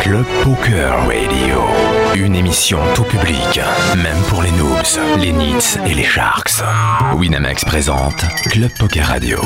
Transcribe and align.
Club 0.00 0.24
Poker 0.42 1.06
Radio. 1.06 1.60
Une 2.14 2.34
émission 2.34 2.78
tout 2.94 3.04
public, 3.04 3.60
même 4.02 4.16
pour 4.30 4.42
les 4.42 4.50
noobs, 4.52 5.18
les 5.18 5.32
nits 5.32 5.76
et 5.86 5.92
les 5.92 6.04
sharks. 6.04 6.62
Winamax 7.14 7.66
présente 7.66 8.24
Club 8.48 8.70
Poker 8.78 9.06
Radio. 9.06 9.38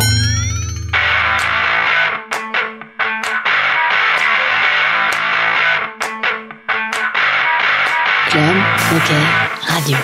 Club 8.31 8.57
Poker 8.89 9.27
Radio. 9.67 9.97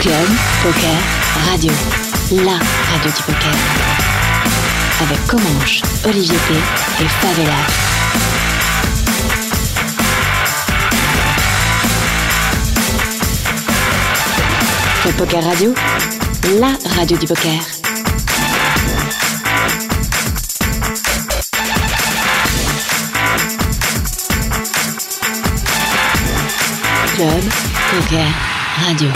Club 0.00 0.28
Poker 0.64 0.98
Radio. 1.48 2.13
La 2.30 2.52
radio 2.52 3.10
du 3.10 3.22
poker. 3.22 3.54
Avec 5.02 5.26
Comanche, 5.26 5.82
Olivier 6.06 6.38
P. 6.48 6.54
et 7.02 7.08
Favela. 7.08 7.52
Club 15.02 15.14
Poker 15.16 15.44
Radio. 15.44 15.74
La 16.58 16.78
radio 16.96 17.16
du 17.18 17.26
poker. 17.26 17.60
Club 27.16 27.44
Poker 27.90 28.26
Radio. 28.86 29.10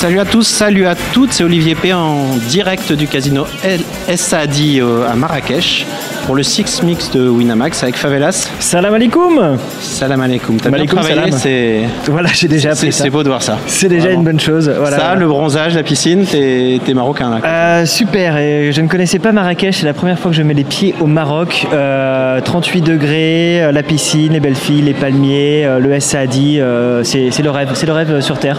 Salut 0.00 0.18
à 0.18 0.24
tous, 0.24 0.44
salut 0.44 0.86
à 0.86 0.94
toutes, 1.12 1.30
c'est 1.30 1.44
Olivier 1.44 1.74
P 1.74 1.92
en 1.92 2.34
direct 2.48 2.90
du 2.90 3.06
casino 3.06 3.44
El 3.62 4.16
Saadi 4.16 4.80
euh, 4.80 5.06
à 5.06 5.14
Marrakech 5.14 5.84
pour 6.24 6.34
le 6.34 6.42
Six 6.42 6.82
Mix 6.82 7.10
de 7.10 7.28
Winamax 7.28 7.82
avec 7.82 7.96
Favelas. 7.96 8.50
Salam 8.60 8.94
alaikum 8.94 9.58
Salam 9.78 10.22
alaikum. 10.22 10.56
T'as 10.56 10.70
bien 10.70 10.86
travaillé, 10.86 11.16
salam. 11.16 11.32
c'est 11.32 11.80
Voilà, 12.06 12.30
j'ai 12.32 12.48
déjà 12.48 12.70
appris 12.70 12.90
ça. 12.92 13.04
c'est 13.04 13.10
beau 13.10 13.22
de 13.22 13.28
voir 13.28 13.42
ça. 13.42 13.58
C'est 13.66 13.90
déjà 13.90 14.04
Vraiment. 14.04 14.20
une 14.20 14.24
bonne 14.24 14.40
chose. 14.40 14.72
Voilà. 14.74 14.96
Ça, 14.98 15.14
le 15.16 15.28
bronzage, 15.28 15.74
la 15.74 15.82
piscine, 15.82 16.24
t'es 16.24 16.80
marocain 16.94 17.28
là. 17.28 17.40
Euh, 17.44 17.84
super, 17.84 18.38
et 18.38 18.72
je 18.72 18.80
ne 18.80 18.88
connaissais 18.88 19.18
pas 19.18 19.32
Marrakech, 19.32 19.76
c'est 19.80 19.86
la 19.86 19.92
première 19.92 20.18
fois 20.18 20.30
que 20.30 20.36
je 20.36 20.42
mets 20.42 20.54
les 20.54 20.64
pieds 20.64 20.94
au 21.00 21.06
Maroc. 21.06 21.66
Euh, 21.74 22.40
38 22.40 22.80
degrés, 22.80 23.64
euh, 23.64 23.70
la 23.72 23.82
piscine, 23.82 24.32
les 24.32 24.40
belles 24.40 24.54
filles, 24.56 24.80
les 24.80 24.94
palmiers, 24.94 25.68
le 25.78 26.00
Saadi, 26.00 26.58
euh, 26.58 27.04
c'est 27.04 27.38
le 27.42 27.50
rêve, 27.50 27.68
c'est 27.74 27.86
le 27.86 27.92
rêve 27.92 28.22
sur 28.22 28.38
Terre. 28.38 28.58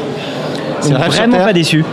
C'est 0.81 0.93
vraiment 0.93 1.37
pas 1.37 1.53
déçu. 1.53 1.83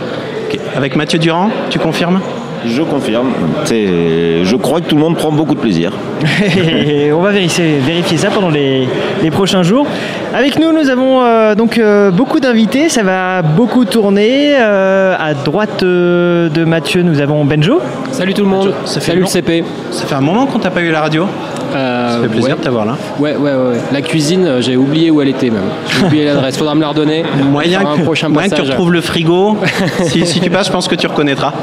Avec 0.75 0.95
Mathieu 0.95 1.19
Durand, 1.19 1.49
tu 1.69 1.79
confirmes? 1.79 2.19
Je 2.65 2.81
confirme. 2.81 3.29
C'est- 3.65 4.43
Je 4.43 4.55
crois 4.57 4.81
que 4.81 4.87
tout 4.89 4.95
le 4.95 5.01
monde 5.01 5.15
prend 5.15 5.31
beaucoup 5.31 5.55
de 5.55 5.59
plaisir. 5.59 5.93
On 7.13 7.21
va 7.21 7.31
vérifier, 7.31 7.77
vérifier 7.79 8.17
ça 8.17 8.29
pendant 8.29 8.49
les, 8.49 8.85
les 9.23 9.31
prochains 9.31 9.63
jours. 9.63 9.87
Avec 10.33 10.59
nous, 10.59 10.73
nous 10.73 10.89
avons 10.89 11.21
euh, 11.23 11.55
donc 11.55 11.77
euh, 11.77 12.11
beaucoup 12.11 12.39
d'invités. 12.41 12.89
Ça 12.89 13.03
va 13.03 13.41
beaucoup 13.43 13.85
tourner. 13.85 14.55
Euh, 14.59 15.15
à 15.17 15.33
droite 15.33 15.83
euh, 15.83 16.49
de 16.49 16.65
Mathieu, 16.65 17.01
nous 17.03 17.21
avons 17.21 17.45
Benjo. 17.45 17.79
Salut 18.11 18.33
tout 18.33 18.43
le 18.43 18.49
monde, 18.49 18.73
Ça 18.85 18.99
fait 18.99 19.11
salut 19.11 19.21
le 19.21 19.27
CP. 19.27 19.63
Ça 19.91 20.05
fait 20.05 20.15
un 20.15 20.21
moment 20.21 20.45
qu'on 20.45 20.59
t'a 20.59 20.69
pas 20.71 20.81
eu 20.81 20.91
la 20.91 21.01
radio. 21.01 21.27
Euh, 21.75 22.15
Ça 22.15 22.21
fait 22.21 22.27
plaisir 22.29 22.57
de 22.57 22.61
t'avoir 22.61 22.85
là. 22.85 22.97
Ouais, 23.19 23.35
ouais, 23.35 23.51
ouais. 23.51 23.77
La 23.91 24.01
cuisine, 24.01 24.45
euh, 24.45 24.61
j'ai 24.61 24.75
oublié 24.75 25.11
où 25.11 25.21
elle 25.21 25.29
était 25.29 25.49
même. 25.49 25.63
J'ai 25.89 26.05
oublié 26.05 26.25
l'adresse, 26.25 26.57
faudra 26.57 26.75
me 26.75 26.81
la 26.81 26.89
redonner. 26.89 27.23
Moyen, 27.51 27.81
un 27.85 27.97
que, 27.97 28.01
prochain 28.03 28.29
moyen 28.29 28.49
que 28.49 28.55
tu 28.55 28.61
retrouves 28.61 28.91
le 28.91 29.01
frigo. 29.01 29.57
si, 30.07 30.25
si 30.25 30.39
tu 30.39 30.49
passes, 30.49 30.67
je 30.67 30.71
pense 30.71 30.87
que 30.87 30.95
tu 30.95 31.07
reconnaîtras. 31.07 31.53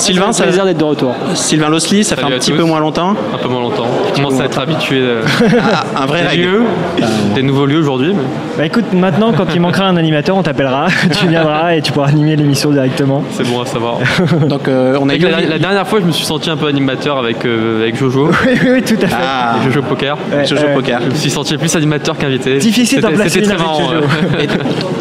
Sylvain, 0.00 0.26
C'est 0.32 0.38
ça, 0.38 0.42
un 0.42 0.46
plaisir 0.46 0.64
d'être 0.64 0.78
de 0.78 0.84
retour. 0.84 1.14
Sylvain 1.34 1.68
Losli, 1.68 2.04
ça 2.04 2.16
fait 2.16 2.24
un 2.24 2.28
à 2.28 2.30
petit 2.32 2.50
tous. 2.50 2.56
peu 2.56 2.62
moins 2.64 2.80
longtemps. 2.80 3.10
un 3.34 3.38
peu 3.38 3.48
moins 3.48 3.60
longtemps. 3.60 3.86
Je 4.08 4.14
commence 4.14 4.40
à 4.40 4.44
être 4.44 4.58
habitué 4.58 5.02
Ah, 5.96 6.02
un 6.02 6.06
vrai 6.06 6.24
des 6.30 6.36
lieux, 6.38 6.62
des 7.34 7.42
nouveaux 7.42 7.66
lieux 7.66 7.78
aujourd'hui. 7.78 8.12
mais 8.14 8.22
Bah 8.58 8.66
écoute, 8.66 8.92
maintenant, 8.92 9.32
quand 9.32 9.46
il 9.54 9.60
manquera 9.60 9.84
un 9.86 9.96
animateur, 9.96 10.36
on 10.36 10.42
t'appellera. 10.42 10.86
tu 11.20 11.26
viendras 11.28 11.74
et 11.74 11.82
tu 11.82 11.92
pourras 11.92 12.08
animer 12.08 12.36
l'émission 12.36 12.70
directement. 12.70 13.22
C'est 13.32 13.46
bon 13.48 13.60
à 13.60 13.66
savoir. 13.66 13.98
Donc 14.48 14.68
euh, 14.68 14.96
on 15.00 15.08
a 15.08 15.12
Avec 15.12 15.22
eu 15.22 15.28
la, 15.30 15.40
la 15.40 15.58
dernière 15.58 15.86
fois, 15.86 16.00
je 16.00 16.06
me 16.06 16.12
suis 16.12 16.24
senti 16.26 16.50
un 16.50 16.56
peu 16.56 16.66
animateur 16.66 17.18
avec, 17.18 17.44
euh, 17.44 17.82
avec 17.82 17.96
Jojo, 17.96 18.28
oui, 18.46 18.58
oui, 18.62 18.68
oui, 18.74 18.82
tout 18.82 18.96
à 19.02 19.06
fait. 19.08 19.16
Ah, 19.22 19.56
Jojo 19.64 19.82
Poker. 19.82 20.16
Ouais, 20.32 20.44
Jojo. 20.46 20.62
Poker. 20.74 21.00
Je 21.04 21.10
me 21.10 21.14
suis 21.14 21.30
senti 21.30 21.56
plus 21.56 21.74
animateur 21.76 22.16
qu'invité. 22.16 22.58
Difficile 22.58 23.00
d'en 23.00 23.08
C'était- 23.08 23.20
placer 23.20 23.40
C'était 23.40 23.46
très 23.54 23.58
marrant. 23.58 23.80
Jojo. 23.90 24.04
Et 24.40 24.46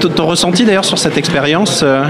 ton- 0.01 0.09
ton 0.09 0.25
ressenti 0.25 0.65
d'ailleurs 0.65 0.85
sur 0.85 0.97
cette 0.97 1.17
expérience 1.17 1.81
euh, 1.83 2.03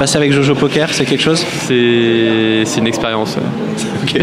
Passer 0.00 0.16
avec 0.16 0.32
Jojo 0.32 0.54
Poker, 0.54 0.88
c'est 0.92 1.04
quelque 1.04 1.20
chose 1.22 1.44
C'est 1.66 2.78
une 2.78 2.86
expérience. 2.86 3.36
ouais. 3.36 4.22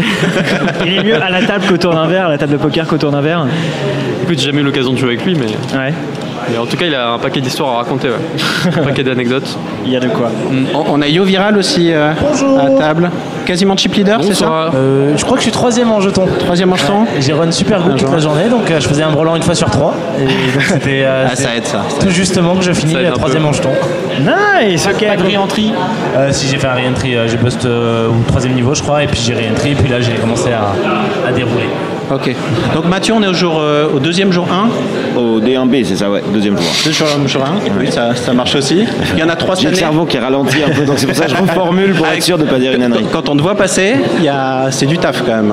Il 0.84 0.92
est 0.94 1.04
mieux 1.04 1.14
à 1.22 1.30
la 1.30 1.40
table 1.42 1.66
qu'autour 1.68 1.94
d'un 1.94 2.08
verre, 2.08 2.26
à 2.26 2.30
la 2.30 2.36
table 2.36 2.50
de 2.50 2.56
poker 2.56 2.84
qu'autour 2.88 3.12
d'un 3.12 3.20
verre. 3.20 3.46
Écoute, 4.24 4.40
j'ai 4.40 4.46
jamais 4.46 4.60
eu 4.60 4.64
l'occasion 4.64 4.92
de 4.92 4.98
jouer 4.98 5.10
avec 5.10 5.24
lui, 5.24 5.36
mais, 5.36 5.46
Ouais, 5.78 5.94
mais 6.50 6.58
en 6.58 6.66
tout 6.66 6.76
cas, 6.76 6.86
il 6.86 6.94
a 6.96 7.12
un 7.12 7.18
paquet 7.20 7.40
d'histoires 7.40 7.74
à 7.74 7.76
raconter. 7.76 8.08
ouais. 8.08 8.72
un 8.76 8.82
paquet 8.82 9.04
d'anecdotes. 9.04 9.56
il 9.86 9.92
y 9.92 9.96
a 9.96 10.00
de 10.00 10.08
quoi. 10.08 10.32
on, 10.74 10.94
on 10.94 11.00
a 11.00 11.06
Yo 11.06 11.22
Viral 11.22 11.56
aussi 11.56 11.92
euh, 11.92 12.10
à 12.10 12.70
table. 12.76 13.08
Quasiment 13.48 13.76
chip 13.78 13.94
leader, 13.94 14.22
c'est 14.22 14.34
ça. 14.34 14.70
Euh, 14.74 15.14
je 15.16 15.24
crois 15.24 15.38
que 15.38 15.42
je 15.42 15.44
suis 15.44 15.52
troisième 15.52 15.90
en 15.90 16.02
jeton. 16.02 16.26
Troisième 16.38 16.68
mancheton 16.68 17.06
J'ai 17.18 17.32
run 17.32 17.50
super 17.50 17.80
good 17.80 17.92
toute 17.92 18.00
joueur. 18.00 18.12
la 18.12 18.18
journée, 18.18 18.48
donc 18.50 18.70
euh, 18.70 18.78
je 18.78 18.86
faisais 18.86 19.02
un 19.02 19.10
brelan 19.10 19.36
une 19.36 19.42
fois 19.42 19.54
sur 19.54 19.70
trois. 19.70 19.94
Et 20.20 20.24
donc 20.52 20.62
c'était 20.68 21.02
euh, 21.06 21.26
Ah, 21.32 21.34
ça 21.34 21.56
aide 21.56 21.64
ça. 21.64 21.80
tout 21.98 22.10
justement 22.10 22.54
que 22.56 22.62
je 22.62 22.72
finis 22.72 22.92
la 22.92 23.12
troisième 23.12 23.46
en 23.46 23.52
jeton. 23.54 23.70
Nice, 24.20 24.86
ok. 24.86 25.06
Pas 25.06 25.16
de 25.16 25.22
re-entry 25.34 25.72
Euh, 26.14 26.30
Si 26.30 26.46
j'ai 26.46 26.58
fait 26.58 26.66
un 26.66 26.74
re-entry, 26.74 27.16
euh, 27.16 27.26
j'ai 27.26 27.38
bust 27.38 27.64
euh, 27.64 28.08
au 28.10 28.22
troisième 28.28 28.52
niveau 28.52 28.74
je 28.74 28.82
crois, 28.82 29.02
et 29.02 29.06
puis 29.06 29.18
j'ai 29.24 29.32
re-entry, 29.32 29.70
et 29.70 29.74
puis 29.76 29.88
là 29.88 29.98
j'ai 30.02 30.12
commencé 30.12 30.50
à, 30.52 30.72
à 31.26 31.32
dérouler. 31.32 31.68
Ok. 32.10 32.34
Donc 32.74 32.86
Mathieu, 32.86 33.14
on 33.14 33.22
est 33.22 33.26
au, 33.26 33.34
jour, 33.34 33.58
euh, 33.60 33.88
au 33.94 33.98
deuxième 33.98 34.32
jour 34.32 34.46
1. 34.50 35.18
Au 35.18 35.40
D1B, 35.40 35.84
c'est 35.84 35.96
ça, 35.96 36.10
ouais, 36.10 36.22
deuxième 36.32 36.56
jour. 36.56 36.66
Deux 36.84 36.92
jour, 36.92 37.06
jour 37.26 37.42
1. 37.44 37.78
Oui, 37.78 37.90
ça, 37.90 38.14
ça 38.14 38.32
marche 38.32 38.54
aussi. 38.54 38.84
Il 39.14 39.18
y 39.18 39.22
en 39.22 39.28
a 39.28 39.36
trois 39.36 39.54
cette 39.54 39.62
J'ai 39.64 39.68
le 39.70 39.72
année. 39.72 39.80
cerveau 39.80 40.06
qui 40.06 40.18
ralentit 40.18 40.62
un 40.62 40.70
peu, 40.70 40.84
donc 40.84 40.98
c'est 40.98 41.06
pour 41.06 41.16
ça 41.16 41.24
que 41.24 41.30
je 41.30 41.36
reformule 41.36 41.94
pour 41.94 42.06
être 42.12 42.22
sûr 42.22 42.38
de 42.38 42.44
ne 42.44 42.48
pas 42.48 42.58
dire 42.58 42.72
une 42.72 42.82
ânerie. 42.82 43.04
Quand 43.12 43.28
on 43.28 43.36
te 43.36 43.42
voit 43.42 43.54
passer, 43.56 43.94
c'est 44.70 44.86
du 44.86 44.98
taf 44.98 45.22
quand 45.24 45.36
même. 45.36 45.52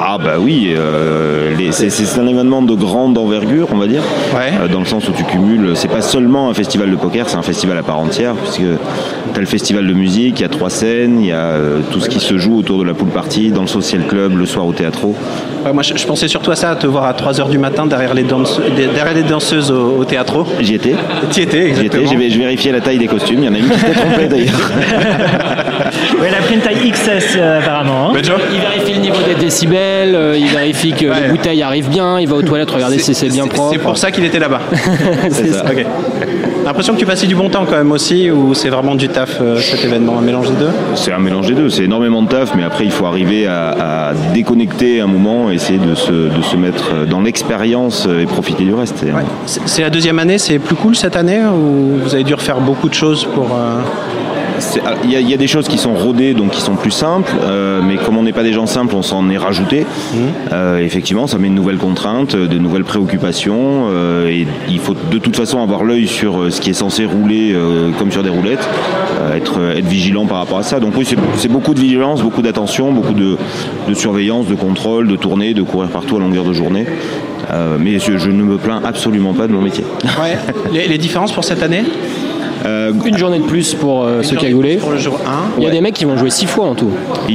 Ah 0.00 0.16
bah 0.22 0.34
oui, 0.38 0.72
euh, 0.76 1.50
c'est 1.70 2.18
un 2.20 2.26
événement 2.26 2.62
de 2.62 2.74
grande 2.74 3.18
envergure, 3.18 3.68
on 3.72 3.78
va 3.78 3.86
dire, 3.86 4.02
Ouais. 4.34 4.52
Euh, 4.62 4.68
dans 4.68 4.78
le 4.80 4.84
sens 4.86 5.08
où 5.08 5.12
tu 5.12 5.24
cumules, 5.24 5.72
c'est 5.74 5.88
pas 5.88 6.00
seulement 6.02 6.48
un 6.50 6.54
festival 6.54 6.90
de 6.90 6.96
poker, 6.96 7.28
c'est 7.28 7.36
un 7.36 7.42
festival 7.42 7.76
à 7.78 7.82
part 7.82 7.98
entière, 7.98 8.34
puisque 8.34 8.60
tu 8.60 9.36
as 9.36 9.40
le 9.40 9.46
festival 9.46 9.86
de 9.86 9.92
musique, 9.92 10.38
il 10.38 10.42
y 10.42 10.44
a 10.44 10.48
trois 10.48 10.70
scènes, 10.70 11.20
il 11.20 11.26
y 11.26 11.32
a 11.32 11.36
euh, 11.36 11.80
tout 11.90 12.00
ce 12.00 12.08
qui 12.08 12.20
se 12.20 12.38
joue 12.38 12.58
autour 12.58 12.78
de 12.78 12.84
la 12.84 12.94
pool 12.94 13.08
party, 13.08 13.50
dans 13.50 13.62
le 13.62 13.66
social 13.66 14.02
club, 14.06 14.36
le 14.38 14.46
soir 14.46 14.66
au 14.66 14.72
théâtre. 14.72 15.00
Ouais, 15.64 15.72
moi, 15.72 15.82
je, 15.82 15.96
je 15.96 16.06
pensais 16.06 16.28
surtout 16.28 16.52
à 16.52 16.56
ça, 16.56 16.70
à 16.70 16.76
te 16.76 16.86
voir 16.86 17.04
à 17.04 17.12
3h 17.12 17.50
du 17.50 17.58
matin 17.58 17.86
derrière 17.86 18.14
les, 18.14 18.22
danse- 18.22 18.60
derrière 18.76 19.14
les 19.14 19.24
danseuses 19.24 19.70
au, 19.72 19.96
au 19.98 20.04
théâtre. 20.04 20.44
J'y 20.60 20.74
étais, 20.74 20.90
étais, 20.90 20.96
j'y 21.32 21.40
étais, 21.42 21.68
exactement. 21.70 22.10
j'ai 22.12 22.30
j'ai 22.30 22.38
vérifié 22.38 22.72
la 22.72 22.80
taille 22.80 22.98
des 22.98 23.06
costumes, 23.08 23.40
il 23.42 23.46
y 23.46 23.48
en 23.48 23.54
a 23.54 23.58
une 23.58 23.68
qui 23.68 23.78
s'était 23.78 23.92
trompée 23.94 24.26
d'ailleurs. 24.28 24.70
Ouais, 26.20 26.30
la 26.30 26.38
print 26.38 26.62
taille 26.62 26.90
XS 26.90 27.36
euh, 27.36 27.60
apparemment. 27.60 28.08
hein. 28.10 28.12
Benjo 28.14 28.32
Il 28.52 28.60
vérifie 28.60 28.94
le 28.94 29.00
niveau 29.00 29.22
des 29.26 29.34
décibels, 29.36 30.14
euh, 30.14 30.36
il 30.36 30.46
vérifie 30.48 30.92
que 30.92 31.06
Ouais. 31.06 31.22
les 31.22 31.28
bouteilles 31.28 31.62
arrivent 31.62 31.88
bien, 31.88 32.18
il 32.18 32.26
va 32.28 32.34
aux 32.36 32.42
toilettes 32.42 32.70
regarder 32.70 32.98
si 32.98 33.14
c'est 33.14 33.28
bien 33.28 33.46
propre. 33.46 33.70
C'est 33.72 33.78
pour 33.78 33.96
ça 33.96 34.10
qu'il 34.10 34.24
était 34.24 34.38
là-bas. 34.40 34.60
C'est 35.30 35.52
ça. 35.52 35.64
Ok. 35.70 35.86
L'impression 36.64 36.92
que 36.94 36.98
tu 36.98 37.06
passais 37.06 37.26
du 37.26 37.34
bon 37.34 37.48
temps 37.48 37.64
quand 37.64 37.76
même 37.76 37.92
aussi, 37.92 38.30
ou 38.30 38.52
c'est 38.52 38.68
vraiment 38.68 38.94
du 38.94 39.08
taf 39.08 39.38
euh, 39.40 39.56
cet 39.58 39.84
événement, 39.84 40.18
un 40.18 40.22
mélange 40.22 40.50
des 40.50 40.56
deux? 40.56 40.70
C'est 40.96 41.12
un 41.12 41.18
mélange 41.18 41.46
des 41.46 41.54
deux, 41.54 41.70
c'est 41.70 41.84
énormément 41.84 42.20
de 42.20 42.28
taf, 42.28 42.54
mais 42.54 42.64
après 42.64 42.84
il 42.84 42.90
faut 42.90 43.06
arriver 43.06 43.46
à, 43.46 44.08
à 44.10 44.12
déconnecter 44.34 45.00
un 45.00 45.06
moment, 45.06 45.50
essayer 45.50 45.78
de 45.78 45.94
se, 45.94 46.10
de 46.12 46.42
se 46.42 46.56
mettre 46.56 47.06
dans 47.08 47.20
l'expérience 47.22 48.06
et 48.20 48.26
profiter 48.26 48.64
du 48.64 48.74
reste. 48.74 49.02
C'est- 49.46 49.80
la 49.82 49.88
deuxième 49.90 50.18
année, 50.18 50.36
c'est 50.36 50.58
plus 50.58 50.74
cool 50.74 50.94
cette 50.94 51.16
année, 51.16 51.40
ou 51.46 52.00
vous 52.02 52.14
avez 52.14 52.24
dû 52.24 52.34
refaire 52.34 52.60
beaucoup 52.60 52.88
de 52.90 52.94
choses 52.94 53.24
pour... 53.34 53.44
euh, 53.54 53.80
Il 55.04 55.10
y, 55.10 55.16
a- 55.16 55.20
il 55.20 55.28
y 55.30 55.34
a 55.34 55.36
des 55.36 55.46
choses 55.46 55.68
qui 55.68 55.78
sont 55.78 55.94
rodées, 55.94 56.34
donc 56.34 56.50
qui 56.50 56.60
sont 56.60 56.74
plus 56.74 56.90
simples, 56.90 57.32
euh, 57.44 57.80
mais 57.86 57.96
comme 57.96 58.16
on 58.16 58.22
n'est 58.22 58.32
pas 58.32 58.42
des 58.42 58.52
gens 58.52 58.66
simples, 58.66 58.94
on 58.96 59.02
s'en 59.02 59.28
est 59.30 59.38
rajouté. 59.38 59.86
Euh, 60.52 60.78
effectivement, 60.78 61.26
ça 61.26 61.38
met 61.38 61.46
une 61.48 61.54
nouvelle 61.54 61.76
contrainte, 61.78 62.34
euh, 62.34 62.46
de 62.48 62.58
nouvelles 62.58 62.84
préoccupations, 62.84 63.86
euh, 63.90 64.28
et 64.28 64.46
il 64.68 64.78
faut 64.78 64.94
de 65.10 65.18
toute 65.18 65.36
façon 65.36 65.62
avoir 65.62 65.84
l'œil 65.84 66.06
sur 66.06 66.52
ce 66.52 66.60
qui 66.60 66.70
est 66.70 66.74
censé 66.74 67.04
rouler 67.04 67.54
comme 67.98 68.10
sur 68.12 68.22
des 68.22 68.28
roulettes, 68.30 68.66
être, 69.34 69.60
être 69.76 69.86
vigilant 69.86 70.26
par 70.26 70.38
rapport 70.38 70.58
à 70.58 70.62
ça. 70.62 70.80
Donc 70.80 70.94
oui, 70.96 71.04
c'est- 71.06 71.48
beaucoup 71.48 71.74
de 71.74 71.80
vigilance, 71.80 72.22
beaucoup 72.22 72.42
d'attention, 72.42 72.92
beaucoup 72.92 73.14
de, 73.14 73.36
de 73.88 73.94
surveillance, 73.94 74.46
de 74.46 74.54
contrôle, 74.54 75.08
de 75.08 75.16
tourner, 75.16 75.54
de 75.54 75.62
courir 75.62 75.88
partout 75.90 76.16
à 76.16 76.20
longueur 76.20 76.44
de 76.44 76.52
journée. 76.52 76.86
Mais 77.78 77.98
je, 77.98 78.18
je 78.18 78.30
ne 78.30 78.42
me 78.42 78.56
plains 78.58 78.80
absolument 78.84 79.32
pas 79.32 79.46
de 79.46 79.52
mon 79.52 79.62
métier. 79.62 79.84
Ouais. 80.20 80.36
les, 80.72 80.86
les 80.88 80.98
différences 80.98 81.32
pour 81.32 81.44
cette 81.44 81.62
année? 81.62 81.82
Euh, 82.66 82.92
Une 83.04 83.16
journée 83.16 83.38
de 83.38 83.44
plus 83.44 83.74
pour 83.74 84.04
euh. 84.04 84.22
Pour 84.80 84.90
le 84.92 84.98
jour 84.98 85.18
1. 85.26 85.58
Il 85.58 85.64
y 85.64 85.66
a 85.66 85.70
des 85.70 85.80
mecs 85.80 85.94
qui 85.94 86.04
vont 86.04 86.16
jouer 86.16 86.30
6 86.30 86.46
fois 86.46 86.66
en 86.66 86.74
tout. 86.74 86.90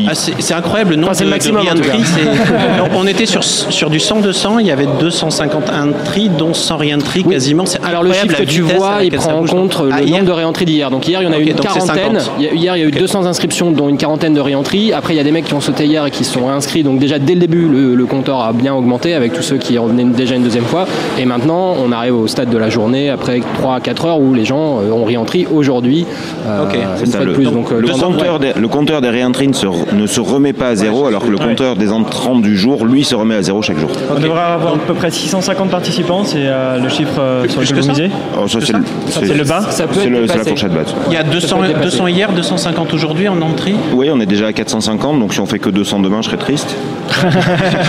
Ah, 0.08 0.12
c'est 0.16 0.54
incroyable 0.54 0.92
le 0.92 0.96
nombre 0.98 1.12
Enfin, 1.12 1.18
c'est 1.20 1.24
le 1.24 1.30
de- 1.30 1.34
maximum, 1.36 1.64
de 1.66 2.96
on 2.96 3.08
était 3.08 3.26
sur, 3.26 3.44
sur 3.44 3.90
du 3.90 3.98
100-200, 4.00 4.58
il 4.60 4.68
y 4.68 4.72
avait 4.72 4.88
251 5.00 5.90
tri, 6.06 6.30
dont 6.30 6.54
100 6.54 6.78
re-entry 6.78 7.24
Oui. 7.26 7.34
quasiment. 7.34 7.64
Alors 7.84 8.04
le 8.04 8.14
chiffre 8.14 8.38
que 8.38 8.44
tu 8.44 8.62
vois, 8.62 8.98
il 9.04 9.12
prend 9.12 9.34
en 9.40 9.46
compte 9.46 9.78
Ah, 9.92 10.00
le 10.02 10.06
hier 10.08 10.18
nombre 10.18 10.26
de 10.26 10.32
réentrées 10.32 10.66
d'hier. 10.66 10.90
Donc 10.90 11.08
hier, 11.08 11.22
il 11.22 11.26
y 11.26 11.28
en 11.28 11.34
a 11.34 11.40
eu 11.40 11.44
une 11.46 11.54
quarantaine. 11.56 12.20
50. 12.20 12.32
Il 12.40 12.46
y 12.46 12.48
a- 12.50 12.54
Hier, 12.54 12.78
il 12.78 12.80
y 12.82 12.84
a 12.84 12.88
eu 12.88 12.92
200 12.92 13.26
inscriptions, 13.26 13.72
dont 13.72 13.90
une 13.90 13.98
quarantaine 13.98 14.34
de 14.34 14.40
réentrées. 14.42 14.94
Après, 14.94 15.14
il 15.14 15.18
y 15.18 15.20
a 15.20 15.24
des 15.24 15.32
mecs 15.32 15.46
qui 15.46 15.54
ont 15.54 15.62
sauté 15.62 15.86
hier 15.86 16.06
et 16.06 16.12
qui 16.12 16.24
se 16.24 16.34
sont 16.34 16.46
réinscrits. 16.46 16.84
Donc 16.84 17.00
déjà, 17.00 17.20
dès 17.20 17.34
le 17.34 17.40
début, 17.40 17.68
le, 17.68 17.96
le 17.96 18.06
compteur 18.06 18.42
a 18.42 18.54
bien 18.54 18.74
augmenté 18.74 19.14
avec 19.14 19.34
tous 19.34 19.42
ceux 19.42 19.58
qui 19.58 19.78
revenaient 19.78 20.04
déjà 20.06 20.36
une 20.36 20.44
deuxième 20.44 20.64
fois. 20.66 20.86
Et 21.20 21.26
maintenant, 21.26 21.76
on 21.84 21.92
arrive 21.92 22.16
au 22.16 22.28
stade 22.28 22.50
de 22.50 22.58
la 22.58 22.70
journée, 22.70 23.10
après 23.10 23.42
3 23.60 23.76
à 23.76 23.80
4 23.80 24.06
heures, 24.06 24.20
où 24.20 24.34
les 24.34 24.46
gens 24.46 24.80
euh, 24.82 24.92
ont 24.92 25.04
réentré 25.14 25.48
aujourd'hui. 25.52 26.06
euh, 26.48 26.66
une 27.06 27.12
fois 27.12 27.26
de 27.26 27.32
le. 27.32 27.44
Donc, 27.44 27.70
compteur 28.00 28.40
des, 28.40 28.54
le 28.54 28.68
compteur 28.68 29.02
des 29.02 29.10
réentrées 29.10 29.48
ne 29.48 29.54
se, 29.54 29.68
ne 29.94 30.08
se 30.08 30.20
remet 30.20 30.54
pas 30.54 30.70
à 30.70 30.76
zéro, 30.76 31.06
alors 31.08 31.24
que 31.24 31.30
le 31.30 31.38
compteur 31.38 31.76
des 31.76 31.92
entrants 31.92 32.40
du 32.40 32.58
jour, 32.58 32.86
lui, 32.86 33.04
se 33.04 33.16
remet 33.16 33.36
à 33.36 33.42
zéro 33.42 33.62
chaque 33.62 33.80
jour. 33.80 33.90
On 34.10 34.20
devrait 34.20 34.42
avoir 34.42 34.74
à 34.74 34.78
peu 34.78 34.94
près 34.94 35.12
650 35.12 35.70
participants, 35.70 36.24
c'est 36.24 36.38
euh, 36.46 36.80
le 36.80 36.90
chiffre 36.90 37.20
euh, 37.20 37.48
sur 37.48 37.62
lequel 37.62 37.76
que 37.76 37.82
vous 37.82 37.90
misez. 37.90 38.10
C'est 38.50 39.34
le, 39.34 39.44
bas 39.44 39.62
ça 39.70 39.88
peut 39.88 40.00
c'est 40.04 40.38
la 40.38 40.44
fourchette 40.44 40.74
basse. 40.74 40.94
Il 41.08 41.14
y 41.14 41.18
a 41.18 41.24
200, 41.24 41.58
peut 41.58 41.68
dépasser. 41.68 41.84
200 41.86 42.08
hier, 42.08 42.32
250 42.34 42.94
aujourd'hui 42.94 43.28
en 43.28 43.42
entrée. 43.42 43.76
Oui, 43.94 44.10
on 44.12 44.20
est 44.20 44.26
déjà 44.26 44.48
à 44.48 44.54
450, 44.54 45.20
donc 45.20 45.34
si 45.34 45.40
on 45.40 45.46
fait 45.46 45.60
que 45.60 45.70
200 45.70 46.00
demain, 46.00 46.22
je 46.22 46.28
serais 46.28 46.38
triste. 46.38 46.76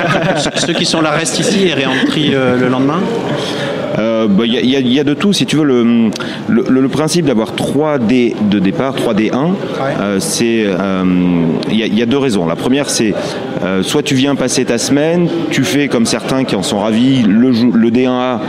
Ceux 0.56 0.73
qui 0.73 0.85
sont 0.85 1.00
là 1.00 1.11
restent 1.11 1.38
ici 1.38 1.67
et 1.69 1.75
réentrient 1.75 2.35
euh, 2.35 2.59
le 2.59 2.69
lendemain. 2.69 3.00
Euh, 3.99 4.26
bah, 4.29 4.44
Il 4.46 4.52
y, 4.55 4.56
a- 4.56 4.61
il 4.61 4.70
y 4.70 4.76
a- 4.76 4.81
il 4.81 4.93
y 4.93 5.00
a 5.00 5.05
de 5.05 5.14
tout. 5.14 5.32
Si 5.32 5.46
tu 5.46 5.56
veux, 5.56 5.64
le, 5.64 5.85
le, 6.49 6.64
le- 6.69 6.81
le 6.81 6.88
principe 6.88 7.26
d'avoir 7.26 7.55
3 7.55 7.99
dés 7.99 8.35
de 8.50 8.58
départ, 8.58 8.94
3 8.94 9.14
D1, 9.14 9.52
euh, 10.00 10.17
c'est 10.20 10.64
euh, 10.67 11.05
il 11.70 11.76
y, 11.76 11.82
a- 11.82 11.87
il 11.87 11.99
y 11.99 12.02
a 12.02 12.06
deux 12.06 12.19
raisons. 12.19 12.46
La 12.46 12.56
première, 12.56 12.91
c'est 12.91 13.14
euh, 13.64 13.82
soit 13.82 14.02
tu 14.02 14.14
viens 14.14 14.35
passer 14.35 14.64
ta 14.64 14.79
semaine, 14.79 15.29
tu 15.50 15.62
fais 15.62 15.88
comme 15.88 16.06
certains 16.06 16.44
qui 16.44 16.56
en 16.56 16.62
sont 16.62 16.81
ravis, 16.81 17.23
le, 17.23 17.52
jou- 17.52 17.73
le 17.73 17.91
D1A, 17.91 18.41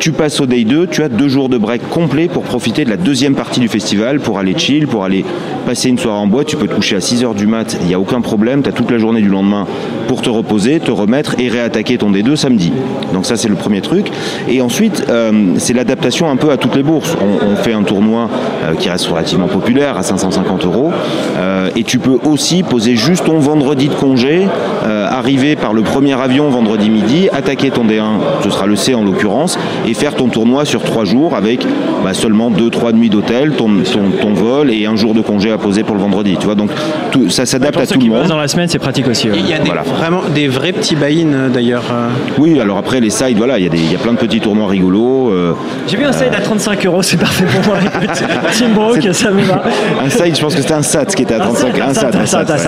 tu 0.00 0.12
passes 0.12 0.40
au 0.40 0.46
Day 0.46 0.64
2, 0.64 0.86
tu 0.88 1.02
as 1.02 1.08
deux 1.08 1.28
jours 1.28 1.48
de 1.48 1.58
break 1.58 1.88
complet 1.88 2.28
pour 2.28 2.42
profiter 2.42 2.84
de 2.84 2.90
la 2.90 2.96
deuxième 2.96 3.34
partie 3.34 3.60
du 3.60 3.68
festival, 3.68 4.20
pour 4.20 4.38
aller 4.38 4.56
chill, 4.56 4.86
pour 4.86 5.04
aller 5.04 5.24
passer 5.66 5.88
une 5.88 5.98
soirée 5.98 6.18
en 6.18 6.26
boîte. 6.26 6.46
Tu 6.48 6.56
peux 6.56 6.66
te 6.68 6.74
coucher 6.74 6.96
à 6.96 7.00
6h 7.00 7.34
du 7.34 7.46
mat, 7.46 7.76
il 7.80 7.86
n'y 7.86 7.94
a 7.94 8.00
aucun 8.00 8.20
problème. 8.20 8.62
Tu 8.62 8.68
as 8.68 8.72
toute 8.72 8.90
la 8.90 8.98
journée 8.98 9.22
du 9.22 9.28
lendemain 9.28 9.66
pour 10.08 10.22
te 10.22 10.30
reposer, 10.30 10.80
te 10.80 10.90
remettre 10.90 11.36
et 11.38 11.48
réattaquer 11.48 11.98
ton 11.98 12.10
D2 12.10 12.34
samedi. 12.34 12.72
Donc 13.12 13.26
ça, 13.26 13.36
c'est 13.36 13.48
le 13.48 13.54
premier 13.54 13.80
truc. 13.82 14.10
Et 14.48 14.60
ensuite, 14.60 15.04
euh, 15.08 15.52
c'est 15.58 15.74
l'adaptation 15.74 16.28
un 16.28 16.36
peu 16.36 16.50
à 16.50 16.56
toutes 16.56 16.74
les 16.74 16.82
bourses. 16.82 17.16
On, 17.20 17.52
on 17.52 17.56
fait 17.56 17.74
un 17.74 17.82
tournoi 17.82 18.28
euh, 18.64 18.74
qui 18.74 18.88
reste 18.88 19.06
relativement 19.06 19.46
populaire 19.46 19.96
à 19.96 20.02
550 20.02 20.64
euros. 20.64 20.90
Euh, 21.36 21.68
et 21.76 21.84
tu 21.84 21.98
peux 21.98 22.18
aussi 22.24 22.62
poser 22.62 22.96
juste 22.96 23.26
ton 23.26 23.38
vendredi 23.38 23.88
de 23.88 23.94
congé, 23.94 24.46
euh, 24.86 25.06
arriver 25.08 25.54
par 25.54 25.74
le 25.74 25.82
premier 25.82 26.14
avion 26.20 26.48
vendredi 26.48 26.88
midi, 26.90 27.28
attaquer 27.32 27.70
ton 27.70 27.84
D1, 27.84 28.04
ce 28.42 28.50
sera 28.50 28.66
le 28.66 28.76
C 28.76 28.94
en 28.94 29.04
l'occurrence, 29.04 29.58
et 29.86 29.92
faire 29.94 30.14
ton 30.14 30.28
tournoi 30.28 30.64
sur 30.64 30.82
trois 30.82 31.04
jours 31.04 31.34
avec 31.36 31.66
bah, 32.02 32.14
seulement 32.14 32.50
deux, 32.50 32.70
trois 32.70 32.92
nuits 32.92 33.10
d'hôtel, 33.10 33.52
ton, 33.52 33.68
ton, 33.92 34.10
ton 34.20 34.32
vol 34.32 34.70
et 34.70 34.86
un 34.86 34.96
jour 34.96 35.12
de 35.14 35.20
congé 35.20 35.50
à 35.50 35.58
poser 35.58 35.82
pour 35.82 35.94
le 35.94 36.00
vendredi. 36.00 36.36
Tu 36.40 36.46
vois, 36.46 36.54
donc 36.54 36.70
tout, 37.10 37.28
ça 37.28 37.44
s'adapte 37.44 37.78
à 37.78 37.86
tout 37.86 37.98
le 38.00 38.06
monde. 38.06 38.26
dans 38.26 38.36
la 38.38 38.48
semaine, 38.48 38.68
c'est 38.68 38.78
pratique 38.78 39.06
aussi. 39.08 39.28
ouais. 39.28 39.36
Et 39.36 39.40
il 39.40 39.48
y 39.48 39.52
a 39.52 39.58
des, 39.58 39.66
Voilà. 39.66 39.82
Vraiment 39.98 40.22
des 40.34 40.48
vrais 40.48 40.72
petits 40.72 40.96
buy-in 40.96 41.32
euh, 41.32 41.48
d'ailleurs. 41.48 41.84
euh. 41.92 42.08
Oui, 42.38 42.60
alors 42.60 42.78
après 42.78 43.00
les 43.00 43.10
sides, 43.10 43.36
voilà, 43.36 43.58
il 43.58 43.64
y, 43.64 43.66
a 43.66 43.70
des- 43.70 43.78
il 43.78 43.92
y 43.92 43.94
a 43.94 43.98
plein 43.98 44.12
de 44.12 44.18
petits 44.18 44.40
tournois 44.40 44.68
rigolos. 44.68 45.30
euh, 45.30 45.52
J'ai 45.86 45.96
vu 45.96 46.04
un 46.04 46.12
side 46.12 46.32
à 46.36 46.40
35 46.40 46.86
euros, 46.86 47.02
c'est 47.02 47.16
parfait 47.16 47.44
pour 47.44 47.64
moi. 47.66 47.78
Team 48.52 48.72
Broke, 48.74 49.08
ça 49.12 49.30
me 49.30 49.42
va. 49.42 49.62
un 50.04 50.08
side, 50.10 50.36
je 50.36 50.40
pense 50.40 50.54
que 50.54 50.60
c'était 50.62 50.74
un 50.74 50.82
SAT 50.82 51.06
qui 51.06 51.22
était 51.22 51.34
à 51.34 51.38
35. 51.40 51.78
Un 51.80 51.94
side, 51.94 52.06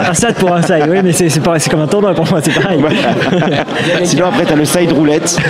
un 0.08 0.14
side 0.14 0.34
pour 0.38 0.52
un 0.54 0.62
side, 0.62 0.86
oui, 0.88 0.98
mais 1.02 1.12
c'est 1.12 1.28
c'est 1.28 1.40
pareil, 1.40 1.60
c'est 1.60 1.70
comme 1.70 1.80
un 1.80 1.86
tournoi 1.86 2.12
pour 2.14 2.28
moi, 2.30 2.40
c'est 2.42 2.52
pareil. 2.60 2.80
Sinon 4.04 4.26
après 4.26 4.44
tu 4.46 4.52
as 4.52 4.56
le 4.56 4.64
side 4.64 4.92
roulette. 4.92 5.36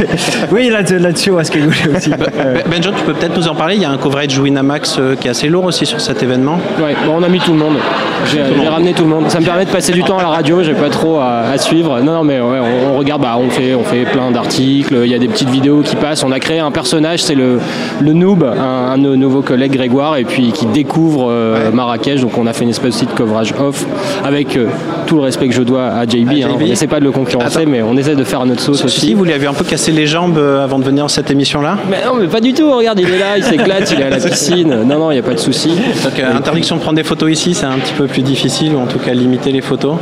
Oui, 0.52 0.68
là- 0.68 0.80
là-dessus, 0.82 1.30
on 1.30 1.36
va 1.36 1.44
se 1.44 1.50
cagoler 1.50 1.76
aussi. 1.96 2.10
Euh, 2.12 2.54
Ben- 2.64 2.70
Benjo, 2.78 2.90
tu 2.96 3.04
peux 3.04 3.12
peut-être 3.12 3.36
nous 3.36 3.46
en 3.48 3.54
parler. 3.54 3.76
Il 3.76 3.82
y 3.82 3.84
a 3.84 3.90
un 3.90 3.96
coverage 3.98 4.36
Winamax 4.38 4.98
qui 5.20 5.28
est 5.28 5.30
assez 5.30 5.48
lourd 5.48 5.64
aussi 5.64 5.86
sur 5.86 6.00
cet 6.00 6.22
événement. 6.22 6.58
Ouais, 6.82 6.94
bon, 7.06 7.14
on 7.18 7.22
a 7.22 7.28
mis 7.28 7.38
tout 7.38 7.52
le 7.52 7.58
monde. 7.58 7.76
J'ai 8.26 8.68
ramené 8.68 8.92
tout 8.92 9.04
le 9.04 9.08
monde. 9.10 9.24
Ça 9.30 9.38
me 9.40 9.44
permet 9.44 9.64
de 9.64 9.70
passer 9.70 9.92
du 9.92 10.02
temps 10.02 10.18
à 10.18 10.22
la 10.22 10.28
radio. 10.28 10.62
J'ai 10.62 10.74
pas 10.74 10.88
trop 10.88 11.18
à, 11.18 11.42
à 11.52 11.58
suivre. 11.70 12.00
Non, 12.00 12.12
non, 12.14 12.24
mais 12.24 12.40
ouais, 12.40 12.58
on, 12.60 12.94
on 12.94 12.98
regarde. 12.98 13.22
Bah, 13.22 13.36
on 13.38 13.48
fait, 13.50 13.74
on 13.74 13.84
fait 13.84 14.04
plein 14.04 14.30
d'articles. 14.30 14.96
Il 15.04 15.10
y 15.10 15.14
a 15.14 15.18
des 15.18 15.28
petites 15.28 15.50
vidéos 15.50 15.82
qui 15.82 15.94
passent. 15.96 16.24
On 16.24 16.32
a 16.32 16.40
créé 16.40 16.58
un 16.58 16.70
personnage. 16.70 17.22
C'est 17.22 17.34
le, 17.34 17.60
le 18.00 18.12
noob, 18.12 18.42
un, 18.44 18.92
un 18.92 18.98
de 18.98 19.02
nos 19.02 19.16
nouveaux 19.16 19.42
collègues 19.42 19.72
Grégoire, 19.72 20.16
et 20.16 20.24
puis 20.24 20.52
qui 20.52 20.66
découvre 20.66 21.28
euh, 21.30 21.70
Marrakech. 21.70 22.20
Donc, 22.22 22.36
on 22.38 22.46
a 22.46 22.52
fait 22.52 22.64
une 22.64 22.70
espèce 22.70 22.96
aussi 22.96 23.06
de 23.06 23.12
coverage 23.12 23.54
off 23.60 23.84
avec 24.24 24.56
euh, 24.56 24.66
tout 25.06 25.16
le 25.16 25.22
respect 25.22 25.48
que 25.48 25.54
je 25.54 25.62
dois 25.62 25.86
à 25.86 26.04
JB. 26.06 26.28
hein. 26.30 26.48
JB. 26.54 26.62
On 26.62 26.66
essaie 26.66 26.86
pas 26.86 26.98
de 27.00 27.04
le 27.04 27.12
concurrencer, 27.12 27.60
Attends. 27.60 27.70
mais 27.70 27.82
on 27.82 27.96
essaie 27.96 28.16
de 28.16 28.24
faire 28.24 28.44
notre 28.46 28.60
sauce 28.62 28.78
Si 28.78 28.84
aussi. 28.86 29.14
vous 29.14 29.24
lui 29.24 29.32
avez 29.32 29.46
un 29.46 29.54
peu 29.54 29.64
cassé 29.64 29.92
les 29.92 30.06
jambes 30.06 30.38
euh, 30.38 30.64
avant 30.64 30.78
de 30.78 30.84
venir 30.84 31.04
dans 31.04 31.08
cette 31.08 31.30
émission-là? 31.30 31.76
Mais 31.90 31.98
non, 32.04 32.14
mais 32.20 32.26
pas 32.26 32.40
du 32.40 32.52
tout. 32.52 32.70
Regarde, 32.70 32.98
il 33.00 33.08
est 33.08 33.18
là, 33.18 33.36
il 33.36 33.44
s'éclate, 33.44 33.90
il 33.92 34.00
est 34.00 34.04
à 34.04 34.10
la 34.10 34.16
piscine. 34.30 34.82
Non, 34.86 34.98
non, 34.98 35.10
il 35.10 35.14
n'y 35.14 35.20
a 35.20 35.22
pas 35.22 35.34
de 35.34 35.38
souci. 35.38 35.68
Donc, 36.04 36.18
euh, 36.18 36.36
interdiction 36.36 36.76
de 36.76 36.80
prendre 36.80 36.96
des 36.96 37.04
photos 37.04 37.30
ici, 37.30 37.54
c'est 37.54 37.66
un 37.66 37.78
petit 37.78 37.94
peu 37.94 38.06
plus 38.06 38.22
difficile, 38.22 38.74
ou 38.74 38.80
en 38.80 38.86
tout 38.86 38.98
cas 38.98 39.12
limiter 39.12 39.52
les 39.52 39.60
photos? 39.60 39.94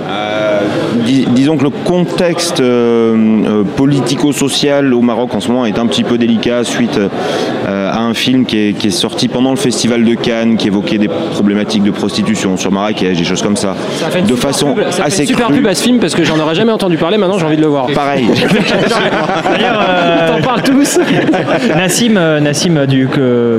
Dis- 1.04 1.26
disons 1.30 1.56
que 1.56 1.64
le 1.64 1.70
contexte 1.70 2.60
euh, 2.60 3.14
euh, 3.46 3.62
politico-social 3.76 4.92
au 4.94 5.00
Maroc 5.00 5.34
en 5.34 5.40
ce 5.40 5.48
moment 5.48 5.66
est 5.66 5.78
un 5.78 5.86
petit 5.86 6.04
peu 6.04 6.18
délicat 6.18 6.64
suite 6.64 6.98
euh, 6.98 7.90
à 7.92 8.00
un 8.00 8.14
film 8.14 8.44
qui 8.46 8.58
est, 8.68 8.72
qui 8.72 8.88
est 8.88 8.90
sorti 8.90 9.28
pendant 9.28 9.50
le 9.50 9.56
festival 9.56 10.04
de 10.04 10.14
Cannes 10.14 10.56
qui 10.56 10.66
évoquait 10.68 10.98
des 10.98 11.08
problématiques 11.08 11.82
de 11.82 11.90
prostitution 11.90 12.56
sur 12.56 12.72
Marrakech, 12.72 13.16
des 13.18 13.24
choses 13.24 13.42
comme 13.42 13.56
ça, 13.56 13.74
Ça 14.00 14.08
fait 14.10 14.22
de 14.22 14.34
façon 14.34 14.74
pub, 14.74 14.84
ça 14.90 15.04
assez 15.04 15.26
super 15.26 15.46
crue. 15.46 15.56
pub 15.56 15.66
à 15.66 15.74
ce 15.74 15.82
film 15.82 15.98
parce 15.98 16.14
que 16.14 16.24
j'en 16.24 16.38
aurais 16.38 16.54
jamais 16.54 16.72
entendu 16.72 16.96
parler. 16.96 17.16
Maintenant, 17.18 17.38
j'ai 17.38 17.46
envie 17.46 17.56
de 17.56 17.62
le 17.62 17.68
voir. 17.68 17.86
Pareil. 17.94 18.26
D'ailleurs, 19.50 19.80
euh, 19.88 20.28
T'en 20.36 20.42
parles 20.42 20.62
tous. 20.62 20.98
Nassim, 21.76 22.16
euh, 22.16 22.40
Nassim 22.40 22.86
du, 22.86 23.08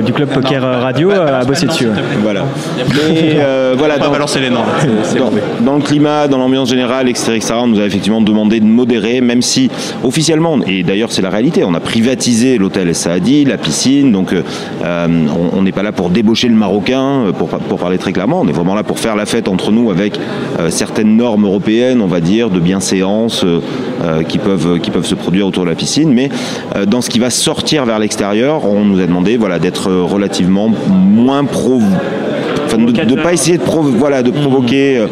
du 0.04 0.12
club 0.12 0.28
poker 0.28 0.62
radio 0.62 1.10
a 1.10 1.44
bossé 1.44 1.66
dessus. 1.66 1.88
voilà. 2.22 2.44
Mais 3.10 3.36
euh, 3.38 3.74
voilà, 3.76 3.94
On 3.96 3.98
va 4.00 4.06
dans- 4.06 4.12
balancer 4.12 4.40
les 4.40 4.50
noms. 4.50 4.60
dans 5.60 5.74
le 5.76 5.82
climat, 5.82 6.28
dans 6.28 6.38
l'ambiance 6.38 6.68
générale, 6.70 7.08
etc., 7.08 7.39
etc., 7.40 7.54
on 7.62 7.66
nous 7.66 7.80
a 7.80 7.84
effectivement 7.84 8.20
demandé 8.20 8.60
de 8.60 8.64
modérer, 8.66 9.20
même 9.20 9.42
si 9.42 9.70
officiellement, 10.04 10.58
et 10.66 10.82
d'ailleurs 10.82 11.10
c'est 11.12 11.22
la 11.22 11.30
réalité, 11.30 11.64
on 11.64 11.74
a 11.74 11.80
privatisé 11.80 12.58
l'hôtel 12.58 12.94
Saadi, 12.94 13.44
la 13.44 13.58
piscine, 13.58 14.12
donc 14.12 14.32
euh, 14.32 14.42
on- 15.56 15.62
n'est 15.62 15.72
pas 15.72 15.82
là 15.82 15.92
pour 15.92 16.08
débaucher 16.10 16.48
le 16.48 16.54
Marocain, 16.54 17.24
euh, 17.26 17.32
pour, 17.32 17.48
pour 17.48 17.78
parler 17.78 17.98
très 17.98 18.12
clairement, 18.12 18.40
on 18.40 18.48
est 18.48 18.52
vraiment 18.52 18.74
là 18.74 18.82
pour 18.82 18.98
faire 18.98 19.14
la 19.16 19.26
fête 19.26 19.46
entre 19.48 19.72
nous 19.72 19.90
avec 19.90 20.18
euh, 20.58 20.70
certaines 20.70 21.16
normes 21.16 21.44
européennes, 21.44 22.00
on 22.00 22.06
va 22.06 22.20
dire, 22.20 22.48
de 22.50 22.60
bienséance 22.60 23.44
euh, 23.44 24.22
qui, 24.28 24.38
peuvent, 24.38 24.78
qui 24.80 24.90
peuvent 24.90 25.06
se 25.06 25.14
produire 25.14 25.46
autour 25.46 25.64
de 25.64 25.68
la 25.68 25.74
piscine, 25.74 26.12
mais 26.12 26.28
dans 26.86 27.00
ce 27.00 27.10
qui 27.10 27.18
va 27.18 27.30
sortir 27.30 27.84
vers 27.84 27.98
l'extérieur, 27.98 28.64
on 28.66 28.84
nous 28.84 29.00
a 29.00 29.06
demandé 29.06 29.36
voilà, 29.36 29.58
d'être 29.58 29.90
relativement 29.90 30.70
moins 30.88 31.44
pro... 31.44 31.80
Enfin, 32.66 32.78
de 32.78 32.92
ne 33.04 33.22
pas 33.22 33.32
essayer 33.32 33.58
de, 33.58 33.62
provo- 33.62 33.90
voilà, 33.96 34.22
de 34.22 34.30
provoquer... 34.30 35.04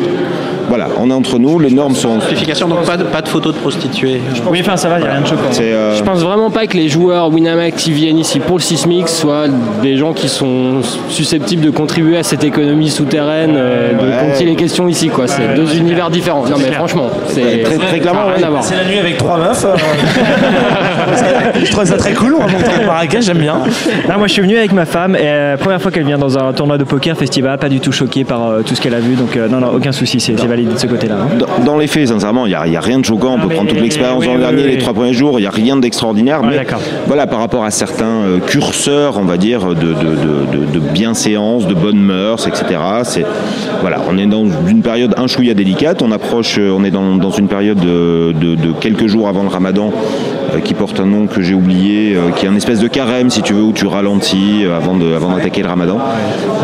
voilà, 0.69 0.89
on 1.01 1.11
est 1.11 1.15
entre 1.15 1.39
nous, 1.39 1.59
les 1.59 1.71
normes 1.71 1.95
sont... 1.95 2.21
Simplification, 2.21 2.69
donc 2.69 2.85
pas 2.85 2.97
de, 2.97 3.05
pas 3.05 3.23
de 3.23 3.29
photos 3.29 3.55
de 3.55 3.59
prostituées. 3.59 4.21
Oui, 4.51 4.59
enfin, 4.61 4.77
ça 4.77 4.89
va, 4.89 4.99
il 4.99 5.03
n'y 5.03 5.09
a 5.09 5.13
rien 5.13 5.21
de 5.23 5.27
choquant. 5.27 5.43
Euh, 5.61 5.97
Je 5.97 6.03
pense 6.03 6.21
vraiment 6.23 6.51
pas 6.51 6.67
que 6.67 6.77
les 6.77 6.89
joueurs 6.89 7.29
Winamax 7.33 7.83
qui 7.83 7.93
viennent 7.93 8.19
ici 8.19 8.39
pour 8.41 8.59
le 8.59 8.63
Sismix 8.63 9.13
soient 9.15 9.47
des 9.83 9.97
gens 9.97 10.13
qui 10.13 10.29
sont 10.29 10.81
susceptibles 11.09 11.65
de 11.65 11.71
contribuer 11.71 12.19
à 12.19 12.23
cette 12.23 12.45
économie 12.45 12.91
souterraine 12.91 13.55
euh, 13.57 13.93
de 13.93 13.99
Ouais. 13.99 14.33
dont 14.33 14.35
il 14.41 14.49
est 14.49 14.55
question 14.57 14.89
ici. 14.89 15.09
quoi. 15.09 15.27
C'est 15.27 15.55
deux 15.55 15.77
univers 15.77 16.11
différents. 16.11 16.45
Non 16.47 16.57
mais 16.59 16.73
franchement, 16.73 17.09
c'est 17.29 17.63
Très- 17.63 17.77
très 17.79 17.99
clairement, 18.01 18.27
rien 18.35 18.47
à 18.47 18.51
voir. 18.51 18.63
C'est 18.65 18.77
la 18.77 18.85
nuit 18.85 18.99
avec 18.99 19.17
trois 19.19 19.37
meufs. 19.39 19.65
euh, 19.65 19.75
je 21.65 21.71
trouve 21.71 21.85
ça 21.85 21.97
très 21.97 22.13
cool. 22.15 22.35
On 22.35 22.45
va 22.47 22.53
montrer 22.53 22.85
Marrakech, 22.85 23.25
j'aime 23.25 23.39
bien. 23.39 23.63
Là, 24.09 24.17
moi, 24.19 24.27
je 24.27 24.33
suis 24.33 24.43
venu 24.43 24.57
avec 24.57 24.73
ma 24.73 24.85
femme 24.87 25.15
et 25.17 25.21
euh, 25.23 25.57
première 25.57 25.81
fois 25.81 25.91
qu'elle 25.91 26.05
vient 26.07 26.19
dans 26.19 26.39
un 26.39 26.53
tournoi 26.53 26.79
de 26.79 26.85
poker 26.85 27.17
festival, 27.17 27.59
pas 27.59 27.69
du 27.69 27.81
tout 27.81 27.93
choquée 27.93 28.25
par 28.25 28.47
euh, 28.47 28.63
tout 28.63 28.75
ce 28.75 28.81
qu'elle 28.81 28.95
a 28.95 29.01
vu. 29.01 29.15
Donc, 29.15 29.37
euh, 29.37 29.49
non, 29.49 29.59
non, 29.61 29.69
aucun 29.75 29.93
souci, 29.93 30.21
c'est 30.21 30.35
validé 30.59 30.75
de 30.75 30.79
ce 30.79 30.87
côté-là. 30.87 31.17
dans, 31.39 31.65
dans 31.65 31.79
les 31.79 31.87
faits, 31.87 32.09
sincèrement, 32.09 32.47
il 32.47 32.51
n'y 32.51 32.77
a, 32.77 32.81
rien 32.81 32.99
de 32.99 33.05
choquant. 33.05 33.35
On 33.35 33.41
peut 33.41 33.49
mais- 33.49 33.55
prendre 33.55 33.71
toute 33.71 33.81
l'expérience 33.81 34.21
oui, 34.21 34.27
l'an 34.27 34.35
oui, 34.35 34.41
dernier, 34.41 34.63
oui, 34.65 34.71
les 34.73 34.79
trois 34.79 34.93
premiers 34.95 35.13
jours, 35.13 35.39
il 35.39 35.43
n'y 35.43 35.49
a 35.49 35.51
rien 35.51 35.77
d'extraordinaire. 35.77 36.43
Ouais, 36.43 36.49
mais 36.51 36.67
voilà, 37.07 37.27
par 37.27 37.39
rapport 37.41 37.65
à 37.65 37.71
certains 37.71 38.05
euh, 38.05 38.39
curseurs, 38.39 39.19
on 39.19 39.25
va 39.25 39.37
dire, 39.37 39.67
de, 39.69 39.75
de, 39.75 39.85
de, 39.85 40.73
de, 40.73 40.79
bienséance, 40.79 41.67
de 41.67 41.75
bonnes 41.75 42.01
mœurs, 42.01 42.47
etc. 42.47 42.81
C'est, 43.05 43.25
voilà, 43.81 43.99
on 44.09 44.19
est 44.19 44.27
dans 44.27 44.45
une 44.67 44.83
période 44.83 45.15
un 45.17 45.27
chouïa 45.27 45.55
délicate. 45.55 46.03
On 46.03 46.13
approche, 46.13 46.57
euh, 46.59 46.75
on 46.77 46.85
est 46.85 46.91
dans, 46.91 47.17
dans 47.17 47.31
une 47.31 47.49
période 47.49 47.79
de, 47.79 48.33
quelques 48.81 49.07
jours 49.07 49.29
avant 49.29 49.43
le 49.43 49.49
ramadan 49.49 49.93
euh, 50.55 50.61
qui 50.61 50.75
porte 50.75 51.01
un 51.01 51.07
nom 51.07 51.27
que 51.27 51.43
j'ai 51.43 51.55
oublié, 51.55 52.17
qui 52.37 52.47
est 52.47 52.49
un 52.49 52.57
espèce 52.57 52.81
de 52.81 52.89
carême, 52.89 53.31
si 53.31 53.43
tu 53.43 53.53
veux, 53.53 53.63
où 53.63 53.73
tu 53.73 53.87
ralentis 53.87 54.65
avant, 54.77 54.97
d'attaquer 54.97 55.63
le 55.63 55.69
ramadan. 55.69 55.99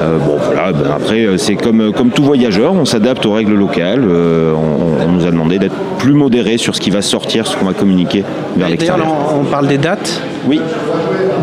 Euh, 0.02 0.18
bon, 0.18 0.33
voilà, 0.73 0.78
ben 0.85 0.90
après, 0.90 1.25
euh, 1.26 1.37
c'est 1.37 1.56
comme, 1.56 1.92
comme 1.92 2.11
tout 2.11 2.23
voyageur, 2.25 2.73
on 2.73 2.85
s'adapte 2.85 3.25
aux 3.26 3.33
règles 3.33 3.54
locales. 3.54 4.04
Euh, 4.09 4.52
on, 4.52 5.04
on 5.06 5.12
nous 5.12 5.26
a 5.26 5.30
demandé 5.30 5.59
d'être 5.59 5.75
plus 5.99 6.12
modéré 6.14 6.56
sur 6.59 6.75
ce 6.75 6.80
qui 6.80 6.90
va 6.90 7.02
sortir, 7.02 7.47
ce 7.47 7.56
qu'on 7.56 7.66
va 7.66 7.73
communiquer 7.75 8.25
vers 8.56 8.68
l'extérieur. 8.68 9.06
on, 9.06 9.40
on 9.40 9.44
parle 9.44 9.66
des 9.68 9.78
dates? 9.78 10.23
Oui. 10.47 10.61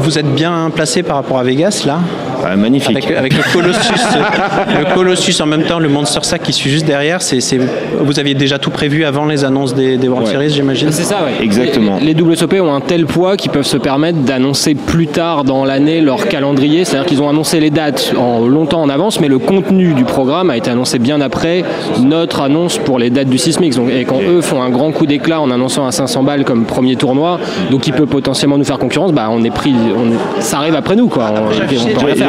Vous 0.03 0.17
êtes 0.17 0.33
bien 0.33 0.69
placé 0.73 1.03
par 1.03 1.15
rapport 1.17 1.37
à 1.39 1.43
Vegas 1.43 1.83
là 1.85 1.99
Ah, 2.43 2.55
magnifique. 2.55 2.97
avec, 2.97 3.11
avec 3.17 3.33
le 3.37 3.43
Colossus, 3.53 3.79
le 4.79 4.95
Colossus 4.95 5.41
en 5.41 5.45
même 5.45 5.63
temps, 5.63 5.79
le 5.79 5.89
Monster 5.89 6.19
Sack 6.23 6.41
qui 6.43 6.53
suit 6.53 6.69
juste 6.71 6.85
derrière. 6.85 7.21
C'est, 7.21 7.39
c'est- 7.39 7.59
vous 7.99 8.19
aviez 8.19 8.33
déjà 8.33 8.57
tout 8.57 8.71
prévu 8.71 9.05
avant 9.05 9.25
les 9.25 9.45
annonces 9.45 9.75
des, 9.75 9.97
des 9.97 10.07
World 10.07 10.27
Ouais. 10.27 10.33
Series, 10.33 10.49
j'imagine. 10.49 10.91
C'est 10.91 11.03
ça, 11.03 11.17
ouais. 11.23 11.43
Exactement. 11.43 11.97
Les, 12.01 12.13
les 12.13 12.21
WSOP 12.21 12.53
ont 12.61 12.73
un 12.73 12.81
tel 12.81 13.05
poids 13.05 13.37
qu'ils 13.37 13.51
peuvent 13.51 13.65
se 13.65 13.77
permettre 13.77 14.19
d'annoncer 14.19 14.73
plus 14.75 15.07
tard 15.07 15.43
dans 15.43 15.65
l'année 15.65 16.01
leur 16.01 16.27
calendrier. 16.27 16.83
C'est-à-dire 16.83 17.05
qu'ils 17.07 17.21
ont 17.21 17.29
annoncé 17.29 17.59
les 17.59 17.69
dates 17.69 18.13
en 18.17 18.39
longtemps 18.47 18.81
en 18.81 18.89
avance, 18.89 19.19
mais 19.19 19.27
le 19.27 19.37
contenu 19.39 19.93
du 19.93 20.03
programme 20.03 20.49
a 20.49 20.57
été 20.57 20.69
annoncé 20.71 20.97
bien 20.99 21.21
après 21.21 21.63
notre 22.01 22.41
annonce 22.41 22.77
pour 22.79 22.97
les 22.97 23.09
dates 23.11 23.29
du 23.29 23.37
Sismix. 23.37 23.75
Donc, 23.75 23.89
et 23.91 24.03
quand 24.05 24.19
eux 24.21 24.41
font 24.41 24.61
un 24.63 24.69
grand 24.69 24.91
coup 24.91 25.05
d'éclat 25.05 25.39
en 25.41 25.51
annonçant 25.51 25.85
à 25.85 25.91
500 25.91 26.23
balles 26.23 26.43
comme 26.43 26.65
premier 26.65 26.95
tournoi, 26.95 27.39
donc 27.69 27.87
il 27.87 27.93
peut 27.93 28.07
potentiellement 28.07 28.57
nous 28.57 28.63
faire 28.65 28.79
concurrence, 28.79 29.11
bah 29.13 29.27
on 29.31 29.43
est 29.43 29.51
pris, 29.51 29.73
on 29.95 30.41
ça 30.41 30.57
arrive 30.57 30.75
après 30.75 30.95
nous, 30.95 31.07
quoi. 31.07 31.31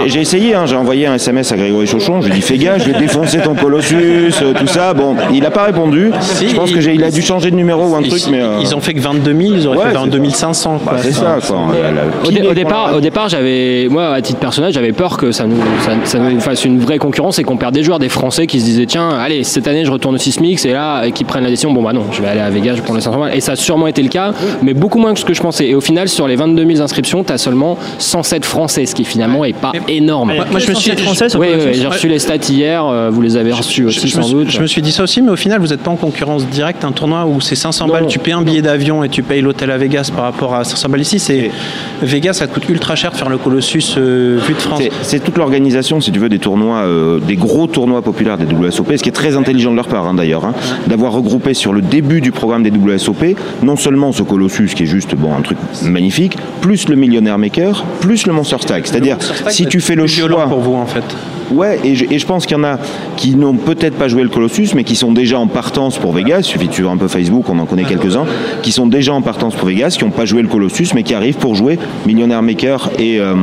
J'ai 0.07 0.21
essayé, 0.21 0.55
hein, 0.55 0.65
j'ai 0.67 0.77
envoyé 0.77 1.07
un 1.07 1.15
SMS 1.15 1.53
à 1.53 1.57
Grégory 1.57 1.87
Chauchon, 1.87 2.21
je 2.21 2.27
lui 2.27 2.33
ai 2.33 2.37
dit 2.37 2.43
fais 2.43 2.57
gaffe, 2.59 2.85
je 2.87 2.91
vais 2.93 2.99
défoncer 2.99 3.39
ton 3.39 3.55
Colossus, 3.55 4.33
euh, 4.43 4.53
tout 4.59 4.67
ça. 4.67 4.95
Bon, 4.95 5.15
il 5.33 5.43
n'a 5.43 5.51
pas 5.51 5.65
répondu. 5.65 6.11
Si, 6.21 6.49
je 6.49 6.55
pense 6.57 6.71
que 6.71 6.81
j'ai- 6.81 6.95
il 6.95 7.05
a 7.05 7.11
dû 7.11 7.23
changer 7.23 7.51
de 7.51 7.57
numéro 7.57 7.87
ou 7.87 7.95
un 7.97 8.03
truc, 8.03 8.23
mais. 8.31 8.41
euh, 8.41 8.59
ils 8.61 8.75
ont 8.75 8.81
fait 8.81 8.95
que 8.95 9.01
22 9.01 9.33
000, 9.35 9.55
ils 9.55 9.67
auraient 9.67 9.77
ouais, 9.79 9.85
fait 9.85 9.91
c'est- 9.93 9.99
22 9.99 10.31
500. 10.31 10.79
quoi. 10.83 10.93
bah, 10.95 10.99
c'est 11.03 11.13
ça, 11.13 11.39
quoi. 11.47 11.59
La- 11.83 11.91
la- 11.91 12.03
Au, 12.27 12.31
dé- 12.31 12.55
départ, 12.55 12.95
au 12.97 13.01
départ, 13.01 13.29
j'avais, 13.29 13.89
moi, 13.91 14.09
à 14.15 14.21
titre 14.23 14.39
personnel, 14.39 14.73
j'avais 14.73 14.93
peur 14.93 15.17
que 15.17 15.33
ça 15.33 15.45
nous, 15.47 15.57
ça, 15.85 15.93
ça 16.05 16.19
nous 16.19 16.41
fasse 16.41 16.65
une 16.65 16.79
vraie 16.81 16.99
concurrence 16.99 17.39
et 17.39 17.45
qu'on 17.45 17.57
perde 17.57 17.75
des 17.75 17.83
joueurs, 17.83 17.99
des 17.99 18.09
Français 18.09 18.47
qui 18.47 18.61
se 18.61 18.65
disaient 18.65 18.87
tiens, 18.87 19.11
allez, 19.11 19.45
cette 19.45 19.67
année, 19.69 19.85
je 19.85 19.91
retourne 19.91 20.15
au 20.15 20.19
Sismix 20.19 20.65
et 20.65 20.73
là, 20.73 21.05
et 21.05 21.13
qui 21.13 21.25
prennent 21.25 21.45
la 21.45 21.51
décision, 21.51 21.73
bon 21.73 21.83
bah 21.83 21.93
non, 21.93 22.05
je 22.13 22.21
vais 22.23 22.29
aller 22.29 22.41
à 22.41 22.51
Vegas, 22.51 22.75
je 22.77 22.83
prendre 22.83 22.99
les 22.99 23.05
500 23.05 23.19
balles. 23.21 23.35
Et 23.37 23.41
ça 23.41 23.53
a 23.53 23.57
sûrement 23.57 23.87
été 23.87 24.03
le 24.03 24.09
cas, 24.09 24.33
mais 24.63 24.75
beaucoup 24.75 24.99
moins 24.99 25.13
que 25.15 25.21
ce 25.21 25.25
que 25.25 25.35
je 25.35 25.41
pensais. 25.43 25.67
Et 25.67 25.75
au 25.75 25.81
final, 25.81 26.09
sur 26.09 26.27
les 26.29 26.37
22 26.37 26.65
000 26.67 26.81
inscriptions, 26.83 27.25
tu 27.25 27.33
as 27.33 27.39
seulement 27.39 27.52
107 27.99 28.45
Français, 28.45 28.87
ce 28.87 28.95
qui 28.95 29.05
finalement 29.05 29.45
est 29.45 29.53
pas 29.53 29.73
énorme. 29.89 30.33
Moi, 30.35 30.45
moi, 30.51 30.61
je 30.61 30.69
me 30.71 30.75
suis 30.75 30.91
français 30.97 31.27
Oui, 31.37 31.49
oui, 31.55 31.71
j'ai 31.75 31.87
reçu 31.87 32.09
les 32.09 32.19
stats 32.19 32.37
hier, 32.49 32.85
euh, 32.87 33.11
vous 33.11 33.21
les 33.23 33.37
avez 33.37 33.53
reçus 33.53 33.85
aussi 33.85 34.09
je, 34.09 34.15
sans 34.15 34.23
suis, 34.23 34.35
doute. 34.35 34.51
je 34.51 34.61
me 34.61 34.67
suis 34.67 34.83
dit 34.83 34.93
ça 34.93 35.03
aussi, 35.03 35.23
mais 35.23 35.31
au 35.31 35.37
final, 35.37 35.61
vous 35.61 35.69
n'êtes 35.69 35.81
pas 35.81 35.91
en 35.91 35.97
concurrence 35.97 36.47
directe. 36.47 36.85
Un 36.85 36.93
tournoi 36.93 37.27
où 37.27 37.41
c'est 37.41 37.55
500 37.57 37.87
Non. 37.87 37.93
balles, 37.93 38.07
tu 38.07 38.19
payes 38.19 38.35
un 38.35 38.43
billet 38.43 38.63
d'avion 38.63 39.05
et 39.05 39.09
tu 39.09 39.23
payes 39.23 39.41
l'hôtel 39.41 39.71
à 39.71 39.79
Vegas 39.79 40.11
par 40.15 40.25
rapport 40.25 40.55
à 40.55 40.65
500 40.65 40.89
balles 40.89 41.01
ici. 41.01 41.19
C'est 41.19 41.51
Vegas, 42.03 42.35
ça 42.35 42.47
coûte 42.47 42.69
ultra 42.69 42.97
cher 42.97 43.11
de 43.13 43.17
faire 43.17 43.29
le 43.29 43.39
Colossus 43.39 43.95
euh, 43.99 44.39
vu 44.47 44.55
de 44.55 44.59
France. 44.59 44.81
C'est- 44.83 44.91
C'est 45.03 45.21
toute 45.25 45.37
l'organisation, 45.39 46.01
si 46.01 46.11
tu 46.13 46.19
veux, 46.19 46.29
des 46.29 46.39
tournois, 46.39 46.79
euh, 46.79 47.19
des 47.21 47.37
gros 47.37 47.67
tournois 47.67 48.03
populaires 48.03 48.39
des 48.39 48.47
WSOP, 48.47 48.97
ce 48.97 49.03
qui 49.03 49.09
est 49.09 49.13
très 49.13 49.37
intelligent 49.37 49.71
de 49.71 49.77
leur 49.77 49.89
part 49.89 50.07
hein, 50.07 50.15
d'ailleurs, 50.15 50.45
hein, 50.45 50.55
d'avoir 50.87 51.13
regroupé 51.13 51.55
sur 51.55 51.73
le 51.73 51.83
début 51.83 52.21
du 52.21 52.33
programme 52.33 52.63
des 52.63 52.71
WSOP 52.71 53.37
non 53.63 53.77
seulement 53.77 54.13
ce 54.13 54.23
Colossus 54.23 54.71
qui 54.75 54.85
est 54.85 54.87
juste 54.87 55.15
bon 55.15 55.35
un 55.35 55.43
truc 55.43 55.59
magnifique, 55.83 56.37
plus 56.61 56.89
le 56.89 56.97
Millionnaire 56.97 57.39
Maker, 57.43 57.85
plus 58.01 58.27
le 58.27 58.33
Monster 58.33 58.57
Stack. 58.61 58.87
C'est-à-dire, 58.87 59.19
si 59.49 59.67
tu 59.67 59.81
fais 59.81 59.97
le 59.97 60.07
choix, 60.07 60.47
pour 60.47 60.61
vous 60.61 60.75
en 60.75 60.87
fait. 60.87 61.05
Ouais, 61.53 61.79
et 61.85 61.95
je, 61.95 62.05
et 62.11 62.19
je 62.19 62.27
pense 62.27 62.47
qu'il 62.47 62.57
y 62.57 62.61
en 62.61 62.65
a 62.65 62.79
qui 63.17 63.35
n'ont 63.37 63.55
peut-être 63.55 63.95
pas 63.97 64.09
joué 64.09 64.23
le 64.23 64.29
Colossus, 64.29 64.69
mais 64.75 64.85
qui 64.85 64.97
sont 64.97 65.13
déjà 65.13 65.39
en 65.39 65.47
partance 65.47 65.99
pour 65.99 66.13
Vegas. 66.13 66.39
Il 66.41 66.45
suffit 66.45 66.69
de 66.69 66.73
suivre 66.73 66.91
un 66.91 66.97
peu 66.97 67.09
Facebook, 67.09 67.45
on 67.49 67.59
en 67.59 67.67
connaît 67.67 67.85
quelques-uns, 67.85 68.25
qui 68.63 68.73
sont 68.73 68.87
déjà 68.87 69.13
en 69.13 69.23
partance 69.23 69.55
pour 69.55 69.69
Vegas, 69.69 69.95
qui 69.99 70.05
n'ont 70.05 70.11
pas 70.11 70.25
joué 70.25 70.43
le 70.43 70.49
Colossus, 70.49 70.89
mais 70.95 71.03
qui 71.03 71.15
arrivent 71.15 71.37
pour 71.37 71.55
jouer 71.55 71.79
Millionaire 72.07 72.43
Maker 72.43 72.91
et, 72.99 73.19
euh, 73.21 73.35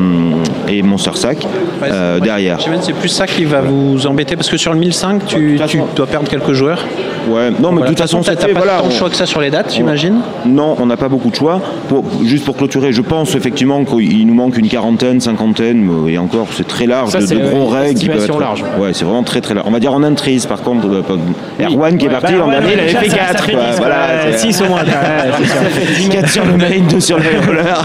et 0.67 0.81
Monster 0.81 1.11
Sack 1.15 1.45
euh, 1.83 2.15
Ouais, 2.19 2.21
derrière. 2.25 2.57
C'est 2.81 2.93
plus 2.93 3.09
ça 3.09 3.25
qui 3.27 3.45
va 3.45 3.61
vous 3.61 4.05
embêter 4.07 4.35
parce 4.35 4.49
que 4.49 4.57
sur 4.57 4.73
le 4.73 4.79
1005, 4.79 5.25
tu, 5.27 5.59
tu 5.67 5.77
dois 5.95 6.07
perdre 6.07 6.27
quelques 6.29 6.53
joueurs. 6.53 6.83
Ouais, 7.29 7.51
non, 7.51 7.69
mais 7.71 7.77
Voilà. 7.77 7.81
de 7.81 7.87
toute 7.89 7.99
façon, 7.99 8.21
t'as 8.21 8.35
pas 8.35 8.47
voilà, 8.55 8.77
tant 8.79 8.87
de 8.87 8.91
on- 8.93 8.95
choix 8.95 9.09
que 9.09 9.15
ça 9.15 9.25
sur 9.25 9.39
les 9.41 9.51
dates, 9.51 9.73
j'imagine. 9.75 10.15
Non, 10.45 10.75
on 10.79 10.85
n'a 10.85 10.97
pas 10.97 11.09
beaucoup 11.09 11.29
de 11.29 11.35
choix. 11.35 11.61
Pour- 11.87 12.03
juste 12.23 12.43
pour 12.45 12.55
clôturer, 12.57 12.91
je 12.91 13.01
pense 13.01 13.35
effectivement 13.35 13.83
qu'il 13.85 14.25
nous 14.25 14.33
manque 14.33 14.57
une 14.57 14.67
quarantaine, 14.67 15.19
cinquantaine, 15.21 15.89
et 16.07 16.17
encore, 16.17 16.47
c'est 16.51 16.67
très 16.67 16.87
large, 16.87 17.11
Ça, 17.11 17.19
de, 17.19 17.25
de 17.27 17.49
gros 17.49 17.67
règles 17.67 17.98
estimation 18.07 18.33
être. 18.35 18.39
large. 18.39 18.63
Ouais, 18.79 18.93
c'est 18.93 19.05
vraiment 19.05 19.23
très 19.23 19.41
très 19.41 19.53
large. 19.53 19.67
On 19.67 19.71
va 19.71 19.79
dire 19.79 19.93
en 19.93 20.03
entries, 20.03 20.43
par 20.47 20.61
contre, 20.61 20.87
euh, 20.87 21.63
Erwan 21.65 21.97
qui 21.97 22.05
est 22.05 22.09
parti 22.09 22.33
bah, 22.33 22.39
l'an 22.39 22.45
ouais, 22.47 22.51
dernier, 22.59 22.73
il 22.73 22.79
avait 22.79 22.89
fait 22.89 23.09
ça- 23.09 23.15
4. 23.17 23.37
ça 23.39 23.43
fait 23.45 23.51
dix, 23.55 23.77
voilà, 23.77 23.95
ouais, 23.95 24.31
c'est- 24.31 24.37
six 24.51 24.61
au 24.61 24.65
moins. 24.65 24.79
Ouais, 24.83 25.45
c'est 25.87 26.01
sûr. 26.03 26.09
4 26.11 26.29
sur 26.29 26.45
le 26.45 26.57
main, 26.57 26.65
2 26.89 26.99
sur 26.99 27.17
le 27.17 27.23
roller. 27.47 27.83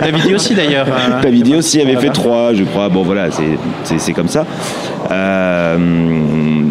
Davidi 0.00 0.34
aussi 0.34 0.54
d'ailleurs. 0.54 0.86
Davidi 1.22 1.54
aussi 1.54 1.80
avait 1.80 1.96
fait 1.96 2.10
3, 2.10 2.54
je 2.54 2.64
crois. 2.64 2.88
Bon, 2.88 3.02
voilà, 3.02 3.28
c'est- 3.30 4.12
comme 4.12 4.28
ça. 4.28 4.44
Euh, 5.10 5.76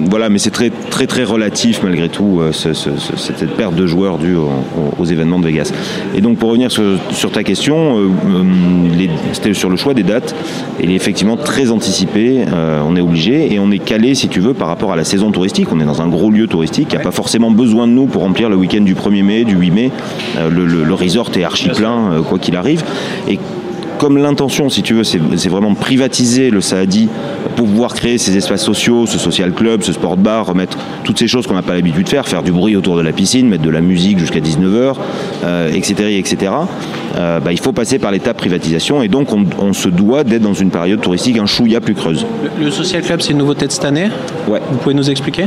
voilà, 0.10 0.30
mais 0.30 0.38
c'est 0.40 0.50
très, 0.52 0.70
très, 0.70 1.08
très 1.08 1.24
relatif 1.24 1.82
malgré 1.84 2.10
tout, 2.10 2.40
euh, 2.42 2.52
ce- 2.52 2.74
ce- 2.74 2.98
ce- 2.98 3.16
cette 3.18 3.46
perte 3.56 3.76
de 3.76 3.86
joueurs 3.86 4.18
due 4.18 4.36
aux, 4.36 4.50
aux 4.98 5.06
événements 5.06 5.40
de 5.40 5.46
Vegas. 5.46 5.72
Et 6.16 6.22
donc, 6.22 6.38
pour 6.38 6.50
revenir 6.50 6.72
sur, 6.72 6.84
sur 7.12 7.32
ta 7.32 7.44
question, 7.44 7.98
euh, 7.98 8.08
euh, 8.30 8.44
c'était 9.34 9.54
sur 9.54 9.70
le 9.70 9.78
choix 9.78 9.94
des 9.94 10.04
dates. 10.04 10.36
Il 10.82 10.92
est 10.92 10.96
effectivement 10.96 11.38
très 11.38 11.72
anticipé. 11.72 12.46
euh, 12.52 12.82
on 12.88 12.96
est 12.96 13.02
obligé 13.02 13.54
et 13.54 13.60
on 13.60 13.72
est 13.72 13.80
calé, 13.80 14.16
si 14.16 14.28
tu 14.30 14.40
veux, 14.40 14.54
par 14.54 14.68
rapport 14.68 14.92
à 14.92 14.96
la 14.96 15.04
saison 15.04 15.32
touristique. 15.32 15.68
On 15.72 15.80
est 15.80 15.86
dans 15.86 16.02
un 16.02 16.08
gros 16.08 16.32
lieu 16.32 16.48
touristique 16.48 16.90
qui 16.90 16.96
n'a 16.98 17.02
pas 17.04 17.12
forcément 17.12 17.52
besoin 17.52 17.88
de 17.88 17.92
nous 17.94 18.06
pour 18.06 18.24
remplir 18.24 18.50
le 18.50 18.56
week-end 18.56 18.82
du 18.82 18.96
1er 18.96 19.24
mai, 19.24 19.44
du 19.44 19.56
8 19.56 19.72
mai. 19.72 19.92
Euh, 20.38 20.50
le, 20.50 20.66
le- 20.66 20.84
le 20.84 20.94
resort 20.94 21.30
est 21.38 21.44
archi 21.44 21.70
plein, 21.70 22.22
quoi 22.28 22.40
qu'il 22.40 22.56
arrive. 22.56 22.84
Et 23.28 23.40
comme 23.98 24.18
l'intention, 24.18 24.70
si 24.70 24.82
tu 24.82 24.94
veux, 24.94 25.04
c'est 25.04 25.50
vraiment 25.50 25.72
de 25.72 25.78
privatiser 25.78 26.52
le 26.52 26.62
Saadi 26.62 27.10
pour 27.58 27.66
pouvoir 27.66 27.94
créer 27.94 28.18
ces 28.18 28.38
espaces 28.38 28.64
sociaux, 28.64 29.06
ce 29.06 29.20
social 29.20 29.52
club, 29.52 29.84
ce 29.84 29.92
sport 29.92 30.16
bar, 30.16 30.46
remettre 30.46 30.78
toutes 31.04 31.20
ces 31.20 31.28
choses 31.28 31.46
qu'on 31.48 31.54
n'a 31.56 31.64
pas 31.64 31.74
l'habitude 31.74 32.06
de 32.06 32.10
faire, 32.10 32.26
faire 32.26 32.42
du 32.42 32.54
bruit 32.54 32.78
autour 32.78 32.96
de 32.96 33.02
la 33.02 33.12
piscine, 33.12 33.50
mettre 33.50 33.64
de 33.64 33.70
la 33.70 33.82
musique 33.82 34.18
jusqu'à 34.18 34.40
19h, 34.40 34.96
etc. 35.74 36.18
etc. 36.18 36.54
euh, 37.18 37.42
bah, 37.42 37.52
il 37.52 37.60
faut 37.60 37.74
passer 37.74 38.00
par 38.00 38.12
l'étape 38.12 38.38
privatisation 38.38 39.02
et 39.04 39.10
donc 39.10 39.34
on, 39.34 39.44
on 39.60 39.74
se 39.74 39.90
doit 39.90 40.24
d'être 40.24 40.44
dans 40.44 40.54
une 40.54 40.70
période 40.70 41.02
touristique 41.02 41.38
un 41.38 41.46
chouïa 41.46 41.82
plus 41.82 41.96
creuse. 41.96 42.26
Le, 42.58 42.66
le 42.66 42.72
Social 42.72 43.02
Club, 43.04 43.20
c'est 43.20 43.32
une 43.32 43.40
nouveauté 43.40 43.68
de 43.68 43.72
cette 43.74 43.84
année? 43.84 44.10
Ouais. 44.48 44.62
Vous 44.72 44.78
pouvez 44.78 44.96
nous 44.96 45.10
expliquer? 45.10 45.44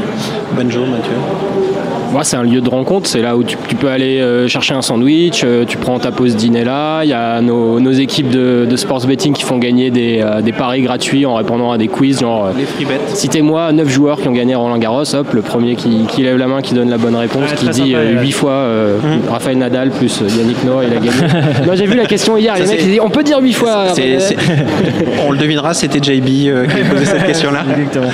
Benjo, 0.54 0.80
Mathieu. 0.80 1.71
Moi, 2.12 2.24
c'est 2.24 2.36
un 2.36 2.42
lieu 2.42 2.60
de 2.60 2.68
rencontre. 2.68 3.06
C'est 3.08 3.22
là 3.22 3.36
où 3.36 3.42
tu, 3.42 3.56
tu 3.68 3.74
peux 3.74 3.88
aller 3.88 4.20
euh, 4.20 4.46
chercher 4.46 4.74
un 4.74 4.82
sandwich, 4.82 5.42
euh, 5.44 5.64
tu 5.66 5.78
prends 5.78 5.98
ta 5.98 6.10
pause 6.10 6.36
dîner 6.36 6.62
là. 6.62 7.02
Il 7.04 7.08
y 7.08 7.14
a 7.14 7.40
nos, 7.40 7.80
nos 7.80 7.90
équipes 7.92 8.28
de, 8.28 8.66
de 8.68 8.76
sports 8.76 9.06
betting 9.06 9.32
qui 9.32 9.44
font 9.44 9.56
gagner 9.58 9.90
des, 9.90 10.20
euh, 10.22 10.42
des 10.42 10.52
paris 10.52 10.82
gratuits 10.82 11.24
en 11.24 11.34
répondant 11.34 11.72
à 11.72 11.78
des 11.78 11.88
quiz. 11.88 12.20
Genre, 12.20 12.50
Les 12.56 12.64
free 12.66 12.84
bets. 12.84 13.00
citez-moi 13.14 13.72
9 13.72 13.88
joueurs 13.88 14.20
qui 14.20 14.28
ont 14.28 14.32
gagné 14.32 14.54
Roland 14.54 14.76
Garros. 14.78 15.14
Hop, 15.14 15.32
le 15.32 15.40
premier 15.42 15.74
qui, 15.74 16.04
qui 16.08 16.22
lève 16.22 16.36
la 16.36 16.48
main, 16.48 16.60
qui 16.60 16.74
donne 16.74 16.90
la 16.90 16.98
bonne 16.98 17.16
réponse, 17.16 17.50
Ouais, 17.50 17.56
qui 17.56 17.68
dit 17.68 17.92
sympa, 17.92 17.98
ouais. 18.04 18.20
8 18.22 18.32
fois 18.32 18.52
Mmh. 18.62 19.30
Raphaël 19.30 19.56
Nadal 19.58 19.90
plus 19.90 20.20
Yannick 20.20 20.62
Noah, 20.64 20.82
il 20.84 20.92
a 20.92 20.96
gagné. 20.96 21.10
non, 21.66 21.72
j'ai 21.74 21.86
vu 21.86 21.96
la 21.96 22.04
question 22.04 22.36
hier. 22.36 22.54
Les 22.54 22.60
mecs, 22.60 22.68
c'est- 22.68 22.84
ils 22.84 22.90
disent 22.90 23.00
on 23.02 23.08
peut 23.10 23.22
dire 23.22 23.38
8 23.40 23.52
fois. 23.54 23.86
On 25.26 25.30
le 25.32 25.38
devinera, 25.38 25.72
c'était 25.74 25.98
JB 26.02 26.24
qui 26.26 26.50
a 26.50 26.90
posé 26.90 27.04
cette 27.06 27.26
question-là. 27.26 27.64
Exactement. 27.70 28.06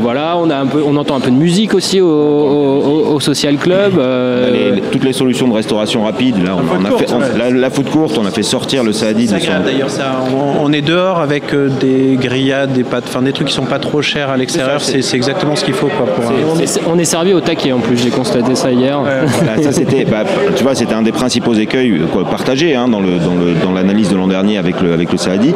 Voilà, 0.00 0.36
on, 0.38 0.50
a 0.50 0.56
un 0.56 0.66
peu, 0.66 0.82
on 0.86 0.96
entend 0.96 1.16
un 1.16 1.20
peu 1.20 1.30
de 1.30 1.36
musique 1.36 1.74
aussi 1.74 2.00
au, 2.00 2.08
au- 2.08 2.83
au- 2.84 3.14
au 3.14 3.20
Social 3.20 3.56
Club. 3.56 3.92
euh, 3.98 4.50
Les- 4.52 4.70
les- 4.76 4.80
toutes 4.82 5.04
les 5.04 5.12
solutions 5.12 5.48
de 5.48 5.54
restauration 5.54 6.04
rapide, 6.04 6.36
là, 6.44 6.56
on, 6.56 6.80
on 6.80 6.84
a 6.84 6.98
fait, 6.98 7.06
on- 7.12 7.38
la, 7.38 7.50
la 7.50 7.70
foot 7.70 7.88
courte, 7.90 8.18
on 8.18 8.26
a 8.26 8.30
fait 8.30 8.42
sortir 8.42 8.84
le 8.84 8.92
Saadi 8.92 9.26
d'ailleurs 9.64 9.90
ça. 9.90 10.20
On, 10.34 10.64
on 10.64 10.72
est 10.72 10.82
dehors 10.82 11.20
avec 11.20 11.52
euh, 11.54 11.68
des 11.80 12.18
grillades, 12.20 12.72
des 12.72 12.84
pâtes, 12.84 13.04
enfin 13.08 13.22
des 13.22 13.32
trucs 13.32 13.48
qui 13.48 13.54
sont 13.54 13.64
pas 13.64 13.78
trop 13.78 14.02
chers 14.02 14.30
à 14.30 14.36
l'extérieur. 14.36 14.80
C'est 14.80 15.02
c'est 15.02 15.16
exactement 15.16 15.56
ce 15.56 15.64
qu'il 15.64 15.74
faut 15.74 15.86
quoi, 15.88 16.06
pour 16.06 16.24
un- 16.30 16.32
on, 16.56 16.58
est, 16.60 16.80
on 16.92 16.98
est 16.98 17.04
servi 17.04 17.32
au 17.32 17.40
taquet 17.40 17.72
en 17.72 17.80
plus, 17.80 17.96
j'ai 17.96 18.10
constaté 18.10 18.54
ça 18.54 18.70
hier. 18.70 19.00
Voilà, 19.44 19.62
ça 19.62 19.72
c'était, 19.72 20.04
bah, 20.04 20.24
tu 20.56 20.62
vois, 20.62 20.74
c'était 20.74 20.94
un 20.94 21.02
des 21.02 21.12
principaux 21.12 21.54
écueils 21.54 22.00
quoi, 22.12 22.24
partagés 22.24 22.74
hein, 22.74 22.88
dans, 22.88 23.00
le, 23.00 23.18
dans, 23.18 23.34
le- 23.34 23.54
dans 23.62 23.72
l'analyse 23.72 24.08
de 24.10 24.16
l'an 24.16 24.28
dernier 24.28 24.58
avec 24.58 24.80
le, 24.80 24.92
avec 24.92 25.10
le 25.12 25.18
Saadi. 25.18 25.52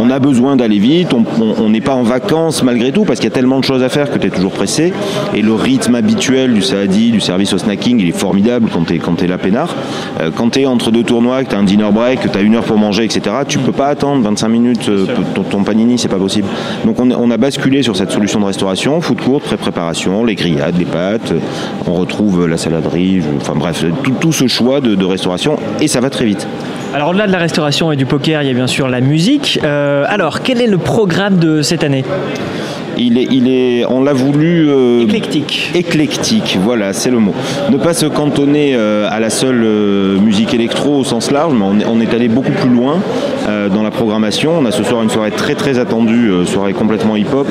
On 0.00 0.10
a 0.10 0.18
besoin 0.18 0.56
d'aller 0.56 0.78
vite, 0.78 1.10
on 1.14 1.68
n'est 1.68 1.80
pas 1.80 1.94
en 1.94 2.02
vacances 2.02 2.62
malgré 2.62 2.92
tout 2.92 3.04
parce 3.04 3.18
qu'il 3.20 3.28
y 3.28 3.32
a 3.32 3.34
tellement 3.34 3.60
de 3.60 3.64
choses 3.64 3.82
à 3.82 3.88
faire 3.88 4.10
que 4.10 4.18
tu 4.18 4.26
es 4.26 4.30
toujours 4.30 4.52
pressé. 4.52 4.92
Et 5.34 5.42
le 5.42 5.54
rythme 5.54 5.94
habituel 5.94 6.52
du 6.54 6.62
Saadi, 6.72 7.10
du 7.10 7.20
service 7.20 7.52
au 7.52 7.58
snacking, 7.58 8.00
il 8.00 8.08
est 8.08 8.16
formidable 8.18 8.70
quand 8.72 8.84
tu 8.86 8.94
es, 8.94 8.98
quand 8.98 9.12
t'es 9.14 9.26
là 9.26 9.36
peinard. 9.36 9.74
Euh, 10.20 10.30
quand 10.34 10.48
tu 10.50 10.60
es 10.60 10.66
entre 10.66 10.90
deux 10.90 11.02
tournois, 11.02 11.44
que 11.44 11.50
tu 11.50 11.54
as 11.54 11.58
un 11.58 11.64
dinner 11.64 11.90
break, 11.92 12.20
que 12.22 12.28
tu 12.28 12.38
as 12.38 12.40
une 12.40 12.54
heure 12.54 12.64
pour 12.64 12.78
manger, 12.78 13.04
etc., 13.04 13.36
tu 13.46 13.58
peux 13.58 13.72
pas 13.72 13.88
attendre 13.88 14.22
25 14.22 14.48
minutes 14.48 14.88
euh, 14.88 15.04
ton, 15.34 15.42
ton 15.42 15.64
panini, 15.64 15.98
c'est 15.98 16.08
pas 16.08 16.16
possible. 16.16 16.48
Donc 16.86 16.98
on, 16.98 17.10
on 17.10 17.30
a 17.30 17.36
basculé 17.36 17.82
sur 17.82 17.94
cette 17.94 18.10
solution 18.10 18.40
de 18.40 18.46
restauration, 18.46 19.02
food 19.02 19.20
court, 19.20 19.42
pré-préparation, 19.42 20.24
les 20.24 20.34
grillades, 20.34 20.78
les 20.78 20.86
pâtes, 20.86 21.32
euh, 21.32 21.38
on 21.86 21.92
retrouve 21.92 22.48
la 22.48 22.56
saladerie, 22.56 23.20
je- 23.20 23.26
enfin 23.38 23.52
bref, 23.54 23.84
tout, 24.02 24.12
tout 24.18 24.32
ce 24.32 24.46
choix 24.46 24.80
de, 24.80 24.94
de 24.94 25.04
restauration 25.04 25.58
et 25.82 25.88
ça 25.88 26.00
va 26.00 26.08
très 26.08 26.24
vite. 26.24 26.46
Alors 26.94 27.10
au-delà 27.10 27.26
de 27.26 27.32
la 27.32 27.38
restauration 27.38 27.92
et 27.92 27.96
du 27.96 28.06
poker, 28.06 28.42
il 28.42 28.48
y 28.48 28.50
a 28.50 28.54
bien 28.54 28.66
sûr 28.66 28.88
la 28.88 29.00
musique. 29.02 29.58
Euh, 29.62 30.04
alors, 30.08 30.40
quel 30.42 30.60
est 30.62 30.66
le 30.66 30.78
programme 30.78 31.36
de 31.38 31.60
cette 31.62 31.84
année? 31.84 32.04
Il 33.02 33.18
est, 33.18 33.26
il 33.30 33.48
est, 33.48 33.84
on 33.88 34.02
l'a 34.02 34.12
voulu 34.12 34.68
euh, 34.68 35.02
Éclectique. 35.02 35.70
éclectique, 35.74 36.58
voilà, 36.62 36.92
c'est 36.92 37.10
le 37.10 37.18
mot. 37.18 37.34
Ne 37.70 37.76
pas 37.76 37.94
se 37.94 38.06
cantonner 38.06 38.74
euh, 38.74 39.08
à 39.10 39.20
la 39.20 39.30
seule 39.30 39.62
euh, 39.64 40.18
musique 40.18 40.54
électro 40.54 40.96
au 40.98 41.04
sens 41.04 41.30
large, 41.30 41.52
mais 41.54 41.64
on 41.64 41.78
est, 41.80 41.84
on 41.86 42.00
est 42.00 42.14
allé 42.14 42.28
beaucoup 42.28 42.52
plus 42.52 42.70
loin 42.70 42.96
euh, 43.48 43.68
dans 43.68 43.82
la 43.82 43.90
programmation. 43.90 44.52
On 44.58 44.64
a 44.64 44.70
ce 44.70 44.82
soir 44.84 45.02
une 45.02 45.10
soirée 45.10 45.30
très 45.30 45.54
très 45.54 45.78
attendue, 45.78 46.28
euh, 46.30 46.44
soirée 46.44 46.72
complètement 46.72 47.16
hip-hop. 47.16 47.46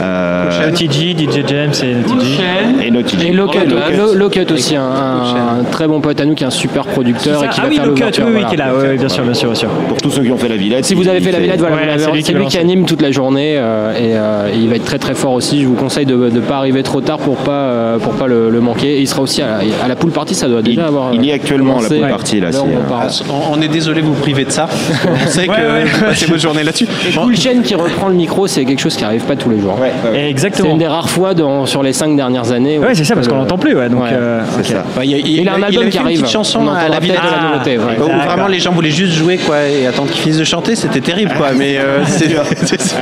Euh, 0.00 0.70
TG, 0.72 1.14
DJ 1.16 1.44
James 1.46 1.70
et 1.72 1.94
TG. 2.02 2.86
et 2.86 2.90
Naughty 2.90 3.16
Et 3.26 3.30
Dog. 3.30 3.36
Locut, 3.54 3.58
Lo- 3.96 4.14
Locut 4.14 4.52
aussi, 4.52 4.76
un, 4.76 4.82
un- 4.82 5.58
un 5.60 5.64
très 5.70 5.86
bon 5.88 6.00
pote 6.00 6.20
à 6.20 6.24
nous 6.24 6.34
qui 6.34 6.44
est 6.44 6.46
un 6.46 6.50
super 6.50 6.84
producteur 6.86 7.44
et 7.44 7.48
qui 7.48 7.58
Ah 7.58 7.62
va 7.64 7.68
oui, 7.68 7.74
faire 7.76 7.84
le 7.84 7.90
l'ouverture, 7.90 8.24
oui, 8.26 8.32
oui, 8.36 8.44
qui 8.48 8.54
est 8.54 8.58
là, 8.58 8.74
ouais, 8.74 8.96
bien 8.96 9.08
sûr, 9.08 9.24
bien 9.24 9.34
sûr, 9.34 9.48
bien 9.50 9.54
sûr. 9.58 9.68
Pour 9.88 9.96
tous 9.98 10.10
ceux 10.10 10.22
qui 10.22 10.30
ont 10.30 10.36
fait 10.38 10.48
la 10.48 10.56
Villette. 10.56 10.84
Si 10.84 10.94
vous 10.94 11.08
avez 11.08 11.18
il 11.18 11.24
fait 11.24 11.32
la 11.32 11.40
Villette, 11.40 11.58
voilà, 11.60 11.98
c'est 11.98 12.10
lui 12.12 12.18
qui 12.20 12.24
c'est 12.26 12.32
lui 12.32 12.42
lance. 12.42 12.52
qui 12.52 12.58
anime 12.58 12.84
toute 12.84 13.02
la 13.02 13.10
journée 13.10 13.54
euh, 13.56 13.92
et 13.92 14.16
euh, 14.16 14.48
il 14.68 14.70
va 14.70 14.76
être 14.76 14.84
très 14.84 14.98
très 14.98 15.14
fort 15.14 15.32
aussi. 15.32 15.62
Je 15.62 15.66
vous 15.66 15.74
conseille 15.74 16.04
de 16.04 16.14
ne 16.14 16.40
pas 16.40 16.56
arriver 16.58 16.82
trop 16.82 17.00
tard 17.00 17.16
pour 17.18 17.36
pas 17.36 17.52
euh, 17.52 17.98
pour 17.98 18.12
pas 18.14 18.26
le, 18.26 18.50
le 18.50 18.60
manquer. 18.60 18.98
Et 18.98 19.00
il 19.00 19.08
sera 19.08 19.22
aussi 19.22 19.40
à 19.40 19.46
la, 19.46 19.84
à 19.84 19.88
la 19.88 19.96
pool 19.96 20.10
party, 20.10 20.34
ça 20.34 20.46
doit 20.46 20.60
déjà 20.62 20.82
Il- 20.82 20.84
avoir. 20.86 21.14
il 21.14 21.24
y 21.24 21.30
est 21.30 21.32
euh, 21.32 21.36
actuellement 21.36 21.78
à 21.78 21.82
la 21.82 21.88
commencé. 21.88 22.00
pool 22.00 22.08
party, 22.10 22.40
là, 22.40 22.48
euh, 22.48 22.88
parle. 22.88 23.08
On, 23.30 23.54
on 23.58 23.62
est 23.62 23.68
désolé 23.68 24.02
de 24.02 24.06
vous 24.06 24.12
priver 24.14 24.44
de 24.44 24.50
ça. 24.50 24.68
On 25.26 25.28
sait 25.30 25.46
que 25.46 25.52
ouais. 25.52 25.84
votre 26.28 26.38
journée 26.40 26.62
là-dessus. 26.64 26.86
Cool 27.16 27.36
Chain 27.36 27.62
qui 27.64 27.74
reprend 27.74 28.08
le 28.08 28.14
micro, 28.14 28.46
c'est 28.46 28.64
quelque 28.66 28.80
chose 28.80 28.96
qui 28.96 29.04
arrive 29.04 29.22
pas 29.24 29.36
tous 29.36 29.48
les 29.50 29.58
jours. 29.60 29.74
Ouais, 29.80 29.90
ouais, 30.04 30.10
ouais. 30.10 30.18
C'est 30.24 30.30
Exactement. 30.30 30.70
une 30.72 30.78
des 30.78 30.86
rares 30.86 31.08
fois 31.08 31.32
dans- 31.34 31.64
sur 31.66 31.82
les 31.82 31.92
cinq 31.94 32.14
dernières 32.16 32.52
années. 32.52 32.78
Ouais, 32.78 32.94
c'est 32.94 33.04
ça, 33.04 33.14
parce 33.14 33.26
qu'on 33.28 33.36
l'entend 33.36 33.56
plus, 33.58 33.74
ouais. 33.74 33.88
Donc, 33.88 34.02
ouais, 34.02 34.10
C'est 34.62 34.74
ok. 34.76 34.82
ça. 34.96 35.04
Il, 35.04 35.10
y 35.10 35.14
a- 35.14 35.18
il- 35.18 35.40
Il 35.40 35.48
a 35.48 35.54
un 35.54 35.62
album 35.62 35.88
qui 35.88 35.98
arrive. 35.98 36.16
Une 36.18 36.22
petite 36.22 36.32
chanson 36.32 36.60
On 36.64 36.68
à 36.68 36.88
la 36.88 37.00
peut-être 37.00 37.22
de 37.22 37.30
la 37.30 37.48
nouveauté, 37.52 37.78
ouais. 37.78 37.84
Où 37.98 38.06
D'accord. 38.08 38.24
vraiment 38.26 38.48
les 38.48 38.58
gens 38.60 38.72
voulaient 38.72 38.90
juste 38.90 39.12
jouer 39.14 39.38
quoi 39.38 39.56
et 39.66 39.86
attendre 39.86 40.10
qu'ils 40.10 40.20
finissent 40.22 40.38
de 40.38 40.44
chanter, 40.44 40.74
c'était 40.76 41.00
terrible 41.00 41.32
quoi. 41.36 41.48
Mais 41.56 41.78
c'est- 42.06 42.28
c'est- 42.66 42.94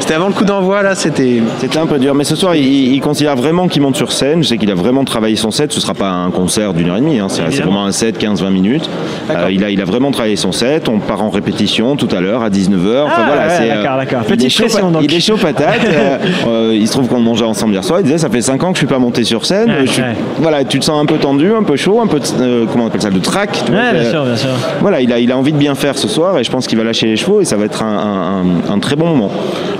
c'était 0.00 0.14
avant 0.14 0.28
le 0.28 0.32
coup 0.34 0.44
d'envoi 0.44 0.82
là, 0.82 0.94
c'était. 1.02 1.42
Un 1.80 1.86
peu 1.86 1.98
dur, 1.98 2.14
mais 2.14 2.24
ce 2.24 2.36
soir, 2.36 2.54
il, 2.54 2.92
il 2.94 3.00
considère 3.00 3.34
vraiment 3.36 3.66
qu'il 3.66 3.82
monte 3.82 3.96
sur 3.96 4.12
scène. 4.12 4.42
Je 4.42 4.48
sais 4.48 4.58
qu'il 4.58 4.70
a 4.70 4.74
vraiment 4.74 5.04
travaillé 5.04 5.36
son 5.36 5.50
set. 5.50 5.72
Ce 5.72 5.80
sera 5.80 5.94
pas 5.94 6.10
un 6.10 6.30
concert 6.30 6.74
d'une 6.74 6.90
heure 6.90 6.96
et 6.98 7.00
demie, 7.00 7.18
hein. 7.18 7.26
c'est 7.28 7.42
vraiment 7.62 7.84
un 7.86 7.92
set 7.92 8.22
15-20 8.22 8.50
minutes. 8.50 8.88
Euh, 9.30 9.48
il, 9.50 9.64
a, 9.64 9.70
il 9.70 9.80
a 9.80 9.84
vraiment 9.84 10.10
travaillé 10.10 10.36
son 10.36 10.52
set. 10.52 10.88
On 10.88 10.98
part 10.98 11.22
en 11.22 11.30
répétition 11.30 11.96
tout 11.96 12.08
à 12.14 12.20
l'heure 12.20 12.42
à 12.42 12.50
19h. 12.50 13.06
Ah, 13.08 13.30
ouais, 13.60 13.68
d'accord, 13.68 13.96
d'accord. 13.96 14.20
il, 14.24 14.28
Petite 14.28 14.46
est 14.46 14.50
chaud, 14.50 14.64
pression, 14.64 14.90
donc. 14.90 15.02
il 15.04 15.14
est 15.14 15.20
chaud 15.20 15.36
patate. 15.36 15.80
Euh, 15.92 16.18
euh, 16.46 16.74
il 16.74 16.86
se 16.86 16.92
trouve 16.92 17.06
qu'on 17.08 17.20
mangeait 17.20 17.44
ensemble 17.44 17.72
hier 17.74 17.84
soir. 17.84 18.00
Il 18.00 18.04
disait 18.04 18.18
Ça 18.18 18.28
fait 18.30 18.40
5 18.40 18.62
ans 18.64 18.68
que 18.68 18.74
je 18.74 18.78
suis 18.78 18.86
pas 18.86 18.98
monté 18.98 19.24
sur 19.24 19.44
scène. 19.46 19.68
Ouais, 19.70 19.86
Je 19.86 19.90
suis- 19.92 20.02
ouais. 20.02 20.14
Voilà, 20.38 20.64
tu 20.64 20.78
te 20.78 20.84
sens 20.84 21.00
un 21.00 21.06
peu 21.06 21.16
tendu, 21.16 21.52
un 21.54 21.62
peu 21.62 21.76
chaud, 21.76 22.00
un 22.00 22.06
peu 22.06 22.18
de, 22.20 22.24
euh, 22.40 22.64
comment 22.70 22.84
on 22.84 22.86
appelle 22.88 23.02
ça, 23.02 23.10
de 23.10 23.18
bien 23.18 24.10
sûr, 24.10 24.24
bien 24.24 24.36
sûr. 24.36 24.48
voilà, 24.80 25.00
il 25.00 25.12
a, 25.12 25.18
il 25.18 25.30
a 25.32 25.36
envie 25.38 25.52
de 25.52 25.58
bien 25.58 25.74
faire 25.74 25.96
ce 25.98 26.08
soir 26.08 26.38
et 26.38 26.44
je 26.44 26.50
pense 26.50 26.66
qu'il 26.66 26.78
va 26.78 26.84
lâcher 26.84 27.06
les 27.06 27.16
chevaux 27.16 27.40
et 27.40 27.44
ça 27.44 27.56
va 27.56 27.64
être 27.64 27.82
un, 27.82 27.86
un- 27.86 28.70
un- 28.70 28.74
un 28.74 28.78
très 28.78 28.96
bon 28.96 29.06
moment. 29.06 29.30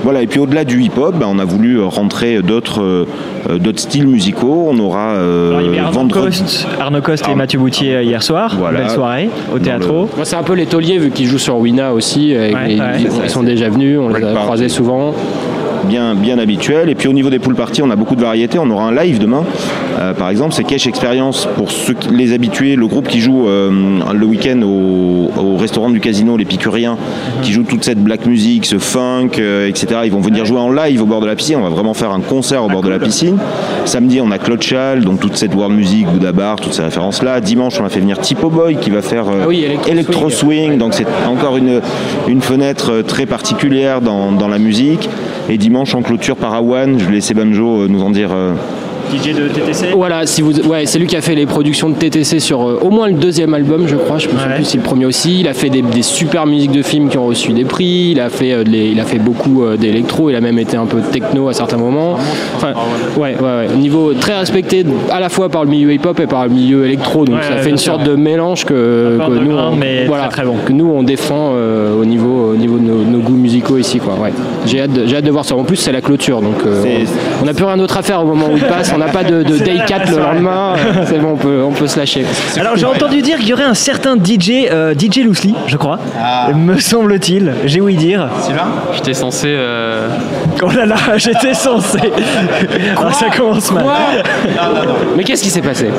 Voilà, 0.03 0.21
et 0.21 0.27
puis 0.27 0.39
au-delà 0.39 0.63
du 0.65 0.81
hip-hop, 0.81 1.02
ben, 1.11 1.25
on 1.29 1.39
a 1.39 1.45
voulu 1.45 1.79
euh, 1.79 1.85
rentrer 1.85 2.41
d'autres 2.41 2.81
euh, 2.81 3.07
euh, 3.49 3.57
d'autres 3.57 3.79
styles 3.79 4.07
musicaux. 4.07 4.67
On 4.69 4.77
aura 4.79 5.13
euh, 5.15 5.57
Alors, 5.57 5.79
Arnaud 5.87 5.91
vendredi- 5.99 6.39
Coste, 6.41 6.67
Arnaud 6.79 7.01
Coste 7.01 7.25
et 7.29 7.35
Mathieu 7.35 7.59
Boutier 7.59 8.01
hier 8.03 8.21
soir. 8.23 8.55
Voilà. 8.57 8.79
Belle 8.81 8.89
soirée 8.89 9.29
au 9.53 9.59
théâtre. 9.59 9.87
Moi, 9.91 10.07
c'est 10.23 10.35
un 10.35 10.43
peu 10.43 10.53
les 10.53 10.65
tauliers 10.65 10.97
vu 10.97 11.09
qu'ils 11.11 11.27
jouent 11.27 11.37
sur 11.37 11.57
Wina 11.57 11.93
aussi. 11.93 12.31
et- 12.31 12.37
Ouais, 12.53 12.73
et 12.73 12.79
ouais. 12.79 12.85
ils, 12.99 13.07
ils 13.25 13.29
sont 13.29 13.43
déjà 13.43 13.69
venus, 13.69 13.99
on 13.99 14.09
les 14.09 14.15
a 14.23 14.27
Party. 14.33 14.37
croisés 14.45 14.69
souvent. 14.69 15.13
Bien, 15.87 16.15
bien 16.15 16.39
habituel. 16.39 16.89
Et 16.89 16.95
puis 16.95 17.07
au 17.07 17.13
niveau 17.13 17.29
des 17.29 17.39
pool 17.39 17.55
parties, 17.55 17.81
on 17.81 17.89
a 17.89 17.95
beaucoup 17.95 18.15
de 18.15 18.21
variétés. 18.21 18.59
On 18.59 18.69
aura 18.69 18.85
un 18.85 18.95
live 18.95 19.19
demain. 19.19 19.43
Euh, 19.99 20.13
par 20.13 20.29
exemple, 20.29 20.53
c'est 20.53 20.63
Cash 20.63 20.87
Experience 20.87 21.47
pour 21.55 21.71
ceux 21.71 21.93
qui, 21.93 22.09
les 22.09 22.33
habitués, 22.33 22.75
le 22.75 22.87
groupe 22.87 23.07
qui 23.07 23.19
joue 23.19 23.47
euh, 23.47 23.99
le 24.13 24.25
week-end 24.25 24.61
au, 24.61 25.31
au 25.39 25.57
restaurant 25.57 25.89
du 25.89 25.99
casino, 25.99 26.37
les 26.37 26.45
Picuriens, 26.45 26.97
qui 27.41 27.51
joue 27.51 27.63
toute 27.63 27.83
cette 27.83 27.99
black 27.99 28.25
music, 28.25 28.65
ce 28.65 28.79
funk, 28.79 29.31
euh, 29.39 29.67
etc. 29.67 30.01
Ils 30.05 30.11
vont 30.11 30.21
venir 30.21 30.45
jouer 30.45 30.59
en 30.59 30.71
live 30.71 31.01
au 31.01 31.05
bord 31.05 31.21
de 31.21 31.27
la 31.27 31.35
piscine. 31.35 31.57
On 31.57 31.63
va 31.63 31.69
vraiment 31.69 31.93
faire 31.93 32.11
un 32.11 32.21
concert 32.21 32.63
au 32.63 32.69
bord 32.69 32.81
de 32.81 32.89
la 32.89 32.99
piscine. 32.99 33.37
Samedi, 33.85 34.19
on 34.21 34.31
a 34.31 34.37
Claude 34.37 34.61
Chal, 34.61 35.03
donc 35.03 35.19
toute 35.19 35.35
cette 35.35 35.53
world 35.53 35.75
music, 35.75 36.07
Bouddha 36.07 36.31
Bar, 36.31 36.57
toutes 36.57 36.73
ces 36.73 36.83
références-là. 36.83 37.41
Dimanche, 37.41 37.79
on 37.79 37.85
a 37.85 37.89
fait 37.89 37.99
venir 37.99 38.19
Tipo 38.19 38.49
Boy 38.49 38.77
qui 38.77 38.89
va 38.89 39.01
faire 39.01 39.25
Ah 39.27 39.47
oui, 39.47 39.63
Electro 39.63 39.91
Electro 39.91 40.29
Swing. 40.29 40.77
Donc 40.77 40.93
c'est 40.93 41.07
encore 41.27 41.57
une, 41.57 41.81
une 42.27 42.41
fenêtre 42.41 43.01
très 43.01 43.25
particulière 43.25 44.01
dans, 44.01 44.31
dans 44.31 44.47
la 44.47 44.59
musique. 44.59 45.09
Et 45.49 45.57
dimanche, 45.57 45.93
en 45.93 46.01
clôture 46.01 46.37
par 46.37 46.53
Awan, 46.53 46.97
je 46.97 47.05
vais 47.05 47.11
laisser 47.11 47.33
Banjo 47.33 47.81
euh, 47.81 47.87
nous 47.87 48.01
en 48.01 48.11
dire. 48.11 48.29
DJ 49.17 49.33
de 49.35 49.47
TTC 49.47 49.87
Voilà, 49.95 50.25
si 50.25 50.41
vous, 50.41 50.59
ouais, 50.67 50.85
c'est 50.85 50.99
lui 50.99 51.07
qui 51.07 51.15
a 51.15 51.21
fait 51.21 51.35
les 51.35 51.45
productions 51.45 51.89
de 51.89 51.95
TTC 51.95 52.39
sur 52.39 52.61
euh, 52.67 52.79
au 52.81 52.89
moins 52.89 53.07
le 53.07 53.13
deuxième 53.13 53.53
album, 53.53 53.87
je 53.87 53.95
crois. 53.95 54.17
Je 54.17 54.27
me 54.27 54.33
souviens 54.33 54.47
Ouais. 54.47 54.55
plus 54.55 54.65
si 54.65 54.77
le 54.77 54.83
premier 54.83 55.05
aussi. 55.05 55.39
Il 55.41 55.47
a 55.47 55.53
fait 55.53 55.69
des, 55.69 55.81
des 55.81 56.01
super 56.01 56.45
musiques 56.45 56.71
de 56.71 56.81
films 56.81 57.09
qui 57.09 57.17
ont 57.17 57.25
reçu 57.25 57.51
des 57.53 57.65
prix. 57.65 58.11
Il 58.11 58.19
a 58.19 58.29
fait, 58.29 58.51
euh, 58.53 58.63
les- 58.63 58.89
il 58.89 58.99
a 58.99 59.03
fait 59.05 59.19
beaucoup 59.19 59.63
euh, 59.63 59.77
d'électro. 59.77 60.29
Il 60.29 60.35
a 60.35 60.41
même 60.41 60.59
été 60.59 60.77
un 60.77 60.85
peu 60.85 60.99
techno 61.11 61.47
à 61.49 61.53
certains 61.53 61.77
moments. 61.77 62.17
Enfin, 62.55 62.73
ouais, 63.17 63.35
ouais, 63.39 63.67
ouais. 63.67 63.67
Niveau 63.77 64.13
très 64.13 64.37
respecté 64.37 64.85
à 65.11 65.19
la 65.19 65.29
fois 65.29 65.49
par 65.49 65.63
le 65.63 65.69
milieu 65.69 65.91
hip-hop 65.93 66.19
et 66.19 66.27
par 66.27 66.43
le 66.45 66.51
milieu 66.53 66.85
électro. 66.85 67.25
Donc 67.25 67.41
ça 67.43 67.57
fait 67.57 67.69
une 67.69 67.77
sorte 67.77 68.03
de 68.03 68.15
mélange 68.15 68.65
que, 68.65 69.17
nous, 69.43 69.55
on, 69.57 69.75
mais 69.75 70.05
voilà, 70.05 70.23
très, 70.27 70.41
très 70.43 70.45
bon. 70.45 70.55
que 70.65 70.71
nous 70.71 70.89
on 70.89 71.03
défend 71.03 71.51
au 71.99 72.05
niveau, 72.05 72.51
au 72.53 72.55
niveau 72.55 72.77
de 72.77 72.83
nos, 72.83 73.03
nos 73.03 73.19
goûts 73.19 73.33
musicaux 73.35 73.77
ici, 73.77 73.99
quoi. 73.99 74.15
J'ai 74.65 74.81
hâte, 74.81 74.93
de- 74.93 75.05
j'ai 75.05 75.17
hâte 75.17 75.25
de 75.25 75.31
voir 75.31 75.45
ça. 75.45 75.55
En 75.55 75.63
plus, 75.63 75.75
c'est 75.77 75.91
la 75.91 76.01
clôture, 76.01 76.41
donc 76.41 76.63
on 77.41 77.45
n'a 77.45 77.53
plus 77.53 77.65
rien 77.65 77.77
d'autre 77.77 77.97
à 77.97 78.01
faire 78.01 78.21
au 78.21 78.25
moment 78.25 78.47
où 78.51 78.57
il 78.57 78.63
passe. 78.63 78.91
On 78.95 79.01
n'a 79.05 79.11
pas 79.11 79.23
de, 79.23 79.43
de 79.43 79.57
day 79.57 79.79
4 79.85 80.11
le 80.11 80.17
lendemain. 80.17 80.75
euh, 80.77 81.03
C'est 81.05 81.19
bon, 81.19 81.31
on 81.33 81.37
peut, 81.37 81.61
on 81.63 81.71
peut 81.71 81.87
se 81.87 81.97
lâcher. 81.99 82.25
Alors 82.57 82.75
j'ai 82.75 82.85
entendu 82.85 83.21
dire 83.21 83.37
qu'il 83.39 83.49
y 83.49 83.53
aurait 83.53 83.63
un 83.63 83.73
certain 83.73 84.15
DJ, 84.15 84.67
euh, 84.71 84.93
DJ 84.93 85.19
Loosely, 85.25 85.55
je 85.67 85.77
crois, 85.77 85.99
me 86.55 86.77
semble-t-il, 86.79 87.53
j'ai 87.65 87.81
ouï 87.81 87.95
dire. 87.95 88.27
Sylvain 88.41 88.67
J'étais 88.93 89.13
censé. 89.13 89.47
euh, 89.49 90.07
Oh 90.61 90.69
là 90.71 90.85
là, 90.85 90.95
j'étais 91.17 91.53
censé. 91.53 91.99
Alors 92.97 93.13
ça 93.13 93.29
commence 93.29 93.71
mal. 93.71 93.85
Mais 95.17 95.23
qu'est-ce 95.23 95.43
qui 95.43 95.49
s'est 95.49 95.61
passé 95.61 95.89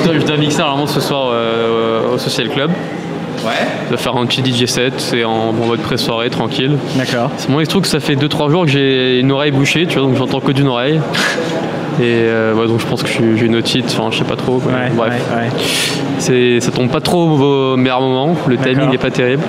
je, 0.00 0.04
dois, 0.04 0.14
je 0.20 0.24
dois 0.26 0.36
mixer 0.36 0.58
normalement 0.58 0.86
ce 0.86 1.00
soir 1.00 1.30
euh, 1.32 2.14
au 2.14 2.18
Social 2.18 2.48
Club. 2.48 2.70
Ouais. 3.44 3.50
Je 3.86 3.88
dois 3.88 3.98
faire 3.98 4.16
un 4.16 4.24
petit 4.26 4.40
DJ 4.44 4.66
set, 4.66 4.92
c'est 4.98 5.24
en, 5.24 5.30
en 5.48 5.52
mode 5.52 5.80
pré-soirée, 5.80 6.30
tranquille. 6.30 6.76
D'accord. 6.94 7.30
C'est 7.36 7.48
moi, 7.48 7.62
il 7.62 7.64
se 7.64 7.70
trouve 7.70 7.82
que 7.82 7.88
ça 7.88 7.98
fait 7.98 8.14
2-3 8.14 8.50
jours 8.50 8.64
que 8.64 8.70
j'ai 8.70 9.18
une 9.18 9.32
oreille 9.32 9.50
bouchée, 9.50 9.86
tu 9.86 9.98
vois, 9.98 10.06
donc 10.06 10.16
j'entends 10.16 10.38
que 10.40 10.52
d'une 10.52 10.68
oreille. 10.68 11.00
Et 12.02 12.24
euh, 12.26 12.52
ouais, 12.54 12.66
donc 12.66 12.80
je 12.80 12.86
pense 12.86 13.02
que 13.02 13.08
je 13.08 13.12
suis- 13.14 13.38
j'ai 13.38 13.46
une 13.46 13.54
otite, 13.56 13.84
enfin 13.96 14.10
je 14.10 14.18
sais 14.18 14.24
pas 14.24 14.34
trop. 14.36 14.58
quoi. 14.58 14.72
Ouais, 14.72 14.90
Bref, 14.96 15.12
ouais, 15.30 15.36
ouais. 15.36 15.48
C'est, 16.18 16.60
ça 16.60 16.72
tombe 16.72 16.90
pas 16.90 17.00
trop 17.00 17.28
au 17.28 17.76
meilleur 17.76 18.00
moment, 18.00 18.34
le 18.48 18.56
timing 18.56 18.90
n'est 18.90 18.98
pas 18.98 19.10
terrible. 19.10 19.42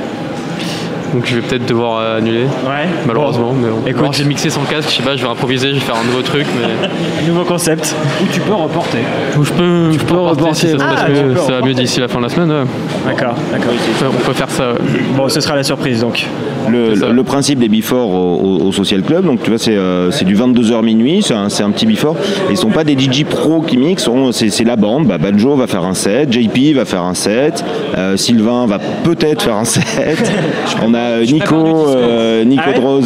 Donc 1.13 1.25
je 1.27 1.35
vais 1.35 1.41
peut-être 1.41 1.67
devoir 1.67 1.99
euh, 1.99 2.17
annuler, 2.17 2.45
Ouais. 2.65 2.87
malheureusement. 3.05 3.53
mais 3.55 3.69
bon. 3.69 3.81
écoute. 3.85 3.99
Alors, 4.01 4.13
j'ai 4.13 4.23
mixé 4.23 4.49
sans 4.49 4.61
casque, 4.63 4.89
je 4.89 4.95
sais 4.95 5.03
pas, 5.03 5.15
je 5.15 5.23
vais 5.23 5.29
improviser, 5.29 5.69
je 5.69 5.73
vais 5.75 5.79
faire 5.79 5.95
un 5.95 6.03
nouveau 6.05 6.21
truc, 6.23 6.45
mais 6.59 7.27
Nouveau 7.27 7.43
concept. 7.43 7.95
Ou 8.21 8.25
tu 8.33 8.39
peux 8.39 8.53
reporter. 8.53 8.97
je 9.35 9.51
peux, 9.51 9.91
je 9.91 9.99
peux 9.99 10.15
reporter 10.17 10.55
si 10.55 10.71
ça, 10.71 10.77
se 10.79 10.83
Ah, 10.83 10.95
passe 10.95 11.09
mieux, 11.11 11.33
peux 11.33 11.39
ça 11.39 11.51
va 11.51 11.61
mieux 11.61 11.73
d'ici 11.75 11.99
la 11.99 12.07
fin 12.07 12.17
de 12.17 12.23
la 12.23 12.29
semaine. 12.29 12.49
ouais. 12.51 12.63
D'accord, 13.05 13.35
d'accord. 13.51 13.73
On 13.73 13.99
peut- 13.99 14.11
On 14.11 14.25
peut 14.25 14.33
faire 14.33 14.49
ça. 14.49 14.71
ouais. 14.71 14.77
Bon, 15.15 15.29
ce 15.29 15.39
sera 15.39 15.55
la 15.55 15.63
surprise 15.63 16.01
donc. 16.01 16.25
Le, 16.69 17.23
principe 17.23 17.59
des 17.59 17.69
before 17.69 18.09
au, 18.09 18.67
au- 18.67 18.71
Social 18.71 19.01
Club, 19.01 19.25
donc 19.25 19.43
tu 19.43 19.49
vois, 19.49 19.59
c'est 19.59 19.75
euh, 19.75 20.09
du 20.23 20.35
22h 20.35 20.83
minuit, 20.83 21.21
c'est 21.21 21.33
un, 21.33 21.45
un 21.45 21.71
petit 21.71 21.85
before. 21.85 22.15
Et 22.49 22.53
ils 22.53 22.57
sont 22.57 22.69
pas 22.69 22.83
des 22.83 22.97
DJ 22.97 23.23
pro 23.23 23.61
qui 23.61 23.77
mixent, 23.77 24.09
c'est 24.31 24.63
la 24.63 24.75
bande. 24.75 25.07
Bah, 25.07 25.17
Banjo 25.17 25.55
va 25.55 25.67
faire 25.67 25.83
un 25.83 25.93
set, 25.93 26.31
JP 26.31 26.75
va 26.75 26.85
faire 26.85 27.03
un 27.03 27.13
set, 27.13 27.63
euh, 27.97 28.17
Sylvain 28.17 28.65
va 28.65 28.79
peut-être 29.03 29.43
faire 29.43 29.55
un 29.55 29.65
set. 29.65 30.31
On 30.85 30.93
a 30.93 30.97
euh, 30.97 31.25
Nico, 31.25 31.55
euh, 31.55 32.43
Nico 32.43 32.63
Ah 32.65 32.79
ouais 32.79 33.01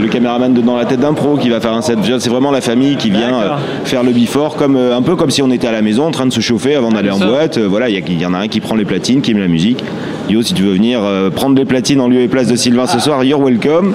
le, 0.00 0.08
caméraman 0.08 0.54
de 0.54 0.60
Dans 0.60 0.76
la 0.76 0.84
tête 0.84 1.00
d'un 1.00 1.12
pro, 1.12 1.36
qui 1.36 1.48
va 1.48 1.60
faire 1.60 1.72
un 1.72 1.82
set. 1.82 1.98
C'est 2.18 2.30
vraiment 2.30 2.50
la 2.50 2.60
famille 2.60 2.96
qui 2.96 3.10
vient 3.10 3.56
faire 3.84 4.02
le 4.02 4.12
before, 4.12 4.56
comme, 4.56 4.76
un 4.76 5.02
peu 5.02 5.16
comme 5.16 5.30
si 5.30 5.42
on 5.42 5.50
était 5.50 5.66
à 5.66 5.72
la 5.72 5.82
maison 5.82 6.04
en 6.04 6.10
train 6.10 6.26
de 6.26 6.32
se 6.32 6.40
chauffer 6.40 6.74
avant 6.74 6.90
d'aller 6.90 7.10
en 7.10 7.18
boîte. 7.18 7.58
Voilà, 7.58 7.88
il 7.88 7.96
y, 7.96 8.14
y 8.20 8.26
en 8.26 8.34
a 8.34 8.38
un 8.38 8.48
qui 8.48 8.60
prend 8.60 8.74
les 8.76 8.84
platines, 8.84 9.20
qui 9.20 9.34
met 9.34 9.40
la 9.40 9.48
musique. 9.48 9.82
Yo, 10.28 10.42
si 10.42 10.54
tu 10.54 10.62
veux 10.62 10.72
venir 10.72 11.00
prendre 11.34 11.56
les 11.56 11.64
platines 11.64 12.00
en 12.00 12.08
lieu 12.08 12.20
et 12.20 12.28
place 12.28 12.35
de 12.44 12.56
Sylvain 12.56 12.86
ce 12.86 12.98
soir, 12.98 13.24
you're 13.24 13.40
welcome. 13.40 13.94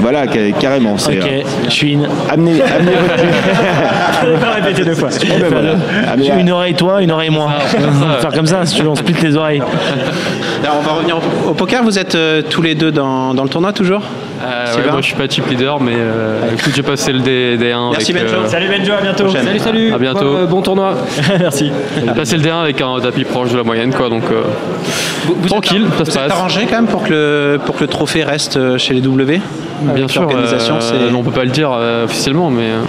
Voilà, 0.00 0.24
ca- 0.32 0.52
carrément. 0.60 0.96
C'est, 0.98 1.18
Ok, 1.18 1.26
euh, 1.26 1.40
je 1.66 1.70
suis 1.70 1.92
une. 1.92 2.06
amenez, 2.30 2.60
amenez 2.62 2.92
votre 2.92 3.24
On 4.26 4.32
va 4.32 4.38
pas 4.46 4.52
répéter 4.52 4.84
deux 4.84 4.94
fois. 4.94 5.08
Oh, 5.12 5.24
ben 5.40 5.48
voilà. 5.50 5.72
Amenez- 6.12 6.40
Une 6.40 6.50
oreille 6.50 6.74
toi, 6.74 7.02
une 7.02 7.10
oreille 7.10 7.30
moi. 7.30 7.48
On 8.02 8.06
va 8.08 8.14
faire 8.18 8.32
comme 8.32 8.46
ça, 8.46 8.64
si 8.66 8.76
tu 8.76 8.82
veux, 8.82 8.88
on 8.88 8.94
split 8.96 9.14
les 9.22 9.36
oreilles. 9.36 9.62
Alors, 10.62 10.76
on 10.80 10.82
va 10.82 10.92
revenir 10.92 11.16
au, 11.16 11.50
au 11.50 11.54
poker. 11.54 11.82
Vous 11.82 11.98
êtes 11.98 12.14
euh, 12.14 12.42
tous 12.48 12.62
les 12.62 12.74
deux 12.74 12.90
dans, 12.92 13.34
dans 13.34 13.42
le 13.42 13.48
tournoi 13.48 13.72
toujours 13.72 14.02
Euh, 14.44 14.74
ouais, 14.76 14.90
moi 14.90 15.00
je 15.00 15.06
suis 15.06 15.14
pas 15.14 15.28
type 15.28 15.48
leader, 15.48 15.80
mais 15.80 15.92
euh, 15.96 16.40
écoute, 16.58 16.72
j'ai 16.74 16.82
passé 16.82 17.12
le 17.12 17.20
D, 17.20 17.56
1 17.72 17.90
Merci, 17.92 18.12
avec, 18.12 18.24
Benjo. 18.24 18.36
euh, 18.44 18.48
Salut 18.48 18.68
Benjo, 18.68 18.92
à 18.92 19.00
bientôt. 19.02 19.28
Salut, 19.28 19.58
salut. 19.58 19.92
À 19.94 19.98
bientôt. 19.98 20.20
Bon, 20.20 20.36
euh, 20.36 20.46
bon 20.46 20.62
tournoi. 20.62 20.94
Merci. 21.40 21.70
j'ai 22.04 22.12
passé 22.12 22.36
le 22.36 22.42
D1 22.42 22.60
avec 22.62 22.80
un 22.80 22.98
tapis 23.00 23.24
proche 23.24 23.50
de 23.52 23.56
la 23.56 23.62
moyenne, 23.64 23.92
quoi, 23.94 24.08
donc 24.08 24.24
euh, 24.30 24.42
Vous- 25.26 25.36
vous 25.40 25.48
Tranquille, 25.48 25.84
êtes, 25.86 25.92
ça 25.92 26.04
vous 26.04 26.04
se 26.04 26.10
êtes 26.18 26.24
passe. 26.28 26.32
arrangé 26.32 26.66
quand 26.68 26.76
même 26.76 26.86
pour 26.86 27.02
que, 27.04 27.10
le, 27.12 27.58
pour 27.64 27.76
que 27.76 27.80
le 27.82 27.86
trophée 27.88 28.24
reste 28.24 28.56
euh, 28.56 28.76
chez 28.78 28.92
les 28.94 29.00
W 29.00 29.40
Bien 29.86 29.94
avec 30.04 30.10
sûr, 30.10 30.22
l'organisation, 30.22 30.74
euh, 30.92 31.10
on 31.16 31.22
peut 31.22 31.30
pas 31.30 31.44
le 31.44 31.50
dire 31.50 31.70
euh, 31.72 32.04
officiellement, 32.04 32.50
mais 32.50 32.62
euh, 32.62 32.80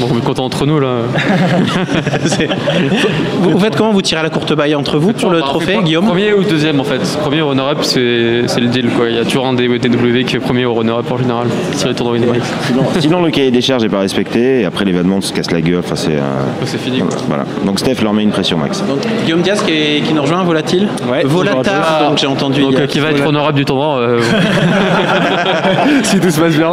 bon, 0.00 0.08
on 0.12 0.18
est 0.18 0.24
content 0.24 0.44
entre 0.44 0.66
nous 0.66 0.80
là. 0.80 0.88
vous, 3.40 3.50
vous 3.50 3.58
faites 3.58 3.76
comment 3.76 3.92
Vous 3.92 4.02
tirez 4.02 4.20
à 4.20 4.22
la 4.22 4.30
courte 4.30 4.52
baille 4.54 4.74
entre 4.74 4.98
vous 4.98 5.12
pour 5.12 5.30
le 5.30 5.40
trophée, 5.40 5.78
Guillaume? 5.84 6.06
Premier 6.06 6.32
ou 6.32 6.44
deuxième 6.44 6.80
en 6.80 6.84
fait. 6.84 7.00
Premier 7.22 7.42
au 7.42 7.48
runner-up, 7.48 7.78
c'est 7.82 8.42
c'est 8.46 8.60
le 8.60 8.68
deal 8.68 8.88
quoi. 8.90 9.06
Il 9.08 9.16
y 9.16 9.18
a 9.18 9.24
toujours 9.24 9.46
un 9.46 9.54
DW 9.54 10.24
qui 10.26 10.36
est 10.36 10.40
premier 10.40 10.64
au 10.66 10.74
runner-up 10.74 11.10
en 11.10 11.18
général. 11.18 11.46
Le 11.84 11.94
tour 11.94 12.12
de. 12.12 12.18
Sinon, 12.66 12.82
sinon, 12.98 13.22
le 13.22 13.30
cahier 13.30 13.50
des 13.50 13.60
charges 13.60 13.82
n'est 13.82 13.88
pas 13.88 14.00
respecté 14.00 14.60
et 14.60 14.64
après 14.64 14.84
l'événement 14.84 15.16
on 15.16 15.20
se 15.20 15.32
casse 15.32 15.50
la 15.50 15.60
gueule. 15.60 15.78
Enfin, 15.80 15.96
c'est, 15.96 16.16
euh, 16.16 16.20
C'est 16.64 16.78
fini. 16.80 17.00
quoi. 17.00 17.16
voilà. 17.28 17.44
Donc 17.64 17.78
Steph 17.80 18.02
leur 18.02 18.12
met 18.12 18.22
une 18.22 18.30
pression 18.30 18.58
max. 18.58 18.82
Donc, 18.84 18.98
Guillaume 19.24 19.42
Diaz 19.42 19.62
qui, 19.62 19.72
est- 19.72 20.02
qui 20.06 20.12
nous 20.14 20.22
rejoint, 20.22 20.42
volatile 20.44 20.88
Ouais, 21.10 21.22
Volatar, 21.24 22.08
donc 22.08 22.18
j'ai 22.18 22.26
entendu. 22.26 22.60
Donc 22.62 22.74
a- 22.76 22.80
euh, 22.80 22.86
qui 22.86 23.00
va 23.00 23.10
être 23.10 23.24
runner-up 23.24 23.54
du 23.54 23.64
tournoi 23.64 23.98
euh, 23.98 24.20
si 26.04 26.20
tout 26.20 26.30
se 26.30 26.39
passe 26.40 26.56
bien. 26.56 26.72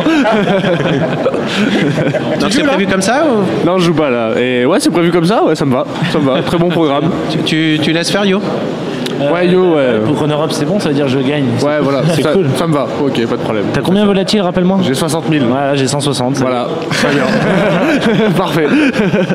Donc 2.40 2.52
c'est 2.52 2.64
prévu 2.64 2.88
comme 2.88 3.02
ça 3.02 3.24
ou 3.26 3.66
Non, 3.66 3.78
je 3.78 3.86
joue 3.86 3.94
pas 3.94 4.10
là. 4.10 4.32
Et 4.40 4.66
ouais, 4.66 4.80
c'est 4.80 4.90
prévu 4.92 5.12
comme 5.12 5.26
ça, 5.26 5.44
ouais, 5.44 5.56
ça 5.56 5.66
me 5.66 5.74
va. 5.74 5.86
Ça 6.12 6.20
me 6.20 6.26
va. 6.26 6.42
Très 6.42 6.58
bon 6.58 6.70
programme. 6.70 7.10
tu, 7.32 7.38
tu- 7.40 7.80
tu 7.82 7.92
laisses 7.92 8.12
faire 8.12 8.26
Yo? 8.26 8.42
Ouais, 9.34 9.48
yo, 9.48 9.76
ouais. 9.76 10.00
Pour 10.06 10.20
runner-up, 10.20 10.50
c'est 10.52 10.66
bon, 10.66 10.80
ça 10.80 10.90
veut 10.90 10.96
dire 10.96 11.08
je 11.08 11.20
gagne. 11.20 11.46
Ouais, 11.64 11.80
voilà. 11.82 12.02
C'est 12.14 12.22
ça, 12.22 12.32
cool. 12.34 12.48
ça 12.58 12.68
me 12.68 12.74
va. 12.74 12.88
Ok, 13.02 13.14
pas 13.26 13.36
de 13.38 13.42
problème. 13.42 13.66
T'as 13.74 13.82
combien 13.82 14.06
volatiles, 14.06 14.42
rappelle-moi 14.42 14.80
J'ai 14.84 14.94
60 14.94 15.26
000. 15.32 15.46
Voilà, 15.50 15.76
j'ai 15.76 15.88
160. 15.88 16.38
Voilà, 16.38 16.68
très 16.90 17.10
bien. 17.14 17.24
Parfait. 18.38 18.68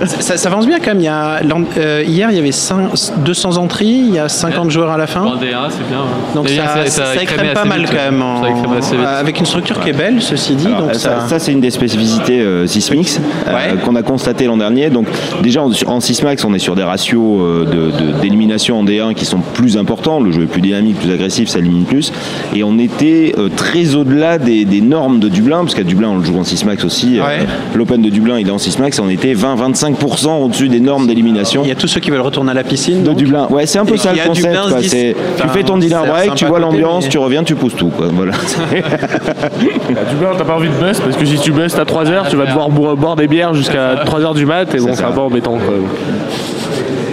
ça, 0.06 0.36
ça 0.36 0.48
avance 0.48 0.66
bien 0.66 0.78
quand 0.78 0.88
même. 0.92 1.00
Il 1.00 1.04
y 1.04 1.08
a, 1.08 1.42
l'an- 1.42 1.62
euh, 1.78 2.02
hier, 2.06 2.28
il 2.30 2.36
y 2.36 2.38
avait 2.38 2.52
cinq- 2.52 2.90
200 3.24 3.56
entrées, 3.58 3.84
il 3.86 4.14
y 4.14 4.18
a 4.18 4.28
50 4.28 4.70
joueurs 4.70 4.90
à 4.90 4.98
la 4.98 5.06
fin. 5.06 5.22
en 5.22 5.36
D1, 5.36 5.38
c'est 5.70 5.88
bien. 5.88 5.98
ouais. 5.98 6.34
Donc 6.34 6.48
ça, 6.48 6.86
ça, 6.86 7.22
écrème 7.22 7.52
pas 7.54 7.64
mal 7.64 7.80
vite, 7.80 7.90
quand 7.90 8.10
même. 8.10 8.22
en- 8.22 8.42
Ça 8.42 8.50
écrème 8.50 8.72
assez 8.78 8.96
vite. 8.96 9.06
avec 9.06 9.38
une 9.40 9.46
structure 9.46 9.80
qui 9.80 9.90
est 9.90 9.94
belle, 9.94 10.20
ceci 10.22 10.54
dit. 10.54 10.64
donc 10.66 10.90
Euh, 10.90 10.92
ça, 10.94 11.20
ça, 11.20 11.28
ça, 11.28 11.38
c'est 11.38 11.52
une 11.52 11.60
des 11.60 11.70
spécificités 11.70 12.40
euh, 12.40 12.66
Sysmix 12.66 13.20
euh, 13.48 13.76
qu'on 13.84 13.96
a 13.96 14.02
constaté 14.02 14.46
l'an 14.46 14.56
dernier. 14.56 14.90
Donc 14.90 15.06
déjà 15.42 15.62
en, 15.62 15.70
en 15.86 16.00
Sysmax, 16.00 16.44
on 16.44 16.54
est 16.54 16.58
sur 16.58 16.74
des 16.74 16.82
ratios 16.82 17.40
euh, 17.40 17.64
de- 17.64 17.90
de- 17.90 18.20
d'élimination 18.20 18.78
en 18.80 18.84
D1 18.84 19.14
qui 19.14 19.24
sont 19.24 19.38
plus 19.54 19.71
importants. 19.76 20.20
Le 20.20 20.32
jeu 20.32 20.42
est 20.42 20.46
plus 20.46 20.60
dynamique, 20.60 20.98
plus 20.98 21.12
agressif, 21.12 21.48
ça 21.48 21.58
élimine 21.58 21.84
plus. 21.84 22.12
Et 22.54 22.62
on 22.64 22.78
était 22.78 23.34
euh, 23.38 23.48
très 23.54 23.94
au-delà 23.94 24.38
des, 24.38 24.64
des 24.64 24.80
normes 24.80 25.18
de 25.18 25.28
Dublin, 25.28 25.58
parce 25.60 25.74
qu'à 25.74 25.82
Dublin 25.84 26.08
on 26.10 26.18
le 26.18 26.24
joue 26.24 26.38
en 26.38 26.44
Sysmax 26.44 26.84
aussi. 26.84 27.18
Euh. 27.20 27.24
L'Open 27.74 28.02
de 28.02 28.10
Dublin 28.10 28.38
il 28.38 28.48
est 28.48 28.50
en 28.50 28.58
Sysmax, 28.58 28.98
on 29.00 29.08
était 29.08 29.34
20-25% 29.34 30.42
au-dessus 30.42 30.68
des 30.68 30.80
normes 30.80 31.06
d'élimination. 31.06 31.62
il 31.64 31.68
y 31.68 31.72
a 31.72 31.74
tous 31.74 31.88
ceux 31.88 32.00
qui 32.00 32.10
veulent 32.10 32.20
retourner 32.20 32.50
à 32.50 32.54
la 32.54 32.64
piscine. 32.64 33.02
De 33.02 33.06
donc. 33.08 33.16
Dublin, 33.16 33.46
ouais, 33.50 33.66
c'est 33.66 33.78
un 33.78 33.84
peu 33.84 33.94
Et 33.94 33.98
ça 33.98 34.12
le 34.12 34.18
concept. 34.26 34.56
Quoi. 34.68 34.80
tu 34.80 35.48
fais 35.52 35.62
ton 35.62 35.76
dinner 35.78 36.00
break, 36.06 36.34
tu 36.34 36.44
vois 36.46 36.58
l'ambiance, 36.58 37.04
mais- 37.04 37.10
tu 37.10 37.18
reviens, 37.18 37.42
tu 37.44 37.54
pousses 37.54 37.76
tout. 37.76 37.88
Quoi. 37.88 38.08
Voilà. 38.12 38.32
À 39.42 40.04
Dublin, 40.10 40.30
t'as 40.36 40.44
pas 40.44 40.56
envie 40.56 40.68
de 40.68 40.74
bust 40.74 41.00
parce 41.02 41.16
que 41.16 41.24
si 41.24 41.38
tu 41.38 41.52
bustes 41.52 41.78
à 41.78 41.84
3h, 41.84 42.28
tu 42.30 42.36
vas 42.36 42.46
devoir 42.46 42.68
boire, 42.70 42.96
boire 42.96 43.16
des 43.16 43.28
bières 43.28 43.54
jusqu'à 43.54 43.94
3h 44.04 44.34
du 44.34 44.46
mat 44.46 44.74
et 44.74 44.78
bon, 44.78 44.88
C'est 44.94 45.04
un 45.04 45.10
peu 45.12 45.20
embêtant. 45.20 45.52
Quoi. 45.58 45.74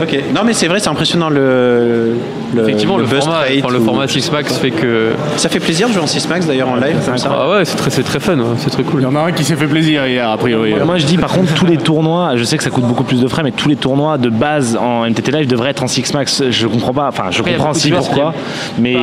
Ok. 0.01 0.17
Non 0.33 0.41
mais 0.45 0.53
c'est 0.53 0.67
vrai, 0.67 0.79
c'est 0.79 0.89
impressionnant 0.89 1.29
le. 1.29 2.15
Le 2.55 2.63
Effectivement, 2.63 2.97
le, 2.97 3.05
format, 3.05 3.39
rate 3.39 3.49
enfin, 3.63 3.73
le 3.73 3.79
format 3.79 4.07
Six 4.07 4.31
Max 4.31 4.57
fait 4.57 4.71
que. 4.71 5.11
Ça 5.37 5.49
fait 5.49 5.59
plaisir 5.59 5.87
de 5.87 5.93
jouer 5.93 6.01
en 6.03 6.07
6 6.07 6.27
max 6.29 6.45
d'ailleurs 6.45 6.69
en 6.69 6.75
live 6.75 6.97
comme 7.05 7.17
ça. 7.17 7.29
Ah 7.31 7.49
ouais, 7.49 7.65
c'est 7.65 7.75
très, 7.75 7.89
c'est 7.89 8.03
très 8.03 8.19
fun, 8.19 8.37
ouais, 8.37 8.45
c'est 8.57 8.69
très 8.69 8.83
cool. 8.83 9.01
Il 9.01 9.03
y 9.03 9.07
en 9.07 9.15
a 9.15 9.19
un 9.19 9.31
qui 9.31 9.43
s'est 9.43 9.55
fait 9.55 9.67
plaisir 9.67 10.05
hier, 10.07 10.29
a 10.29 10.37
priori. 10.37 10.73
Moi 10.85 10.97
je 10.97 11.05
dis 11.05 11.17
par 11.17 11.31
contre 11.31 11.53
tous 11.53 11.65
les 11.65 11.77
tournois, 11.77 12.35
je 12.35 12.43
sais 12.43 12.57
que 12.57 12.63
ça 12.63 12.69
coûte 12.69 12.85
beaucoup 12.85 13.03
plus 13.03 13.21
de 13.21 13.27
frais, 13.27 13.43
mais 13.43 13.51
tous 13.51 13.69
les 13.69 13.75
tournois 13.75 14.17
de 14.17 14.29
base 14.29 14.77
en 14.79 15.07
MTT 15.09 15.31
Live 15.31 15.47
devraient 15.47 15.71
être 15.71 15.83
en 15.83 15.87
Six 15.87 16.13
Max. 16.13 16.43
Je 16.49 16.67
comprends 16.67 16.93
pas, 16.93 17.07
enfin 17.07 17.25
je 17.31 17.39
Après, 17.39 17.53
comprends 17.53 17.67
beaucoup 17.69 17.79
si 17.79 17.89
de 17.89 17.95
joueurs 17.95 18.05
pourquoi, 18.05 18.33
mais 18.77 18.95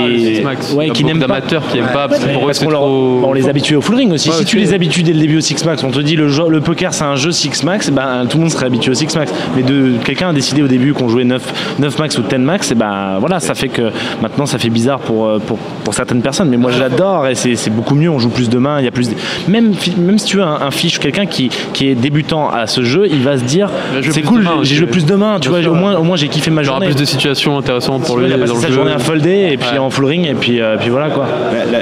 ouais, 0.74 0.90
qui 0.90 1.04
n'aiment 1.04 1.20
pas. 1.20 1.40
qui 1.40 1.56
pas 1.92 2.09
pour 2.09 2.48
eux 2.48 2.52
c'est 2.52 2.66
trop. 2.66 3.22
on 3.24 3.32
les 3.32 3.48
habitue 3.48 3.76
au 3.76 3.80
full 3.80 3.96
ring 3.96 4.12
aussi. 4.12 4.30
Si 4.30 4.44
tu 4.44 4.56
aussi. 4.56 4.66
les 4.66 4.74
habitues 4.74 5.02
dès 5.02 5.12
le 5.12 5.20
début 5.20 5.38
au 5.38 5.40
Six 5.40 5.64
Max, 5.64 5.82
on 5.85 5.90
te 5.90 6.00
dit 6.00 6.16
le, 6.16 6.28
jeu- 6.28 6.48
le 6.48 6.61
poker 6.61 6.92
c'est 6.94 7.04
un 7.04 7.16
jeu 7.16 7.32
Six 7.32 7.62
Max, 7.62 7.90
ben, 7.90 8.26
tout 8.28 8.38
le 8.38 8.42
monde 8.44 8.52
serait 8.52 8.66
habitué 8.66 8.90
au 8.90 8.94
Six 8.94 9.14
Max. 9.16 9.32
Mais 9.54 9.62
de 9.62 9.92
quelqu'un 10.04 10.30
a 10.30 10.32
décidé 10.32 10.62
au 10.62 10.68
début 10.68 10.92
qu'on 10.92 11.09
jouait 11.09 11.24
9, 11.24 11.76
9 11.78 11.98
max 11.98 12.18
ou 12.18 12.22
10 12.22 12.37
max, 12.38 12.70
et 12.70 12.74
ben 12.74 13.18
voilà, 13.20 13.36
ça 13.40 13.55
fait 13.55 13.68
que 13.68 13.90
maintenant 14.22 14.46
ça 14.46 14.59
fait 14.59 14.68
bizarre 14.70 14.99
pour, 15.01 15.27
euh, 15.27 15.38
pour, 15.38 15.59
pour 15.59 15.94
certaines 15.94 16.22
personnes. 16.22 16.49
Mais 16.49 16.57
moi 16.57 16.70
j'adore 16.70 17.27
et 17.29 17.35
c'est 17.35 17.70
beaucoup 17.70 17.94
mieux, 17.94 18.11
on 18.11 18.18
joue 18.18 18.29
plus 18.31 18.49
de 18.49 18.59
mains, 18.59 18.79
il 18.81 18.85
y 18.85 18.88
a 18.88 18.90
plus. 18.90 19.09
de- 19.11 19.14
Même, 19.49 19.72
même 19.99 20.18
si 20.18 20.27
tu 20.27 20.37
veux 20.38 20.42
un, 20.42 20.59
un 20.62 20.70
fiche, 20.70 20.99
quelqu'un 20.99 21.27
qui, 21.27 21.51
qui 21.72 21.88
est 21.88 21.94
débutant 21.94 22.49
à 22.51 22.66
ce 22.66 22.83
jeu, 22.83 23.07
il 23.11 23.22
va 23.22 23.38
se 23.38 23.44
dire 23.44 23.70
c'est 24.11 24.22
cool, 24.22 24.46
j'ai 24.62 24.75
joué 24.77 24.87
plus 24.87 25.05
de 25.07 25.14
mains, 25.14 25.38
tu 25.40 25.49
vois, 25.49 25.62
sûr. 25.62 25.72
au 25.72 25.75
moins, 25.75 25.94
au 25.96 26.03
moins 26.03 26.16
j'ai 26.16 26.29
kiffé 26.29 26.51
ma 26.51 26.62
Il 26.62 26.66
y 26.66 26.68
aura 26.68 26.79
journée. 26.79 26.87
plus 26.94 27.01
de 27.01 27.05
situations 27.07 27.57
intéressantes 27.59 28.03
pour 28.05 28.18
lui 28.18 28.27
il 28.27 28.33
a 28.33 28.37
dans 28.37 28.42
passé 28.42 28.55
le 28.55 28.61
sa 28.61 28.68
jeu. 28.68 28.75
journée 28.75 28.92
à 28.92 28.99
folder 28.99 29.49
et 29.53 29.57
puis 29.57 29.66
Ouais. 29.72 29.79
en 29.79 29.90
full 29.90 30.05
ring 30.07 30.27
et 30.27 30.35
puis, 30.35 30.61
euh, 30.61 30.77
puis 30.79 30.90
voilà 30.90 31.11
quoi. 31.11 31.27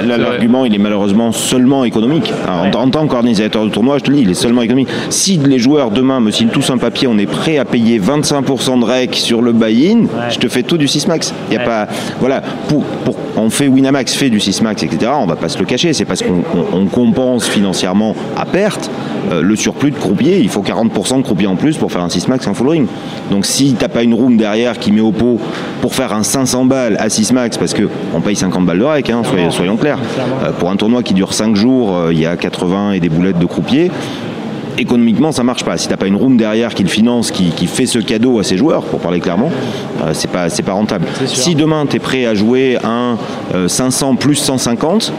L'argument, 0.05 0.65
il 0.65 0.73
est 0.73 0.79
malheureusement 0.79 1.31
seulement 1.31 1.83
économique. 1.85 2.33
Alors, 2.47 2.65
en, 2.75 2.87
en 2.87 2.89
tant 2.89 3.07
qu'organisateur 3.07 3.63
de 3.65 3.69
tournoi, 3.69 3.97
je 3.99 4.03
te 4.03 4.09
le 4.11 4.17
dis, 4.17 4.21
il 4.23 4.29
est 4.31 4.33
seulement 4.35 4.61
économique. 4.61 4.89
Si 5.09 5.37
les 5.37 5.59
joueurs 5.59 5.91
demain 5.91 6.19
me 6.19 6.31
signent 6.31 6.49
tous 6.49 6.69
un 6.69 6.77
papier, 6.77 7.07
on 7.07 7.17
est 7.17 7.25
prêt 7.25 7.57
à 7.57 7.65
payer 7.65 7.99
25% 7.99 8.79
de 8.79 8.85
rec 8.85 9.15
sur 9.15 9.41
le 9.41 9.51
buy-in, 9.53 10.05
je 10.29 10.37
te 10.37 10.47
fais 10.47 10.63
tout 10.63 10.77
du 10.77 10.87
6 10.87 11.07
max. 11.07 11.33
Il 11.49 11.53
y 11.53 11.57
a 11.57 11.59
Ouais. 11.59 11.65
pas, 11.65 11.87
voilà, 12.19 12.41
pour, 12.67 12.83
pour- 12.83 13.15
on 13.37 13.49
fait 13.49 13.67
Winamax, 13.67 14.13
fait 14.13 14.29
du 14.29 14.39
6 14.39 14.61
max, 14.61 14.81
etc. 14.83 15.11
On 15.19 15.25
va 15.25 15.35
pas 15.35 15.49
se 15.49 15.59
le 15.59 15.65
cacher. 15.65 15.93
C'est 15.93 16.05
parce 16.05 16.21
qu'on 16.23 16.43
on- 16.55 16.77
on 16.81 16.85
compense 16.85 17.47
financièrement 17.47 18.15
à 18.37 18.45
perte 18.45 18.89
euh, 19.31 19.41
le 19.41 19.55
surplus 19.55 19.91
de 19.91 19.97
croupiers. 19.97 20.39
Il 20.39 20.49
faut 20.49 20.61
40% 20.61 21.17
de 21.17 21.23
croupiers 21.23 21.47
en 21.47 21.55
plus 21.55 21.77
pour 21.77 21.91
faire 21.91 22.01
un 22.03 22.09
6 22.09 22.27
max 22.27 22.45
en 22.47 22.53
full 22.53 22.69
ring. 22.69 22.87
Donc 23.31 23.45
si 23.45 23.73
t'as 23.77 23.87
pas 23.87 24.03
une 24.03 24.13
room 24.13 24.37
derrière 24.37 24.77
qui 24.77 24.91
met 24.91 25.01
au 25.01 25.11
pot 25.11 25.39
pour 25.81 25.95
faire 25.95 26.13
un 26.13 26.23
500 26.23 26.65
balles 26.65 26.95
à 26.99 27.09
6 27.09 27.31
max, 27.33 27.57
parce 27.57 27.73
que 27.73 27.89
on 28.15 28.21
paye 28.21 28.35
50 28.35 28.65
balles 28.65 28.79
de 28.79 28.83
rec, 28.83 29.09
hein, 29.09 29.21
soyons, 29.23 29.51
soyons 29.51 29.77
clairs. 29.77 29.99
Euh, 30.43 30.51
pour 30.51 30.69
un 30.69 30.75
tournoi 30.75 31.01
qui 31.03 31.13
dure 31.15 31.33
5 31.33 31.55
jours, 31.55 31.95
euh, 31.95 32.13
il 32.13 32.19
y 32.19 32.25
a 32.25 32.37
80 32.37 32.91
et 32.91 32.99
des 32.99 33.09
boulettes 33.09 33.39
de 33.39 33.45
croupiers. 33.45 33.89
Économiquement, 34.77 35.31
ça 35.31 35.43
marche 35.43 35.63
pas. 35.63 35.77
Si 35.77 35.87
t'as 35.87 35.97
pas 35.97 36.07
une 36.07 36.15
room 36.15 36.37
derrière 36.37 36.73
qui 36.73 36.83
le 36.83 36.89
finance, 36.89 37.31
qui, 37.31 37.49
qui 37.49 37.67
fait 37.67 37.85
ce 37.85 37.99
cadeau 37.99 38.39
à 38.39 38.43
ses 38.43 38.57
joueurs, 38.57 38.83
pour 38.83 38.99
parler 38.99 39.19
clairement, 39.19 39.51
euh, 40.03 40.11
c'est 40.13 40.29
pas 40.29 40.49
c'est 40.49 40.63
pas 40.63 40.73
rentable. 40.73 41.05
Si 41.25 41.55
demain 41.55 41.85
tu 41.85 41.97
es 41.97 41.99
prêt 41.99 42.25
à 42.25 42.35
jouer 42.35 42.77
un 42.83 43.17
euh, 43.53 43.67
500 43.67 44.15
plus 44.15 44.35
150, 44.35 45.13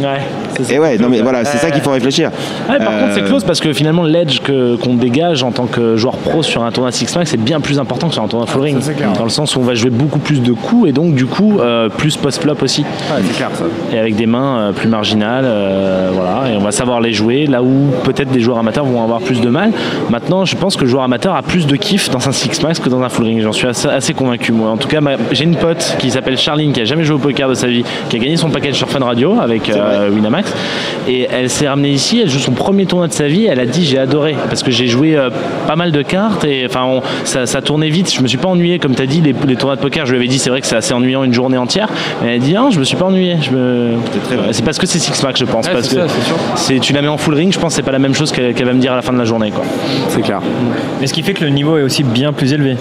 Ouais, 0.00 0.20
c'est 0.56 0.64
ça. 0.64 0.74
et 0.74 0.78
ouais, 0.78 0.98
non 0.98 1.08
mais 1.08 1.20
voilà, 1.20 1.44
c'est 1.44 1.58
ça 1.58 1.70
qu'il 1.70 1.82
faut 1.82 1.90
réfléchir. 1.90 2.30
Ouais, 2.68 2.78
par 2.78 2.98
contre, 2.98 3.12
c'est 3.14 3.22
Euh, 3.22 3.26
close 3.26 3.44
parce 3.44 3.60
que 3.60 3.72
finalement, 3.72 4.02
l'edge 4.04 4.40
que- 4.40 4.76
qu'on 4.76 4.94
dégage 4.94 5.42
en 5.42 5.50
tant 5.50 5.66
que 5.66 5.96
joueur 5.96 6.16
pro 6.16 6.42
sur 6.42 6.62
un 6.62 6.70
tournoi 6.70 6.92
Six 6.92 7.14
Max, 7.16 7.30
c'est 7.30 7.36
bien 7.42 7.60
plus 7.60 7.78
important 7.78 8.08
que 8.08 8.14
sur 8.14 8.22
un 8.22 8.28
tournoi 8.28 8.46
full 8.46 8.62
ring. 8.62 8.78
Dans 9.16 9.24
le 9.24 9.30
sens 9.30 9.56
où 9.56 9.60
on 9.60 9.64
va 9.64 9.74
jouer 9.74 9.90
beaucoup 9.90 10.18
plus 10.18 10.40
de 10.40 10.52
coups 10.52 10.88
et 10.88 10.92
donc, 10.92 11.14
du 11.14 11.26
coup, 11.26 11.58
euh, 11.60 11.88
plus 11.88 12.16
post-flop 12.16 12.56
aussi. 12.62 12.84
c'est 13.26 13.36
clair 13.36 13.50
ça. 13.54 13.64
Et 13.92 13.98
avec 13.98 14.16
des 14.16 14.26
mains 14.26 14.58
euh, 14.58 14.72
plus 14.72 14.88
marginales, 14.88 15.44
euh, 15.46 16.10
voilà. 16.12 16.50
Et 16.52 16.56
on 16.56 16.60
va 16.60 16.72
savoir 16.72 17.00
les 17.00 17.12
jouer 17.12 17.46
là 17.46 17.62
où 17.62 17.90
peut-être 18.04 18.30
des 18.30 18.40
joueurs 18.40 18.58
amateurs 18.58 18.84
vont 18.84 19.02
avoir 19.02 19.20
plus 19.20 19.40
de 19.40 19.48
mal. 19.48 19.72
Maintenant, 20.10 20.44
je 20.44 20.56
pense 20.56 20.76
que 20.76 20.82
le 20.82 20.88
joueur 20.88 21.02
amateur 21.04 21.34
a 21.34 21.42
plus 21.42 21.66
de 21.66 21.76
kiff 21.76 22.10
dans 22.10 22.28
un 22.28 22.32
Six 22.32 22.62
Max 22.62 22.78
que 22.78 22.88
dans 22.88 23.02
un 23.02 23.08
full 23.08 23.24
ring. 23.26 23.40
J'en 23.42 23.52
suis 23.52 23.66
assez, 23.66 23.88
assez 23.88 24.14
convaincu, 24.14 24.52
moi. 24.52 24.70
En 24.70 24.76
tout 24.76 24.88
cas, 24.88 25.00
ma- 25.00 25.16
j'ai 25.32 25.44
une 25.44 25.56
pote 25.56 25.96
qui 25.98 26.10
s'appelle 26.10 26.36
Charline 26.38 26.72
qui 26.72 26.80
a 26.80 26.84
jamais 26.84 27.04
joué 27.04 27.16
au 27.16 27.18
poker 27.18 27.48
de 27.48 27.54
sa 27.54 27.66
vie, 27.66 27.84
qui 28.08 28.16
a 28.16 28.18
gagné 28.18 28.36
son 28.36 28.50
package 28.50 28.74
sur 28.74 28.88
Fun 28.88 29.00
Radio 29.04 29.36
avec 29.40 29.68
euh, 29.82 30.10
Winamax. 30.10 30.52
Et 31.08 31.26
elle 31.30 31.50
s'est 31.50 31.68
ramenée 31.68 31.90
ici, 31.90 32.20
elle 32.22 32.28
joue 32.30 32.38
son 32.38 32.52
premier 32.52 32.86
tournoi 32.86 33.08
de 33.08 33.12
sa 33.12 33.26
vie. 33.26 33.46
Elle 33.46 33.60
a 33.60 33.66
dit 33.66 33.84
J'ai 33.84 33.98
adoré 33.98 34.36
parce 34.48 34.62
que 34.62 34.70
j'ai 34.70 34.86
joué 34.86 35.16
euh, 35.16 35.30
pas 35.66 35.76
mal 35.76 35.92
de 35.92 36.02
cartes 36.02 36.44
et 36.44 36.64
enfin, 36.66 36.84
on- 36.84 37.02
ça, 37.24 37.46
ça 37.46 37.60
tournait 37.62 37.88
vite. 37.88 38.12
Je 38.14 38.20
me 38.22 38.28
suis 38.28 38.38
pas 38.38 38.48
ennuyé, 38.48 38.78
comme 38.78 38.94
tu 38.94 39.02
as 39.02 39.06
dit, 39.06 39.20
les, 39.20 39.34
les 39.46 39.56
tournois 39.56 39.76
de 39.76 39.80
poker. 39.80 40.06
Je 40.06 40.12
lui 40.12 40.18
avais 40.18 40.28
dit 40.28 40.38
C'est 40.38 40.50
vrai 40.50 40.60
que 40.60 40.66
c'est 40.66 40.76
assez 40.76 40.94
ennuyant 40.94 41.24
une 41.24 41.34
journée 41.34 41.56
entière. 41.58 41.88
Mais 42.22 42.28
elle 42.30 42.42
a 42.42 42.44
dit 42.44 42.52
Non, 42.54 42.70
je 42.70 42.78
me 42.78 42.84
suis 42.84 42.96
pas 42.96 43.06
ennuyé. 43.06 43.36
Me... 43.52 43.94
C'est 44.52 44.64
parce 44.64 44.78
que 44.78 44.86
c'est 44.86 44.98
Six 44.98 45.22
Max, 45.22 45.38
je 45.40 45.44
pense. 45.44 45.66
Ouais, 45.66 45.72
parce 45.72 45.88
c'est 45.88 45.96
que 45.96 46.06
ça, 46.56 46.74
tu 46.80 46.92
la 46.92 47.02
mets 47.02 47.08
en 47.08 47.16
full 47.18 47.34
ring, 47.34 47.52
je 47.52 47.58
pense 47.58 47.72
que 47.72 47.76
c'est 47.76 47.82
pas 47.82 47.92
la 47.92 47.98
même 47.98 48.14
chose 48.14 48.32
qu'elle 48.32 48.54
qu'elle 48.54 48.66
va 48.66 48.72
me 48.72 48.80
dire 48.80 48.92
à 48.92 48.96
la 48.96 49.02
fin 49.02 49.12
de 49.12 49.18
la 49.18 49.24
journée. 49.24 49.50
Quoi. 49.50 49.64
C'est 50.08 50.22
clair. 50.22 50.40
Mais 51.00 51.06
ce 51.06 51.12
qui 51.12 51.22
fait 51.22 51.34
que 51.34 51.44
le 51.44 51.50
niveau 51.50 51.76
est 51.78 51.82
aussi 51.82 52.02
bien 52.04 52.32
plus 52.32 52.52
élevé, 52.52 52.76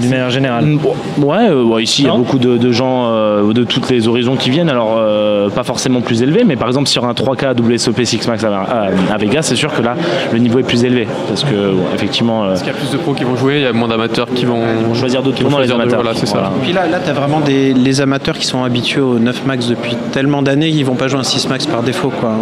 d'une 0.00 0.10
manière 0.10 0.30
générale. 0.30 0.64
Mm, 0.64 0.78
Ouais, 1.22 1.48
euh, 1.48 1.62
ouais, 1.64 1.82
ici 1.82 2.02
il 2.02 2.06
y 2.06 2.10
a 2.10 2.14
beaucoup 2.14 2.38
de, 2.38 2.56
de 2.56 2.72
gens 2.72 3.06
euh, 3.10 3.52
de 3.52 3.64
toutes 3.64 3.90
les 3.90 4.08
horizons 4.08 4.36
qui 4.36 4.50
viennent, 4.50 4.68
alors 4.70 4.94
euh, 4.98 5.48
pas 5.50 5.62
forcément 5.64 6.00
plus 6.00 6.22
élevé, 6.22 6.44
mais 6.44 6.56
par 6.56 6.68
exemple 6.68 6.88
sur 6.88 7.04
un 7.04 7.12
3K 7.12 7.54
WSOP 7.60 8.02
6 8.04 8.26
Max 8.28 8.44
à, 8.44 8.48
à- 8.60 8.86
à 9.12 9.16
Vegas, 9.18 9.42
c'est 9.42 9.56
sûr 9.56 9.72
que 9.74 9.82
là 9.82 9.94
le 10.32 10.38
niveau 10.38 10.58
est 10.58 10.62
plus 10.64 10.84
élevé 10.84 11.06
parce 11.28 11.44
que 11.44 11.54
effectivement 11.94 12.44
euh, 12.44 12.48
Parce 12.48 12.62
qu'il 12.62 12.72
y 12.72 12.74
a 12.74 12.78
plus 12.78 12.90
de 12.90 12.96
pros 12.96 13.12
qui 13.14 13.24
vont 13.24 13.36
jouer, 13.36 13.56
il 13.56 13.62
y 13.62 13.66
a 13.66 13.72
moins 13.72 13.88
d'amateurs 13.88 14.26
qui 14.34 14.44
vont 14.44 14.94
choisir 14.94 15.22
d'autres 15.22 15.38
tournois 15.40 15.62
les 15.62 15.70
amateurs. 15.70 16.02
Voilà, 16.02 16.16
c'est 16.18 16.26
ça. 16.26 16.50
Puis 16.62 16.72
là, 16.72 16.86
là 16.86 16.98
tu 17.04 17.10
as 17.10 17.14
vraiment 17.14 17.40
des, 17.40 17.74
les 17.74 18.00
amateurs 18.00 18.36
qui 18.38 18.46
sont 18.46 18.64
habitués 18.64 19.00
au 19.00 19.18
9 19.18 19.44
max 19.46 19.66
depuis 19.68 19.96
tellement 20.12 20.42
d'années 20.42 20.70
qu'ils 20.70 20.84
vont 20.86 20.94
pas 20.94 21.08
jouer 21.08 21.20
un 21.20 21.24
6 21.24 21.48
max 21.48 21.66
par 21.66 21.82
défaut. 21.82 22.10
Quoi. 22.20 22.32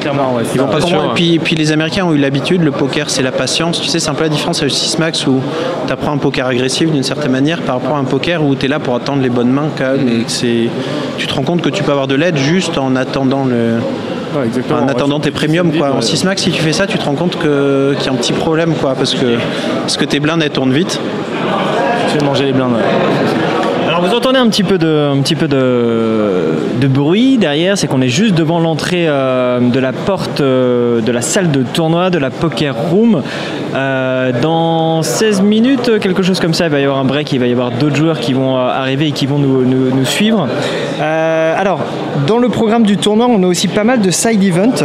Clairement, 0.00 0.34
ouais, 0.36 0.42
Ils 0.54 0.60
vont 0.60 0.66
pas 0.68 0.80
sûr, 0.80 1.02
Et 1.12 1.14
puis, 1.14 1.34
et 1.34 1.38
puis 1.38 1.54
les 1.56 1.72
Américains 1.72 2.04
ont 2.04 2.12
eu 2.12 2.18
l'habitude, 2.18 2.62
le 2.62 2.70
poker 2.72 3.08
c'est 3.10 3.22
la 3.22 3.32
patience. 3.32 3.80
Tu 3.80 3.88
sais, 3.88 3.98
c'est 4.00 4.10
un 4.10 4.14
peu 4.14 4.24
la 4.24 4.28
différence 4.30 4.58
avec 4.58 4.72
le 4.72 4.76
6 4.76 4.98
max 4.98 5.26
où 5.26 5.40
tu 5.86 5.92
apprends 5.92 6.12
un 6.12 6.18
poker 6.18 6.46
agressif 6.46 6.90
d'une 6.96 7.04
certaine 7.04 7.30
manière 7.32 7.60
par 7.60 7.76
rapport 7.80 7.96
à 7.96 8.00
un 8.00 8.04
poker 8.04 8.42
où 8.42 8.54
tu 8.54 8.64
es 8.64 8.68
là 8.68 8.78
pour 8.78 8.94
attendre 8.96 9.22
les 9.22 9.28
bonnes 9.28 9.50
mains 9.50 9.68
quand 9.76 9.92
même. 9.96 10.08
Et 10.08 10.24
que 10.24 10.68
tu 11.18 11.26
te 11.26 11.34
rends 11.34 11.42
compte 11.42 11.60
que 11.62 11.68
tu 11.68 11.82
peux 11.82 11.92
avoir 11.92 12.06
de 12.06 12.14
l'aide 12.14 12.36
juste 12.38 12.78
en 12.78 12.96
attendant 12.96 13.44
le. 13.44 13.74
Ouais. 14.34 14.48
En 14.74 14.88
attendant 14.88 15.16
Ouais, 15.16 15.22
tes 15.22 15.30
premiums 15.30 15.72
quoi. 15.72 15.92
En 15.92 15.96
ouais. 15.96 16.02
6 16.02 16.24
max 16.24 16.42
si 16.42 16.50
tu 16.50 16.60
fais 16.60 16.72
ça 16.72 16.86
tu 16.86 16.98
te 16.98 17.04
rends 17.04 17.14
compte 17.14 17.38
que- 17.38 17.94
qu'il 17.98 18.06
y 18.06 18.08
a 18.08 18.12
un 18.12 18.16
petit 18.16 18.32
problème 18.32 18.74
quoi 18.74 18.94
parce 18.94 19.14
que, 19.14 19.36
parce 19.82 19.96
que 19.96 20.04
tes 20.04 20.20
blindes 20.20 20.42
elles 20.42 20.50
tournent 20.50 20.72
vite. 20.72 20.98
Tu 22.12 22.18
fais 22.18 22.24
manger 22.24 22.44
les 22.46 22.52
blindes. 22.52 22.72
Alors 23.86 24.02
Vous 24.02 24.14
entendez 24.14 24.38
un 24.38 24.48
petit 24.48 24.64
peu 24.64 24.78
de, 24.78 26.88
bruit 26.88 27.38
derrière, 27.38 27.78
c'est 27.78 27.86
qu'on 27.86 28.00
est 28.00 28.08
juste 28.08 28.34
devant 28.34 28.58
l'entrée 28.58 29.06
euh, 29.06 29.60
de 29.60 29.78
la 29.78 29.92
porte 29.92 30.40
euh, 30.40 31.00
de 31.00 31.12
la 31.12 31.20
salle 31.20 31.52
de 31.52 31.62
tournoi 31.62 32.10
de 32.10 32.18
la 32.18 32.30
Poker 32.30 32.74
Room. 32.74 33.22
Euh, 33.74 34.32
dans 34.42 35.02
16 35.02 35.42
minutes, 35.42 36.00
quelque 36.00 36.22
chose 36.22 36.40
comme 36.40 36.52
ça, 36.52 36.66
il 36.66 36.72
va 36.72 36.80
y 36.80 36.84
avoir 36.84 36.98
un 36.98 37.04
break, 37.04 37.32
il 37.32 37.38
va 37.38 37.46
y 37.46 37.52
avoir 37.52 37.70
d'autres 37.70 37.94
joueurs 37.94 38.18
qui 38.18 38.32
vont 38.32 38.56
arriver 38.56 39.08
et 39.08 39.12
qui 39.12 39.26
vont 39.26 39.38
nous, 39.38 40.04
suivre. 40.04 40.48
Alors, 41.00 41.78
dans 42.26 42.38
le 42.38 42.48
programme 42.48 42.82
du 42.82 42.96
tournoi, 42.96 43.28
on 43.30 43.42
a 43.44 43.46
aussi 43.46 43.68
pas 43.68 43.84
mal 43.84 44.00
de 44.00 44.10
side 44.10 44.42
events. 44.42 44.84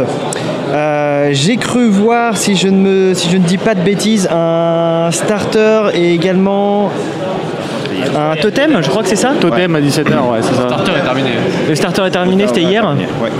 J'ai 1.32 1.56
cru 1.56 1.88
voir, 1.88 2.36
si 2.36 2.54
je, 2.54 2.68
ne 2.68 3.14
si 3.14 3.30
je 3.30 3.36
ne 3.36 3.44
dis 3.44 3.58
pas 3.58 3.74
de 3.74 3.80
bêtises, 3.80 4.28
un 4.30 5.10
starter 5.10 5.90
et 5.94 6.14
également 6.14 6.90
un 8.16 8.36
totem, 8.36 8.78
je 8.82 8.88
crois 8.88 9.02
que 9.02 9.08
c'est 9.08 9.16
ça 9.16 9.32
Totem 9.40 9.74
à 9.76 9.80
17h, 9.80 10.04
ouais, 10.04 10.38
c'est 10.42 10.54
ça. 10.54 10.68
Starter 10.68 10.92
est 10.98 11.02
terminé. 11.04 11.30
Le 11.68 11.74
starter 11.74 12.02
est 12.06 12.10
terminé, 12.10 12.46
c'était 12.46 12.62
hier 12.62 12.84
Ouais. 13.22 13.30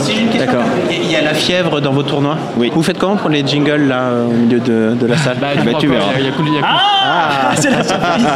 Si 0.00 0.14
j'ai 0.14 0.22
une 0.22 0.28
question, 0.28 0.46
D'accord. 0.52 0.64
il 0.90 1.10
y 1.10 1.16
a 1.16 1.22
la 1.22 1.34
fièvre 1.34 1.80
dans 1.80 1.92
vos 1.92 2.02
tournois. 2.02 2.36
Oui. 2.56 2.70
Vous 2.74 2.82
faites 2.82 2.98
comment 2.98 3.16
pour 3.16 3.30
les 3.30 3.46
jingles 3.46 3.88
là 3.88 4.10
au 4.28 4.32
milieu 4.32 4.58
de, 4.60 4.94
de 5.00 5.06
la 5.06 5.16
salle 5.16 5.36
Bah, 5.40 5.48
tu 5.78 5.86
verras. 5.88 6.04
Il 6.18 6.24
y 6.24 6.28
a 6.28 6.32
Cool- 6.32 6.46
il 6.48 6.54
y 6.54 6.58
a 6.58 6.60
Cool- 6.60 6.68
Ah, 6.68 7.50
c'est 7.56 7.70
la 7.70 7.82
surprise 7.84 8.26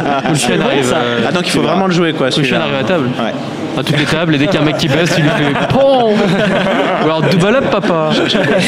arrive. 0.65 0.93
euh, 0.95 1.19
Ah 1.27 1.31
donc 1.31 1.47
il 1.47 1.51
faut 1.51 1.61
vraiment 1.61 1.87
le 1.87 1.93
jouer 1.93 2.13
quoi. 2.13 2.31
Celui-là. 2.31 2.61
arrive 2.61 2.75
à 2.75 2.83
table. 2.83 3.09
Ouais. 3.19 3.33
À 3.77 3.83
toutes 3.83 3.97
les 3.99 4.05
tables, 4.05 4.35
et 4.35 4.37
dès 4.37 4.45
qu'il 4.47 4.55
y 4.55 4.57
a 4.57 4.61
un 4.61 4.65
mec 4.65 4.77
qui 4.77 4.87
baisse, 4.87 5.13
tu 5.15 5.21
lui 5.21 5.29
fais 5.29 5.67
POM 5.67 6.13
Ou 6.13 7.03
alors 7.03 7.21
double 7.23 7.55
up, 7.55 7.65
papa 7.71 8.09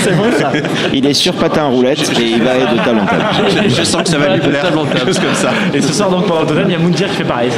C'est 0.04 0.16
bon 0.16 0.32
ça 0.38 0.52
Il 0.94 1.06
est 1.06 1.14
sur 1.14 1.34
patin 1.34 1.64
roulette 1.66 2.12
et 2.20 2.24
il 2.24 2.44
va 2.44 2.52
aller 2.52 2.66
de 2.78 2.84
table 2.84 3.00
en 3.00 3.06
table. 3.06 3.24
Je, 3.64 3.70
je 3.76 3.84
sens 3.84 4.04
que 4.04 4.10
ça 4.10 4.18
va 4.18 4.30
lui 4.34 4.40
De 4.42 4.48
plaire. 4.48 4.64
table 4.64 4.80
en 4.80 4.86
table. 4.86 5.06
Chose 5.06 5.20
comme 5.20 5.34
ça. 5.34 5.50
Et 5.74 5.82
ce 5.82 5.94
soir, 5.94 6.10
donc, 6.10 6.26
pendant 6.28 6.42
le 6.54 6.64
il 6.66 6.72
y 6.72 6.76
a 6.76 6.80
Moundir 6.80 7.08
qui 7.10 7.16
fait 7.18 7.24
pareil. 7.24 7.50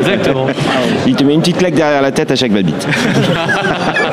Exactement. 0.00 0.46
Il 1.06 1.14
te 1.14 1.24
met 1.24 1.34
une 1.34 1.40
petite 1.40 1.58
claque 1.58 1.74
derrière 1.74 2.02
la 2.02 2.10
tête 2.12 2.30
à 2.30 2.36
chaque 2.36 2.52
babite. 2.52 2.86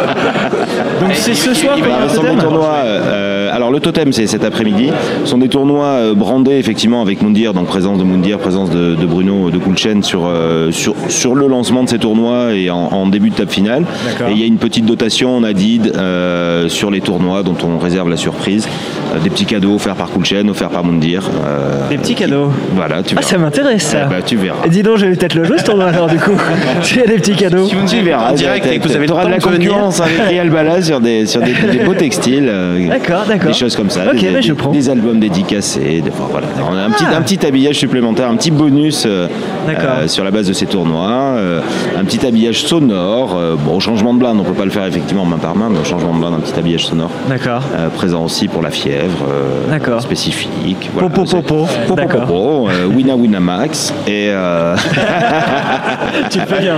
Donc 1.03 1.13
c'est 1.15 1.33
ce 1.33 1.53
soir 1.53 1.77
y 1.77 1.81
a 1.83 2.03
un 2.03 2.07
totem 2.07 2.37
tournois. 2.37 2.75
euh, 2.85 3.53
alors 3.55 3.71
le 3.71 3.79
totem 3.79 4.11
c'est 4.13 4.27
cet 4.27 4.43
après-midi. 4.43 4.89
Ce 5.23 5.29
sont 5.31 5.37
des 5.37 5.49
tournois 5.49 5.85
euh, 5.85 6.13
brandés 6.13 6.53
effectivement 6.57 7.01
avec 7.01 7.21
Moundir, 7.21 7.53
donc 7.53 7.67
présence 7.67 7.97
de 7.97 8.03
Moundir, 8.03 8.39
présence 8.39 8.69
de, 8.69 8.95
de 8.95 9.05
Bruno 9.05 9.49
de 9.51 9.57
Coolchen 9.57 10.01
sur, 10.03 10.23
euh, 10.25 10.71
sur 10.71 10.95
sur 11.09 11.35
le 11.35 11.47
lancement 11.47 11.83
de 11.83 11.89
ces 11.89 11.99
tournois 11.99 12.53
et 12.53 12.69
en, 12.69 12.77
en 12.77 13.07
début 13.07 13.29
de 13.29 13.35
table 13.35 13.51
finale. 13.51 13.83
Et 14.29 14.31
il 14.31 14.39
y 14.39 14.43
a 14.43 14.47
une 14.47 14.57
petite 14.57 14.85
dotation, 14.85 15.35
on 15.35 15.43
a 15.43 15.53
dit, 15.53 15.81
euh, 15.95 16.69
sur 16.69 16.89
les 16.91 17.01
tournois 17.01 17.43
dont 17.43 17.55
on 17.63 17.77
réserve 17.79 18.09
la 18.09 18.17
surprise. 18.17 18.67
Euh, 19.15 19.19
des 19.19 19.29
petits 19.29 19.45
cadeaux 19.45 19.75
offerts 19.75 19.95
par 19.95 20.09
Coolchen, 20.09 20.49
offerts 20.49 20.69
par 20.69 20.83
Moundir. 20.83 21.29
euh, 21.45 21.89
Des 21.89 21.97
petits 21.97 22.15
cadeaux. 22.15 22.49
Voilà, 22.75 23.03
tu 23.03 23.15
Ah 23.15 23.19
verras. 23.19 23.31
ça 23.31 23.37
m'intéresse 23.37 23.83
ça 23.83 24.05
Eh 24.07 24.09
ben, 24.09 24.21
tu 24.25 24.35
verras. 24.37 24.65
Et 24.65 24.69
dis 24.69 24.81
donc, 24.83 24.97
je 24.97 25.05
vais 25.05 25.15
peut-être 25.15 25.35
le 25.35 25.43
jouer 25.43 25.57
ce 25.57 25.63
tournoi 25.65 25.85
alors 25.87 26.07
du 26.07 26.17
coup. 26.17 26.31
S'il 26.81 26.97
y 26.97 27.03
a 27.03 27.07
des 27.07 27.15
petits 27.15 27.35
cadeaux. 27.35 27.67
Tu 27.87 28.01
verras. 28.01 28.31
en 28.31 28.33
direct 28.33 28.65
et 28.71 28.79
que 28.79 28.87
vous 28.87 28.95
avez 28.95 29.05
le 29.07 29.13
auras 29.13 29.25
de 29.25 29.31
la 29.31 29.39
concurrence 29.39 30.01
avec 30.01 30.17
Réal 30.19 30.49
Bala 30.49 30.81
sur 30.93 31.01
des, 31.01 31.25
sur 31.25 31.41
des, 31.41 31.53
des 31.71 31.83
beaux 31.83 31.95
textiles. 31.95 32.47
euh, 32.47 32.87
D'accord, 32.87 33.23
d'accord. 33.27 33.47
Des 33.47 33.53
choses 33.57 33.75
comme 33.75 33.89
ça. 33.89 34.01
Ok, 34.13 34.19
des, 34.19 34.29
bah, 34.29 34.41
je 34.41 34.47
des- 34.49 34.53
prends. 34.53 34.69
des 34.71 34.89
albums 34.89 35.19
dédicacés. 35.19 36.01
des- 36.01 36.11
enfin, 36.11 36.27
voilà. 36.29 36.45
On 36.69 36.75
a 36.77 36.81
un, 36.83 36.91
petit, 36.91 37.05
Ah. 37.11 37.17
un 37.17 37.21
petit 37.21 37.43
habillage 37.45 37.77
supplémentaire, 37.77 38.29
un 38.29 38.35
petit 38.35 38.51
bonus 38.51 39.05
euh, 39.07 39.27
euh, 39.67 40.07
sur 40.07 40.23
la 40.23 40.29
base 40.29 40.47
de 40.47 40.53
ces 40.53 40.67
tournois. 40.67 41.09
euh, 41.09 41.61
un 41.99 42.03
petit 42.05 42.23
habillage 42.25 42.63
sonore. 42.63 43.39
bon, 43.65 43.79
changement 43.79 44.13
de 44.13 44.19
blinde, 44.19 44.37
on 44.39 44.43
peut 44.43 44.53
pas 44.53 44.65
le 44.65 44.71
faire 44.71 44.85
effectivement 44.85 45.25
main 45.25 45.37
par 45.37 45.55
main, 45.55 45.69
mais 45.71 45.83
changement 45.83 46.13
de 46.13 46.19
blinde, 46.19 46.33
un 46.35 46.39
petit 46.41 46.57
habillage 46.59 46.85
sonore. 46.85 47.09
D'accord. 47.27 47.63
présent 47.95 48.23
aussi 48.23 48.47
pour 48.47 48.61
la 48.61 48.69
fièvre 48.69 49.25
D'accord. 49.69 50.01
spécifique. 50.01 50.89
Voilà, 50.93 51.09
Popo 51.09 51.25
popo. 51.25 51.67
Popo 51.87 51.95
D'accord. 51.95 52.25
popo, 52.25 52.69
Wina 52.95 53.15
Wina 53.15 53.39
Max 53.39 53.91
et 54.07 54.29
Tu 56.29 56.39
fais 56.39 56.59
bien. 56.61 56.75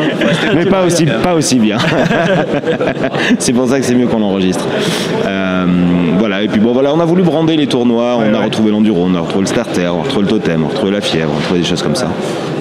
mais 0.55 0.65
pas 0.65 0.83
aussi, 0.83 1.05
pas 1.05 1.33
aussi 1.33 1.59
bien. 1.59 1.77
c'est 3.39 3.53
pour 3.53 3.67
ça 3.67 3.79
que 3.79 3.85
c'est 3.85 3.95
mieux 3.95 4.04
qu'on 4.07 4.19
l'enregistre. 4.19 4.65
Euh, 5.25 5.65
voilà, 6.17 6.43
et 6.43 6.47
puis 6.47 6.59
bon, 6.59 6.73
voilà, 6.73 6.93
on 6.93 6.99
a 6.99 7.05
voulu 7.05 7.23
brander 7.23 7.55
les 7.55 7.67
tournois, 7.67 8.17
on 8.17 8.33
a 8.33 8.39
retrouvé 8.39 8.71
l'enduro, 8.71 9.05
on 9.05 9.15
a 9.15 9.19
retrouvé 9.19 9.41
le 9.41 9.47
starter, 9.47 9.87
on 9.87 9.99
a 9.99 10.03
retrouvé 10.03 10.23
le 10.23 10.27
totem, 10.29 10.63
on 10.63 10.67
a 10.67 10.69
retrouvé 10.69 10.91
la 10.91 11.01
fièvre, 11.01 11.31
on 11.33 11.37
a 11.37 11.39
retrouvé 11.39 11.59
des 11.59 11.65
choses 11.65 11.83
comme 11.83 11.95
ça. 11.95 12.07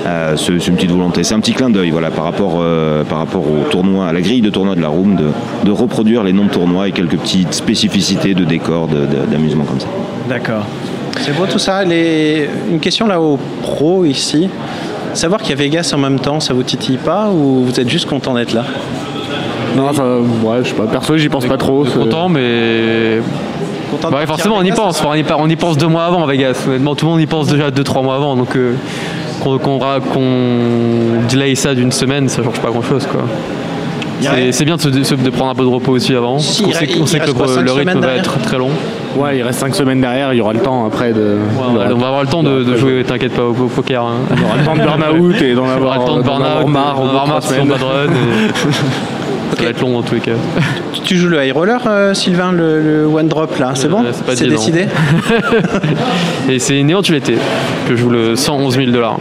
Euh, 0.06 0.36
c'est 0.36 0.66
une 0.66 0.76
petite 0.76 0.90
volonté, 0.90 1.24
c'est 1.24 1.34
un 1.34 1.40
petit 1.40 1.52
clin 1.52 1.70
d'œil, 1.70 1.90
voilà, 1.90 2.10
par 2.10 2.24
rapport, 2.24 2.58
euh, 2.60 3.04
par 3.04 3.18
rapport 3.18 3.42
au 3.42 3.68
tournoi, 3.70 4.06
à 4.06 4.12
la 4.12 4.20
grille 4.20 4.42
de 4.42 4.50
tournoi 4.50 4.74
de 4.74 4.80
la 4.82 4.88
Room, 4.88 5.16
de, 5.16 5.26
de 5.64 5.70
reproduire 5.70 6.22
les 6.24 6.32
noms 6.32 6.44
de 6.44 6.50
tournois 6.50 6.88
et 6.88 6.92
quelques 6.92 7.16
petites 7.16 7.54
spécificités 7.54 8.34
de 8.34 8.44
décor, 8.44 8.88
d'amusement 9.30 9.64
comme 9.64 9.80
ça. 9.80 9.86
D'accord. 10.28 10.66
C'est 11.20 11.36
beau 11.36 11.46
tout 11.46 11.58
ça. 11.58 11.84
Les... 11.84 12.48
Une 12.70 12.80
question 12.80 13.06
là 13.06 13.20
aux 13.20 13.38
pros 13.62 14.04
ici. 14.04 14.48
Savoir 15.14 15.40
qu'il 15.40 15.50
y 15.50 15.52
a 15.52 15.56
Vegas 15.56 15.92
en 15.94 15.98
même 15.98 16.18
temps, 16.18 16.40
ça 16.40 16.52
vous 16.54 16.64
titille 16.64 16.96
pas 16.96 17.30
ou 17.30 17.64
vous 17.64 17.80
êtes 17.80 17.88
juste 17.88 18.08
content 18.08 18.34
d'être 18.34 18.52
là? 18.52 18.64
Non, 19.76 19.88
enfin, 19.88 20.18
ouais, 20.44 20.58
je 20.62 20.68
sais 20.68 20.74
pas. 20.74 20.84
Perso, 20.86 21.16
j'y 21.16 21.28
pense 21.28 21.46
pas 21.46 21.56
trop. 21.56 21.84
c'est- 21.84 21.98
Content, 21.98 22.28
mais. 22.28 23.20
Content 23.90 24.10
Bah 24.10 24.26
forcément, 24.26 24.56
on 24.58 24.62
y 24.62 24.70
pense. 24.72 25.00
Enfin, 25.00 25.10
on, 25.12 25.48
y, 25.48 25.52
on 25.54 25.56
pense 25.56 25.76
deux 25.76 25.86
mois 25.88 26.04
avant, 26.04 26.24
Vegas. 26.26 26.64
Honnêtement, 26.66 26.94
tout 26.94 27.06
le 27.06 27.12
monde 27.12 27.20
y 27.20 27.26
pense 27.26 27.48
déjà 27.48 27.70
deux, 27.70 27.84
trois 27.84 28.02
mois 28.02 28.16
avant. 28.16 28.36
Donc, 28.36 28.56
euh, 28.56 28.74
qu'on 29.42 29.58
qu'on 29.58 29.80
delay 31.30 31.54
ça 31.54 31.74
d'une 31.74 31.92
semaine, 31.92 32.28
ça 32.28 32.42
change 32.42 32.60
pas 32.60 32.70
grand 32.70 32.82
chose. 32.82 33.06
Quoi. 33.06 33.22
C'est 34.52 34.64
bien 34.64 34.76
de, 34.76 34.80
se- 35.02 35.14
prendre 35.30 35.50
un 35.50 35.54
peu 35.54 35.64
de 35.64 35.68
repos 35.68 35.92
aussi 35.92 36.14
avant. 36.14 36.38
Si, 36.38 36.62
parce 36.62 36.78
qu'on 36.78 36.84
il 36.86 37.08
sait, 37.08 37.18
que 37.18 37.26
le, 37.26 37.72
rythme 37.72 38.00
va 38.00 38.14
être 38.14 38.38
très 38.40 38.56
long. 38.56 38.70
Ouais, 39.16 39.38
il 39.38 39.42
reste 39.42 39.60
5 39.60 39.74
semaines 39.74 40.00
derrière, 40.00 40.32
il 40.32 40.38
y 40.38 40.40
aura 40.40 40.52
le 40.54 40.60
temps 40.60 40.86
après 40.86 41.12
de. 41.12 41.20
Ouais, 41.20 41.64
on, 41.68 41.72
va, 41.74 41.84
on 41.94 41.98
va 41.98 42.06
avoir 42.08 42.22
le 42.22 42.28
temps 42.28 42.42
de, 42.42 42.64
de 42.64 42.76
jouer, 42.76 43.04
t'inquiète 43.06 43.32
pas, 43.34 43.42
au, 43.42 43.50
au 43.50 43.68
poker. 43.68 44.02
hein. 44.02 44.14
Il 44.34 44.40
y 44.40 44.44
aura 44.44 44.56
le 44.56 44.64
temps 44.64 44.74
de 44.74 44.80
burn-out 44.80 45.42
et 45.42 45.54
d'en 45.54 45.62
On 45.64 45.66
aura 45.66 45.74
avoir, 45.74 45.98
le 45.98 46.04
temps 46.06 46.16
de 46.16 46.20
avoir 46.22 46.38
burn-out, 46.40 46.68
marre 46.72 46.96
on 46.98 47.02
au 47.02 47.06
va 47.06 47.10
bout 47.10 47.14
de 47.14 47.18
avoir 47.18 47.26
marre 47.28 47.40
run. 47.82 48.06
et- 48.06 48.12
Ça 49.56 49.62
va 49.62 49.68
être 49.70 49.80
long 49.80 49.92
dans 49.92 50.02
tous 50.02 50.14
les 50.14 50.20
cas. 50.20 50.32
Tu- 50.94 51.00
Tu 51.02 51.16
joues 51.16 51.28
le 51.28 51.44
high 51.44 51.52
roller, 51.52 51.80
euh, 51.86 52.14
Sylvain, 52.14 52.52
le, 52.52 52.80
le 52.82 53.06
one 53.06 53.28
drop 53.28 53.58
là, 53.58 53.72
c'est 53.74 53.86
Euh, 53.86 53.90
bon 53.90 54.04
c'est 54.34 54.46
décidé 54.48 54.86
Et 56.48 56.58
c'est 56.58 56.78
une 56.78 56.90
éventualité 56.90 57.34
que 57.88 57.94
je 57.96 58.00
joue 58.02 58.10
le 58.10 58.36
111 58.36 58.76
000 58.76 58.90
dollars. 58.90 59.18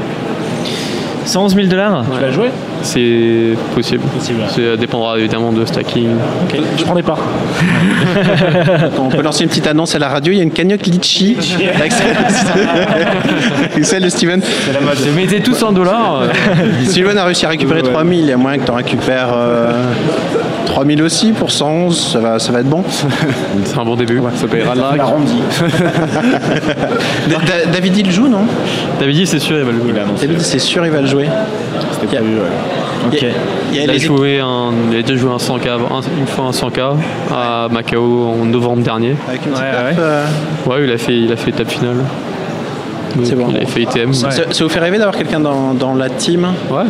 111 1.25 1.55
000 1.55 1.67
dollars 1.67 2.05
Tu 2.13 2.19
vas 2.21 2.31
jouer 2.31 2.49
C'est 2.81 3.53
possible. 3.75 4.03
Possible. 4.03 4.39
Ça 4.49 4.77
dépendra 4.77 5.17
évidemment 5.19 5.51
de 5.51 5.65
stacking. 5.65 6.09
Ok, 6.43 6.59
je 6.77 6.83
prends 6.83 6.95
des 6.95 7.03
parts. 7.03 7.19
On 8.99 9.09
peut 9.09 9.21
lancer 9.21 9.43
une 9.43 9.49
petite 9.49 9.67
annonce 9.67 9.95
à 9.95 9.99
la 9.99 10.09
radio. 10.09 10.33
Il 10.33 10.37
y 10.37 10.39
a 10.39 10.43
une 10.43 10.51
cagnotte 10.51 10.85
litchi 10.85 11.37
celle- 13.83 14.03
de 14.03 14.09
Steven. 14.09 14.41
Vous 14.41 15.13
mettez 15.15 15.39
tous 15.41 15.53
100 15.55 15.71
dollars, 15.73 16.23
Steven 16.85 17.17
a 17.17 17.25
réussi 17.25 17.45
à 17.45 17.49
récupérer 17.49 17.81
3000. 17.83 18.19
Il 18.19 18.25
y 18.27 18.31
a 18.31 18.37
moyen 18.37 18.59
que 18.59 18.65
tu 18.65 18.71
en 18.71 18.75
récupères 18.75 19.29
euh, 19.33 19.71
3000 20.73 21.03
aussi 21.03 21.31
pour 21.33 21.51
111. 21.51 22.13
Ça 22.13 22.19
va, 22.19 22.39
ça 22.39 22.51
va 22.51 22.61
être 22.61 22.69
bon. 22.69 22.83
c'est 23.65 23.77
un 23.77 23.85
bon 23.85 23.95
début. 23.95 24.19
Ça 24.35 24.47
payera 24.47 24.73
le 24.73 24.81
Da- 27.29 27.65
David, 27.71 27.97
il 27.97 28.11
joue, 28.11 28.27
non? 28.27 28.45
Dit, 28.99 29.27
c'est 29.27 29.37
sûr, 29.39 29.57
il 29.57 29.63
va 29.65 29.71
le 29.71 29.79
jouer. 29.79 29.93
David, 30.19 30.41
c'est 30.41 30.57
sûr, 30.59 30.83
il 30.85 30.91
va 30.91 31.01
le 31.01 31.07
jouer. 31.07 31.27
C'était 31.93 32.07
prévu, 32.17 32.35
ouais. 32.37 32.41
Il 33.11 33.17
a- 33.17 33.19
il 33.71 33.77
y 33.77 33.79
a 33.79 33.83
Il 33.83 33.89
a, 33.89 33.93
les- 33.93 33.99
joué 33.99 34.39
un, 34.39 34.71
il 34.91 34.97
a 34.97 35.01
déjà 35.03 35.15
joué 35.19 35.31
un 35.31 35.37
100K, 35.37 35.67
un- 35.67 36.01
une 36.19 36.25
fois 36.27 36.45
un 36.45 36.51
100K 36.51 36.95
à 37.31 37.67
Macao 37.69 38.33
en 38.41 38.45
novembre 38.45 38.81
dernier. 38.81 39.15
Avec 39.27 39.45
une 39.45 39.53
Ouais, 39.53 39.59
euh, 39.99 40.25
Ouais, 40.65 40.77
il 40.85 40.91
a 40.91 40.97
fait, 40.97 41.15
il 41.15 41.31
a 41.31 41.35
fait 41.35 41.51
étape 41.51 41.69
finale. 41.69 41.97
Donc, 43.15 43.25
C'est 43.25 43.35
bon. 43.35 43.47
Il 43.51 43.57
a 43.61 43.65
fait 43.67 43.81
ITM. 43.83 44.11
ça, 44.13 44.31
ça 44.31 44.63
vous 44.63 44.69
fait 44.69 44.79
rêver 44.79 44.97
d'avoir 44.97 45.15
quelqu'un 45.15 45.39
dans, 45.39 45.75
dans 45.75 45.93
la 45.93 46.09
team? 46.09 46.47
Ouais, 46.71 46.83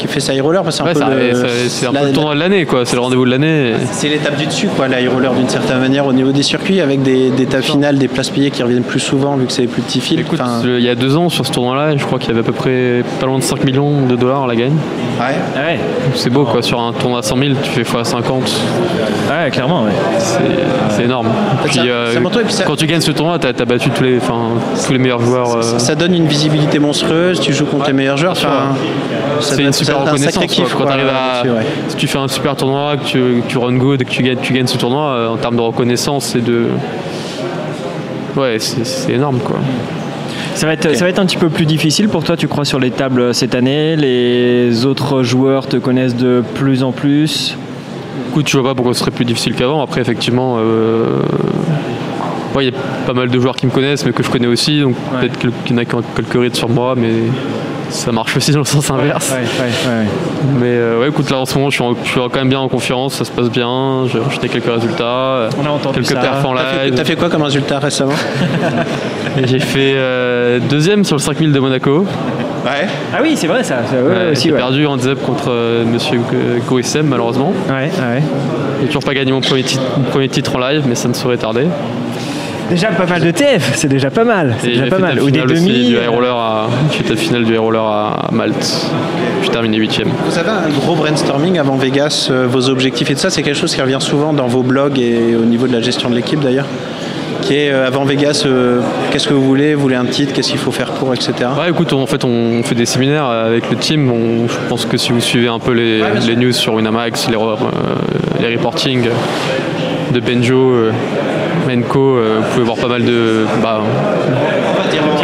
qui 0.00 0.08
fait 0.08 0.20
ça 0.20 0.34
high 0.34 0.40
roller 0.42 0.62
parce 0.62 0.78
que 0.80 0.84
c'est 0.84 0.98
ouais 0.98 1.02
un 1.02 1.06
ça- 1.06 1.14
peu 1.14 1.20
le, 1.20 1.48
c'est 1.68 1.86
un 1.86 1.92
la- 1.92 2.00
peu 2.00 2.06
le 2.06 2.12
tournoi 2.12 2.34
de 2.34 2.40
l'année, 2.40 2.64
quoi. 2.64 2.84
C'est 2.84 2.96
le 2.96 3.02
rendez-vous 3.02 3.24
de 3.24 3.30
l'année. 3.30 3.72
C'est 3.92 4.08
l'étape 4.08 4.36
du 4.36 4.46
dessus, 4.46 4.68
quoi, 4.68 4.88
la 4.88 5.00
high 5.00 5.08
roller 5.12 5.32
d'une 5.34 5.48
certaine 5.48 5.78
manière 5.78 6.06
au 6.06 6.12
niveau 6.12 6.32
des 6.32 6.42
circuits, 6.42 6.80
avec 6.80 7.02
des, 7.02 7.30
des 7.30 7.42
étapes 7.44 7.62
finales, 7.62 7.98
des 7.98 8.08
places 8.08 8.30
payées 8.30 8.50
qui 8.50 8.62
reviennent 8.62 8.82
plus 8.82 9.00
souvent 9.00 9.36
vu 9.36 9.46
que 9.46 9.52
c'est 9.52 9.62
des 9.62 9.68
plus 9.68 9.82
petits 9.82 10.00
fils. 10.00 10.18
Écoute, 10.20 10.40
Enfin, 10.42 10.62
le- 10.64 10.78
il 10.78 10.84
y 10.84 10.88
a 10.88 10.94
deux 10.94 11.16
ans 11.16 11.28
sur 11.28 11.44
ce 11.46 11.52
tournoi-là, 11.52 11.96
je 11.96 12.04
crois 12.04 12.18
qu'il 12.18 12.28
y 12.30 12.32
avait 12.32 12.40
à 12.40 12.44
peu 12.44 12.52
près 12.52 13.02
pas 13.20 13.26
loin 13.26 13.38
de 13.38 13.42
5 13.42 13.64
millions 13.64 14.06
de 14.06 14.16
dollars 14.16 14.44
à 14.44 14.46
la 14.46 14.56
gagne. 14.56 14.72
ouais. 15.20 15.34
Ah 15.56 15.58
ouais. 15.58 15.78
C'est 16.14 16.30
beau, 16.30 16.44
quoi. 16.44 16.62
Sur 16.62 16.80
un 16.80 16.92
tournoi 16.92 17.18
à 17.20 17.22
100 17.22 17.36
000, 17.36 17.50
tu 17.62 17.70
fais 17.70 17.80
x 17.82 18.08
50. 18.08 18.50
Ouais, 19.28 19.50
clairement, 19.50 19.84
ouais. 19.84 19.90
C'est 20.18 20.38
c'est 20.96 21.04
énorme. 21.04 21.28
Puis, 21.64 21.74
Ça- 21.76 21.82
euh, 21.82 22.14
ça 22.14 22.20
montre- 22.20 22.40
et 22.40 22.44
puis 22.44 22.52
ça- 22.52 22.64
quand 22.64 22.76
tu 22.76 22.86
gagnes 22.86 23.00
ce 23.00 23.10
tournoi, 23.12 23.38
t'as 23.38 23.48
as 23.50 23.64
battu 23.64 23.90
tous 23.90 24.02
les, 24.02 24.18
enfin, 24.18 24.48
tous 24.86 24.92
les 24.92 24.98
meilleurs 24.98 25.20
joueurs. 25.20 25.56
euh, 25.56 25.78
Ça 25.78 25.94
donne 25.94 26.14
une 26.14 26.26
visibilité 26.26 26.78
monstrueuse, 26.78 27.40
tu 27.40 27.52
joues 27.52 27.66
contre 27.66 27.86
les 27.86 27.92
meilleurs 27.92 28.16
joueurs. 28.16 28.32
Enfin, 28.32 28.74
c'est 29.40 29.62
une 29.62 29.72
super 29.72 30.00
reconnaissance. 30.04 30.72
quoi. 30.72 30.86
Quand 30.86 30.92
à, 30.92 31.42
ouais. 31.44 31.66
si 31.88 31.96
tu 31.96 32.06
fais 32.06 32.18
un 32.18 32.28
super 32.28 32.56
tournoi, 32.56 32.96
que 32.96 33.04
tu, 33.04 33.18
que 33.18 33.48
tu 33.48 33.58
run 33.58 33.76
good, 33.76 34.04
que 34.04 34.10
tu 34.10 34.22
gagnes, 34.22 34.38
tu 34.40 34.52
gagnes 34.52 34.66
ce 34.66 34.76
tournoi, 34.78 35.02
euh, 35.02 35.28
en 35.28 35.36
termes 35.36 35.56
de 35.56 35.60
reconnaissance 35.60 36.34
et 36.34 36.40
de, 36.40 36.66
ouais, 38.36 38.58
c'est 38.58 39.12
énorme 39.12 39.38
quoi. 39.38 39.56
Ça 40.54 40.66
va, 40.66 40.72
être, 40.74 40.94
ça 40.94 41.04
va 41.04 41.10
être 41.10 41.18
un 41.20 41.26
petit 41.26 41.36
peu 41.36 41.48
plus 41.48 41.64
difficile 41.64 42.08
pour 42.08 42.24
toi, 42.24 42.36
tu 42.36 42.48
crois, 42.48 42.64
sur 42.64 42.78
les 42.78 42.90
tables 42.90 43.34
cette 43.34 43.54
année? 43.54 43.96
Les 43.96 44.84
autres 44.84 45.22
joueurs 45.22 45.66
te 45.66 45.76
connaissent 45.76 46.16
de 46.16 46.42
plus 46.54 46.82
en 46.82 46.92
plus? 46.92 47.56
Du 48.26 48.32
coup, 48.32 48.42
tu 48.42 48.56
vois 48.58 48.68
pas 48.70 48.74
pourquoi 48.74 48.92
ce 48.92 49.00
serait 49.00 49.10
plus 49.12 49.24
difficile 49.24 49.54
qu'avant. 49.54 49.80
Après, 49.82 50.00
effectivement, 50.00 50.56
euh, 50.58 51.20
Ouais, 52.54 52.66
il 52.66 52.74
y 52.74 52.76
a 52.76 52.80
pas 53.12 53.20
mal 53.20 53.28
de 53.28 53.40
joueurs 53.40 53.56
qui 53.56 53.66
me 53.66 53.70
connaissent, 53.72 54.04
mais 54.06 54.12
que 54.12 54.22
je 54.22 54.30
connais 54.30 54.46
aussi, 54.46 54.80
donc 54.80 54.94
peut-être 55.18 55.38
qu'il 55.38 55.50
y 55.70 55.74
en 55.74 55.78
a 55.78 55.84
qui 55.84 55.94
ont 55.94 56.02
quelques 56.14 56.32
rides 56.40 56.54
sur 56.56 56.68
moi, 56.68 56.94
mais 56.96 57.10
ça 57.88 58.12
marche 58.12 58.36
aussi 58.36 58.52
dans 58.52 58.60
le 58.60 58.64
sens 58.64 58.88
inverse. 58.90 59.32
Ouais, 59.32 59.38
ouais, 59.38 59.66
ouais. 60.02 60.06
Mais 60.60 60.66
euh, 60.68 61.00
ouais, 61.00 61.08
écoute, 61.08 61.28
là 61.30 61.38
en 61.38 61.44
ce 61.44 61.56
moment, 61.58 61.70
je 61.70 61.74
suis, 61.74 61.82
en- 61.84 61.94
je 62.04 62.08
suis 62.08 62.20
quand 62.20 62.36
même 62.36 62.48
bien 62.48 62.60
en 62.60 62.68
confiance, 62.68 63.14
ça 63.14 63.24
se 63.24 63.32
passe 63.32 63.50
bien, 63.50 64.04
j'ai 64.12 64.20
enchaîné 64.20 64.48
quelques 64.48 64.72
résultats, 64.72 65.48
On 65.60 65.66
a 65.66 65.70
entendu 65.70 66.02
quelques 66.02 66.20
perfs 66.20 66.44
en 66.44 66.54
T'as 66.54 66.64
fait, 66.64 66.84
live. 66.86 66.94
t'as 66.94 67.04
fait 67.04 67.16
quoi 67.16 67.28
comme 67.28 67.42
résultat 67.42 67.80
récemment 67.80 68.12
J'ai 69.44 69.58
fait 69.58 69.94
euh, 69.96 70.58
deuxième 70.68 71.04
sur 71.04 71.16
le 71.16 71.20
5000 71.22 71.52
de 71.52 71.58
Monaco. 71.58 72.06
Ouais. 72.64 72.86
Ah 73.12 73.18
oui, 73.22 73.32
c'est 73.36 73.46
vrai 73.46 73.64
ça. 73.64 73.76
ouais, 73.76 74.34
j'ai 74.34 74.52
ouais. 74.52 74.56
perdu 74.58 74.86
en 74.86 74.98
ZEP 74.98 75.24
contre 75.24 75.44
euh, 75.48 75.84
Monsieur 75.84 76.18
Go- 76.18 76.36
Goessem, 76.76 77.06
malheureusement. 77.06 77.52
Ouais, 77.68 77.90
ouais. 77.90 78.22
J'ai 78.82 78.86
toujours 78.86 79.02
pas 79.02 79.14
gagné 79.14 79.32
mon 79.32 79.40
premier, 79.40 79.62
titre, 79.62 79.82
mon 79.96 80.04
premier 80.04 80.28
titre 80.28 80.56
en 80.56 80.58
live, 80.60 80.82
mais 80.86 80.94
ça 80.94 81.08
ne 81.08 81.14
saurait 81.14 81.38
tarder. 81.38 81.66
Déjà 82.70 82.88
pas 82.88 83.06
mal 83.06 83.20
de 83.20 83.30
TF, 83.32 83.72
c'est 83.74 83.88
déjà 83.88 84.10
pas 84.10 84.24
mal. 84.24 84.54
C'est 84.60 84.68
déjà 84.68 84.86
pas 84.86 84.98
mal. 84.98 85.20
Ou 85.20 85.30
des 85.30 85.40
demi. 85.40 85.86
du 85.88 85.94
high 85.96 86.08
roller 86.08 86.34
à, 86.36 86.68
j'ai 86.92 87.02
fait 87.02 87.10
la 87.10 87.16
finale 87.16 87.44
du 87.44 87.58
roller 87.58 87.82
à 87.84 88.28
Malte. 88.32 88.86
J'ai 89.42 89.48
terminé 89.50 89.76
huitième. 89.76 90.08
Vous 90.26 90.38
avez 90.38 90.50
un 90.50 90.68
gros 90.80 90.94
brainstorming 90.94 91.58
avant 91.58 91.74
Vegas, 91.76 92.28
euh, 92.30 92.46
vos 92.48 92.68
objectifs 92.68 93.10
et 93.10 93.14
tout 93.14 93.20
ça, 93.20 93.30
c'est 93.30 93.42
quelque 93.42 93.56
chose 93.58 93.74
qui 93.74 93.82
revient 93.82 93.98
souvent 94.00 94.32
dans 94.32 94.46
vos 94.46 94.62
blogs 94.62 94.98
et 94.98 95.34
au 95.34 95.44
niveau 95.44 95.66
de 95.66 95.72
la 95.72 95.80
gestion 95.80 96.10
de 96.10 96.14
l'équipe 96.14 96.40
d'ailleurs 96.40 96.66
qui 97.42 97.54
est 97.54 97.70
euh, 97.72 97.86
avant 97.86 98.04
Vegas, 98.04 98.42
euh, 98.44 98.80
qu'est-ce 99.10 99.26
que 99.26 99.32
vous 99.32 99.42
voulez, 99.42 99.74
vous 99.74 99.80
voulez 99.80 99.96
un 99.96 100.04
titre, 100.04 100.34
qu'est-ce 100.34 100.50
qu'il 100.50 100.58
faut 100.58 100.72
faire 100.72 100.90
pour, 100.92 101.14
etc. 101.14 101.32
Ouais, 101.58 101.70
écoute, 101.70 101.90
on- 101.94 102.02
en 102.02 102.06
fait, 102.06 102.22
on 102.22 102.62
fait 102.62 102.74
des 102.74 102.84
séminaires 102.84 103.24
avec 103.24 103.68
le 103.70 103.76
team. 103.76 104.12
On- 104.12 104.46
je 104.46 104.54
pense 104.68 104.84
que 104.84 104.98
si 104.98 105.10
vous 105.10 105.20
suivez 105.22 105.48
un 105.48 105.58
peu 105.58 105.72
les, 105.72 106.02
les 106.26 106.36
news 106.36 106.52
sur 106.52 106.74
Winamax, 106.74 107.28
les, 107.30 107.36
euh, 107.36 107.56
les 108.42 108.54
reportings 108.54 109.08
de 110.12 110.20
Benjo, 110.20 110.74
Menko, 111.66 112.16
euh, 112.16 112.40
vous 112.40 112.48
pouvez 112.52 112.64
voir 112.64 112.76
pas 112.76 112.88
mal 112.88 113.04
de, 113.04 113.44
bah, 113.62 113.80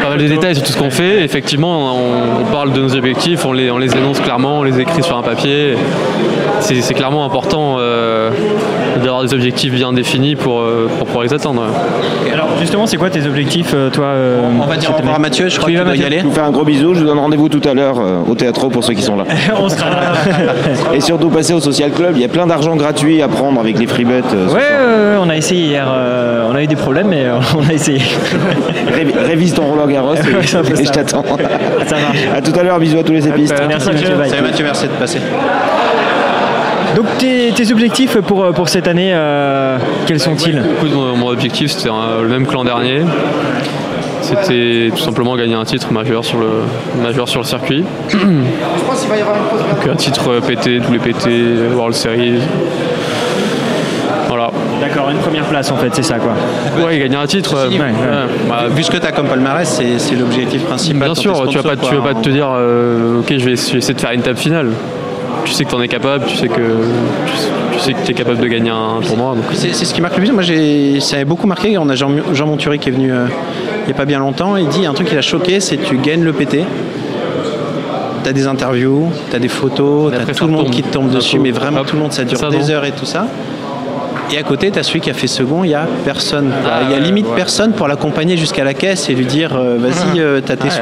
pas 0.03 0.09
mal 0.09 0.19
de 0.19 0.27
détails 0.27 0.55
sur 0.55 0.65
tout 0.65 0.73
ce 0.73 0.79
qu'on 0.79 0.91
fait. 0.91 1.23
Effectivement, 1.25 1.95
on, 1.95 2.45
parle 2.53 2.73
de 2.73 2.81
nos 2.81 2.95
objectifs, 2.95 3.45
on 3.45 3.53
les, 3.53 3.71
on 3.71 3.79
les 3.79 3.97
énonce 3.97 4.21
clairement, 4.21 4.61
on 4.61 4.63
les 4.63 4.81
écrit 4.81 5.03
sur 5.03 5.17
un 5.17 5.23
papier. 5.23 5.75
C'est 6.61 6.81
c'est 6.81 6.95
clairement 6.95 7.25
important 7.25 7.77
euh, 7.79 8.31
d'avoir 9.03 9.23
des 9.23 9.35
objectifs 9.35 9.73
bien 9.73 9.93
définis 9.93 10.37
pour, 10.37 10.61
euh, 10.61 10.89
pour 10.99 11.07
pouvoir 11.07 11.25
les 11.25 11.33
atteindre. 11.33 11.63
Alors 12.33 12.49
justement, 12.61 12.87
c'est 12.87 12.97
quoi 12.97 13.11
tes 13.11 13.27
objectifs, 13.27 13.73
euh, 13.75 13.91
toi 13.91 14.07
euh, 14.07 14.41
On 14.61 14.67
va 14.67 14.77
dire 14.77 14.91
au 14.91 14.93
cette 14.93 14.97
revoir 15.01 15.15
à 15.15 15.17
année 15.17 15.23
Mathieu, 15.23 15.49
je 15.49 15.57
crois 15.59 15.69
qu'il 15.71 15.79
vas, 15.79 15.85
doit 15.85 15.97
y 15.97 16.05
aller. 16.05 16.21
Je 16.21 16.25
vous 16.25 16.33
fais 16.33 16.41
un 16.41 16.51
gros 16.51 16.65
bisou, 16.65 16.95
je 16.95 17.01
vous 17.01 17.07
donne 17.07 17.19
rendez-vous 17.19 17.49
tout 17.49 17.67
à 17.69 17.75
l'heure 17.75 17.97
au 18.29 18.35
théâtre 18.35 18.69
pour 18.69 18.83
ceux 18.85 18.95
qui 18.95 19.03
sont 19.03 19.17
là. 19.17 19.25
On 19.61 19.69
sera 19.69 19.91
là. 19.91 20.13
Et 20.95 21.01
surtout 21.01 21.29
passez 21.29 21.53
au 21.55 21.61
Social 21.61 21.91
Club, 21.91 22.13
il 22.17 22.23
y 22.23 22.25
a 22.25 22.29
plein 22.29 22.47
d'argent 22.47 22.77
gratuit 22.77 23.23
à 23.23 23.29
prendre 23.29 23.61
avec 23.61 23.79
les 23.79 23.87
freebets. 23.87 24.23
Ouais, 24.33 24.53
ouais, 24.55 24.55
ouais, 24.55 25.17
on 25.21 25.29
a 25.29 25.37
essayé 25.37 25.67
hier. 25.69 25.87
euh, 25.89 26.49
on 26.51 26.55
a 26.55 26.63
eu 26.63 26.67
des 26.67 26.77
problèmes, 26.77 27.09
mais 27.09 27.25
euh, 27.27 27.39
on 27.59 27.69
a 27.69 27.73
essayé. 27.73 28.01
Révi- 28.95 29.19
Révise 29.27 29.55
ton 29.55 29.65
Roland 29.67 29.87
Garros 29.87 30.15
et, 30.15 30.19
Ouais, 30.35 30.81
et 30.81 30.85
je 30.85 30.91
t'attends. 30.91 31.25
Ça 31.87 31.97
marche. 31.97 32.19
À 32.37 32.41
tout 32.41 32.59
à 32.59 32.63
l'heure, 32.63 32.79
bisous 32.79 32.99
à 32.99 33.03
tous 33.03 33.13
les 33.13 33.27
épistes. 33.29 33.55
Merci 33.69 33.89
Mathieu. 33.89 34.07
Salut 34.29 34.43
Mathieu, 34.43 34.65
merci 34.65 34.85
de 34.87 34.93
passer. 34.93 35.19
Donc 36.97 37.05
tes, 37.19 37.53
tes 37.55 37.71
objectifs 37.73 38.17
pour, 38.23 38.53
pour 38.55 38.69
cette 38.69 38.89
année, 38.89 39.11
euh, 39.13 39.79
quels 40.07 40.19
sont-ils 40.19 40.59
Écoute, 40.79 40.93
mon, 40.95 41.15
mon 41.17 41.29
objectif 41.29 41.71
c'était 41.71 41.91
le 41.91 42.27
même 42.29 42.47
que 42.47 42.53
l'an 42.55 42.65
dernier. 42.65 43.03
C'était 44.23 44.91
tout 44.91 45.03
simplement 45.03 45.37
gagner 45.37 45.55
un 45.55 45.65
titre 45.65 45.93
majeur 45.93 46.25
sur 46.25 46.39
le, 46.39 46.49
majeur 47.01 47.29
sur 47.29 47.41
le 47.41 47.47
circuit. 47.47 47.85
Donc 48.13 49.89
un 49.93 49.95
titre 49.95 50.31
euh, 50.33 50.41
PT, 50.41 50.81
tous 50.85 50.93
les 50.93 50.99
PT, 50.99 51.29
World 51.75 51.95
Series. 51.95 52.41
Voilà. 54.29 54.51
D'accord, 54.81 55.11
une 55.11 55.19
première 55.19 55.45
place 55.45 55.71
en 55.71 55.77
fait, 55.77 55.91
c'est 55.93 56.03
ça 56.03 56.17
quoi. 56.19 56.33
Ouais, 56.85 56.99
gagner 56.99 57.17
un 57.17 57.27
titre. 57.27 57.55
euh, 57.57 57.71
Si, 57.71 57.79
ouais, 57.79 57.85
ouais. 57.85 57.93
bah, 58.49 58.65
Vu 58.75 58.83
ce 58.83 58.91
que 58.91 58.97
tu 58.97 59.07
as 59.07 59.13
comme 59.13 59.27
palmarès, 59.29 59.69
c'est 59.69 59.99
c'est 59.99 60.17
l'objectif 60.17 60.65
principal. 60.65 61.03
Bien 61.05 61.15
sûr, 61.15 61.47
tu 61.49 61.57
vas 61.59 61.63
pas, 61.63 61.77
tu 61.77 61.95
vas 61.95 62.01
quoi, 62.01 62.13
pas 62.13 62.19
en- 62.19 62.23
te 62.23 62.29
dire, 62.31 62.49
euh, 62.53 63.21
ok, 63.21 63.27
je 63.31 63.35
vais, 63.45 63.57
je 63.57 63.73
vais 63.73 63.79
essayer 63.79 63.95
de 63.95 64.01
faire 64.01 64.11
une 64.13 64.23
table 64.23 64.39
finale. 64.39 64.71
Tu 65.47 65.53
sais 65.53 65.65
que 65.65 65.71
tu 65.71 65.75
en 65.77 65.81
es 65.83 65.89
capable, 65.89 66.27
tu 66.27 66.37
sais 66.37 66.49
que 66.49 66.55
tu 67.73 67.79
sais, 67.81 67.93
que 67.93 67.99
tu 68.05 68.11
es 68.11 68.15
capable 68.15 68.39
de 68.39 68.47
gagner 68.47 68.71
un 68.71 69.01
tournoi. 69.07 69.35
C'est 69.55 69.73
ce 69.73 69.95
qui 69.95 70.01
marque 70.01 70.17
le 70.17 70.23
plus. 70.25 70.33
Moi, 70.33 70.43
j'ai- 70.43 71.01
ça 71.01 71.17
avait 71.17 71.25
beaucoup 71.25 71.47
marqué. 71.47 71.79
On 71.79 71.89
a 71.89 71.95
Jean, 71.95 72.11
Jean 72.35 72.47
Monturi 72.47 72.79
qui 72.79 72.89
est 72.89 72.93
venu 72.93 73.13
euh, 73.13 73.27
il 73.85 73.87
n'y 73.87 73.93
a 73.93 73.97
pas 73.97 74.05
bien 74.07 74.19
longtemps. 74.19 74.57
Il 74.57 74.67
dit 74.69 74.85
un 74.87 74.93
truc 74.93 75.09
qui 75.09 75.15
l'a 75.15 75.23
choqué 75.23 75.61
c'est 75.61 75.77
que 75.77 75.87
tu 75.87 75.97
gagnes 75.99 76.25
le 76.25 76.33
PT. 76.33 76.65
Tu 78.25 78.29
as 78.29 78.33
des 78.33 78.47
interviews, 78.49 79.09
tu 79.31 79.37
as 79.37 79.39
des 79.39 79.49
photos, 79.49 80.11
tu 80.11 80.17
as 80.19 80.21
après, 80.21 80.33
tout 80.35 80.47
le 80.47 80.53
monde 80.53 80.71
qui 80.71 80.83
te 80.83 80.93
tombe 80.93 81.11
dessus, 81.11 81.39
mais 81.39 81.53
vraiment 81.53 81.81
Hop. 81.83 81.87
tout 81.87 81.95
le 81.97 82.03
monde, 82.03 82.13
ça 82.13 82.25
dure 82.25 82.39
Ça, 82.39 82.49
des 82.49 82.71
heures 82.73 82.85
et 82.85 82.91
tout 82.91 83.07
ça. 83.07 83.27
Et 84.33 84.39
à 84.39 84.43
côté, 84.43 84.73
tu 84.73 84.79
as 84.81 84.83
celui 84.83 85.01
qui 85.01 85.11
a 85.11 85.15
fait 85.15 85.29
second, 85.29 85.63
il 85.63 85.69
n'y 85.69 85.75
a 85.75 85.87
personne. 86.05 86.51
Ah, 86.67 86.81
Il 86.83 86.91
y 86.91 86.95
a 86.95 86.99
limite 86.99 87.27
ouais. 87.29 87.37
personne 87.37 87.71
pour 87.73 87.87
l'accompagner 87.87 88.37
jusqu'à 88.37 88.65
la 88.65 88.75
caisse 88.75 89.09
et 89.09 89.15
lui 89.15 89.27
dire 89.27 89.53
euh, 89.57 89.77
vas-y, 89.79 90.19
euh, 90.19 90.41
t'as 90.45 90.57
tes 90.57 90.71
sous. 90.71 90.81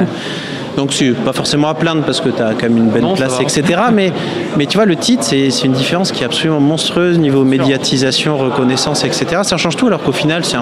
Donc 0.77 0.93
c'est 0.93 1.11
pas 1.11 1.33
forcément 1.33 1.69
à 1.69 1.73
plaindre 1.73 2.03
parce 2.03 2.21
que 2.21 2.29
tu 2.29 2.41
as 2.41 2.53
quand 2.53 2.63
même 2.63 2.77
une 2.77 2.89
belle 2.89 3.01
Non, 3.01 3.15
place, 3.15 3.39
etc. 3.39 3.63
Mais, 3.93 4.11
mais 4.57 4.65
tu 4.65 4.77
vois, 4.77 4.85
le 4.85 4.95
titre, 4.95 5.23
c'est 5.23 5.49
c'est 5.49 5.65
une 5.65 5.73
différence 5.73 6.11
qui 6.11 6.23
est 6.23 6.25
absolument 6.25 6.59
monstrueuse 6.59 7.17
niveau 7.17 7.43
médiatisation, 7.43 8.37
reconnaissance, 8.37 9.03
etc. 9.03 9.41
Ça 9.43 9.57
change 9.57 9.75
tout 9.75 9.87
alors 9.87 10.01
qu'au 10.03 10.11
final, 10.11 10.43
c'est 10.43 10.57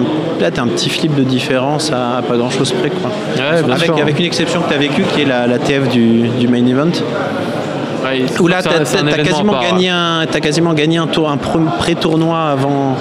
tu 0.54 0.60
un 0.60 0.68
petit 0.68 0.90
flip 0.90 1.16
de 1.16 1.24
différence 1.24 1.92
à, 1.92 2.18
à 2.18 2.22
pas 2.22 2.38
grand-chose 2.38 2.72
près. 2.72 2.90
Quoi. 2.90 3.12
Ouais, 3.36 3.72
avec, 3.72 3.86
sûr. 3.86 3.98
avec 3.98 4.20
une 4.20 4.26
exception 4.26 4.62
que 4.62 4.70
tu 4.70 4.76
as 4.76 4.78
vécue 4.78 5.04
qui 5.04 5.22
est 5.22 5.26
la, 5.26 5.48
la 5.48 5.60
TF 5.60 5.90
du, 5.90 6.28
du 6.28 6.48
main 6.48 6.66
event. 6.66 6.92
Ouais, 8.04 8.26
Où 8.40 8.48
là, 8.48 8.62
tu 8.62 8.70
as, 8.70 8.74
quasiment, 9.24 9.60
gagné 9.62 9.90
un, 9.90 10.26
t'as 10.30 10.40
quasiment 10.40 10.74
gagné 10.74 10.98
un, 10.98 11.08
tour, 11.08 11.30
un 11.30 11.36
pre- 11.38 11.78
pré-tournoi 11.78 12.38
avant, 12.40 12.96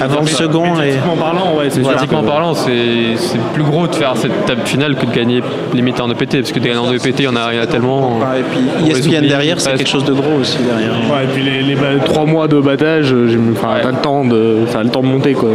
avant 0.00 0.20
le 0.20 0.26
second. 0.26 0.64
Et... 0.82 0.94
En 1.10 1.16
parlant, 1.16 1.56
ouais, 1.58 1.66
c'est 1.70 1.82
sûr. 1.82 1.90
Pratiquement 1.92 2.22
parlant, 2.22 2.54
c'est 2.54 3.16
c'est 3.16 3.38
plus 3.54 3.62
gros 3.62 3.86
de 3.86 3.94
faire 3.94 4.16
cette 4.16 4.46
table 4.46 4.62
finale 4.64 4.94
que 4.96 5.06
de 5.06 5.12
gagner 5.12 5.42
limite 5.74 6.00
en 6.00 6.10
EPT, 6.10 6.38
parce 6.40 6.52
que 6.52 6.58
des 6.60 6.68
gagnants 6.68 6.86
en 6.86 6.92
EPT, 6.92 7.20
il 7.20 7.24
y 7.24 7.28
en 7.28 7.36
a, 7.36 7.52
il 7.52 7.56
y 7.58 7.60
a 7.60 7.66
tellement. 7.66 8.20
Et 8.38 8.42
puis 8.42 8.90
ESPN 8.90 9.16
oublie 9.18 9.28
derrière, 9.28 9.60
c'est 9.60 9.74
quelque 9.74 9.88
chose 9.88 10.04
de 10.04 10.12
gros 10.12 10.38
aussi 10.40 10.58
derrière. 10.58 10.92
Ouais, 11.10 11.24
et 11.24 11.26
puis 11.28 11.42
les, 11.42 11.76
trois 12.04 12.24
mois 12.26 12.48
de 12.48 12.60
battage, 12.60 13.12
euh, 13.12 13.36
enfin, 13.52 13.74
Ouais. 13.74 13.80
t'as 13.82 13.90
le 13.90 13.96
temps 13.98 14.24
de, 14.24 14.58
enfin, 14.64 14.82
le 14.82 14.88
temps 14.90 15.02
de 15.02 15.06
monter 15.06 15.32
quoi. 15.34 15.50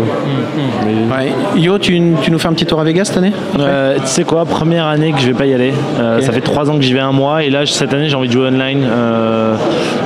Mais- 0.85 0.93
Ouais. 1.13 1.31
Yo, 1.57 1.77
tu, 1.77 2.01
tu 2.21 2.31
nous 2.31 2.39
fais 2.39 2.47
un 2.47 2.53
petit 2.53 2.65
tour 2.65 2.79
à 2.79 2.83
Vegas 2.83 3.05
cette 3.05 3.17
année 3.17 3.31
Euh, 3.59 3.95
tu 3.99 4.07
sais 4.07 4.23
quoi, 4.23 4.45
première 4.45 4.85
année 4.87 5.11
que 5.11 5.19
je 5.19 5.27
vais 5.27 5.33
pas 5.33 5.45
y 5.45 5.53
aller. 5.53 5.73
Euh. 5.99 6.21
Ça 6.21 6.31
fait 6.31 6.41
trois 6.41 6.69
ans 6.69 6.75
que 6.75 6.81
j'y 6.81 6.93
vais 6.93 6.99
un 6.99 7.11
mois 7.11 7.43
et 7.43 7.49
là 7.49 7.65
cette 7.65 7.93
année 7.93 8.07
j'ai 8.09 8.15
envie 8.15 8.27
de 8.27 8.33
jouer 8.33 8.47
online. 8.47 8.82
Euh, 8.83 9.55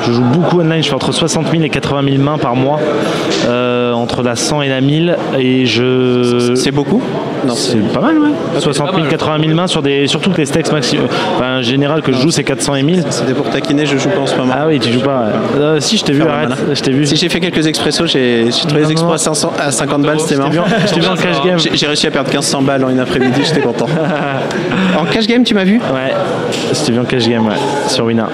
je 0.06 0.12
joue 0.12 0.24
beaucoup 0.24 0.60
online, 0.60 0.84
je 0.84 0.90
fais 0.90 0.96
entre 0.96 1.12
60 1.12 1.52
000 1.52 1.64
et 1.64 1.70
80 1.70 2.12
000 2.12 2.24
mains 2.24 2.38
par 2.38 2.56
mois, 2.56 2.80
euh, 3.48 3.94
entre 3.94 4.24
la 4.24 4.36
100 4.36 4.62
et 4.64 4.70
la 4.70 4.82
1000 4.82 5.18
et 5.38 5.66
je. 5.66 6.54
C'est 6.56 6.72
beaucoup? 6.72 7.02
Non, 7.48 7.56
C'est 7.56 7.78
pas 7.94 8.02
mal, 8.02 8.18
ouais. 8.20 8.30
60 8.60 8.94
000, 8.96 9.08
80 9.08 9.38
000 9.44 9.54
mains 9.56 9.68
sur 9.68 9.82
des, 9.82 10.08
sur 10.08 10.20
toutes 10.22 10.38
les 10.38 10.46
stacks 10.46 10.72
maximum. 10.72 11.08
Enfin, 11.36 11.60
en 11.60 11.62
général 11.62 12.02
que 12.02 12.12
je 12.12 12.18
joue 12.20 12.32
c'est 12.32 12.44
400 12.44 12.76
et 12.76 12.84
1000. 12.84 13.04
C'était 13.10 13.34
pour 13.34 13.50
taquiner, 13.50 13.86
je 13.86 13.98
joue 13.98 14.10
pas 14.10 14.20
en 14.22 14.26
ce 14.28 14.36
moment. 14.36 14.54
Ah 14.58 14.66
oui, 14.68 14.80
tu 14.80 14.92
joues 14.92 15.02
pas. 15.02 15.20
ouais. 15.56 15.60
Euh, 15.60 15.80
si, 15.80 15.98
je 15.98 16.04
t'ai 16.04 16.14
vu, 16.14 16.22
arrête. 16.24 16.50
malin. 16.50 16.62
Je 16.74 16.82
t'ai 16.82 16.92
vu. 16.92 17.06
Si 17.06 17.16
j'ai 17.16 17.30
fait 17.30 17.40
quelques 17.40 17.66
expressos, 17.68 18.06
j'ai 18.08 18.48
trouvé 18.68 18.82
les 18.84 18.92
expos 18.92 19.14
à, 19.14 19.18
500 19.18 19.54
à 19.60 19.72
50 19.72 20.02
balles, 20.04 20.20
c'était 20.20 20.36
marrant. 20.36 20.52
Je 20.88 20.94
t'ai 20.94 21.00
vu 21.00 21.08
en 21.08 21.16
cash 21.16 21.44
game. 21.44 21.58
J'ai 21.74 21.88
réussi 21.88 22.08
à 22.08 22.12
perdre 22.12 22.30
1500 22.30 22.62
balles 22.64 22.84
en 22.84 22.90
une 22.90 23.00
après-midi, 23.00 23.42
j'étais 23.46 23.62
content. 23.62 23.88
en 25.00 25.06
cash 25.06 25.28
game, 25.28 25.44
tu 25.44 25.54
m'as 25.54 25.64
vu? 25.64 25.78
Ouais, 25.78 26.14
t'ai 26.86 26.92
vu 26.92 27.00
en 27.00 27.06
cash 27.06 27.28
game, 27.28 27.46
ouais, 27.46 27.54
sur 27.88 28.06
Wina. 28.06 28.30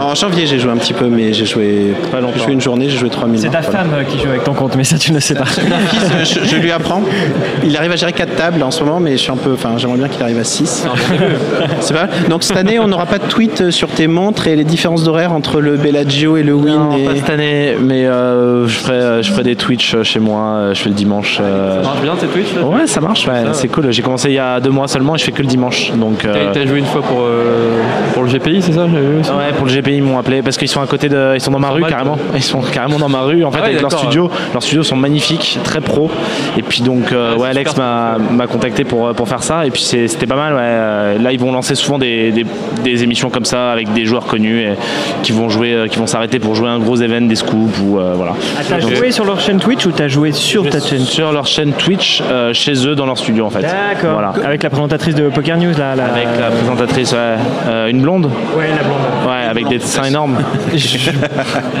En 0.00 0.14
janvier, 0.14 0.46
j'ai 0.46 0.58
joué 0.58 0.70
un 0.70 0.76
petit 0.76 0.92
peu, 0.92 1.06
mais 1.06 1.32
j'ai 1.32 1.46
joué 1.46 1.94
Pas 2.10 2.20
longtemps. 2.20 2.34
J'ai 2.36 2.44
joué 2.44 2.52
une 2.52 2.60
journée, 2.60 2.88
j'ai 2.88 2.98
joué 2.98 3.10
3000. 3.10 3.40
C'est 3.40 3.50
ta 3.50 3.60
Voilà. 3.60 3.78
femme 3.78 3.90
euh, 3.94 4.04
qui 4.04 4.18
joue 4.18 4.28
avec 4.28 4.44
ton 4.44 4.54
compte, 4.54 4.76
mais 4.76 4.84
ça 4.84 4.98
tu 4.98 5.12
ne 5.12 5.20
sais 5.20 5.34
pas. 5.34 5.44
Fils, 5.46 6.34
je, 6.34 6.44
je 6.48 6.56
lui 6.56 6.70
apprends. 6.70 7.02
Il 7.64 7.76
arrive 7.76 7.92
à 7.96 7.98
gérer 7.98 8.12
4 8.12 8.36
tables 8.36 8.62
en 8.62 8.70
ce 8.70 8.84
moment, 8.84 9.00
mais 9.00 9.12
je 9.12 9.16
suis 9.22 9.32
un 9.32 9.36
peu. 9.36 9.52
Enfin, 9.54 9.70
j'aimerais 9.78 9.96
bien 9.98 10.08
qu'il 10.08 10.22
arrive 10.22 10.38
à 10.38 10.44
6. 10.44 10.86
C'est 11.80 11.94
pas 11.94 12.02
mal. 12.06 12.10
Donc 12.28 12.42
cette 12.42 12.56
année, 12.56 12.78
on 12.78 12.86
n'aura 12.88 13.06
pas 13.06 13.18
de 13.18 13.24
tweet 13.24 13.70
sur 13.70 13.88
tes 13.88 14.06
montres 14.06 14.46
et 14.48 14.56
les 14.56 14.64
différences 14.64 15.02
d'horaire 15.04 15.32
entre 15.32 15.60
le 15.60 15.76
Bellagio 15.76 16.36
et 16.36 16.42
le 16.42 16.54
Win. 16.54 16.74
Non, 16.74 16.96
et... 16.96 17.04
pas 17.04 17.14
cette 17.16 17.30
année, 17.30 17.76
mais 17.80 18.06
euh, 18.06 18.66
je, 18.68 18.76
ferai, 18.78 19.22
je 19.22 19.30
ferai 19.32 19.42
des 19.42 19.56
Twitch 19.56 19.94
euh, 19.94 20.02
chez 20.02 20.20
moi, 20.20 20.40
euh, 20.42 20.74
je 20.74 20.82
fais 20.82 20.88
le 20.90 20.94
dimanche. 20.94 21.38
euh. 21.40 21.82
Ça 21.82 21.88
marche 21.88 22.00
bien 22.02 22.14
tes 22.16 22.26
Twitch 22.26 22.54
là 22.54 22.62
Ouais, 22.64 22.86
ça 22.86 23.00
marche, 23.00 23.26
ouais, 23.26 23.42
c'est 23.52 23.68
cool. 23.68 23.90
J'ai 23.90 24.02
commencé 24.02 24.28
il 24.28 24.34
y 24.34 24.38
a 24.38 24.60
deux 24.60 24.70
mois 24.70 24.88
seulement 24.88 25.14
et 25.14 25.18
je 25.18 25.24
fais 25.24 25.32
que 25.32 25.42
le 25.42 25.48
dimanche. 25.48 25.92
Donc, 25.94 26.24
euh, 26.24 26.50
T'as 26.52 26.66
joué 26.66 26.78
une 26.78 26.84
fois 26.86 27.02
pour, 27.02 27.20
euh, 27.22 27.80
pour 28.12 28.22
le 28.24 28.28
GPI, 28.30 28.60
c'est 28.62 28.72
ça 28.72 28.84
Ouais, 28.84 29.52
pour 29.56 29.66
le 29.66 29.72
GPI, 29.72 29.96
ils 29.96 30.02
m'ont 30.02 30.18
appelé 30.18 30.42
parce 30.42 30.56
qu'ils 30.58 30.68
sont 30.68 30.80
à 30.80 30.86
côté 30.86 31.08
de. 31.08 31.32
Ils 31.34 31.40
sont 31.40 31.50
dans 31.50 31.58
ma 31.58 31.70
rue 31.70 31.82
carrément. 31.82 32.18
Ils 32.34 32.42
sont 32.42 32.60
carrément 32.60 32.98
dans 32.98 33.08
ma 33.08 33.20
rue 33.22 33.44
en 33.44 33.50
fait 33.50 33.58
Ah 33.60 33.64
ouais, 33.64 33.70
avec 33.70 33.80
leur 33.80 33.92
studio. 33.92 34.30
Leurs 34.52 34.62
studios 34.62 34.82
sont 34.82 34.96
magnifiques, 34.96 35.58
très 35.64 35.80
pro. 35.80 36.10
Et 36.58 36.62
puis 36.62 36.82
donc, 36.82 37.12
euh, 37.12 37.36
Ouais, 37.36 37.48
Alex 37.48 37.76
m'a 37.76 37.85
m'a 38.30 38.46
contacté 38.46 38.84
pour, 38.84 39.12
pour 39.14 39.28
faire 39.28 39.42
ça. 39.42 39.66
Et 39.66 39.70
puis 39.70 39.82
c'était 39.82 40.26
pas 40.26 40.36
mal, 40.36 40.52
ouais. 40.54 40.60
Euh, 40.62 41.18
Là, 41.18 41.32
ils 41.32 41.40
vont 41.40 41.52
lancer 41.52 41.74
souvent 41.74 41.98
des, 41.98 42.30
des, 42.32 42.44
des 42.84 43.02
émissions 43.02 43.30
comme 43.30 43.44
ça 43.44 43.70
avec 43.72 43.92
des 43.92 44.04
joueurs 44.04 44.26
connus 44.26 44.60
et 44.60 44.74
qui 45.22 45.32
vont 45.32 45.48
jouer, 45.48 45.72
euh, 45.72 45.86
qui 45.88 45.98
vont 45.98 46.06
s'arrêter 46.06 46.38
pour 46.38 46.54
jouer 46.54 46.68
un 46.68 46.78
gros 46.78 46.96
event, 46.96 47.22
des 47.22 47.34
scoops 47.36 47.78
ou 47.82 47.98
euh, 47.98 48.12
voilà. 48.16 48.32
Ah, 48.58 48.62
t'as 48.68 48.80
joué 48.80 49.10
sur 49.10 49.24
leur 49.24 49.40
chaîne 49.40 49.58
Twitch 49.58 49.86
ou 49.86 49.92
t'as 49.92 50.08
joué 50.08 50.32
sur 50.32 50.68
ta 50.68 50.80
chaîne 50.80 51.00
Sur 51.00 51.32
leur 51.32 51.46
chaîne 51.46 51.72
Twitch, 51.72 52.22
euh, 52.30 52.52
chez 52.52 52.86
eux, 52.86 52.94
dans 52.94 53.06
leur 53.06 53.18
studio 53.18 53.46
en 53.46 53.50
fait. 53.50 53.62
D'accord. 53.62 54.12
Voilà. 54.14 54.32
Avec 54.44 54.62
la 54.62 54.70
présentatrice 54.70 55.14
de 55.14 55.28
Poker 55.28 55.56
News 55.58 55.72
là. 55.78 55.94
la- 55.96 56.04
Avec 56.06 56.26
la 56.40 56.50
présentatrice, 56.50 57.12
ouais. 57.12 57.18
Euh, 57.68 57.88
une 57.88 58.00
blonde? 58.02 58.26
Ouais, 58.56 58.68
la 58.68 58.82
blonde. 58.82 58.98
Ouais, 59.26 59.48
avec 59.50 59.68
des 59.68 59.78
dessins 59.78 60.04
énormes. 60.04 60.38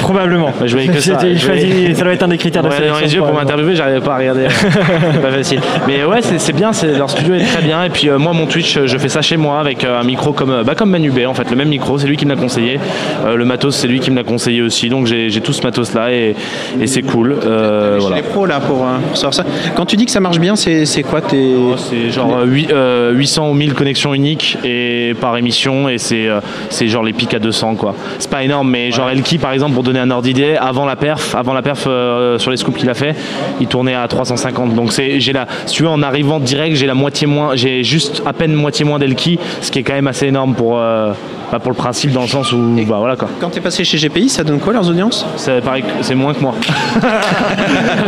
Probablement. 0.00 0.50
je 0.64 0.72
voyais 0.72 0.88
que 0.88 1.00
ça. 1.00 1.18
C'était- 1.18 1.34
Je 1.34 1.38
je 1.40 1.46
choisis- 1.46 1.66
voyais- 1.72 1.94
ça 1.94 2.04
doit 2.04 2.12
être 2.12 2.22
un 2.22 2.28
des 2.28 2.38
critères 2.38 2.62
de 2.62 2.68
Ouais, 2.68 2.74
dans 2.74 2.80
sélection. 2.80 3.04
les 3.06 3.14
yeux 3.14 3.18
pour 3.20 3.28
probablement. 3.28 3.56
m'interviewer, 3.56 3.76
j'arrivais 3.76 4.00
pas 4.00 4.14
à 4.14 4.18
regarder. 4.18 4.46
c'est 4.50 5.20
pas 5.22 5.30
facile. 5.30 5.60
Mais 5.86 6.04
ouais, 6.04 6.22
c'est 6.22 6.38
c'est 6.38 6.52
bien, 6.52 6.72
c'est- 6.72 6.96
leur 6.96 7.10
studio 7.10 7.34
est 7.34 7.44
très 7.44 7.62
bien. 7.62 7.84
Et 7.84 7.90
puis 7.90 8.08
euh, 8.08 8.18
moi, 8.18 8.32
mon 8.32 8.46
Twitch, 8.46 8.76
euh, 8.76 8.86
je 8.86 8.98
fais 8.98 9.08
ça 9.08 9.22
chez 9.22 9.36
moi 9.36 9.60
avec 9.60 9.84
euh, 9.84 10.00
un 10.00 10.04
micro 10.04 10.32
comme, 10.32 10.50
euh, 10.50 10.62
bah, 10.64 10.74
comme 10.74 10.90
Manu 10.90 11.10
B, 11.10 11.20
en 11.26 11.34
fait, 11.34 11.48
le 11.50 11.56
même 11.56 11.68
micro, 11.68 11.98
c'est 11.98 12.06
lui 12.06 12.16
qui 12.16 12.24
me 12.26 12.30
l'a 12.34 12.40
conseillé. 12.40 12.78
Euh, 13.24 13.36
le 13.36 13.44
matos, 13.44 13.76
c'est 13.76 13.88
lui 13.88 14.00
qui 14.00 14.10
me 14.10 14.16
l'a 14.16 14.24
conseillé 14.24 14.62
aussi. 14.62 14.88
Donc 14.88 15.06
j'ai 15.06 15.30
j'ai 15.30 15.40
tout 15.40 15.52
ce 15.52 15.62
matos 15.62 15.94
là 15.94 16.10
et, 16.12 16.34
et 16.80 16.86
c'est 16.86 17.02
cool. 17.02 17.32
Euh, 17.44 17.94
Chez 17.96 18.00
voilà. 18.00 18.16
les 18.16 18.22
pros 18.22 18.46
là 18.46 18.60
pour, 18.60 18.82
euh, 18.82 18.96
pour 19.08 19.16
savoir 19.16 19.34
ça. 19.34 19.44
Quand 19.74 19.86
tu 19.86 19.96
dis 19.96 20.04
que 20.06 20.10
ça 20.12 20.20
marche 20.20 20.38
bien, 20.38 20.56
c'est 20.56 20.84
c'est 20.86 21.02
quoi 21.02 21.20
tes. 21.20 21.54
C'est 21.78 22.10
genre 22.10 22.38
euh, 22.40 22.44
huit- 22.46 22.70
euh, 22.72 23.12
800 23.12 23.50
ou 23.50 23.54
1000 23.54 23.74
connexions 23.74 24.14
uniques 24.14 24.58
et 24.64 25.14
par 25.20 25.36
émission 25.36 25.88
et 25.88 25.98
c'est 25.98 26.26
euh, 26.28 26.40
c'est 26.70 26.88
genre 26.88 27.02
les 27.02 27.12
pics 27.12 27.34
à 27.36 27.38
200 27.38 27.76
quoi. 27.76 27.94
C'est 28.18 28.30
pas 28.30 28.42
énorme 28.42 28.70
mais 28.70 28.90
genre 28.90 29.08
Elki 29.08 29.38
par 29.38 29.52
exemple 29.52 29.74
pour 29.74 29.82
donner 29.82 30.00
un 30.00 30.10
ordre 30.10 30.24
d'idée 30.24 30.56
avant 30.56 30.84
la 30.84 30.96
perf, 30.96 31.34
avant 31.34 31.52
la 31.52 31.62
perf 31.62 31.84
euh, 31.86 32.38
sur 32.38 32.50
les 32.50 32.56
scoops 32.56 32.78
qu'il 32.78 32.90
a 32.90 32.94
fait, 32.94 33.14
il 33.60 33.66
tournait 33.66 33.94
à 33.94 34.06
350 34.08 34.74
donc 34.74 34.92
c'est 34.92 35.20
j'ai 35.20 35.32
la 35.32 35.46
si 35.66 35.76
tu 35.76 35.82
veux 35.82 35.88
en 35.88 36.02
arrivant 36.02 36.40
direct, 36.40 36.76
j'ai 36.76 36.86
la 36.86 36.94
moitié 36.94 37.26
moins 37.26 37.54
j'ai 37.54 37.84
juste 37.84 38.22
à 38.26 38.32
peine 38.32 38.52
moitié 38.52 38.84
moins 38.84 38.98
d'Elki, 38.98 39.38
ce 39.60 39.70
qui 39.70 39.78
est 39.78 39.82
quand 39.82 39.94
même 39.94 40.08
assez 40.08 40.26
énorme 40.26 40.54
pour 40.54 40.78
euh, 40.78 41.12
bah, 41.52 41.58
pour 41.58 41.70
le 41.70 41.76
principe 41.76 42.12
dans 42.12 42.22
le 42.22 42.28
sens 42.28 42.52
où 42.52 42.58
bah 42.88 42.96
voilà 42.98 43.16
quoi. 43.16 43.28
Quand 43.40 43.50
t'es 43.50 43.60
passé 43.60 43.84
chez 43.84 43.98
GPI, 43.98 44.28
ça 44.28 44.44
donne 44.44 44.58
quoi 44.60 44.72
leurs 44.72 44.88
audiences? 44.88 45.26
C'est 45.36 45.60
pareil 45.62 45.84
c'est 46.02 46.14
moins 46.14 46.34
que 46.34 46.40
moi. 46.40 46.54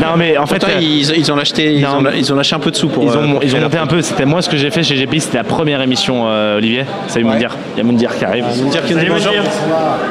non 0.03 0.17
mais 0.17 0.37
en 0.39 0.47
fait 0.47 0.63
euh, 0.65 0.69
ils, 0.81 1.11
ils 1.17 1.33
ont 1.33 1.37
lâché, 1.37 1.75
ils, 1.75 1.83
non, 1.83 1.99
ont, 1.99 2.11
ils 2.17 2.33
ont 2.33 2.37
lâché 2.37 2.55
un 2.55 2.59
peu 2.59 2.71
de 2.71 2.77
sous 2.77 2.89
pour. 2.89 3.03
ils 3.05 3.11
euh, 3.11 3.17
ont, 3.25 3.33
pour 3.35 3.45
ils 3.45 3.55
ont 3.55 3.61
monté 3.61 3.79
un 3.79 3.87
peu. 3.87 4.03
C'était 4.03 4.25
moi 4.27 4.43
ce 4.43 4.49
que 4.49 4.57
j'ai 4.57 4.71
fait 4.71 4.83
chez 4.83 4.95
GPI, 4.97 5.21
c'était 5.21 5.39
la 5.39 5.45
première 5.45 5.81
émission, 5.83 6.25
euh, 6.27 6.57
Olivier. 6.59 6.85
Salut 7.07 7.25
Moundir. 7.25 7.57
Il 7.75 7.79
y 7.79 7.81
a 7.81 7.85
Moundir 7.85 8.17
qui 8.17 8.25
arrive. 8.25 8.45
Moundir 8.63 8.85
qui 8.85 8.95
Salut, 8.95 9.11
bonjour. 9.11 9.33
Moundir. 9.33 9.51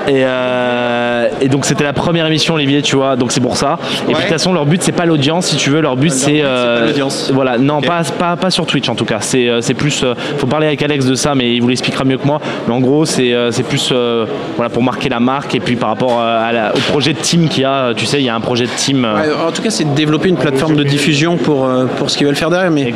Et, 0.08 0.24
euh, 0.26 1.28
et 1.42 1.48
donc 1.50 1.66
c'était 1.66 1.84
la 1.84 1.94
première 1.94 2.26
émission 2.26 2.56
Olivier, 2.56 2.82
tu 2.82 2.96
vois. 2.96 3.16
Donc 3.16 3.32
c'est 3.32 3.42
pour 3.42 3.58
ça. 3.58 3.78
Et 4.04 4.06
puis 4.06 4.14
de 4.16 4.20
toute 4.20 4.30
façon 4.30 4.54
leur 4.54 4.66
but 4.66 4.82
c'est 4.82 4.92
pas 4.92 5.06
l'audience, 5.06 5.48
si 5.48 5.56
tu 5.58 5.70
veux. 5.70 5.82
Leur 5.82 5.96
but 5.98 6.12
c'est 6.12 6.42
euh, 6.44 6.92
voilà. 7.34 7.58
Non, 7.58 7.82
pas, 7.82 8.02
pas 8.18 8.36
pas 8.36 8.50
sur 8.52 8.66
Twitch 8.66 8.90
en 8.90 8.96
tout 8.96 9.06
cas. 9.06 9.18
C'est 9.22 9.48
euh, 9.50 9.62
c'est 9.62 9.74
plus. 9.74 10.04
euh, 10.04 10.14
faut 10.38 10.48
parler 10.48 10.68
avec 10.68 10.82
Alex 10.82 11.06
de 11.06 11.16
ça, 11.16 11.36
mais 11.36 11.54
il 11.54 11.62
vous 11.62 11.68
l'expliquera 11.68 12.04
mieux 12.04 12.18
que 12.18 12.26
moi. 12.26 12.40
Mais 12.68 12.74
en 12.74 12.80
gros 12.80 13.06
c'est 13.06 13.17
euh, 13.17 13.17
c'est 13.52 13.64
plus 13.64 13.90
euh, 13.92 14.26
voilà 14.56 14.70
pour 14.70 14.84
marquer 14.84 15.10
la 15.10 15.20
marque 15.20 15.56
et 15.56 15.60
puis 15.60 15.76
par 15.76 15.90
rapport 15.90 16.20
euh, 16.22 16.50
à 16.50 16.52
la- 16.52 16.76
au 16.76 16.80
projet 16.92 17.14
de 17.14 17.20
team 17.20 17.48
qu'il 17.48 17.64
y 17.64 17.66
a. 17.66 17.94
Tu 17.96 18.06
sais, 18.06 18.20
il 18.20 18.26
y 18.26 18.30
a 18.30 18.36
un 18.36 18.40
projet 18.40 18.66
de 18.66 18.72
team. 18.72 19.06
euh, 19.06 19.16
Ouais, 19.16 19.48
en 19.48 19.52
tout 19.52 19.62
cas, 19.62 19.70
c'est 19.70 19.84
de 19.86 19.94
développer 19.96 20.30
une 20.30 20.38
plateforme 20.38 20.76
de 20.76 20.84
diffusion 20.84 21.38
pour, 21.38 21.66
euh, 21.66 21.86
pour 21.98 22.10
ce 22.10 22.18
qu'ils 22.18 22.28
veulent 22.28 22.36
faire 22.36 22.50
derrière. 22.50 22.72
Mais 22.72 22.94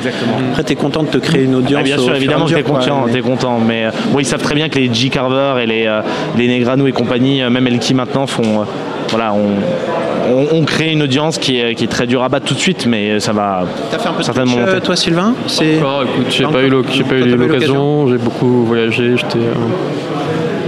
après, 0.52 0.64
tu 0.64 0.74
es 0.74 0.76
content 0.76 1.04
de 1.04 1.10
te 1.10 1.18
créer 1.18 1.44
une 1.44 1.56
audience. 1.56 1.82
Ah, 1.82 1.84
bien 1.86 1.98
sûr, 1.98 2.16
évidemment 2.16 2.46
t'es 2.46 2.62
quoi. 2.64 2.80
content, 2.80 3.04
Mais- 3.08 3.12
t'es 3.14 3.22
content, 3.22 3.60
mais 3.60 3.86
euh, 3.86 3.92
bon, 4.12 4.20
ils 4.20 4.26
savent 4.26 4.42
très 4.44 4.56
bien 4.56 4.70
que 4.70 4.78
les 4.80 4.94
G 4.94 5.10
Carver 5.10 5.56
et 5.62 5.66
les, 5.66 5.86
euh, 5.88 6.02
les 6.38 6.48
Negrano 6.48 6.88
et 6.88 6.92
compagnie, 6.92 7.42
euh, 7.42 7.50
même 7.50 7.68
Elki 7.68 7.94
maintenant, 7.94 8.28
font, 8.28 8.62
euh, 8.62 8.64
voilà, 9.10 9.34
on, 9.34 10.34
on, 10.34 10.58
on 10.60 10.64
crée 10.66 10.92
une 10.92 11.02
audience 11.04 11.38
qui 11.38 11.60
est, 11.60 11.76
qui 11.76 11.84
est 11.84 11.88
très 11.88 12.08
dure 12.08 12.24
à 12.24 12.30
battre 12.30 12.46
tout 12.46 12.54
de 12.54 12.60
suite, 12.60 12.86
mais 12.86 13.20
ça 13.20 13.34
va 13.34 13.64
T'as 13.90 13.98
fait 14.00 14.08
un 14.10 14.14
peu 14.14 14.20
de 14.20 14.24
certainement 14.24 14.52
Twitch, 14.54 14.68
euh, 14.68 14.74
monter. 14.74 14.86
toi, 14.86 14.96
Sylvain? 14.96 15.34
C'est 15.48 15.78
Encore, 15.80 16.04
écoute, 16.04 16.28
j'ai 16.30 16.44
pas 16.46 16.62
eu 16.62 16.70
l'oc- 16.70 16.86
j'ai 16.92 17.04
pas 17.04 17.16
eu 17.16 17.22
pas 17.32 17.36
l'occasion, 17.36 18.08
j'ai 18.08 18.18
beaucoup 18.18 18.64
voyagé, 18.66 19.12
j'étais, 19.18 19.40
euh, 19.40 19.54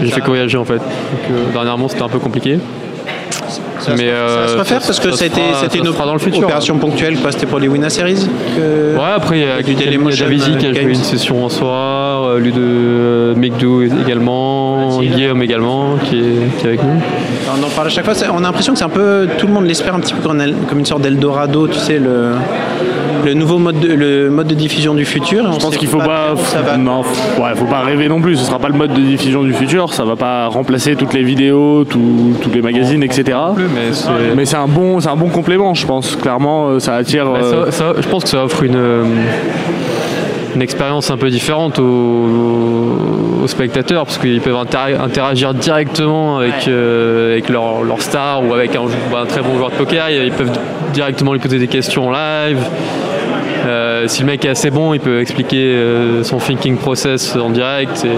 j'ai 0.05 0.11
fait 0.11 0.21
que 0.21 0.27
voyager 0.27 0.57
en 0.57 0.65
fait. 0.65 0.77
Donc 0.77 1.31
euh, 1.31 1.51
dernièrement 1.51 1.87
c'était 1.87 2.03
un 2.03 2.09
peu 2.09 2.19
compliqué. 2.19 2.59
Ça 3.83 3.91
Mais, 3.97 4.07
ça 4.09 4.13
va 4.13 4.47
se 4.47 4.53
euh, 4.55 4.59
refaire 4.59 4.81
parce 4.81 4.99
que 4.99 5.11
c'était 5.11 5.77
une 5.77 5.85
fera 5.93 6.05
dans 6.05 6.13
le 6.13 6.19
futur. 6.19 6.43
opération 6.43 6.77
ponctuelle. 6.77 7.17
quoi. 7.17 7.31
C'était 7.31 7.45
pour 7.45 7.59
les 7.59 7.67
Winner 7.67 7.89
Series 7.89 8.27
que... 8.55 8.95
Ouais, 8.95 9.03
après 9.15 9.39
il 9.39 9.45
y 9.45 9.49
a, 9.49 9.61
du 9.61 9.75
Dailymotion, 9.75 10.25
Davidi 10.25 10.57
qui 10.57 10.65
a 10.65 10.69
euh, 10.69 10.73
joué 10.73 10.83
une 10.93 10.95
session 10.95 11.43
en 11.45 11.49
soir, 11.49 12.23
euh, 12.23 12.39
euh, 12.57 13.35
Mekdou 13.35 13.81
également, 13.83 14.99
Guillaume 15.01 15.41
également 15.43 15.97
qui 16.03 16.19
est, 16.19 16.57
qui 16.57 16.65
est 16.65 16.69
avec 16.69 16.83
nous. 16.83 17.01
On 17.59 17.63
en 17.63 17.69
parle 17.69 17.87
à 17.87 17.89
chaque 17.89 18.05
fois. 18.05 18.13
On 18.33 18.37
a 18.37 18.41
l'impression 18.41 18.73
que 18.73 18.79
c'est 18.79 18.85
un 18.85 18.89
peu. 18.89 19.27
Tout 19.37 19.47
le 19.47 19.53
monde 19.53 19.65
l'espère 19.65 19.93
un 19.95 19.99
petit 19.99 20.13
peu 20.13 20.21
comme, 20.27 20.39
un- 20.39 20.53
comme 20.69 20.79
une 20.79 20.85
sorte 20.85 21.01
d'Eldorado, 21.01 21.67
tu 21.67 21.77
sais, 21.77 21.99
le, 21.99 22.31
le 23.25 23.33
nouveau 23.33 23.57
mode 23.57 23.79
de, 23.79 23.93
le 23.93 24.29
mode 24.29 24.47
de 24.47 24.55
diffusion 24.55 24.93
du 24.93 25.05
futur. 25.05 25.51
Je 25.53 25.59
pense 25.59 25.77
qu'il 25.77 25.87
faut 25.87 25.97
pas, 25.99 26.33
non, 26.77 27.01
ouais, 27.01 27.51
faut 27.55 27.65
pas 27.65 27.81
rêver 27.81 28.07
non 28.07 28.21
plus. 28.21 28.37
Ce 28.37 28.45
sera 28.45 28.59
pas 28.59 28.69
le 28.69 28.73
mode 28.75 28.93
de 28.93 29.01
diffusion 29.01 29.43
du 29.43 29.53
futur. 29.53 29.93
Ça 29.93 30.03
va 30.05 30.15
pas 30.15 30.47
remplacer 30.47 30.95
toutes 30.95 31.13
les 31.13 31.23
vidéos, 31.23 31.83
tous 31.85 32.01
les 32.53 32.61
magazines, 32.61 33.03
etc. 33.03 33.37
plus, 33.55 33.67
mais 33.73 33.91
c'est- 33.93 34.07
Mais 34.35 34.45
c'est 34.45 34.55
un 34.57 34.67
bon, 34.67 34.99
c'est 34.99 35.09
un 35.09 35.15
bon 35.15 35.29
complément, 35.29 35.73
je 35.73 35.85
pense. 35.85 36.15
Clairement, 36.15 36.67
euh, 36.69 36.79
ça 36.79 36.95
attire. 36.95 37.27
Euh, 37.27 37.65
ça- 37.65 37.71
ça- 37.71 37.93
je 38.01 38.07
pense 38.07 38.23
que 38.23 38.29
ça 38.29 38.43
offre 38.43 38.63
une, 38.63 38.75
euh, 38.75 39.03
une 40.55 40.61
expérience 40.61 41.09
un 41.09 41.17
peu 41.17 41.29
différente 41.29 41.79
aux, 41.79 41.83
aux 43.43 43.47
spectateurs 43.47 44.05
parce 44.05 44.17
qu'ils 44.17 44.39
peuvent 44.41 44.55
intera- 44.55 45.03
interagir 45.03 45.53
directement 45.53 46.37
avec, 46.39 46.67
euh, 46.67 47.33
avec 47.33 47.49
leur, 47.49 47.83
leur 47.83 48.01
star 48.01 48.43
ou 48.47 48.53
avec 48.53 48.75
un, 48.75 49.25
très 49.27 49.41
bon 49.41 49.57
joueur 49.57 49.71
de 49.71 49.75
poker. 49.75 50.09
Ils 50.09 50.31
peuvent 50.31 50.51
directement 50.93 51.33
lui 51.33 51.39
poser 51.39 51.57
des 51.59 51.67
questions 51.67 52.07
en 52.09 52.11
live. 52.11 52.59
Euh, 53.65 54.03
si 54.07 54.21
le 54.21 54.27
mec 54.27 54.43
est 54.45 54.49
assez 54.49 54.69
bon, 54.71 54.93
il 54.93 54.99
peut 54.99 55.21
expliquer 55.21 55.73
euh, 55.73 56.23
son 56.23 56.37
thinking 56.37 56.75
process 56.77 57.35
en 57.35 57.49
direct. 57.49 58.05
Et 58.05 58.09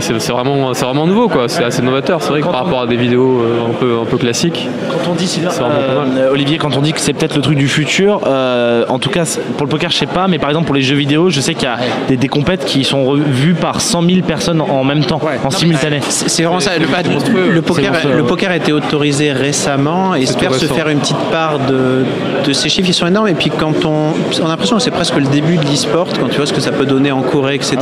c'est 0.00 0.32
vraiment, 0.32 0.74
c'est 0.74 0.84
vraiment 0.84 1.06
nouveau, 1.06 1.28
quoi. 1.28 1.48
C'est 1.48 1.64
assez 1.64 1.82
novateur, 1.82 2.22
c'est 2.22 2.30
vrai, 2.30 2.40
que 2.40 2.46
par 2.46 2.64
rapport 2.64 2.82
à 2.82 2.86
des 2.86 2.96
vidéos 2.96 3.40
euh, 3.40 3.70
un, 3.70 3.74
peu, 3.74 3.98
un 4.00 4.04
peu 4.04 4.16
classiques. 4.16 4.68
Quand 4.90 5.10
on 5.10 5.14
dit 5.14 5.26
Sylvain, 5.26 5.50
euh, 5.60 6.30
Olivier, 6.30 6.58
quand 6.58 6.76
on 6.76 6.80
dit 6.80 6.92
que 6.92 7.00
c'est 7.00 7.12
peut-être 7.12 7.36
le 7.36 7.42
truc 7.42 7.58
du 7.58 7.68
futur, 7.68 8.20
euh, 8.26 8.84
en 8.88 8.98
tout 8.98 9.10
cas 9.10 9.24
pour 9.56 9.66
le 9.66 9.70
poker 9.70 9.90
je 9.90 9.96
sais 9.96 10.06
pas, 10.06 10.28
mais 10.28 10.38
par 10.38 10.50
exemple 10.50 10.66
pour 10.66 10.74
les 10.74 10.82
jeux 10.82 10.96
vidéo, 10.96 11.30
je 11.30 11.40
sais 11.40 11.54
qu'il 11.54 11.64
y 11.64 11.66
a 11.66 11.78
des, 12.08 12.16
des 12.16 12.28
compètes 12.28 12.64
qui 12.64 12.84
sont 12.84 13.04
revues 13.04 13.54
par 13.54 13.80
100 13.80 14.02
000 14.02 14.20
personnes 14.22 14.60
en 14.60 14.84
même 14.84 15.04
temps, 15.04 15.20
en 15.44 15.50
simultané. 15.50 16.00
C'est 16.08 16.28
c'est 16.28 16.42
vraiment 16.42 16.60
ça. 16.60 16.78
Le, 16.78 16.86
bah, 16.86 16.98
le 17.02 17.62
poker, 17.62 17.92
le 18.04 18.22
ouais. 18.22 18.28
poker 18.28 18.50
a 18.50 18.56
été 18.56 18.72
autorisé 18.72 19.32
récemment 19.32 20.14
et 20.14 20.22
espère 20.22 20.54
se 20.54 20.66
faire 20.66 20.88
une 20.88 20.98
petite 20.98 21.16
part 21.30 21.58
de, 21.58 22.04
de 22.44 22.52
ces 22.52 22.68
chiffres. 22.68 22.88
Ils 22.88 22.94
sont 22.94 23.06
énormes. 23.06 23.28
Et 23.28 23.34
puis 23.34 23.50
quand 23.50 23.84
on, 23.84 24.12
on 24.42 24.44
a 24.44 24.48
l'impression 24.48 24.76
que 24.76 24.82
c'est 24.82 24.90
presque 24.90 25.16
le 25.16 25.26
début 25.26 25.56
de 25.56 25.64
l'e-sport, 25.64 26.08
quand 26.20 26.28
tu 26.28 26.36
vois 26.36 26.46
ce 26.46 26.52
que 26.52 26.60
ça 26.60 26.72
peut 26.72 26.86
donner 26.86 27.12
en 27.12 27.22
Corée, 27.22 27.54
etc. 27.54 27.78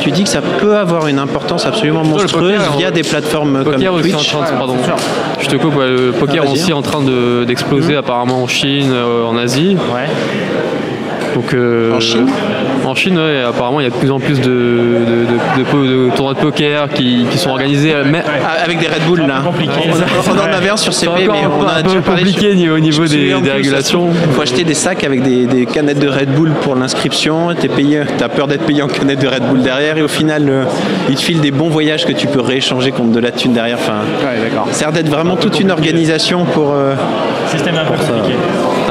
Tu 0.00 0.10
dis 0.10 0.24
que 0.24 0.28
ça 0.28 0.42
peut 0.42 0.73
avoir 0.80 1.06
une 1.08 1.18
importance 1.18 1.66
absolument 1.66 2.04
monstrueuse 2.04 2.54
poker, 2.58 2.76
via 2.78 2.88
on- 2.88 2.90
des 2.90 3.02
plateformes 3.02 3.64
comme 3.64 3.74
poker 3.74 3.94
aussi 3.94 4.14
en 4.14 4.18
Twitch. 4.18 4.28
train 4.30 4.52
de, 4.52 4.58
pardon, 4.58 4.76
je 5.40 5.46
te 5.48 5.56
coupe, 5.56 5.76
ouais, 5.76 5.88
le 5.88 6.12
poker 6.12 6.44
Ah, 6.46 6.50
aussi 6.50 6.72
en 6.72 6.82
train 6.82 7.02
de- 7.02 7.44
d'exploser 7.44 7.96
apparemment 7.96 8.42
en 8.42 8.46
Chine, 8.46 8.90
euh, 8.92 9.24
en 9.24 9.36
Asie. 9.36 9.76
Ouais. 9.94 10.08
Donc, 11.34 11.52
euh, 11.54 11.96
En 11.96 12.00
Chine 12.00 12.26
En 12.84 12.94
Chine, 12.94 13.16
ouais, 13.18 13.42
apparemment, 13.48 13.80
il 13.80 13.84
y 13.84 13.86
a 13.86 13.90
de 13.90 13.94
plus 13.94 14.10
en 14.10 14.18
plus 14.20 14.40
de, 14.40 14.44
de, 14.44 14.50
de- 14.50 15.58
de 15.58 15.64
po- 15.64 15.82
de 15.84 16.10
tournois 16.14 16.34
de 16.34 16.38
poker 16.40 16.88
qui, 16.90 17.24
qui 17.30 17.38
sont 17.38 17.50
organisés. 17.50 17.94
euh, 17.94 18.04
mais- 18.06 18.22
Ah, 18.26 18.62
Avec 18.62 18.78
des 18.78 18.86
Red 18.86 19.02
Bull 19.08 19.20
là. 19.26 19.42
On, 19.46 20.30
on 20.32 20.38
en 20.38 20.52
avait 20.52 20.68
un 20.68 20.76
sur 20.76 20.92
C'est 20.92 21.06
CP, 21.06 21.28
mais 21.32 21.38
on 21.46 21.62
en 21.64 21.66
a 21.68 21.72
un 21.78 21.82
déjà 21.82 22.00
parlé. 22.00 22.22
compliqué 22.24 22.56
sur- 22.56 22.74
au 22.74 22.78
niveau 22.78 23.06
des- 23.06 23.32
régulations. 23.52 24.08
Il 24.26 24.32
faut 24.32 24.42
acheter 24.42 24.64
des 24.64 24.74
sacs 24.74 25.02
avec 25.04 25.22
des, 25.22 25.46
des 25.46 25.66
canettes 25.66 25.98
de 25.98 26.08
Red 26.08 26.30
Bull 26.34 26.50
pour 26.62 26.74
l'inscription. 26.74 27.54
T'es 27.58 27.68
payé, 27.68 28.02
t'as 28.18 28.28
peur 28.28 28.46
d'être 28.48 28.64
payé 28.66 28.82
en 28.82 28.88
canettes 28.88 29.20
de 29.20 29.28
Red 29.28 29.44
Bull 29.48 29.62
derrière, 29.62 29.96
et 29.96 30.02
au 30.02 30.08
final, 30.08 30.46
euh, 30.48 30.64
ils 31.08 31.14
te 31.16 31.22
filent 31.22 31.40
des 31.40 31.50
bons 31.52 31.68
voyages 31.70 32.04
que 32.04 32.12
tu 32.12 32.26
peux 32.26 32.40
rééchanger 32.40 32.90
contre 32.92 33.12
de 33.12 33.20
la 33.20 33.30
thune 33.30 33.52
derrière. 33.54 33.78
Enfin, 33.80 34.02
ça 34.72 34.86
a 34.86 34.90
l'air 34.90 34.92
d'être 35.02 35.08
vraiment 35.10 35.36
toute 35.36 35.58
une 35.60 35.70
organisation 35.70 36.44
pour. 36.44 36.72
euh, 36.74 36.94
Système 37.50 37.76
un 37.76 37.84
peu 37.84 37.94
compliqué. 37.94 38.23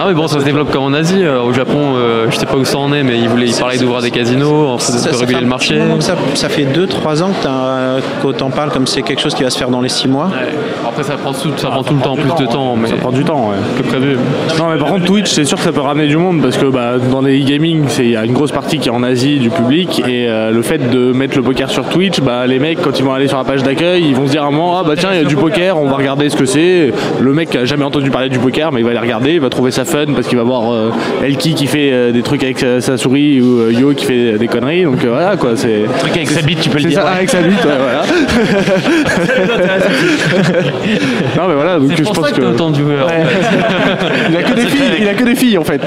Ah 0.06 0.08
oui, 0.10 0.16
bon, 0.16 0.28
ça 0.28 0.42
se 0.42 0.44
développe 0.44 0.70
comme 0.70 0.84
en 0.84 0.92
Asie. 0.94 1.24
Euh, 1.24 1.42
Au 1.44 1.54
Japon, 1.54 1.94
euh, 1.96 2.26
je 2.30 2.36
sais 2.36 2.46
pas 2.46 2.58
où 2.58 2.66
ça 2.66 2.78
en 2.78 2.92
est, 2.92 3.04
mais 3.04 3.18
ils, 3.20 3.30
voulaient, 3.30 3.46
ils 3.48 3.56
parlaient 3.56 3.78
d'ouvrir 3.78 4.02
des 4.02 4.12
casinos, 4.12 4.68
en 4.68 4.78
fait, 4.78 4.92
ça- 4.92 5.10
de 5.10 5.14
ça 5.14 5.20
réguler 5.22 5.36
fait 5.38 5.42
le 5.44 5.48
marché. 5.48 5.76
que 5.98 6.04
Ça, 6.04 6.16
ça 6.34 6.50
fait 6.50 6.66
2-3 6.66 7.22
ans 7.24 7.30
que 7.30 7.42
t'as- 7.44 8.02
qu'on 8.22 8.34
t'en 8.34 8.50
parle 8.50 8.70
comme 8.72 8.86
c'est 8.86 9.02
quelque 9.02 9.22
chose 9.22 9.34
qui 9.34 9.44
va 9.44 9.50
se 9.50 9.58
faire 9.58 9.70
dans 9.70 9.80
les 9.80 9.88
6 9.88 10.10
mois. 10.10 10.26
Ouais. 10.26 10.50
Après, 10.86 11.04
ça 11.04 11.14
prend 11.16 11.32
tout, 11.32 11.52
ça 11.56 11.70
prend 11.70 11.84
tout 11.84 11.94
le 11.94 12.02
temps, 12.02 12.16
plus 12.18 12.34
de 12.46 12.52
temps, 12.52 12.76
mais 12.76 12.90
Ça 12.90 12.96
prend 12.96 13.12
du 13.12 13.24
temps, 13.24 13.50
ouais. 13.52 13.56
que 13.78 13.84
prévu. 13.88 14.18
Non 14.60 14.70
mais 14.72 14.78
par 14.78 14.90
contre 14.90 15.06
Twitch 15.06 15.32
c'est 15.32 15.46
sûr 15.46 15.58
que 15.58 15.64
ça 15.64 15.72
peut 15.72 15.80
ramener 15.82 16.08
du 16.08 16.18
monde 16.18 16.42
parce 16.42 16.58
que 16.58 16.66
bah, 16.66 16.98
dans 17.12 17.22
les 17.22 17.40
gaming 17.42 17.86
c'est- 17.88 18.04
il 18.04 18.12
y 18.12 18.18
a 18.18 18.26
une 18.26 18.34
grosse 18.34 18.52
partie 18.52 18.78
qui 18.80 18.90
est 18.90 18.92
en 18.92 19.04
Asie 19.04 19.40
du 19.40 19.50
public 19.50 20.02
et 20.08 20.28
euh, 20.28 20.52
le 20.52 20.62
fait 20.62 20.90
de 20.92 21.12
mettre 21.14 21.36
le 21.38 21.44
poker 21.44 21.70
sur 21.70 21.86
Twitch 21.86 22.20
bah, 22.22 22.46
les 22.46 22.60
mecs 22.60 22.82
quand 22.82 22.98
ils 23.00 23.04
vont 23.06 23.14
aller 23.14 23.28
sur 23.28 23.38
la 23.38 23.44
page 23.46 23.64
d'accueil 23.64 24.04
ils 24.08 24.16
vont 24.16 24.26
se 24.28 24.32
dire 24.32 24.44
à 24.44 24.48
un 24.48 24.52
moment 24.52 24.78
ah 24.78 24.84
bah 24.86 24.94
tiens 24.98 25.10
il 25.14 25.18
y 25.22 25.22
a 25.22 25.28
du 25.28 25.36
poker 25.36 25.78
on 25.80 25.88
va 25.88 25.96
regarder 25.98 26.30
ce 26.30 26.36
que 26.36 26.46
c'est 26.46 26.92
le 27.20 27.34
mec 27.34 27.56
a 27.56 27.66
jamais 27.66 27.84
entendu 27.86 28.10
parler 28.12 28.30
du 28.30 28.40
poker 28.40 28.72
mais 28.72 28.82
il 28.82 28.84
va 28.84 28.92
aller 28.92 29.00
regarder 29.00 29.34
il 29.34 29.40
va 29.40 29.50
trouver 29.50 29.72
ça 29.72 29.86
fun 29.94 30.14
parce 30.16 30.28
qu'il 30.28 30.38
va 30.38 30.44
voir 30.44 30.72
euh, 30.74 30.90
Elki 31.24 31.54
qui 31.54 31.68
fait 31.68 31.92
euh, 31.92 32.12
des 32.12 32.22
trucs 32.24 32.44
avec 32.44 32.58
sa, 32.60 32.82
sa 32.82 32.98
souris 32.98 33.42
ou 33.42 33.60
euh, 33.62 33.72
Yo 33.72 33.94
qui 33.94 34.06
fait 34.06 34.38
des 34.40 34.48
conneries 34.48 34.84
donc 34.84 35.04
euh, 35.04 35.10
voilà 35.10 35.38
quoi 35.38 35.52
c'est 35.56 35.84
Truc 36.00 36.12
avec 36.16 36.30
sa 36.30 36.42
bite, 36.42 36.62
tu 36.62 36.70
peux 36.70 36.80
le 36.80 36.86
dire. 36.86 37.00
ça 37.02 37.06
ouais. 37.06 37.12
avec 37.18 37.30
sa 37.30 37.42
bite 37.42 37.64
ouais, 37.64 37.72
voilà 37.80 38.04
non 41.38 41.48
mais 41.48 41.54
voilà 41.56 41.80
donc 41.80 41.92
je 41.98 42.04
pense 42.04 42.32
que 42.32 42.42
il 44.30 44.38
a 44.38 44.44
que 44.44 44.54
des 44.54 44.66
filles 44.66 44.82
il 45.00 45.08
a 45.08 45.14
que 45.14 45.24
des 45.24 45.36
filles 45.36 45.58
en 45.58 45.64
fait. 45.64 45.82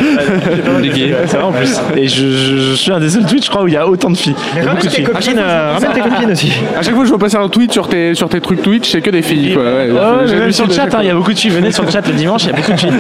C'est 1.27 1.37
vrai 1.37 1.43
en 1.43 1.53
plus. 1.53 1.77
Et 1.97 2.09
je, 2.09 2.31
je- 2.31 2.57
je 2.71 2.75
suis 2.75 2.93
un 2.93 3.01
des 3.01 3.09
seuls 3.11 3.25
Twitch, 3.27 3.45
je 3.47 3.51
crois, 3.51 3.63
où 3.63 3.69
il 3.69 3.75
y 3.75 3.77
a 3.77 3.87
autant 3.89 4.11
de 4.11 4.17
filles. 4.17 4.35
De 4.55 4.81
tes 4.81 4.89
filles. 4.89 5.05
copines, 5.05 5.39
euh, 5.39 5.73
ramène 5.75 5.91
tes 5.93 6.01
copines 6.01 6.31
aussi. 6.31 6.53
À 6.79 6.83
chaque 6.83 6.93
fois 6.95 7.03
que 7.03 7.09
je 7.09 7.11
vois 7.11 7.19
passer 7.19 7.37
un 7.37 7.49
tweet 7.49 7.73
sur 7.73 7.89
tes, 7.89 8.15
sur 8.15 8.29
tes 8.29 8.41
trucs 8.41 8.63
Twitch, 8.63 8.91
c'est 8.91 9.01
que 9.01 9.11
des 9.11 9.23
filles. 9.23 9.55
Quoi. 9.55 9.63
Ouais, 9.63 9.89
mais 10.29 10.39
même 10.39 10.53
sur 10.53 10.67
le 10.67 10.73
chat, 10.73 10.85
hein, 10.95 10.99
il 11.03 11.07
y 11.07 11.11
a 11.11 11.15
beaucoup 11.15 11.33
de 11.33 11.39
filles. 11.39 11.51
Venez 11.51 11.73
sur 11.73 11.85
le 11.85 11.91
chat 11.91 12.07
le 12.07 12.13
dimanche, 12.15 12.45
il 12.45 12.51
y 12.51 12.53
a 12.53 12.57
beaucoup 12.57 12.73
de 12.73 12.77
filles. 12.79 12.91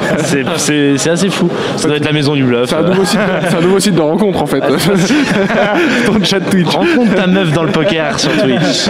C'est- 0.58 0.95
C'est 0.98 1.10
assez 1.10 1.28
fou. 1.30 1.48
Ça 1.76 1.88
doit 1.88 1.96
être 1.96 2.04
la 2.04 2.12
maison 2.12 2.34
du 2.34 2.44
bluff. 2.44 2.68
C'est 2.68 2.76
un, 2.76 2.82
nouveau 2.82 3.04
site, 3.04 3.20
c'est 3.48 3.56
un 3.56 3.60
nouveau 3.60 3.80
site 3.80 3.94
de 3.94 4.00
rencontre 4.00 4.42
en 4.42 4.46
fait. 4.46 4.60
Ton 6.06 6.24
chat 6.24 6.40
Twitch. 6.40 6.74
Rencontre 6.74 7.14
ta 7.14 7.26
meuf 7.26 7.52
dans 7.52 7.64
le 7.64 7.70
poker 7.70 8.18
sur 8.18 8.30
Twitch. 8.36 8.88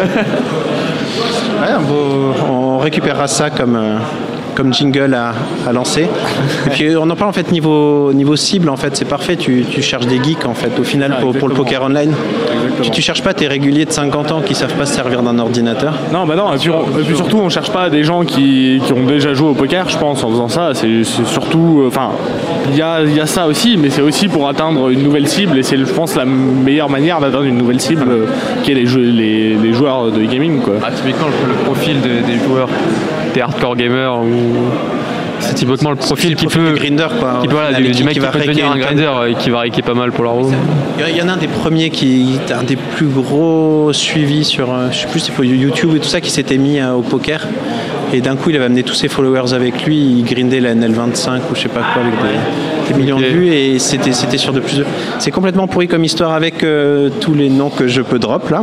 Ouais, 1.59 1.75
on 2.49 2.79
récupérera 2.79 3.27
ça 3.27 3.51
comme, 3.51 3.77
euh, 3.77 3.99
comme 4.57 4.73
jingle 4.75 5.15
à, 5.15 5.33
à 5.69 5.73
lancer. 5.73 6.09
Et 6.67 6.71
puis 6.71 6.85
euh, 6.89 6.99
on 7.01 7.09
en 7.11 7.15
parle 7.15 7.31
en 7.31 7.33
fait 7.33 7.53
niveau, 7.53 8.13
niveau 8.13 8.35
cible, 8.37 8.69
en 8.71 8.77
fait, 8.77 8.97
c'est 8.97 9.05
parfait. 9.05 9.37
Tu, 9.37 9.65
tu 9.71 9.83
cherches 9.83 10.07
des 10.07 10.21
geeks 10.23 10.47
en 10.47 10.55
fait, 10.55 10.73
au 10.81 10.83
final, 10.83 11.15
Ah, 11.17 11.21
pour, 11.21 11.33
pour 11.37 11.49
le 11.49 11.55
poker 11.55 11.83
online. 11.83 12.13
Tu, 12.83 12.91
tu 12.91 13.03
cherches 13.03 13.23
pas 13.23 13.35
tes 13.35 13.47
réguliers 13.47 13.85
de 13.85 13.93
50 13.93 14.33
ans 14.33 14.41
qui 14.45 14.55
savent 14.55 14.75
pas 14.75 14.87
se 14.87 14.95
servir 14.95 15.23
d'un 15.23 15.39
ordinateur. 15.39 15.95
Non, 16.13 16.27
bah 16.27 16.35
non, 16.37 16.53
et 16.55 16.59
puis, 16.59 16.71
on- 16.71 16.99
et 16.99 17.03
puis 17.05 17.15
surtout, 17.17 17.39
on 17.39 17.49
cherche 17.49 17.71
pas 17.71 17.89
des 17.91 18.03
gens 18.05 18.25
qui, 18.25 18.81
qui 18.87 18.93
ont 18.93 19.05
déjà 19.05 19.33
joué 19.35 19.49
au 19.51 19.55
poker, 19.55 19.89
je 19.89 19.99
pense, 19.99 20.25
en 20.25 20.31
faisant 20.31 20.49
ça. 20.49 20.71
C'est 20.75 21.05
c'est 21.05 21.27
surtout. 21.27 21.83
euh, 21.83 21.89
Enfin, 21.89 22.11
il 22.71 22.77
y 22.77 22.83
a, 22.83 23.03
il 23.03 23.15
y 23.15 23.21
a 23.21 23.27
ça 23.27 23.47
aussi, 23.47 23.77
mais 23.77 23.91
c'est 23.91 24.03
aussi 24.03 24.29
pour 24.29 24.49
atteindre 24.49 24.89
une 24.91 25.03
nouvelle 25.03 25.29
cible, 25.29 25.59
et 25.59 25.63
c'est, 25.63 25.77
je 25.77 25.85
pense, 25.85 26.17
la 26.17 26.25
meilleure 26.25 26.91
manière 26.91 27.21
d'atteindre 27.21 27.45
une 27.45 27.57
nouvelle 27.59 27.81
cible, 27.81 28.05
euh, 28.09 28.27
qui 28.65 28.73
est 28.73 28.75
les, 28.75 28.87
jeux- 28.87 29.01
les, 29.11 29.55
les 29.55 29.73
joueurs 29.73 30.11
de 30.11 30.23
gaming, 30.25 30.61
quoi. 30.61 30.75
Ah, 30.83 30.91
typiquement, 30.95 31.27
le, 31.29 31.49
le 31.53 31.59
profil 31.65 32.01
de- 32.01 32.27
des 32.27 32.39
joueurs, 32.45 32.69
hardcore 33.41 33.77
gamers, 33.77 34.19
ou 34.19 34.71
c'est 35.41 35.55
typiquement 35.55 35.91
le 35.91 35.97
profil 35.97 36.35
qui 36.35 36.47
profil 36.47 36.63
peut. 36.63 36.73
du 36.73 36.81
grinder, 36.81 37.07
quoi, 37.19 37.41
Qui, 37.43 37.49
voilà, 37.49 37.73
du, 37.73 38.05
mec 38.05 38.15
qui 38.15 38.21
peut 38.21 38.39
devenir 38.39 38.71
un 38.71 38.79
grinder 38.79 39.11
et 39.29 39.35
qui 39.35 39.51
va 39.51 39.59
raquer 39.59 39.83
pas 39.83 39.95
mal 39.95 40.13
pour 40.13 40.25
leur 40.25 40.35
room. 40.35 40.53
Il 40.99 41.17
y 41.17 41.23
en 41.23 41.29
a 41.29 41.33
un 41.33 41.37
des 41.37 41.49
premiers 41.49 41.91
qui 41.91 42.39
un 42.51 42.63
des 42.63 42.77
plus 42.77 43.07
gros 43.07 43.93
suivis 43.93 44.45
sur, 44.45 44.73
euh, 44.73 44.89
je 44.91 45.19
sais 45.19 45.33
plus, 45.33 45.47
YouTube 45.47 45.91
et 45.95 46.01
tout 46.01 46.09
ça, 46.09 46.21
qui 46.21 46.31
s'était 46.31 46.59
mis 46.59 46.79
euh, 46.79 46.93
au 46.93 47.03
poker. 47.03 47.47
Et 48.13 48.21
d'un 48.21 48.37
coup, 48.37 48.51
il 48.51 48.57
avait 48.57 48.67
amené 48.67 48.83
tous 48.83 48.95
ses 48.95 49.09
followers 49.09 49.53
avec 49.53 49.85
lui. 49.85 49.97
Il 49.97 50.25
grindait 50.25 50.61
la 50.61 50.75
NL25 50.75 51.41
ou 51.51 51.55
je 51.55 51.63
sais 51.63 51.69
pas 51.69 51.81
quoi 51.81 52.03
avec 52.03 52.15
des, 52.15 52.39
des 52.89 52.95
millions 52.95 53.19
de 53.19 53.25
vues. 53.27 53.49
Et 53.49 53.79
c'était 53.79 54.13
c'était 54.13 54.39
sur 54.39 54.53
de 54.53 54.61
plus. 54.61 54.83
C'est 55.19 55.31
complètement 55.31 55.67
pourri 55.67 55.89
comme 55.89 56.05
histoire 56.05 56.33
avec 56.33 56.63
euh, 56.63 57.09
tous 57.21 57.35
les 57.35 57.49
noms 57.49 57.71
que 57.71 57.89
je 57.89 58.03
peux 58.03 58.19
drop 58.19 58.51
là. 58.51 58.63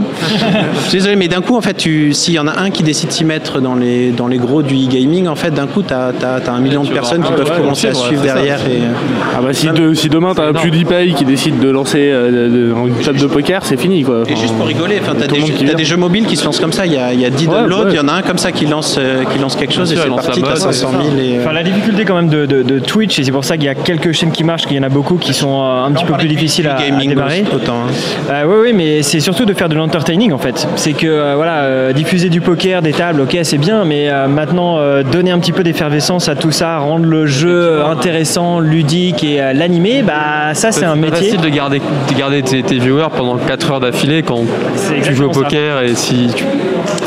je 0.86 0.89
suis 0.89 0.91
désolé, 0.99 1.15
mais 1.15 1.28
d'un 1.28 1.41
coup, 1.41 1.55
en 1.55 1.61
fait, 1.61 1.74
tu- 1.76 2.13
s'il 2.13 2.34
y 2.34 2.39
en 2.39 2.47
a 2.47 2.59
un 2.59 2.69
qui 2.69 2.84
décide 2.84 3.09
de 3.09 3.13
s'y 3.13 3.26
mettre 3.26 3.59
dans 3.59 3.76
les, 3.76 4.11
dans 4.11 4.28
les 4.28 4.38
gros 4.38 4.61
du 4.63 4.76
e-gaming, 4.76 5.28
en 5.28 5.36
fait, 5.36 5.51
d'un 5.51 5.67
coup, 5.67 5.82
tu 5.84 5.93
as, 5.93 6.11
un 6.47 6.59
million 6.59 6.84
de 6.84 6.89
personnes 6.89 7.21
qui 7.21 7.30
Ah, 7.32 7.36
peuvent 7.36 7.49
ouais, 7.51 7.57
commencer 7.61 7.88
à 7.88 7.93
suivre 7.93 8.26
ça. 8.26 8.34
derrière. 8.36 8.59
Et, 8.67 8.78
euh, 8.82 9.36
Ah 9.36 9.41
bah 9.41 9.53
si, 9.53 9.67
de- 9.67 9.93
si 9.93 10.09
demain 10.09 10.34
t'as 10.36 10.47
un 10.49 10.53
PewDiePie 10.53 11.13
qui 11.15 11.26
décide 11.26 11.59
de 11.59 11.69
lancer 11.69 12.09
euh, 12.11 12.47
de- 12.49 12.55
de- 12.55 12.88
une 12.88 12.95
table 13.03 13.19
de 13.19 13.28
poker, 13.28 13.65
c'est 13.65 13.78
fini 13.80 14.03
quoi. 14.03 14.24
Et 14.28 14.36
juste 14.36 14.53
pour 14.55 14.65
rigoler, 14.67 14.99
enfin, 15.01 15.13
t'as 15.19 15.28
des, 15.28 15.39
t'as 15.39 15.63
vient. 15.63 15.74
des 15.74 15.86
jeux 15.86 15.97
mobiles 15.97 16.26
qui 16.26 16.36
se 16.38 16.45
lancent 16.45 16.59
comme 16.59 16.71
ça. 16.74 16.86
Il 16.86 16.93
y 16.93 16.97
a, 16.97 17.13
il 17.13 17.19
y 17.19 17.26
a 17.26 17.30
10 17.30 17.47
Ouais, 17.47 17.55
downloads, 17.55 17.84
ouais. 17.86 17.91
il 17.91 17.95
y 17.95 17.99
en 17.99 18.07
a 18.07 18.13
un 18.13 18.21
comme 18.21 18.38
ça 18.38 18.51
qui 18.51 18.65
lance, 18.65 18.95
euh, 18.99 19.24
qui 19.32 19.39
lance 19.39 19.55
quelque 19.55 19.74
chose 19.74 19.91
et 19.91 19.95
c'est 19.95 20.07
parti, 20.09 20.41
la 20.41 20.47
t'as 20.47 20.53
mode, 20.53 20.57
500 20.74 20.89
000. 20.91 21.03
Et, 21.17 21.38
euh, 21.38 21.41
Enfin, 21.41 21.53
la 21.53 21.63
difficulté 21.63 22.05
quand 22.05 22.15
même 22.15 22.30
de, 22.30 22.45
de- 22.45 22.63
de 22.63 22.80
Twitch, 22.80 23.19
et 23.19 23.24
c'est 23.24 23.32
pour 23.32 23.43
ça 23.45 23.55
qu'il 23.57 23.65
y 23.65 23.69
a 23.69 23.76
quelques 23.76 24.12
chaînes 24.14 24.32
qui 24.32 24.43
marchent, 24.43 24.66
qu'il 24.66 24.76
y 24.78 24.80
en 24.80 24.84
a 24.84 24.89
beaucoup 24.89 25.16
qui 25.16 25.34
sont 25.34 25.61
euh, 25.61 25.84
un 25.86 25.91
petit 25.91 26.05
peu 26.05 26.14
plus 26.14 26.28
difficiles 26.28 26.68
à, 26.68 26.78
à 26.78 26.89
démarrer. 27.05 27.43
autant. 27.53 27.74
hein. 27.88 27.91
Euh, 28.30 28.43
oui, 28.47 28.55
oui, 28.68 28.74
mais 28.74 29.03
c'est 29.03 29.20
surtout 29.20 29.45
de 29.45 29.53
faire 29.53 29.70
de 29.70 29.76
l'entertaining 29.76 30.32
en 30.34 30.38
fait. 30.38 30.68
C'est 30.76 30.93
que 30.93 31.07
euh, 31.07 31.34
voilà, 31.36 31.61
euh, 31.64 31.93
diffuser 31.93 32.30
du 32.30 32.41
poker, 32.41 32.82
des 32.82 32.91
tables, 32.93 33.22
ok, 33.22 33.38
c'est 33.43 33.57
bien, 33.57 33.84
mais 33.86 34.09
euh, 34.09 34.28
maintenant 34.28 34.78
euh, 34.78 35.03
donner 35.03 35.32
un 35.32 35.39
petit 35.39 35.51
peu 35.51 35.64
d'effervescence 35.64 36.30
à 36.30 36.36
tout 36.36 36.51
ça, 36.51 36.78
rendre 36.80 37.05
le 37.05 37.26
jeu 37.26 37.84
intéressant, 37.86 38.59
ludique 38.59 39.24
et 39.24 39.41
euh, 39.41 39.53
l'animer, 39.53 40.03
bah 40.03 40.53
ça 40.53 40.72
c'est 40.72 40.86
un 40.86 40.95
métier. 40.95 41.30
facile 41.32 41.41
de 41.41 41.49
garder, 41.49 41.80
de 41.80 42.18
garder 42.18 42.41
tes, 42.41 42.64
tes 42.64 42.78
viewers 42.80 43.09
pendant 43.16 43.38
4 43.38 43.72
heures 43.72 43.80
d'affilée 43.80 44.24
quand 44.24 44.41
C'est 44.76 45.01
tu 45.01 45.16
joues 45.16 45.30
au 45.30 45.34
ça. 45.34 45.41
poker 45.41 45.82
et 45.82 45.95
si 45.95 46.28
tu, 46.36 46.43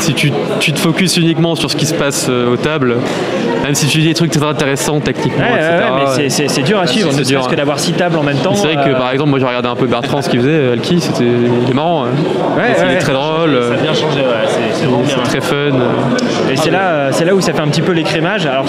si 0.01 0.15
tu, 0.15 0.33
tu 0.61 0.73
te 0.73 0.79
focuses 0.79 1.17
uniquement 1.17 1.55
sur 1.55 1.71
ce 1.71 1.77
qui 1.77 1.87
se 1.87 1.95
passe 1.95 2.27
euh, 2.29 2.53
aux 2.53 2.57
tables, 2.57 2.97
même 3.67 3.75
si 3.75 3.87
tu 3.87 3.99
dis 3.99 4.07
des 4.09 4.15
trucs 4.15 4.31
très 4.31 4.43
intéressants 4.45 5.01
techniquement, 5.01 5.45
Ouais, 5.45 6.17
etc. 6.19 6.47
c'est- 6.49 6.63
dur 6.63 6.79
à 6.81 6.87
suivre, 6.87 7.11
c'est 7.13 7.21
ne 7.21 7.25
serait-ce 7.25 7.49
que 7.49 7.53
hein. 7.53 7.57
d'avoir 7.57 7.79
six 7.79 7.93
tables 7.93 8.17
en 8.19 8.23
même 8.23 8.39
temps. 8.39 8.55
C'est 8.55 8.73
vrai 8.75 8.85
que 8.85 8.91
euh, 8.91 8.99
par 8.99 9.11
exemple, 9.13 9.31
moi 9.31 9.39
j'ai 9.39 9.45
regardé 9.47 9.69
un 9.69 9.77
peu 9.77 9.87
Bertrand 9.87 10.23
ce 10.23 10.29
qu'il 10.29 10.41
faisait, 10.41 10.51
euh, 10.51 10.73
Alki, 10.73 11.01
c'était 11.01 11.25
il 11.25 11.71
est 11.71 11.75
marrant. 11.75 12.05
hein. 12.05 12.09
Il 12.87 12.93
est 12.93 12.99
très 12.99 13.13
drôle, 13.13 13.51
Ça 13.51 13.57
euh, 13.57 13.75
a 13.75 13.83
bien 13.83 13.95
changé, 13.95 14.21
c'est 14.49 14.87
c'est 15.15 15.23
très 15.23 15.41
fun. 15.41 15.55
euh. 15.57 16.51
Et 16.53 16.57
c'est 16.57 16.71
là, 16.71 16.81
euh, 16.91 17.09
c'est 17.13 17.25
là 17.25 17.35
où 17.35 17.41
ça 17.41 17.53
fait 17.53 17.61
un 17.61 17.69
petit 17.69 17.83
peu 17.83 17.93
l'écrémage. 17.93 18.47
Alors, 18.47 18.65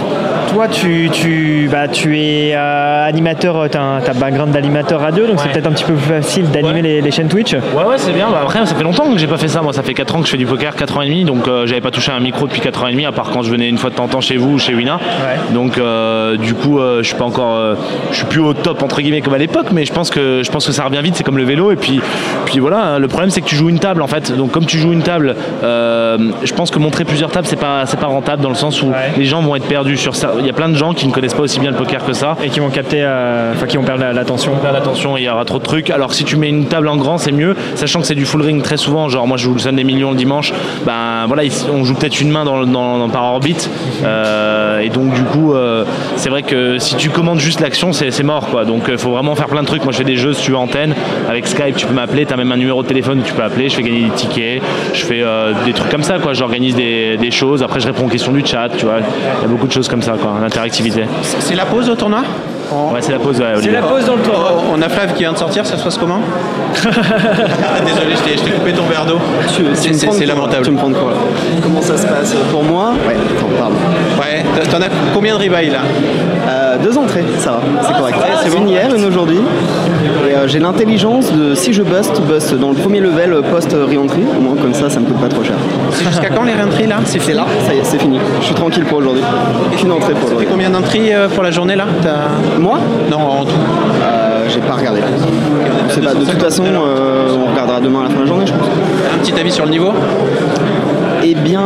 toi, 0.53 0.67
tu, 0.67 1.09
tu, 1.11 1.69
bah, 1.71 1.87
tu 1.87 2.19
es 2.19 2.53
euh, 2.55 3.07
animateur, 3.07 3.69
tu 3.69 3.77
as 3.77 3.81
un 3.81 4.01
t'as 4.01 4.11
un 4.11 4.15
background 4.15 4.51
d'animateur 4.51 4.99
radio, 5.01 5.25
donc 5.27 5.39
c'est 5.39 5.49
peut-être 5.51 5.67
un 5.67 5.71
petit 5.71 5.83
peu 5.85 5.93
plus 5.93 6.13
facile 6.15 6.49
d'animer 6.51 6.67
Ouais. 6.77 6.81
les, 6.81 7.01
les 7.01 7.11
chaînes 7.11 7.27
Twitch. 7.29 7.53
Ouais, 7.53 7.59
ouais, 7.87 7.95
c'est 7.97 8.11
bien. 8.11 8.27
Bah, 8.29 8.39
après, 8.43 8.65
ça 8.65 8.75
fait 8.75 8.83
longtemps 8.83 9.11
que 9.11 9.17
j'ai 9.17 9.27
pas 9.27 9.37
fait 9.37 9.47
ça. 9.47 9.61
Moi, 9.61 9.73
ça 9.73 9.81
fait 9.83 9.93
4 9.93 10.15
ans 10.15 10.19
que 10.19 10.25
je 10.25 10.31
fais 10.31 10.37
du 10.37 10.45
poker, 10.45 10.75
4 10.75 10.97
ans 10.97 11.01
et 11.01 11.07
demi. 11.07 11.23
Donc, 11.23 11.47
euh, 11.47 11.65
j'avais 11.65 11.81
pas 11.81 11.91
touché 11.91 12.11
un 12.11 12.19
micro 12.19 12.45
depuis 12.47 12.61
4 12.61 12.83
ans 12.83 12.87
et 12.87 12.91
demi, 12.91 13.05
à 13.05 13.11
part 13.11 13.29
quand 13.31 13.41
je 13.41 13.49
venais 13.51 13.67
une 13.69 13.77
fois 13.77 13.89
de 13.89 13.95
temps 13.95 14.03
en 14.03 14.07
temps 14.07 14.21
chez 14.21 14.37
vous 14.37 14.53
ou 14.55 14.59
chez 14.59 14.73
Donc, 15.53 15.77
euh, 15.77 16.37
du 16.37 16.53
coup, 16.53 16.79
euh, 16.79 16.99
je 17.03 17.07
suis 17.07 17.15
pas 17.15 17.25
encore. 17.25 17.55
euh, 17.55 17.75
je 18.11 18.17
suis 18.17 18.25
plus 18.25 18.39
au 18.41 18.53
top, 18.53 18.81
entre 18.83 19.01
guillemets, 19.01 19.21
comme 19.21 19.33
à 19.33 19.37
l'époque, 19.37 19.67
mais 19.71 19.85
je 19.85 19.93
pense 19.93 20.09
que, 20.09 20.41
je 20.43 20.51
pense 20.51 20.65
que 20.65 20.71
ça 20.71 20.83
revient 20.83 21.01
vite. 21.03 21.15
C'est 21.15 21.23
comme 21.23 21.37
le 21.37 21.43
vélo. 21.43 21.71
Et 21.71 21.75
puis, 21.75 21.99
puis 22.45 22.59
voilà, 22.59 22.77
hein, 22.79 22.99
le 22.99 23.07
problème, 23.07 23.29
c'est 23.29 23.41
que 23.41 23.47
tu 23.47 23.55
joues 23.55 23.69
une 23.69 23.79
table, 23.79 24.01
en 24.01 24.07
fait. 24.07 24.35
Donc, 24.35 24.51
comme 24.51 24.65
tu 24.65 24.77
joues 24.77 24.93
une 24.93 25.03
table, 25.03 25.35
je 25.63 26.53
pense 26.53 26.71
que 26.71 26.79
montrer 26.79 27.05
plusieurs 27.05 27.31
tables, 27.31 27.47
c'est 27.47 27.55
pas, 27.59 27.85
c'est 27.85 27.99
pas 27.99 28.07
rentable 28.07 28.41
dans 28.41 28.49
le 28.49 28.55
sens 28.55 28.81
où 28.81 28.91
les 29.17 29.25
gens 29.25 29.41
vont 29.41 29.55
être 29.55 29.67
perdus 29.67 29.97
sur 29.97 30.15
ça. 30.15 30.31
Il 30.39 30.45
y 30.45 30.49
a 30.49 30.53
plein 30.53 30.69
de 30.69 30.75
gens 30.75 30.93
qui 30.93 31.07
ne 31.07 31.11
connaissent 31.11 31.33
pas 31.33 31.43
aussi 31.43 31.59
bien 31.59 31.71
le 31.71 31.77
poker 31.77 32.03
que 32.05 32.13
ça. 32.13 32.35
Et 32.43 32.49
qui 32.49 32.59
vont 32.59 32.69
capter, 32.69 33.03
enfin, 33.55 33.65
qui 33.67 33.77
vont 33.77 33.83
perdre 33.83 34.01
la- 34.03 34.13
l'attention. 34.13 34.55
Faire 34.61 34.75
attention, 34.75 35.17
il 35.17 35.23
y 35.23 35.29
aura 35.29 35.45
trop 35.45 35.59
de 35.59 35.63
trucs. 35.63 35.89
Alors 35.89 36.13
si 36.13 36.23
tu 36.23 36.35
mets 36.35 36.49
une 36.49 36.65
table 36.65 36.87
en 36.87 36.97
grand, 36.97 37.17
c'est 37.17 37.31
mieux, 37.31 37.55
sachant 37.75 37.99
que 38.01 38.07
c'est 38.07 38.15
du 38.15 38.25
full 38.25 38.41
ring 38.41 38.61
très 38.61 38.77
souvent. 38.77 39.09
Genre 39.09 39.27
moi 39.27 39.37
je 39.37 39.43
joue 39.43 39.53
le 39.53 39.59
Sun 39.59 39.75
des 39.75 39.83
millions 39.83 40.11
le 40.11 40.17
dimanche, 40.17 40.53
ben 40.85 41.25
voilà, 41.27 41.43
on 41.73 41.83
joue 41.83 41.93
peut-être 41.95 42.19
une 42.21 42.29
main 42.31 42.45
dans, 42.45 42.65
dans- 42.65 42.97
dans- 42.99 43.09
par 43.09 43.23
orbite. 43.23 43.69
Euh, 44.03 44.76
et 44.81 44.89
donc 44.89 45.13
du 45.13 45.23
coup, 45.23 45.53
euh, 45.53 45.85
c'est 46.15 46.29
vrai 46.29 46.43
que 46.43 46.77
si 46.77 46.95
tu 46.95 47.09
commandes 47.09 47.39
juste 47.39 47.59
l'action, 47.59 47.93
c'est 47.93 48.23
mort 48.23 48.47
quoi. 48.49 48.65
Donc 48.65 48.83
il 48.87 48.97
faut 48.97 49.11
vraiment 49.11 49.35
faire 49.35 49.47
plein 49.47 49.61
de 49.61 49.67
trucs. 49.67 49.83
Moi 49.83 49.91
je 49.93 49.99
fais 49.99 50.03
des 50.03 50.17
jeux 50.17 50.33
si 50.33 50.43
tu 50.43 50.51
veux 50.51 50.57
antenne. 50.57 50.95
Avec 51.29 51.47
Skype, 51.47 51.75
tu 51.75 51.85
peux 51.85 51.93
m'appeler, 51.93 52.25
tu 52.25 52.33
as 52.33 52.37
même 52.37 52.51
un 52.51 52.57
numéro 52.57 52.83
de 52.83 52.87
téléphone 52.87 53.19
où 53.19 53.23
tu 53.23 53.33
peux 53.33 53.43
appeler, 53.43 53.69
je 53.69 53.75
fais 53.75 53.83
gagner 53.83 54.05
des 54.05 54.11
tickets, 54.11 54.61
je 54.93 55.05
fais 55.05 55.21
euh, 55.21 55.53
des 55.65 55.73
trucs 55.73 55.89
comme 55.89 56.03
ça 56.03 56.19
quoi. 56.19 56.33
J'organise 56.33 56.75
des, 56.75 57.17
des 57.17 57.31
choses, 57.31 57.63
après 57.63 57.79
je 57.79 57.87
réponds 57.87 58.05
aux 58.05 58.09
questions 58.09 58.31
du 58.31 58.45
chat, 58.45 58.69
tu 58.77 58.85
vois. 58.85 58.99
Il 58.99 59.41
y 59.43 59.45
a 59.45 59.47
beaucoup 59.47 59.67
de 59.67 59.71
choses 59.71 59.87
comme 59.87 60.01
ça 60.01 60.13
quoi, 60.13 60.35
l'interactivité. 60.41 61.03
C'est 61.21 61.55
la 61.55 61.65
pause 61.65 61.89
au 61.89 61.95
tournoi? 61.95 62.23
Ouais, 62.71 62.99
c'est 63.01 63.11
la 63.13 63.19
pause, 63.19 63.39
ouais, 63.39 63.45
C'est 63.53 63.57
Olivier. 63.59 63.71
la 63.79 63.81
pause 63.87 64.05
dans 64.05 64.15
le 64.15 64.21
tour. 64.21 64.33
Oh, 64.57 64.61
On 64.73 64.81
a 64.81 64.89
Flav 64.89 65.13
qui 65.13 65.19
vient 65.23 65.31
de 65.33 65.37
sortir, 65.37 65.65
ça 65.65 65.77
se 65.77 65.83
passe 65.83 65.97
comment 65.97 66.19
Désolé, 66.75 68.15
je 68.15 68.43
t'ai- 68.43 68.51
coupé 68.51 68.73
ton 68.73 68.83
verre 68.85 69.05
d'eau. 69.05 69.19
C'est- 69.75 70.25
lamentable. 70.25 70.65
Tu 70.65 70.71
me 70.71 70.77
prends 70.77 70.89
de 70.89 70.95
quoi 70.95 71.13
Comment 71.63 71.81
ça 71.81 71.97
se 71.97 72.05
passe? 72.05 72.33
Pour 72.51 72.63
moi? 72.63 72.91
Ouais, 73.07 73.15
attends, 73.15 73.47
pardon. 73.57 73.75
Ouais, 74.19 74.43
t'en 74.69 74.77
as 74.81 74.89
combien 75.13 75.37
de 75.37 75.43
rebuy 75.43 75.69
là? 75.69 75.79
Euh, 76.49 76.66
deux 76.77 76.97
entrées, 76.97 77.23
ça 77.39 77.51
va, 77.51 77.59
c'est 77.81 77.93
correct. 77.93 78.17
c'est 78.43 78.57
une 78.57 78.69
hier, 78.69 78.93
une 78.95 79.05
aujourd'hui. 79.05 79.39
Et 80.29 80.33
euh, 80.33 80.47
j'ai 80.47 80.59
l'intelligence 80.59 81.31
de 81.31 81.55
si 81.55 81.73
je 81.73 81.83
bust, 81.83 82.21
bust 82.21 82.53
dans 82.55 82.69
le 82.69 82.75
premier 82.75 82.99
level 82.99 83.33
euh, 83.33 83.41
post-re-entry. 83.41 84.23
Au 84.37 84.41
moins 84.41 84.55
comme 84.55 84.73
ça, 84.73 84.89
ça 84.89 84.99
me 84.99 85.05
coûte 85.05 85.19
pas 85.19 85.27
trop 85.29 85.43
cher. 85.43 85.55
C'est 85.91 86.05
jusqu'à 86.05 86.29
quand 86.29 86.43
les 86.43 86.53
réentrées 86.53 86.87
là 86.87 86.97
C'est 87.05 87.33
là, 87.33 87.45
ça 87.65 87.73
y 87.73 87.79
est, 87.79 87.83
c'est 87.83 87.99
fini. 87.99 88.19
Je 88.41 88.45
suis 88.45 88.55
tranquille 88.55 88.83
pour 88.85 88.97
aujourd'hui. 88.99 89.23
Une 89.83 89.91
entrée 89.91 90.13
pour 90.13 90.25
aujourd'hui. 90.27 90.47
combien 90.49 90.69
d'entrées 90.69 91.13
euh, 91.13 91.27
pour 91.29 91.43
la 91.43 91.51
journée 91.51 91.75
là 91.75 91.85
Moi 92.59 92.79
Non, 93.09 93.17
en 93.19 93.45
tout. 93.45 93.51
euh, 94.03 94.45
J'ai 94.49 94.59
pas 94.59 94.73
regardé. 94.73 95.01
Je 95.89 95.93
sais 95.95 96.01
pas, 96.01 96.13
de 96.13 96.25
toute 96.25 96.41
façon, 96.41 96.63
euh, 96.65 97.35
on 97.45 97.51
regardera 97.51 97.79
demain 97.79 98.01
à 98.01 98.03
la 98.03 98.09
fin 98.09 98.15
de 98.17 98.21
la 98.21 98.27
journée, 98.27 98.45
je 98.45 98.53
pense. 98.53 98.67
Un 99.15 99.17
petit 99.19 99.33
avis 99.39 99.51
sur 99.51 99.65
le 99.65 99.71
niveau 99.71 99.91
Eh 101.29 101.35
bien, 101.35 101.61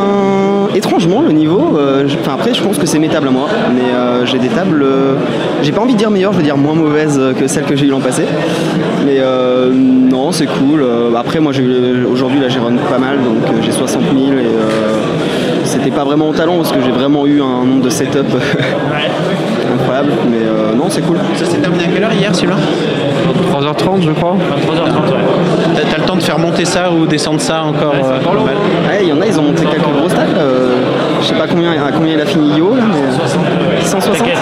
étrangement, 0.73 1.21
le 1.21 1.31
niveau, 1.33 1.77
euh, 1.77 2.07
enfin 2.21 2.33
après, 2.33 2.51
je 2.51 2.63
pense 2.63 2.79
que 2.79 2.87
c'est 2.87 2.97
mes 2.97 3.09
tables 3.09 3.27
à 3.27 3.31
moi, 3.31 3.47
mais 3.71 3.93
euh, 3.93 4.25
j'ai 4.25 4.39
des 4.39 4.47
tables, 4.47 4.81
euh, 4.81 5.13
j'ai 5.61 5.71
pas 5.71 5.81
envie 5.81 5.93
de 5.93 5.99
dire 5.99 6.09
meilleures, 6.09 6.31
je 6.33 6.37
veux 6.37 6.43
dire 6.43 6.57
moins 6.57 6.73
mauvaises 6.73 7.21
que 7.39 7.45
celles 7.45 7.65
que 7.65 7.75
j'ai 7.75 7.85
eues 7.85 7.89
l'an 7.91 7.99
passé. 7.99 8.23
Mais 9.05 9.17
euh, 9.19 9.69
non, 9.71 10.31
c'est 10.31 10.47
cool. 10.47 10.83
Après, 11.15 11.39
moi, 11.39 11.51
j'ai 11.51 11.61
eu- 11.61 12.05
aujourd'hui, 12.11 12.39
là, 12.39 12.49
j'ai 12.49 12.57
run 12.59 12.73
pas 12.89 12.97
mal, 12.97 13.17
donc 13.17 13.47
euh, 13.49 13.61
j'ai 13.61 13.71
60 13.71 14.01
000 14.01 14.15
et 14.17 14.45
euh, 14.45 14.97
c'était 15.63 15.91
pas 15.91 16.05
vraiment 16.05 16.29
au 16.29 16.33
talent 16.33 16.55
parce 16.57 16.71
que 16.71 16.81
j'ai 16.83 16.91
vraiment 16.91 17.27
eu 17.27 17.39
un 17.39 17.63
nombre 17.63 17.83
de 17.83 17.89
setup 17.91 18.25
incroyable, 19.75 20.09
mais 20.27 20.37
euh, 20.43 20.73
non, 20.75 20.85
c'est 20.89 21.01
cool. 21.01 21.17
Ça 21.35 21.45
s'est 21.45 21.57
terminé 21.57 21.83
à 21.83 21.87
quelle 21.87 22.03
heure 22.03 22.13
hier 22.13 22.33
celui-là 22.33 22.55
3h30 23.53 24.01
je 24.01 24.11
crois. 24.11 24.35
3h30, 24.35 25.11
ouais. 25.13 25.81
T'as 25.89 25.97
le 25.97 26.03
temps 26.03 26.15
de 26.15 26.21
faire 26.23 26.39
monter 26.39 26.65
ça 26.65 26.91
ou 26.91 27.05
descendre 27.05 27.39
ça 27.41 27.63
encore 27.63 27.93
euh. 27.93 28.19
Ouais, 28.87 28.99
il 29.03 29.07
y 29.09 29.13
en 29.13 29.21
a, 29.21 29.25
ils 29.25 29.39
ont 29.39 29.43
monté 29.43 29.65
quelques 29.65 29.81
gros 29.83 30.09
stacks. 30.09 30.27
là, 30.35 30.41
euh, 30.41 30.75
je 31.21 31.27
sais 31.27 31.33
pas 31.35 31.47
combien, 31.47 31.71
à 31.71 31.91
combien 31.93 32.13
il 32.15 32.21
a 32.21 32.25
fini 32.25 32.57
Yo 32.57 32.75
là, 32.75 32.83
mais 32.91 33.81
160 33.85 34.17
T'inquiète, 34.17 34.37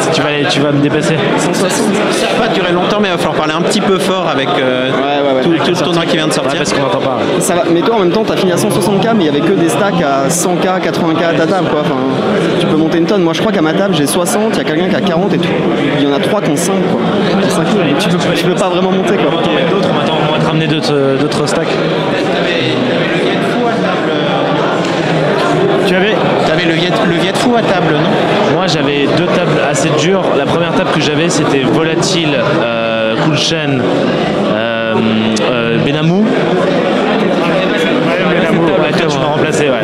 tu 0.60 0.66
vas, 0.66 0.72
tu 0.72 0.78
me 0.78 0.82
dépasser. 0.82 1.16
160 1.38 1.72
Ça 2.12 2.28
va 2.38 2.47
pas 2.47 2.53
durer 2.53 2.72
longtemps, 2.72 2.97
mais 3.01 3.07
il 3.07 3.12
va 3.12 3.18
falloir 3.18 3.36
parler 3.36 3.53
un 3.53 3.62
petit 3.62 3.82
peu 3.82 3.97
fort 3.97 4.28
avec 4.30 4.47
euh, 4.60 4.89
Ouais, 4.91 4.97
ouais, 4.97 5.36
ouais. 5.38 5.41
tout, 5.43 5.64
tout 5.66 5.72
le 5.72 5.86
tournoi 5.86 6.05
qui 6.05 6.16
vient 6.18 6.26
de 6.28 6.32
Ouais, 6.32 6.36
sortir. 6.36 6.57
parce 6.57 6.74
qu'on 6.74 6.82
n'entend 6.82 6.99
pas. 6.99 7.16
ouais. 7.18 7.39
Ça 7.41 7.55
va, 7.55 7.64
mais 7.72 7.82
toi 7.82 7.95
en 7.95 7.99
même 7.99 8.12
temps 8.12 8.24
t'as 8.26 8.36
fini 8.36 8.51
à 8.51 8.55
160k 8.55 9.14
mais 9.16 9.24
il 9.24 9.28
y 9.28 9.30
avait 9.30 9.39
que 9.41 9.53
des 9.53 9.70
stacks 9.70 10.01
à 10.01 10.28
100k, 10.30 10.80
80k 10.82 11.24
à 11.24 11.34
ta 11.34 11.47
table 11.47 11.68
quoi. 11.70 11.82
Enfin, 11.82 11.95
tu 12.60 12.66
peux 12.66 12.76
monter 12.76 12.97
une 12.99 13.05
tonne. 13.05 13.24
Moi 13.24 13.34
je 13.34 13.39
crois 13.39 13.51
qu'à 13.51 13.62
ma 13.62 13.74
table 13.74 13.95
j'ai 13.95 14.05
60, 14.07 14.51
il 14.53 14.57
y 14.57 14.62
a 14.62 14.64
quelqu'un 14.64 14.89
qui 14.89 14.95
a 14.95 15.01
40 15.01 15.34
et 15.34 15.38
tout. 15.38 15.47
Il 15.99 16.03
y 16.03 16.07
en 16.12 16.14
a 16.16 16.20
3 16.20 16.41
qui 16.41 16.51
ont 16.51 16.55
5 16.55 16.74
quoi. 16.91 16.99
Qui 17.41 17.45
ont 17.45 17.49
5 17.49 17.68
000. 17.68 17.84
tu, 17.99 18.10
peux, 18.10 18.34
tu 18.36 18.43
peux 18.45 18.55
pas 18.55 18.70
vraiment 18.70 18.91
monter 18.91 19.16
quoi. 19.16 19.32
D'autres, 19.32 19.89
on 19.91 19.99
va 19.99 20.05
t'en- 20.05 20.18
on 20.30 20.34
va 20.34 20.39
te 20.39 20.45
ramener 20.45 20.68
d'autres 20.68 21.47
stacks. 21.47 21.68
Tu 25.89 25.95
avais 25.95 26.13
T'avais 26.45 26.65
le 26.65 26.73
Viet, 26.73 26.91
le 27.07 27.15
Viet 27.15 27.35
fou 27.35 27.55
à 27.55 27.63
table, 27.63 27.93
non? 27.95 28.53
Moi 28.55 28.67
j'avais 28.67 29.07
deux 29.17 29.25
tables 29.25 29.59
assez 29.67 29.89
dures. 29.99 30.21
La 30.37 30.45
première 30.45 30.71
table 30.75 30.91
que 30.93 31.01
j'avais 31.01 31.29
c'était 31.29 31.63
Volatile, 31.63 32.37
euh, 32.61 33.15
Cool 33.25 33.35
Chain, 33.35 33.79
euh, 34.53 34.93
euh, 35.49 35.77
Benamou. 35.83 36.23
Tu 38.97 39.17
m'as 39.17 39.25
remplacé, 39.25 39.69
ouais. 39.69 39.77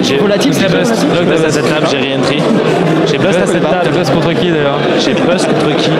J'ai 0.00 0.16
Volatile, 0.16 0.54
c'est 0.54 0.70
bust. 0.74 1.04
bust 1.28 1.44
à 1.44 1.50
cette 1.50 1.68
table, 1.68 1.86
j'ai 1.90 1.98
re-entry. 1.98 2.42
J'ai 3.10 3.18
bust 3.18 3.38
à 3.42 3.46
cette 3.46 3.62
table. 3.62 3.90
bust 3.94 4.10
contre 4.14 4.32
qui 4.32 4.50
d'ailleurs? 4.50 4.78
J'ai 4.98 5.12
bust 5.12 5.46
contre 5.48 5.76
qui? 5.76 5.90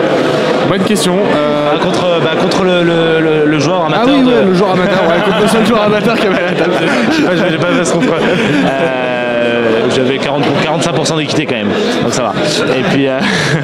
Bonne 0.67 0.83
question. 0.83 1.13
Euh, 1.13 1.69
Ah, 1.73 1.77
contre, 1.83 2.19
bah, 2.23 2.31
contre 2.41 2.63
le, 2.63 2.83
le, 2.83 3.19
le, 3.19 3.45
le 3.51 3.59
joueur 3.59 3.83
Ah 3.83 3.87
amateur 3.87 4.15
oui, 4.15 4.21
de... 4.23 4.27
ouais, 4.27 4.45
le 4.45 4.53
joueur 4.53 4.71
amateur, 4.71 5.03
ouais, 5.07 5.21
contre 5.25 5.41
le 5.41 5.47
seul 5.47 5.65
joueur 5.69 5.83
amateur 5.83 6.15
qui 6.15 6.27
avait 6.27 6.41
la 6.41 6.51
table. 6.53 6.73
Je 7.11 7.15
sais 7.17 7.21
pas, 7.23 7.49
j'ai 7.49 7.57
pas 7.57 7.71
bust 7.71 7.93
contre 7.93 8.13
euh, 8.13 9.12
J'avais 9.95 10.17
40 10.17 10.43
45% 10.63 11.17
d'équité 11.17 11.45
quand 11.45 11.55
même, 11.55 11.69
donc 12.03 12.13
ça 12.13 12.23
va. 12.23 12.33
Et 12.77 12.83
puis, 12.83 13.07
euh, 13.07 13.19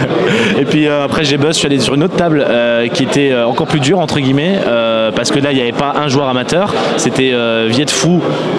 et 0.59 0.65
puis 0.65 0.87
euh, 0.87 1.05
après 1.05 1.23
j'ai 1.23 1.37
bust, 1.37 1.53
je 1.53 1.59
suis 1.59 1.65
allé 1.67 1.79
sur 1.79 1.93
une 1.95 2.03
autre 2.03 2.15
table 2.15 2.43
euh, 2.47 2.87
qui 2.87 3.03
était 3.03 3.31
euh, 3.31 3.47
encore 3.47 3.67
plus 3.67 3.79
dure 3.79 3.99
entre 3.99 4.19
guillemets, 4.19 4.59
euh, 4.67 5.11
parce 5.11 5.31
que 5.31 5.39
là 5.39 5.51
il 5.51 5.55
n'y 5.55 5.61
avait 5.61 5.71
pas 5.71 5.93
un 5.97 6.07
joueur 6.07 6.27
amateur, 6.27 6.73
c'était 6.97 7.31
euh, 7.33 7.67
Viet 7.69 7.85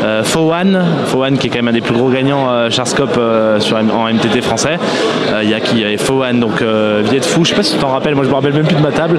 euh, 0.05 0.25
Fowan, 0.25 1.39
qui 1.39 1.47
est 1.47 1.51
quand 1.51 1.59
même 1.59 1.69
un 1.69 1.73
des 1.73 1.81
plus 1.81 1.95
gros 1.95 2.09
gagnants 2.09 2.51
euh, 2.51 2.71
Charscope 2.71 3.17
euh, 3.19 3.61
sur, 3.61 3.77
en 3.77 4.13
MTT 4.13 4.41
français. 4.41 4.79
Euh, 5.33 5.41
Il 5.43 5.51
y 5.51 5.55
a 5.55 5.61
qui 5.61 5.77
Il 5.77 5.81
y 5.81 5.85
avait 5.85 5.97
Fowan, 5.97 6.41
donc 6.41 6.63
euh, 6.63 7.03
Viet 7.05 7.21
Phu, 7.21 7.41
je 7.45 7.51
sais 7.51 7.55
pas 7.55 7.63
si 7.63 7.75
tu 7.75 7.79
t'en 7.79 7.89
rappelles, 7.89 8.15
moi 8.15 8.25
je 8.25 8.31
me 8.31 8.35
rappelle 8.35 8.53
même 8.53 8.67
plus 8.67 8.77
de 8.77 8.83
ma 8.83 8.93
table. 8.93 9.19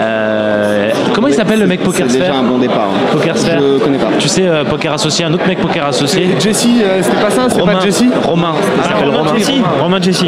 Euh, 0.00 0.81
il 1.32 1.36
s'appelle 1.36 1.60
le 1.60 1.66
mec 1.66 1.80
Poker 1.82 2.06
C'est 2.08 2.18
déjà 2.18 2.34
un 2.34 2.42
bon 2.42 2.58
départ. 2.58 2.88
hein. 2.94 3.06
Poker 3.12 3.36
Sphere. 3.36 3.60
Je 3.60 3.78
connais 3.84 3.98
pas. 3.98 4.08
Tu 4.18 4.28
sais, 4.28 4.46
euh, 4.46 4.64
Poker 4.64 4.92
Associé, 4.92 5.24
un 5.24 5.32
autre 5.32 5.46
mec 5.46 5.58
Poker 5.60 5.86
Associé. 5.86 6.28
Jesse, 6.38 6.66
euh, 6.82 7.00
c'était 7.02 7.16
pas 7.22 7.30
ça, 7.30 7.46
c'est 7.48 7.60
Romain, 7.60 7.74
pas 7.74 7.80
Jesse 7.80 8.04
Romain, 8.22 8.52
il 8.76 8.82
s'appelle 8.82 9.08
Romain 9.08 9.18
Romain. 9.30 9.38
Jesse 9.38 9.52
Romain 9.80 10.00
Jesse. 10.00 10.22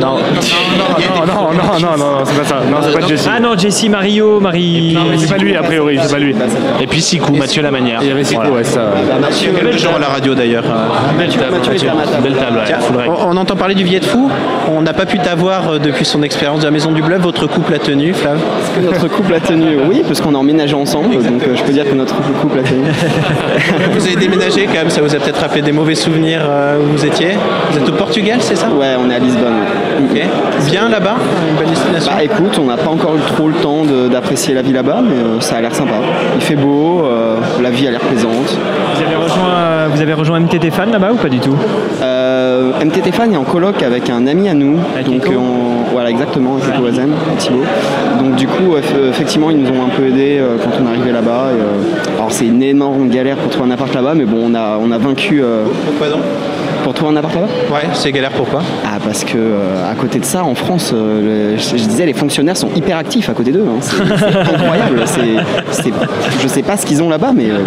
Non, 0.00 1.26
non, 1.26 1.52
non, 1.52 1.80
non, 1.80 1.96
non, 1.98 2.24
c'est 2.24 2.36
pas 2.38 2.44
ça. 2.44 2.56
Non, 2.70 2.76
c'est 2.82 2.98
pas 3.00 3.06
Jesse. 3.06 3.28
Ah 3.34 3.40
non, 3.40 3.56
Jesse, 3.56 3.88
Mario, 3.88 4.40
Marie. 4.40 4.94
Non, 4.94 5.02
mais 5.10 5.18
c'est 5.18 5.28
pas 5.28 5.38
lui, 5.38 5.56
a 5.56 5.62
priori, 5.62 5.98
c'est 6.02 6.12
pas 6.12 6.18
lui. 6.18 6.34
Et 6.80 6.86
puis 6.86 7.00
Sikou, 7.00 7.34
Mathieu 7.34 7.62
Lamanière. 7.62 8.00
Il 8.02 8.08
y 8.08 8.10
avait 8.10 8.24
Sikou, 8.24 8.48
ouais, 8.48 8.64
ça. 8.64 8.90
Bah, 9.08 9.16
Mathieu, 9.20 9.52
Quel 9.56 9.78
genre 9.78 9.96
à 9.96 9.98
la 9.98 10.08
radio 10.08 10.34
d'ailleurs 10.34 10.64
table. 10.64 12.22
Belle 12.22 12.36
table, 12.36 12.60
on, 13.08 13.36
entend 13.36 13.56
parler 13.56 13.74
du 13.74 13.84
Viet 13.84 14.00
Fou. 14.04 14.30
On 14.68 14.82
n'a 14.82 14.92
pas 14.92 15.06
pu 15.06 15.18
t'avoir 15.18 15.68
euh, 15.72 15.78
depuis 15.78 16.04
son 16.04 16.22
expérience 16.22 16.60
de 16.60 16.64
la 16.64 16.70
Maison 16.70 16.92
du 16.92 17.02
Bluff. 17.02 17.20
Votre 17.20 17.46
couple 17.46 17.74
a 17.74 17.78
tenu, 17.78 18.12
Flav 18.12 18.36
Est-ce 18.36 18.80
que 18.80 18.86
notre 18.86 19.08
couple 19.08 19.34
a 19.34 19.40
tenu 19.40 19.78
Oui, 19.88 20.02
parce 20.06 20.20
qu'on 20.20 20.34
a 20.34 20.38
ensemble, 20.74 21.16
donc 21.22 21.42
euh, 21.46 21.56
je 21.56 21.62
peux 21.62 21.72
dire 21.72 21.88
que 21.88 21.94
notre 21.94 22.14
couple 22.40 22.58
a 22.58 22.62
tenu. 22.62 22.82
Vous 23.92 24.06
avez 24.06 24.16
déménagé 24.16 24.66
quand 24.66 24.74
même, 24.74 24.90
ça 24.90 25.00
vous 25.00 25.14
a 25.14 25.18
peut-être 25.18 25.40
rappelé 25.40 25.62
des 25.62 25.72
mauvais 25.72 25.94
souvenirs 25.94 26.42
euh, 26.48 26.78
où 26.78 26.96
vous 26.96 27.04
étiez 27.04 27.30
Vous 27.70 27.78
êtes 27.78 27.88
au 27.88 27.92
Portugal, 27.92 28.38
c'est 28.40 28.56
ça? 28.56 28.68
Ouais, 28.68 28.94
on 28.98 29.10
est 29.10 29.14
à 29.14 29.18
Lisbonne. 29.18 29.54
Ok. 30.10 30.20
Bien 30.70 30.88
là-bas 30.88 31.14
Une 31.50 31.56
bonne 31.56 31.70
destination? 31.70 32.12
Bah 32.14 32.22
écoute, 32.24 32.58
on 32.60 32.66
n'a 32.66 32.76
pas 32.76 32.90
encore 32.90 33.16
eu 33.16 33.20
trop 33.34 33.48
le 33.48 33.54
temps 33.54 33.84
de- 33.84 34.08
d'apprécier 34.08 34.54
la 34.54 34.62
vie 34.62 34.72
là-bas, 34.72 35.00
mais 35.02 35.14
euh, 35.16 35.40
ça 35.40 35.56
a 35.56 35.60
l'air 35.60 35.74
sympa. 35.74 35.94
Il 36.36 36.42
fait 36.42 36.56
beau, 36.56 37.04
euh, 37.04 37.36
la 37.62 37.70
vie 37.70 37.86
a 37.88 37.90
l'air 37.90 38.00
plaisante. 38.00 38.56
Vous 38.94 39.02
avez 39.02 39.16
rejoint, 39.16 39.19
euh, 39.80 39.88
vous 39.92 40.00
avez 40.00 40.12
rejoint 40.14 40.40
MTT 40.40 40.70
Fan 40.70 40.90
là-bas 40.90 41.12
ou 41.12 41.16
pas 41.16 41.28
du 41.28 41.38
tout 41.38 41.54
Euh, 42.02 42.72
MTT 42.84 43.12
Fan 43.12 43.32
est 43.32 43.36
en 43.36 43.44
coloc 43.44 43.82
avec 43.82 44.08
un 44.10 44.26
ami 44.26 44.48
à 44.48 44.54
nous. 44.54 44.78
Avec 44.94 45.06
donc 45.06 45.16
Echo 45.26 45.32
on- 45.38 45.90
voilà 45.92 46.10
exactement 46.10 46.56
avec 46.56 46.94
Thibaut. 47.38 47.62
Donc 48.22 48.36
du 48.36 48.46
coup 48.46 48.76
eff- 48.76 49.08
effectivement 49.10 49.50
ils 49.50 49.58
nous 49.58 49.68
ont 49.70 49.84
un 49.84 49.88
peu 49.88 50.06
aidés 50.06 50.38
euh, 50.38 50.56
quand 50.62 50.70
on 50.80 50.86
est 50.86 50.90
arrivé 50.96 51.12
là-bas. 51.12 51.48
euh, 51.52 52.16
alors 52.16 52.32
c'est 52.32 52.46
une 52.46 52.62
énorme 52.62 53.08
galère 53.08 53.36
pour 53.36 53.50
trouver 53.50 53.68
un 53.68 53.72
appart 53.72 53.92
là-bas, 53.94 54.14
mais 54.14 54.24
bon 54.24 54.38
on 54.50 54.54
a 54.54 54.78
on 54.80 54.90
a 54.92 54.98
vaincu 54.98 55.42
euh, 55.42 55.64
Pourquoi 55.86 56.08
donc? 56.08 56.22
Pour 56.82 56.94
trouver 56.94 57.12
un 57.12 57.16
appart 57.16 57.34
là-bas. 57.34 57.46
Ouais, 57.72 57.88
c'est 57.94 58.12
galère 58.12 58.30
pourquoi 58.32 58.60
Ah 58.84 58.98
parce 59.04 59.24
que 59.24 59.36
euh, 59.36 59.90
à 59.90 59.94
côté 59.94 60.18
de 60.18 60.24
ça 60.24 60.44
en 60.44 60.54
France, 60.54 60.92
euh, 60.94 61.52
le- 61.54 61.58
je, 61.58 61.76
je 61.76 61.84
disais 61.88 62.06
les 62.06 62.12
fonctionnaires 62.12 62.56
sont 62.56 62.68
hyper 62.74 62.96
actifs 62.96 63.28
à 63.28 63.32
côté 63.32 63.52
d'eux. 63.52 63.64
hein. 63.68 63.78
C'est 63.80 64.00
incroyable. 64.54 65.02
C'est- 65.06 65.20
c'est- 65.82 65.92
je 66.42 66.48
sais 66.48 66.62
pas 66.62 66.76
ce 66.76 66.86
qu'ils 66.86 67.02
ont 67.02 67.08
là-bas, 67.08 67.32
mais 67.34 67.50
euh, 67.50 67.58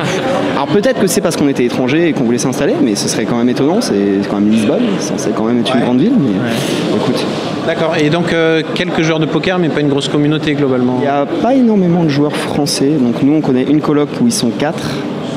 alors 0.55 0.67
peut-être 0.67 0.99
que 0.99 1.07
c'est 1.07 1.21
parce 1.21 1.35
qu'on 1.35 1.47
était 1.47 1.65
étrangers 1.65 2.09
et 2.09 2.13
qu'on 2.13 2.23
voulait 2.23 2.37
s'installer, 2.37 2.73
mais 2.81 2.95
ce 2.95 3.07
serait 3.07 3.25
quand 3.25 3.37
même 3.37 3.49
étonnant. 3.49 3.81
C'est 3.81 3.95
quand 4.29 4.39
même 4.39 4.49
Lisbonne, 4.51 4.83
c'est 4.99 5.33
quand 5.35 5.45
même 5.45 5.59
être 5.59 5.73
une 5.73 5.79
Ouais. 5.79 5.85
grande 5.85 5.99
ville, 5.99 6.13
mais 6.19 6.95
écoute. 6.97 7.23
D'accord. 7.67 7.93
Et 7.99 8.09
donc 8.09 8.33
euh, 8.33 8.61
quelques 8.75 9.01
joueurs 9.01 9.19
de 9.19 9.25
poker, 9.25 9.57
mais 9.59 9.69
pas 9.69 9.79
une 9.81 9.89
grosse 9.89 10.07
communauté 10.09 10.53
globalement. 10.53 10.95
Il 10.99 11.03
n'y 11.03 11.07
a 11.07 11.25
pas 11.25 11.53
énormément 11.53 12.03
de 12.03 12.09
joueurs 12.09 12.35
français. 12.35 12.91
Donc 12.99 13.21
nous, 13.23 13.33
on 13.33 13.41
connaît 13.41 13.63
une 13.63 13.79
coloc 13.81 14.09
où 14.21 14.27
ils 14.27 14.33
sont 14.33 14.49
quatre. 14.49 14.83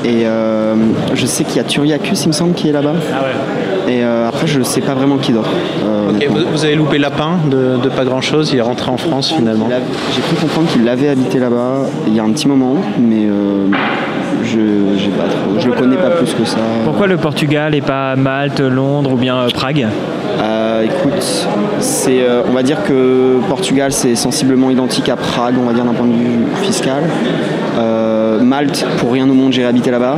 Et 0.05 0.21
euh, 0.25 0.75
je 1.15 1.25
sais 1.25 1.43
qu'il 1.43 1.57
y 1.57 1.59
a 1.59 1.63
Turiacus, 1.63 2.23
il 2.25 2.27
me 2.27 2.33
semble, 2.33 2.53
qui 2.53 2.69
est 2.69 2.71
là-bas. 2.71 2.93
Et 3.87 4.03
euh, 4.03 4.27
après, 4.27 4.47
je 4.47 4.59
ne 4.59 4.63
sais 4.63 4.81
pas 4.81 4.93
vraiment 4.93 5.17
qui 5.17 5.31
d'autre. 5.31 5.49
Euh, 5.85 6.11
vous, 6.29 6.39
vous 6.51 6.65
avez 6.65 6.75
loupé 6.75 6.97
Lapin 6.97 7.39
de, 7.49 7.77
de 7.81 7.89
pas 7.89 8.03
grand 8.03 8.21
chose. 8.21 8.51
Il 8.51 8.59
est 8.59 8.61
rentré 8.61 8.91
en 8.91 8.97
France 8.97 9.31
finalement. 9.31 9.69
J'ai 10.13 10.21
cru 10.21 10.35
comprendre 10.35 10.67
qu'il 10.69 10.87
avait 10.89 11.09
habité 11.09 11.39
là-bas 11.39 11.85
il 12.07 12.15
y 12.15 12.19
a 12.19 12.23
un 12.23 12.31
petit 12.31 12.47
moment, 12.47 12.75
mais 12.99 13.25
euh, 13.25 13.67
je 14.43 14.59
j'ai 14.97 15.09
pas 15.09 15.23
trop. 15.23 15.59
Je 15.59 15.67
le 15.67 15.73
connais 15.73 15.95
pas 15.95 16.09
plus 16.09 16.33
que 16.33 16.43
ça. 16.45 16.57
Pourquoi 16.83 17.07
le 17.07 17.17
Portugal 17.17 17.75
et 17.75 17.81
pas 17.81 18.15
Malte, 18.17 18.59
Londres 18.59 19.13
ou 19.13 19.17
bien 19.17 19.47
Prague? 19.53 19.87
Euh, 20.39 20.83
écoute, 20.83 21.47
c'est, 21.79 22.21
euh, 22.21 22.43
on 22.47 22.53
va 22.53 22.63
dire 22.63 22.83
que 22.83 23.37
Portugal 23.47 23.91
c'est 23.91 24.15
sensiblement 24.15 24.69
identique 24.69 25.09
à 25.09 25.15
Prague, 25.15 25.55
on 25.59 25.65
va 25.65 25.73
dire 25.73 25.85
d'un 25.85 25.93
point 25.93 26.05
de 26.05 26.13
vue 26.13 26.45
fiscal. 26.61 27.03
Euh, 27.79 28.16
Malte, 28.41 28.85
pour 28.97 29.11
rien 29.11 29.29
au 29.29 29.33
monde, 29.33 29.53
j'ai 29.53 29.65
habité 29.65 29.91
là-bas. 29.91 30.17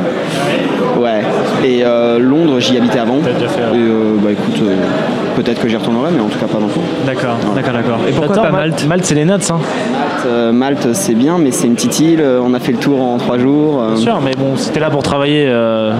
Ouais. 0.97 1.21
Et 1.63 1.83
euh, 1.83 2.19
Londres, 2.19 2.59
j'y 2.59 2.77
habitais 2.77 2.99
avant. 2.99 3.17
déjà 3.17 3.47
fait, 3.47 3.61
ouais. 3.61 3.77
Et 3.77 3.81
euh, 3.81 4.15
bah 4.21 4.31
écoute, 4.31 4.61
euh, 4.63 4.75
peut-être 5.43 5.61
que 5.61 5.67
j'y 5.69 5.75
retournerai, 5.77 6.11
mais 6.13 6.21
en 6.21 6.27
tout 6.27 6.37
cas 6.39 6.45
pas 6.47 6.59
maintenant. 6.59 6.83
D'accord, 7.05 7.35
d'accord, 7.55 7.73
d'accord. 7.73 7.99
Et 8.07 8.11
pourquoi 8.11 8.35
pas 8.43 8.51
Malte 8.51 8.85
Malte 8.87 9.05
c'est 9.05 9.15
les 9.15 9.25
notes, 9.25 9.49
hein. 9.51 9.59
Euh, 10.27 10.51
Malte, 10.51 10.89
c'est 10.93 11.13
bien, 11.15 11.37
mais 11.37 11.51
c'est 11.51 11.67
une 11.67 11.75
petite 11.75 11.99
île. 12.01 12.19
euh, 12.21 12.41
On 12.43 12.53
a 12.53 12.59
fait 12.59 12.73
le 12.73 12.77
tour 12.77 13.01
en 13.01 13.17
trois 13.17 13.37
jours. 13.37 13.81
euh, 13.81 13.93
Bien 13.93 14.01
sûr, 14.01 14.19
mais 14.23 14.31
bon, 14.37 14.55
si 14.57 14.69
t'es 14.71 14.79
là 14.79 14.89
pour 14.89 15.01
travailler, 15.03 15.45
euh, 15.47 15.93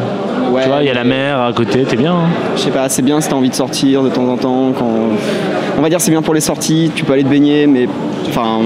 Ouais, 0.51 0.63
tu 0.63 0.67
vois, 0.69 0.81
il 0.81 0.87
y 0.87 0.89
a 0.89 0.93
la 0.93 1.03
mer 1.03 1.39
à 1.41 1.53
côté, 1.53 1.83
t'es 1.83 1.95
bien. 1.95 2.13
hein. 2.13 2.29
Je 2.55 2.61
sais 2.61 2.71
pas, 2.71 2.89
c'est 2.89 3.01
bien 3.03 3.21
si 3.21 3.29
t'as 3.29 3.35
envie 3.35 3.49
de 3.49 3.55
sortir 3.55 4.01
de 4.03 4.09
temps 4.09 4.27
en 4.27 4.35
temps. 4.35 4.71
Quand... 4.77 4.89
On 5.77 5.81
va 5.81 5.87
dire 5.89 6.01
c'est 6.01 6.11
bien 6.11 6.21
pour 6.21 6.33
les 6.33 6.41
sorties, 6.41 6.91
tu 6.93 7.05
peux 7.05 7.13
aller 7.13 7.23
te 7.23 7.29
baigner, 7.29 7.65
mais 7.67 7.87
enfin, 8.27 8.57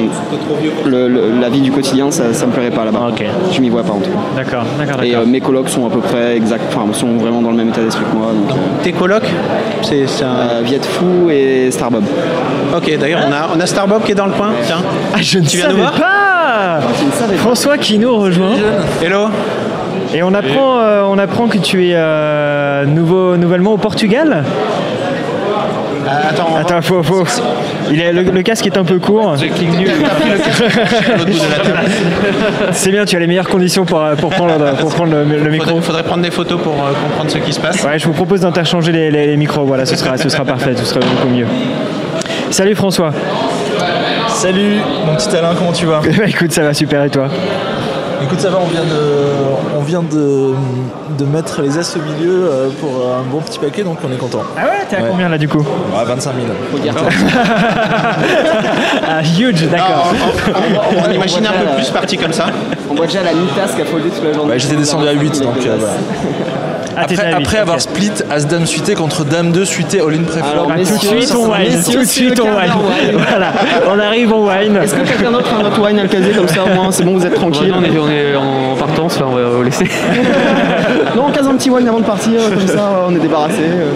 le- 0.86 1.08
le- 1.08 1.40
la 1.40 1.50
vie 1.50 1.62
du 1.62 1.72
quotidien, 1.72 2.10
ça, 2.10 2.34
ça 2.34 2.46
me 2.48 2.52
plairait 2.52 2.72
pas 2.72 2.86
là-bas. 2.86 3.00
Ah, 3.04 3.10
ok. 3.10 3.24
Je 3.52 3.62
m'y 3.62 3.70
vois 3.70 3.84
pas 3.84 3.94
en 3.94 4.00
tout 4.00 4.10
cas. 4.10 4.18
D'accord, 4.44 4.64
d'accord, 4.80 5.04
Et 5.04 5.14
euh, 5.16 5.26
mes 5.26 5.40
colocs 5.42 5.70
sont 5.70 5.86
à 5.86 5.90
peu 5.90 6.00
près 6.00 6.36
exact, 6.38 6.64
enfin, 6.76 6.92
sont 6.94 7.18
vraiment 7.18 7.42
dans 7.42 7.52
le 7.52 7.58
même 7.58 7.70
état 7.70 7.82
d'esprit 7.82 8.06
que 8.12 8.18
moi. 8.18 8.28
Donc, 8.28 8.50
euh, 8.58 8.84
Tes 8.84 8.94
colocs 8.94 9.30
C'est 9.84 10.08
c'est 10.08 10.24
un- 10.24 10.28
euh, 10.28 10.62
Viet 10.64 10.80
Fou 10.84 11.30
et 11.30 11.70
Starbob. 11.72 12.03
Ok, 12.76 12.97
d'ailleurs, 12.99 13.22
on 13.28 13.32
a, 13.32 13.49
on 13.55 13.59
a 13.59 13.66
Starbob 13.66 14.03
qui 14.03 14.11
est 14.11 14.16
dans 14.16 14.26
le 14.26 14.34
coin. 14.34 14.51
Tiens. 14.66 14.82
Ah, 15.14 15.18
je 15.22 15.39
ne 15.39 15.45
Tu 15.45 15.57
viens 15.57 15.66
savais 15.68 15.76
nous 15.78 15.82
voir 15.82 15.93
pas. 15.93 16.80
François 17.38 17.78
qui 17.78 17.97
nous 17.99 18.16
rejoint. 18.16 18.55
Hello 19.03 19.28
Et 20.14 20.24
on 20.24 20.34
apprend, 20.34 20.80
euh, 20.80 21.03
on 21.07 21.18
apprend 21.18 21.47
que 21.47 21.57
tu 21.57 21.88
es 21.88 21.93
euh, 21.95 22.86
nouveau, 22.86 23.38
nouvellement 23.38 23.74
au 23.74 23.78
Portugal. 23.78 24.43
Ah, 26.16 26.30
Attends, 26.30 26.55
Attends, 26.59 26.82
faut, 26.82 27.01
faut. 27.03 27.24
Il 27.91 27.99
est, 28.01 28.14
le, 28.14 28.22
le 28.24 28.41
casque 28.43 28.66
est 28.68 28.78
un 28.78 28.84
peu 28.84 28.99
court. 28.99 29.36
C'est 32.72 32.91
bien, 32.91 33.05
tu 33.05 33.16
as 33.16 33.20
les 33.20 33.28
meilleures 33.28 33.47
conditions 33.49 33.86
pour, 33.86 34.01
euh, 34.01 34.16
pour 34.16 34.30
prendre, 34.32 34.76
pour 34.80 34.93
prendre 34.93 35.11
le, 35.14 35.24
le 35.24 35.49
micro. 35.51 35.68
Faudrait, 35.70 35.82
faudrait 35.82 36.03
prendre 36.03 36.22
des 36.24 36.32
photos 36.32 36.61
pour 36.61 36.74
euh, 36.74 36.91
comprendre 37.03 37.30
ce 37.32 37.38
qui 37.39 37.53
se 37.53 37.59
passe. 37.59 37.84
Ouais, 37.84 37.97
je 37.99 38.05
vous 38.05 38.14
propose 38.14 38.41
d'interchanger 38.41 38.91
les, 38.91 39.11
les- 39.11 39.28
les 39.28 39.38
micros. 39.38 39.64
Voilà, 39.66 39.86
ce 39.86 39.95
sera, 39.95 40.18
ce 40.18 40.30
sera 40.30 40.45
parfait, 40.45 40.74
ce 40.76 40.86
sera 40.86 40.99
beaucoup 40.99 41.28
mieux. 41.34 41.47
Salut 42.51 42.76
François. 42.76 43.11
Salut 44.28 44.78
mon 45.05 45.16
petit 45.16 45.36
Alain, 45.36 45.53
comment 45.57 45.72
tu 45.72 45.86
vas? 45.86 46.01
Bah, 46.18 46.24
écoute, 46.28 46.51
ça 46.51 46.64
va 46.64 46.74
super 46.74 47.03
et 47.03 47.09
toi? 47.09 47.28
Écoute, 48.24 48.40
ça 48.40 48.50
va, 48.50 48.58
on 48.64 48.68
vient 48.68 48.84
de, 48.84 49.78
on 49.78 49.82
vient 49.82 50.02
de, 50.02 50.54
de 51.18 51.26
mettre 51.26 51.62
les 51.62 51.78
as 51.78 51.96
au 51.98 52.00
milieu 52.02 52.46
euh, 52.46 52.70
pour 52.80 52.90
un 53.18 53.22
bon 53.30 53.40
petit 53.42 53.60
paquet, 53.60 53.84
donc 53.84 53.98
on 54.08 54.12
est 54.12 54.18
content. 54.18 54.42
Ah 54.58 54.62
ouais, 54.66 54.70
t'es 54.90 54.96
à 54.96 55.02
Ouais. 55.02 55.08
combien 55.12 55.28
là 55.30 55.38
du 55.38 55.48
coup 55.50 55.60
Ouais, 55.60 56.06
25 56.06 56.32
000. 56.36 56.48
Ah, 59.06 59.22
huge, 59.22 59.68
d'accord. 59.70 60.14
on, 60.14 60.52
on- 60.52 61.10
on 61.10 61.12
imagine 61.16 61.46
un 61.46 61.52
peu 61.52 61.76
plus 61.76 61.90
parti 61.92 62.18
comme 62.18 62.34
ça. 62.34 62.46
On 62.90 62.96
voit 62.96 63.06
déjà 63.08 63.24
la 63.24 63.34
Nitas 63.34 63.74
qui 63.76 63.82
a 63.82 63.86
foldé 63.86 64.10
toute 64.10 64.24
la 64.24 64.34
journée. 64.34 64.52
Ouais, 64.54 64.60
j'étais 64.60 64.76
descendu 64.76 65.08
à 65.08 65.12
8, 65.12 65.42
donc 65.42 65.56
euh, 65.66 65.76
voilà. 65.78 65.94
Après, 66.98 67.58
avoir 67.58 67.82
split 67.82 68.12
As-Dame 68.30 68.66
suité 68.66 68.94
contre 68.96 69.24
Dame 69.26 69.52
2 69.52 69.66
suité 69.66 70.00
All-in 70.00 70.24
tout 70.24 70.94
de 70.94 71.00
suite 71.00 71.34
on 71.36 71.52
wine, 71.52 71.84
tout 71.84 72.00
de 72.00 72.04
suite 72.06 72.38
le 72.38 72.44
on 72.44 72.56
wine. 72.56 73.18
Voilà, 73.30 73.52
on 73.89 74.00
arrive 74.00 74.34
on 74.34 74.48
wine. 74.48 74.78
Est-ce 74.82 74.94
que 74.96 75.02
quelqu'un 75.08 75.32
d'autre 75.32 75.54
a 75.54 75.62
un 75.62 75.66
autre 75.66 75.82
wine 75.86 76.00
à 76.00 76.04
le 76.04 76.10
caser 76.10 76.32
comme 76.32 76.48
ça 76.48 76.64
au 76.64 76.70
moins 76.74 76.91
C'est 76.91 77.04
bon, 77.04 77.14
vous 77.18 77.26
êtes 77.26 77.36
tranquille. 77.36 77.74
On 77.76 77.84
est, 77.84 77.98
on 77.98 78.10
est 78.10 78.36
en 78.36 78.76
partance, 78.76 79.20
là, 79.20 79.26
on 79.30 79.36
va 79.36 79.44
vous 79.50 79.64
laisser. 79.64 79.86
Non, 81.16 81.26
on 81.28 81.32
case 81.32 81.48
un 81.48 81.56
petit 81.56 81.70
wine 81.70 81.88
avant 81.88 82.00
de 82.00 82.06
partir, 82.06 82.41
comme 82.50 82.68
ça 82.68 83.06
on 83.08 83.16
est 83.16 83.20
débarrassé. 83.20 83.60
euh. 83.62 83.91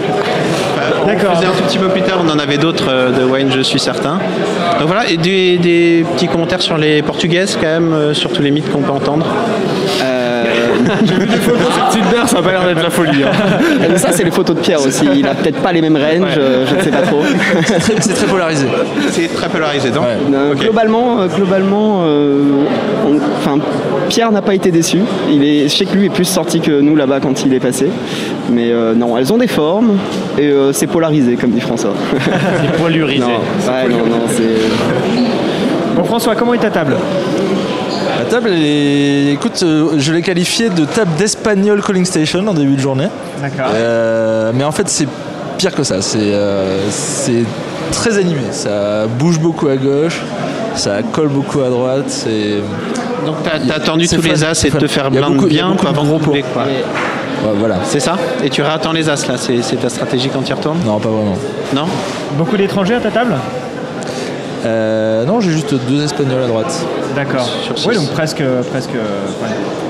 On 1.04 1.08
faisait 1.08 1.46
un 1.46 1.50
tout 1.50 1.64
petit 1.64 1.78
peu 1.78 1.88
plus 1.88 2.02
tard, 2.02 2.18
on 2.24 2.28
en 2.30 2.38
avait 2.38 2.58
d'autres 2.58 2.88
euh, 2.88 3.10
de 3.10 3.24
wine, 3.24 3.50
je 3.54 3.60
suis 3.60 3.80
certain. 3.80 4.18
Donc 4.78 4.86
voilà, 4.86 5.08
et 5.08 5.16
des, 5.16 5.58
des 5.58 6.04
petits 6.14 6.28
commentaires 6.28 6.62
sur 6.62 6.76
les 6.78 7.02
portugaises 7.02 7.56
quand 7.60 7.66
même, 7.66 7.92
euh, 7.92 8.14
sur 8.14 8.30
tous 8.32 8.42
les 8.42 8.50
mythes 8.50 8.70
qu'on 8.70 8.82
peut 8.82 8.92
entendre. 8.92 9.26
J'ai 11.04 11.14
vu 11.14 11.26
des 11.26 11.36
photos 11.36 11.72
sur 11.72 11.88
Tinder, 11.88 12.26
ça 12.26 12.38
a 12.38 12.42
pas 12.42 12.50
l'air 12.52 12.64
d'être 12.66 12.82
la 12.82 12.90
folie. 12.90 13.22
hein. 13.24 13.88
Et 13.94 13.98
ça, 13.98 14.12
c'est 14.12 14.24
les 14.24 14.30
photos 14.30 14.56
de 14.56 14.60
Pierre 14.60 14.80
aussi. 14.84 15.06
Il 15.14 15.26
a 15.26 15.34
peut-être 15.34 15.60
pas 15.60 15.72
les 15.72 15.80
mêmes 15.80 15.96
ranges, 15.96 16.36
euh, 16.38 16.64
je 16.68 16.74
ne 16.76 16.80
sais 16.82 16.90
pas 16.90 17.02
trop. 17.02 17.20
C'est 18.00 18.14
très, 18.14 18.26
polarisé. 18.26 18.66
C'est 19.12 19.32
très 19.34 19.48
polarisé, 19.48 19.90
donc. 19.90 20.04
Euh, 20.32 20.54
Globalement, 20.54 21.20
euh, 21.20 21.26
globalement 21.28 22.02
euh, 22.04 22.42
on- 23.06 23.16
enfin, 23.38 23.58
Pierre 24.08 24.32
n'a 24.32 24.42
pas 24.42 24.54
été 24.54 24.70
déçu. 24.70 24.98
Il 25.30 25.44
est, 25.44 25.64
je 25.64 25.74
sais 25.76 25.84
que 25.84 25.94
lui 25.96 26.06
est 26.06 26.10
plus 26.10 26.24
sorti 26.24 26.60
que 26.60 26.80
nous 26.80 26.96
là-bas 26.96 27.20
quand 27.20 27.44
il 27.44 27.52
est 27.54 27.60
passé. 27.60 27.88
Mais 28.50 28.70
euh, 28.72 28.94
non, 28.94 29.18
elles 29.18 29.30
ont 29.32 29.36
des 29.38 29.46
formes 29.46 29.98
et 30.38 30.46
euh, 30.48 30.72
c'est 30.72 30.86
polarisé, 30.86 31.36
comme 31.36 31.50
dit 31.50 31.60
François. 31.60 31.92
C'est 32.62 32.82
polarisé. 32.82 33.20
non, 33.20 33.26
ouais, 33.26 33.88
non, 33.90 34.06
non, 34.06 34.22
c'est. 34.28 35.94
Bon, 35.96 36.04
François, 36.04 36.34
comment 36.34 36.54
est 36.54 36.58
ta 36.58 36.70
table? 36.70 36.94
Table, 38.28 38.50
elle 38.52 38.62
est- 38.62 39.32
écoute, 39.32 39.60
euh, 39.62 39.94
je 39.98 40.12
l'ai 40.12 40.22
qualifiée 40.22 40.68
de 40.70 40.84
table 40.84 41.10
d'Espagnol 41.18 41.82
Calling 41.82 42.04
Station 42.04 42.46
en 42.46 42.54
début 42.54 42.76
de 42.76 42.80
journée. 42.80 43.08
D'accord. 43.40 43.70
Euh, 43.74 44.52
mais 44.54 44.64
en 44.64 44.72
fait, 44.72 44.88
c'est 44.88 45.06
pire 45.56 45.74
que 45.74 45.82
ça. 45.82 46.00
C'est 46.02 46.18
euh, 46.20 46.78
c'est 46.90 47.44
très 47.92 48.18
animé. 48.18 48.40
Ça 48.52 49.06
bouge 49.18 49.38
beaucoup 49.40 49.68
à 49.68 49.76
gauche, 49.76 50.20
ça 50.74 51.02
colle 51.12 51.28
beaucoup 51.28 51.60
à 51.60 51.68
droite. 51.68 52.04
C'est 52.08 52.56
Donc 53.26 53.36
t'as 53.44 53.74
attendu 53.74 54.06
tous 54.08 54.22
les 54.22 54.44
as 54.44 54.64
et 54.64 54.70
de 54.70 54.78
te 54.78 54.86
faire 54.86 55.10
blind 55.10 55.46
bien 55.46 55.74
avant 55.86 56.04
de 56.04 56.22
couper, 56.24 56.44
quoi. 56.52 56.62
ouais, 56.64 57.54
voilà. 57.58 57.76
C'est 57.84 58.00
ça? 58.00 58.16
Et 58.44 58.48
tu 58.50 58.62
réattends 58.62 58.92
les 58.92 59.08
as 59.08 59.26
là, 59.28 59.34
c'est 59.36 59.62
c'est 59.62 59.76
ta 59.76 59.88
stratégie 59.88 60.28
quand 60.32 60.42
tu 60.42 60.50
y 60.50 60.54
retournes? 60.54 60.78
Non, 60.86 60.98
pas 60.98 61.08
vraiment. 61.08 61.36
Non? 61.74 61.86
Beaucoup 62.36 62.56
d'étrangers 62.56 62.94
à 62.94 63.00
ta 63.00 63.10
table? 63.10 63.34
Euh, 64.66 65.24
non, 65.24 65.40
j'ai 65.40 65.50
juste 65.50 65.72
deux 65.88 66.02
Espagnols 66.04 66.42
à 66.42 66.46
droite. 66.48 66.84
D'accord. 67.18 67.48
Oui, 67.86 67.94
donc 67.96 68.10
presque, 68.12 68.42
presque, 68.70 68.90
ouais. 68.90 68.98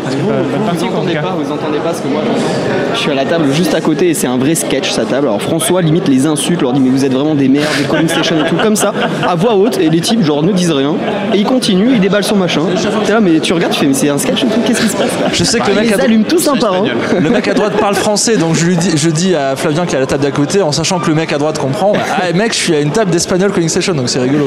presque 0.03 0.19
Vous, 0.19 0.29
pas- 0.29 0.35
vous, 0.37 0.65
pas 0.65 0.73
vous 0.73 0.85
entendez 0.85 1.15
pas, 1.15 1.37
vous 1.39 1.53
entendez 1.53 1.79
pas 1.79 1.93
ce 1.93 2.01
que 2.01 2.09
moi 2.09 2.23
j'entends. 2.27 2.95
Je 2.95 2.99
suis 2.99 3.11
à 3.11 3.15
la 3.15 3.27
table 3.27 3.53
juste 3.53 3.75
à 3.75 3.83
côté 3.83 4.09
et 4.09 4.15
c'est 4.15 4.27
un 4.27 4.39
vrai 4.39 4.55
sketch 4.55 4.91
sa 4.91 5.05
table. 5.05 5.27
Alors 5.27 5.43
François 5.43 5.83
limite 5.83 6.09
les 6.09 6.25
insulte, 6.27 6.63
leur 6.63 6.73
dit 6.73 6.81
mais 6.81 6.89
vous 6.89 7.05
êtes 7.05 7.13
vraiment 7.13 7.35
des 7.35 7.49
merdes, 7.49 7.67
des 7.77 7.85
calling 7.85 8.09
station 8.09 8.37
et 8.43 8.49
tout 8.49 8.57
comme 8.57 8.77
ça, 8.77 8.95
à 9.29 9.35
voix 9.35 9.55
haute 9.57 9.79
et 9.79 9.91
les 9.91 10.01
types 10.01 10.23
genre 10.25 10.43
ne 10.43 10.53
disent 10.53 10.73
rien 10.73 10.95
et 11.35 11.39
il 11.39 11.45
continue, 11.45 11.91
il 11.93 12.01
déballe 12.01 12.25
son 12.25 12.37
machin. 12.37 12.63
T'es 13.05 13.13
là 13.13 13.21
mais 13.21 13.41
tu 13.41 13.53
regardes, 13.53 13.75
tu 13.75 13.81
fais 13.81 13.87
mais 13.87 13.93
c'est 13.95 14.09
un 14.09 14.17
sketch 14.17 14.45
et 14.45 14.47
tout, 14.47 14.61
qu'est-ce 14.67 14.81
qui 14.81 14.89
se 14.89 14.97
passe 14.97 15.11
là? 15.21 15.27
Je 15.31 15.45
sais 15.45 15.61
que 15.61 15.67
le 15.67 15.73
Ils 15.73 15.81
mec 15.81 15.91
les 15.91 16.01
a- 16.01 16.05
allument 16.05 16.25
tous 16.27 16.49
un 16.49 16.57
par 16.57 16.73
un. 16.73 16.85
Le 17.21 17.29
mec 17.29 17.47
à 17.47 17.53
droite 17.53 17.75
parle 17.79 17.95
français, 17.95 18.39
donc 18.39 18.55
je 18.55 18.65
lui 18.65 18.77
dis, 18.79 18.93
je 18.97 19.11
dis 19.11 19.35
à 19.35 19.55
Flavien 19.55 19.85
qui 19.85 19.95
est 19.95 19.99
à 19.99 20.01
la 20.01 20.07
table 20.07 20.23
d'à 20.23 20.31
côté, 20.31 20.63
en 20.63 20.73
sachant 20.73 20.99
que 20.99 21.09
le 21.09 21.15
mec 21.15 21.31
à 21.33 21.37
droite 21.39 21.59
comprend. 21.59 21.93
Ah 22.21 22.33
mec, 22.35 22.53
je 22.53 22.59
suis 22.59 22.75
à 22.75 22.81
une 22.81 22.91
table 22.91 23.11
d'Espagnol 23.11 23.53
Calling 23.53 23.69
Station, 23.69 23.93
donc 23.95 24.09
c'est 24.09 24.19
rigolo. 24.19 24.47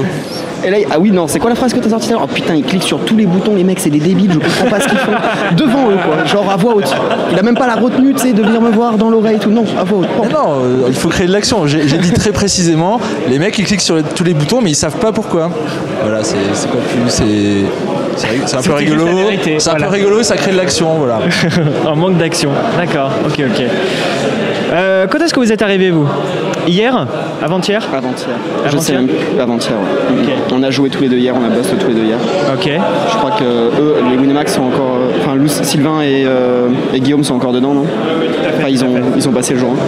Et 0.63 0.69
là, 0.69 0.77
ah 0.91 0.99
oui, 0.99 1.11
non, 1.11 1.27
c'est 1.27 1.39
quoi 1.39 1.49
la 1.49 1.55
phrase 1.55 1.73
que 1.73 1.79
t'as 1.79 1.89
sortie 1.89 2.09
à 2.09 2.11
l'heure? 2.13 2.21
Oh 2.25 2.33
putain, 2.33 2.53
ils 2.55 2.63
cliquent 2.71 2.83
sur 2.83 2.99
tous 2.99 3.15
les 3.17 3.25
boutons, 3.25 3.55
les 3.55 3.63
mecs, 3.63 3.79
c'est 3.79 3.89
des 3.89 3.99
débiles, 3.99 4.31
je 4.33 4.39
comprends 4.39 4.69
pas 4.69 4.79
ce 4.79 4.87
qu'ils 4.87 4.97
font. 4.97 5.11
Devant 5.57 5.89
eux, 5.91 5.97
quoi, 6.05 6.25
genre 6.25 6.49
à 6.49 6.55
voix 6.55 6.75
haute. 6.75 6.93
Il 7.31 7.37
a 7.37 7.43
même 7.43 7.55
pas 7.57 7.67
la 7.67 7.75
retenue, 7.75 8.13
tu 8.13 8.19
sais, 8.19 8.33
de 8.33 8.41
venir 8.41 8.61
me 8.61 8.69
voir 8.71 8.97
dans 8.97 9.09
l'oreille 9.09 9.39
tout. 9.39 9.49
Non, 9.51 9.65
à 9.79 9.83
voix 9.83 9.99
haute. 9.99 10.31
Non, 10.31 10.53
euh, 10.63 10.85
il 10.87 10.95
faut 10.95 11.09
créer 11.09 11.27
de 11.27 11.33
l'action. 11.33 11.67
J'ai 11.67 11.83
dit 11.97 12.11
très 12.13 12.31
précisément, 12.31 12.99
les 13.29 13.39
mecs 13.39 13.57
ils 13.59 13.65
cliquent 13.65 13.81
sur 13.81 13.95
les- 13.95 14.03
tous 14.03 14.23
les 14.23 14.33
boutons, 14.33 14.61
mais 14.61 14.71
ils 14.71 14.75
savent 14.75 14.97
pas 14.97 15.11
pourquoi. 15.11 15.51
Voilà, 16.03 16.23
c'est 16.23 16.35
c'est 16.53 16.69
pas 16.69 16.77
plus, 16.77 17.09
c'est 18.17 18.55
un 18.57 18.61
peu 18.61 18.73
rigolo. 18.73 19.05
C'est 19.43 19.69
un 19.69 19.71
voilà. 19.73 19.87
peu 19.87 19.93
rigolo 19.93 20.19
et 20.19 20.23
ça 20.23 20.35
crée 20.37 20.51
de 20.51 20.57
l'action, 20.57 20.95
voilà. 20.97 21.19
Un 21.87 21.95
manque 21.95 22.17
d'action. 22.17 22.51
D'accord, 22.77 23.11
ok, 23.25 23.39
ok. 23.49 23.63
Euh, 24.71 25.05
quand 25.07 25.19
est-ce 25.19 25.33
que 25.33 25.39
vous 25.39 25.51
êtes 25.51 25.61
arrivé, 25.61 25.91
vous 25.91 26.07
Hier 26.67 27.05
Avant-hier 27.43 27.85
Avant-hier. 27.93 28.35
Je 28.63 28.67
Avant-hier 28.69 28.81
sais 28.81 28.93
même 28.93 29.07
plus. 29.07 29.39
Avant-hier, 29.41 29.73
ouais. 29.73 30.33
On 30.53 30.63
a 30.63 30.69
joué 30.71 30.89
tous 30.89 31.01
les 31.01 31.09
deux 31.09 31.17
hier, 31.17 31.33
on 31.35 31.43
a 31.45 31.49
bossé 31.49 31.71
tous 31.79 31.87
les 31.89 31.93
deux 31.95 32.03
hier. 32.05 32.17
Ok. 32.53 32.69
Je 33.11 33.17
crois 33.17 33.31
que 33.31 33.43
eux, 33.43 33.95
les 34.09 34.17
Winamax 34.17 34.53
sont 34.55 34.63
encore. 34.63 34.97
euh, 35.01 35.11
Enfin, 35.21 35.35
Lou- 35.35 35.47
Sylvain 35.47 36.01
et, 36.01 36.23
euh, 36.25 36.69
et 36.93 36.99
Guillaume 37.01 37.23
sont 37.23 37.35
encore 37.35 37.51
dedans, 37.51 37.73
non 37.73 37.85
Enfin, 38.57 38.69
ils 38.69 38.83
ont, 38.85 38.95
ils 39.17 39.27
ont 39.27 39.31
passé 39.31 39.53
le 39.55 39.59
jour. 39.59 39.71
hein. 39.73 39.83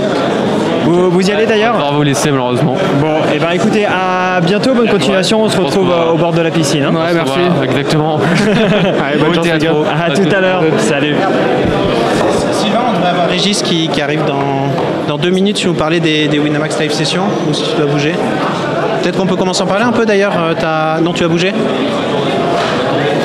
Vous, 0.85 1.09
vous 1.09 1.29
y 1.29 1.31
allez 1.31 1.45
d'ailleurs 1.45 1.75
On 1.77 1.91
va 1.91 1.95
vous 1.95 2.03
laisser 2.03 2.29
malheureusement. 2.29 2.75
Bon, 2.99 3.15
et 3.33 3.39
ben 3.39 3.51
écoutez, 3.53 3.85
à 3.85 4.41
bientôt, 4.41 4.73
bonne 4.73 4.89
continuation. 4.89 5.41
On 5.43 5.47
se 5.49 5.57
retrouve 5.61 5.87
au 6.13 6.17
bord 6.17 6.33
de 6.33 6.41
la 6.41 6.51
piscine. 6.51 6.83
hein. 6.83 6.91
Ouais, 6.93 7.13
merci. 7.13 7.39
Exactement. 7.63 8.19
Allez, 9.07 9.17
bonne 9.17 9.29
Bon 9.29 9.33
chance, 9.35 9.47
gars. 9.59 9.71
À 10.05 10.09
tout 10.11 10.35
à 10.35 10.41
l'heure. 10.41 10.61
Salut. 10.79 11.15
Avoir 13.05 13.27
Régis 13.27 13.61
qui, 13.61 13.87
qui 13.89 14.01
arrive 14.01 14.23
dans, 14.25 14.69
dans 15.07 15.17
deux 15.17 15.29
minutes 15.29 15.57
si 15.57 15.65
vous 15.67 15.73
parlez 15.73 15.99
des, 15.99 16.27
des 16.27 16.39
Winamax 16.39 16.79
Live 16.79 16.91
Sessions 16.93 17.23
ou 17.49 17.53
si 17.53 17.63
tu 17.63 17.75
dois 17.77 17.85
bouger. 17.85 18.13
Peut-être 19.01 19.17
qu'on 19.17 19.25
peut 19.25 19.35
commencer 19.35 19.61
à 19.61 19.65
en 19.65 19.67
parler 19.67 19.83
un 19.83 19.91
peu 19.91 20.05
d'ailleurs. 20.05 20.33
euh, 20.37 20.99
Non, 21.01 21.13
tu 21.13 21.23
vas 21.23 21.29
bouger 21.29 21.51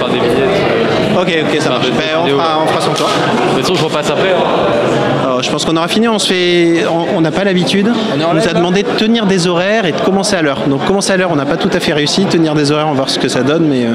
Enfin, 0.01 0.13
des 0.13 0.19
billets. 0.19 1.19
Ok, 1.21 1.33
ok, 1.53 1.61
ça 1.61 1.71
marche. 1.71 1.87
Ben, 1.91 2.19
on, 2.25 2.29
fera, 2.29 2.59
on 2.65 2.67
fera 2.67 2.81
sans 2.81 2.93
toi. 2.95 3.07
De 3.07 3.57
toute 3.57 3.61
façon, 3.63 3.75
je 3.75 3.85
repasse 3.85 4.11
après. 4.11 4.31
hein. 4.33 5.18
Alors, 5.39 5.47
je 5.47 5.53
pense 5.53 5.65
qu'on 5.65 5.77
aura 5.77 5.87
fini. 5.87 6.09
On 6.09 6.19
se 6.19 6.27
fait, 6.27 6.85
on 6.91 7.17
on 7.17 7.21
n'a 7.21 7.31
pas 7.31 7.45
l'habitude. 7.45 7.87
On 8.13 8.35
nous 8.35 8.49
a 8.49 8.53
demandé 8.53 8.83
de 8.83 8.89
tenir 8.89 9.25
des 9.25 9.47
horaires 9.47 9.87
et 9.87 9.93
de 9.93 10.01
commencer 10.01 10.35
à 10.35 10.43
l'heure. 10.43 10.63
Donc 10.67 10.85
commencer 10.85 11.13
à 11.13 11.17
l'heure, 11.17 11.31
on 11.31 11.37
n'a 11.37 11.47
pas 11.47 11.57
tout 11.57 11.71
à 11.73 11.79
fait 11.79 11.93
réussi. 11.93 12.25
Tenir 12.25 12.55
des 12.55 12.73
horaires, 12.73 12.87
on 12.87 12.91
va 12.91 12.97
voir 12.97 13.09
ce 13.09 13.21
que 13.21 13.29
ça 13.29 13.45
donne, 13.45 13.69
mais 13.69 13.85
euh, 13.85 13.91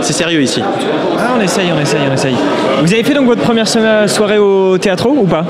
c'est 0.00 0.12
sérieux 0.12 0.42
ici. 0.42 0.60
Ah, 1.16 1.34
on 1.38 1.40
essaye, 1.40 1.70
on 1.72 1.80
essaye, 1.80 2.00
on 2.10 2.12
essaye. 2.12 2.34
Vous 2.82 2.92
avez 2.92 3.04
fait 3.04 3.14
donc 3.14 3.26
votre 3.26 3.42
première 3.42 3.68
soirée 3.68 4.38
au 4.38 4.76
théâtre 4.76 5.06
ou 5.06 5.24
pas? 5.24 5.44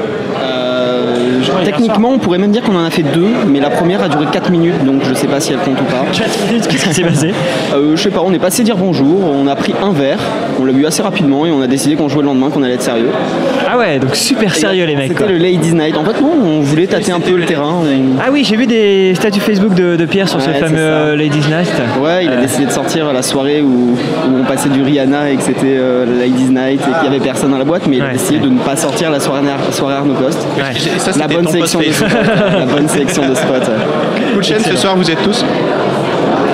Techniquement, 1.65 2.11
on 2.11 2.19
pourrait 2.19 2.39
même 2.39 2.51
dire 2.51 2.63
qu'on 2.63 2.77
en 2.77 2.85
a 2.85 2.91
fait 2.91 3.03
deux, 3.03 3.29
mais 3.49 3.61
la 3.61 3.71
première 3.71 4.03
a 4.03 4.09
duré 4.09 4.27
4 4.31 4.51
minutes, 4.51 4.85
donc 4.85 5.03
je 5.09 5.15
sais 5.15 5.27
pas 5.27 5.41
si 5.41 5.53
elle 5.53 5.59
compte 5.59 5.81
ou 5.81 5.85
pas. 5.85 6.05
Qu'est-ce 6.13 6.69
qui 6.69 6.77
s'est 6.95 7.03
passé? 7.03 7.33
Euh, 7.75 7.97
je 7.97 8.03
sais 8.03 8.11
pas, 8.11 8.23
on 8.25 8.33
est 8.33 8.39
passé 8.39 8.63
dire 8.63 8.77
bonjour, 8.77 9.21
on 9.25 9.47
a 9.47 9.55
pris 9.57 9.75
un 9.83 9.93
verre, 9.93 10.19
on 10.61 10.65
l'a 10.65 10.73
bu 10.73 10.87
assez 10.87 11.03
rapidement 11.03 11.47
et 11.47 11.51
on 11.51 11.61
a 11.61 11.67
décidé 11.67 11.95
qu'on 11.97 12.09
jouait 12.09 12.23
le 12.23 12.29
lendemain, 12.29 12.51
qu'on 12.51 12.63
allait 12.63 12.75
être 12.75 12.83
sérieux. 12.83 13.11
Ah 13.71 13.79
ouais, 13.79 13.99
donc 13.99 14.15
super 14.17 14.55
sérieux 14.55 14.85
les 14.87 14.97
mecs. 14.97 15.15
quoi. 15.17 15.27
C'était 15.27 15.33
le 15.33 15.39
Ladies 15.39 15.75
Night. 15.75 15.97
En 15.97 16.05
fait, 16.05 16.21
non, 16.21 16.33
on 16.45 16.61
voulait 16.61 16.87
tâter 16.87 17.13
un 17.13 17.21
peu 17.21 17.37
le 17.37 17.45
terrain. 17.45 17.81
Ah 18.21 18.29
oui, 18.33 18.45
j'ai 18.45 18.57
vu 18.57 18.67
des 18.67 19.15
statuts 19.15 19.41
Facebook 19.41 19.75
de, 19.75 19.97
de 19.97 20.05
Pierre 20.07 20.29
sur 20.29 20.41
ce 20.41 20.49
Ouais, 20.49 20.55
fameux 20.59 20.77
ça. 20.79 21.17
Ladies 21.17 21.39
Night. 21.49 21.73
Ouais, 22.03 22.25
il 22.25 22.29
a 22.31 22.33
Euh, 22.33 22.41
décidé 22.43 22.67
de 22.67 22.71
sortir 22.71 23.13
la 23.13 23.23
soirée 23.23 23.63
où, 23.63 23.93
où 23.95 24.37
on 24.41 24.45
passait 24.45 24.69
du 24.69 24.83
Rihanna 24.83 25.31
et 25.31 25.37
que 25.37 25.43
c'était 25.43 25.61
euh, 25.67 26.05
le 26.07 26.19
Ladies 26.19 26.51
Night 26.51 26.81
et 26.81 26.93
qu'il 27.01 27.05
y 27.05 27.07
avait 27.15 27.21
personne 27.25 27.51
dans 27.51 27.59
la 27.59 27.65
boîte, 27.65 27.83
mais 27.89 27.97
il 27.97 28.03
a 28.03 28.13
décidé 28.13 28.37
ouais. 28.39 28.45
de 28.45 28.49
ne 28.51 28.59
pas 28.59 28.77
sortir 28.77 29.11
la 29.11 29.21
soirée, 29.21 29.43
soirée 29.71 29.95
Arnaud 29.95 30.15
Coste. 30.15 30.47
Ouais. 30.57 30.79
Ça, 30.99 31.07
La 31.07 31.13
c'était 31.29 31.35
bonne, 31.43 31.53
ton 31.53 31.59
post 31.61 31.73
sélection 31.73 31.79
de 31.81 31.85
Facebook. 31.85 32.11
spot. 32.11 32.53
la 32.59 32.67
bonne 32.67 32.89
sélection 32.89 33.29
de 33.29 33.35
spot. 33.35 33.63
ouais. 33.69 34.33
Coup 34.35 34.39
de 34.41 34.45
chaîne, 34.45 34.61
ce 34.61 34.77
soir, 34.77 34.97
vous 34.97 35.11
êtes 35.11 35.23
tous 35.23 35.45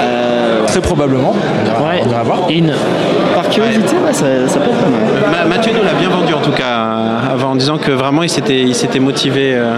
Euh, 0.01 0.65
Très 0.67 0.81
probablement. 0.81 1.31
Ouais. 1.33 2.03
On 2.05 2.11
ira 2.11 2.23
voir. 2.23 2.39
In. 2.51 2.67
par 3.35 3.49
curiosité, 3.49 3.97
ouais, 4.05 4.13
ça, 4.13 4.27
ça 4.47 4.59
peut 4.61 4.71
être 4.71 4.79
pas 4.79 4.91
mal. 4.91 5.01
Ma- 5.49 5.57
Mathieu 5.57 5.73
nous 5.77 5.83
l'a 5.85 5.95
bien 5.95 6.09
vendu 6.11 6.35
en 6.35 6.41
tout 6.41 6.51
cas 6.53 6.65
euh, 6.65 7.33
avant 7.35 7.51
en 7.53 7.57
disant 7.57 7.79
que 7.79 7.91
vraiment 7.91 8.23
il 8.23 8.29
s'était 8.29 8.61
il 8.61 8.75
s'était 8.75 8.99
motivé 9.01 9.55
euh, 9.55 9.77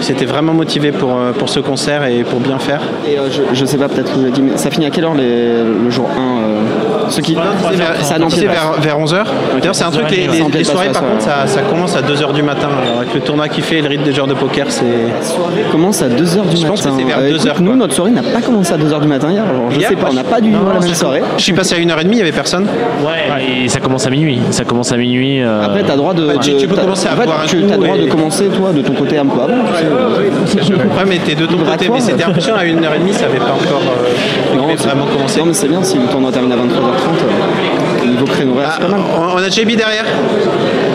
il 0.00 0.04
s'était 0.04 0.24
vraiment 0.26 0.52
motivé 0.54 0.92
pour, 0.92 1.16
pour 1.38 1.48
ce 1.48 1.58
concert 1.60 2.04
et 2.04 2.22
pour 2.24 2.40
bien 2.40 2.58
faire. 2.58 2.80
Et 3.06 3.18
euh, 3.18 3.28
je, 3.30 3.42
je 3.52 3.64
sais 3.64 3.76
pas, 3.78 3.88
peut-être 3.88 4.10
que 4.12 4.14
vous 4.16 4.20
l'avez 4.22 4.32
dit, 4.32 4.42
mais 4.42 4.56
ça 4.56 4.70
finit 4.70 4.86
à 4.86 4.90
quelle 4.90 5.04
heure 5.04 5.14
les- 5.14 5.62
le 5.84 5.90
jour 5.90 6.08
1 6.16 6.20
euh, 6.20 6.60
ce 7.10 7.20
qui 7.20 7.36
c'est 8.30 8.46
vers, 8.46 8.72
vers 8.80 8.98
11h. 8.98 9.24
D'ailleurs, 9.58 9.74
c'est 9.74 9.84
un 9.84 9.90
truc, 9.90 10.10
les, 10.10 10.26
les, 10.26 10.44
les 10.52 10.64
soirées, 10.64 10.88
par 10.88 11.02
contre, 11.02 11.22
ça, 11.22 11.60
commence 11.68 11.96
à 11.96 12.02
2h 12.02 12.32
du 12.32 12.42
matin. 12.42 12.68
Avec 12.96 13.14
le 13.14 13.20
tournoi 13.20 13.48
qui 13.48 13.62
fait, 13.62 13.80
le 13.80 13.88
rythme 13.88 14.04
des 14.04 14.12
joueurs 14.12 14.26
de 14.26 14.34
poker, 14.34 14.66
c'est. 14.70 14.84
commence 15.70 16.02
à 16.02 16.08
2h 16.08 16.14
du 16.14 16.18
matin. 16.18 16.56
Je 16.56 16.66
pense 16.66 16.82
que 16.82 16.90
c'est 16.96 17.04
vers 17.04 17.20
2h. 17.20 17.60
Nous, 17.60 17.76
notre 17.76 17.94
soirée 17.94 18.10
n'a 18.10 18.22
pas 18.22 18.40
commencé 18.40 18.72
à 18.72 18.78
2h 18.78 19.00
du 19.00 19.08
matin 19.08 19.30
hier. 19.30 19.44
Je 19.70 19.80
sais 19.80 19.96
pas, 19.96 20.08
on 20.10 20.14
n'a 20.14 20.24
pas 20.24 20.40
dû 20.40 20.52
voir 20.52 20.80
la 20.80 20.94
soirée. 20.94 21.22
Je 21.36 21.42
suis 21.42 21.52
passé 21.52 21.74
à 21.74 21.78
1h30, 21.78 22.02
il 22.04 22.10
n'y 22.10 22.20
avait 22.20 22.32
personne. 22.32 22.66
Ouais, 23.02 23.64
et 23.64 23.68
ça 23.68 23.80
commence 23.80 24.06
à 24.06 24.10
minuit. 24.10 24.40
Ça 24.50 24.64
commence 24.64 24.92
à 24.92 24.96
minuit. 24.96 25.42
Euh, 25.42 25.64
Après, 25.64 25.82
t'as 25.82 25.96
droit 25.96 26.14
de. 26.14 26.36
Tu 26.40 26.66
peux 26.66 26.76
commencer 26.76 27.08
à 27.08 27.14
boire 27.14 27.42
un 27.42 27.46
coup. 27.46 27.82
Droit 27.82 27.96
de 27.96 28.06
commencer, 28.06 28.48
toi, 28.48 28.72
de 28.72 28.82
ton 28.82 28.92
côté 28.94 29.18
un 29.18 29.26
peu 29.26 29.40
avant. 29.40 29.52
Ouais, 29.52 31.04
mais 31.06 31.18
t'es 31.18 31.34
de 31.34 31.46
ton 31.46 31.58
côté, 31.58 31.88
mais 31.92 32.00
c'était 32.00 32.24
euh. 32.24 32.28
impressionnant 32.28 32.58
à 32.58 32.64
1h30, 32.64 33.12
ça 33.12 33.22
n'avait 33.26 33.38
pas 33.38 33.52
encore 33.52 33.82
euh, 33.82 34.74
vraiment 34.76 35.06
commencé. 35.06 35.40
Non, 35.40 35.46
mais 35.46 35.54
c'est 35.54 35.68
bien 35.68 35.82
si 35.82 35.98
le 35.98 36.06
tournoi 36.06 36.32
termine 36.32 36.52
à 36.52 36.56
23h. 36.56 36.97
Euh, 38.40 38.64
ah, 38.64 39.34
on 39.34 39.38
a 39.38 39.48
JB 39.48 39.76
derrière 39.76 40.04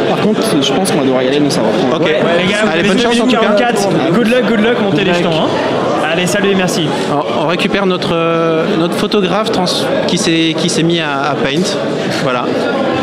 Par 0.10 0.22
contre, 0.22 0.42
je 0.62 0.74
pense 0.74 0.92
qu'on 0.92 1.02
va 1.02 1.24
y 1.24 1.28
aller, 1.28 1.40
mais 1.40 1.50
ça 1.50 1.62
va 1.62 1.98
Ok, 1.98 2.10
bonne 2.88 3.00
chance. 3.00 3.18
Good 3.18 4.28
luck, 4.28 4.46
good 4.48 4.60
luck, 4.62 4.82
montez 4.82 5.04
hein. 5.10 5.48
Allez, 6.12 6.28
salut 6.28 6.54
merci. 6.56 6.88
On, 7.12 7.48
récupère 7.48 7.86
euh, 7.86 8.66
notre, 8.78 8.96
photographe 8.96 9.52
trans 9.52 9.66
qui 10.08 10.18
s'est 10.18 10.84
mis 10.84 11.00
à 11.00 11.36
Paint. 11.44 11.64
Voilà. 12.24 12.46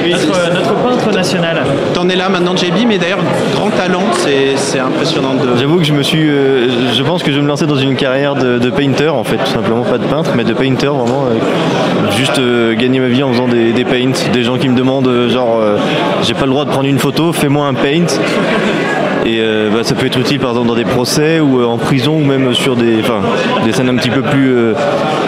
Notre, 0.08 0.54
notre 0.54 0.74
peintre 0.74 1.12
national. 1.12 1.62
T'en 1.94 2.08
es 2.08 2.16
là 2.16 2.28
maintenant, 2.28 2.56
JB, 2.56 2.86
mais 2.86 2.98
d'ailleurs, 2.98 3.18
grand 3.54 3.70
talent, 3.70 4.02
c'est 4.16 4.78
impressionnant 4.78 5.34
de. 5.34 5.58
J'avoue 5.58 5.78
que 5.78 5.84
je 5.84 5.92
me 5.92 6.02
suis, 6.02 6.28
euh, 6.28 6.92
je 6.94 7.02
pense 7.02 7.22
que 7.22 7.30
je 7.30 7.36
vais 7.36 7.42
me 7.42 7.48
lancer 7.48 7.66
dans 7.66 7.76
une 7.76 7.96
carrière 7.96 8.34
de, 8.34 8.58
de 8.58 8.70
painter 8.70 9.08
en 9.08 9.24
fait, 9.24 9.36
tout 9.36 9.50
simplement 9.52 9.82
pas 9.82 9.98
de 9.98 10.04
peintre, 10.06 10.30
mais 10.36 10.44
de 10.44 10.54
painter 10.54 10.86
vraiment, 10.86 11.26
euh, 11.30 12.10
juste 12.16 12.38
euh, 12.38 12.74
gagner 12.74 13.00
ma 13.00 13.08
vie 13.08 13.22
en 13.22 13.32
faisant 13.32 13.48
des, 13.48 13.72
des 13.72 13.84
paints, 13.84 14.12
des 14.32 14.42
gens 14.42 14.56
qui 14.58 14.68
me 14.68 14.76
demandent 14.76 15.08
euh, 15.08 15.28
genre, 15.28 15.58
euh, 15.60 15.76
j'ai 16.22 16.34
pas 16.34 16.46
le 16.46 16.50
droit 16.52 16.64
de 16.64 16.70
prendre 16.70 16.88
une 16.88 16.98
photo, 16.98 17.32
fais-moi 17.32 17.66
un 17.66 17.74
paint. 17.74 18.06
Et 19.26 19.38
euh, 19.40 19.68
bah, 19.70 19.80
ça 19.82 19.94
peut 19.94 20.06
être 20.06 20.18
utile 20.18 20.38
par 20.40 20.50
exemple 20.50 20.68
dans 20.68 20.74
des 20.74 20.84
procès 20.84 21.40
ou 21.40 21.60
euh, 21.60 21.64
en 21.66 21.76
prison 21.76 22.14
ou 22.16 22.24
même 22.24 22.54
sur 22.54 22.74
des, 22.74 22.96
des 23.64 23.72
scènes 23.72 23.88
un 23.90 23.96
petit 23.96 24.08
peu 24.10 24.22
plus 24.22 24.54
euh, 24.56 24.72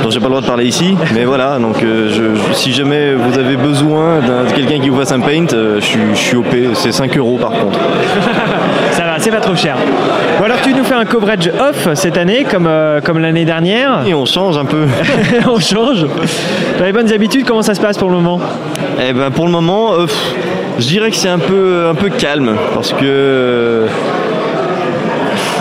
dont 0.03 0.11
j'ai 0.11 0.18
pas 0.18 0.24
le 0.26 0.30
droit 0.30 0.40
de 0.40 0.47
parler 0.47 0.64
ici. 0.66 0.97
Mais 1.14 1.24
voilà, 1.24 1.59
donc 1.59 1.82
euh, 1.82 2.09
je- 2.11 2.55
si 2.55 2.72
jamais 2.72 3.14
vous 3.14 3.38
avez 3.38 3.57
besoin 3.57 4.20
d'un- 4.20 4.45
de 4.45 4.53
quelqu'un 4.55 4.80
qui 4.80 4.88
vous 4.88 4.99
fasse 4.99 5.12
un 5.12 5.20
paint, 5.20 5.47
je 5.51 5.80
suis- 5.80 5.99
je 6.14 6.18
suis 6.18 6.36
OP. 6.36 6.47
C'est 6.74 6.93
5 6.93 7.16
euros 7.18 7.38
par 7.40 7.51
contre. 7.51 7.78
Ça 8.93 9.05
va, 9.05 9.14
c'est 9.18 9.30
pas 9.30 9.40
trop 9.40 9.55
cher. 9.57 9.76
Bon 10.38 10.45
alors 10.45 10.61
tu 10.62 10.74
nous 10.74 10.84
fais 10.84 10.95
un 10.95 11.05
coverage 11.05 11.51
off 11.61 11.88
cette 11.95 12.16
année 12.18 12.45
comme, 12.51 12.68
comme 13.05 13.18
l'année 13.18 13.45
dernière. 13.45 14.03
Et 14.07 14.12
on 14.14 14.26
change 14.26 14.57
un 14.59 14.64
peu. 14.66 14.84
on 15.51 15.59
change. 15.61 16.07
Dans 16.78 16.84
les 16.84 16.93
bonnes 16.93 17.11
habitudes, 17.12 17.47
comment 17.47 17.62
ça 17.62 17.74
se 17.74 17.80
passe 17.80 17.97
pour 17.99 18.09
le 18.09 18.16
moment? 18.16 18.40
Eh 19.03 19.12
ben 19.12 19.30
pour 19.30 19.47
le 19.47 19.53
moment, 19.53 19.93
pff, 19.99 20.34
je 20.82 20.88
dirais 20.88 21.10
que 21.10 21.16
c'est 21.16 21.28
un 21.28 21.38
peu, 21.38 21.86
un 21.88 21.94
peu 21.94 22.08
calme 22.10 22.56
parce 22.74 22.92
que 22.92 23.04
euh, 23.04 23.86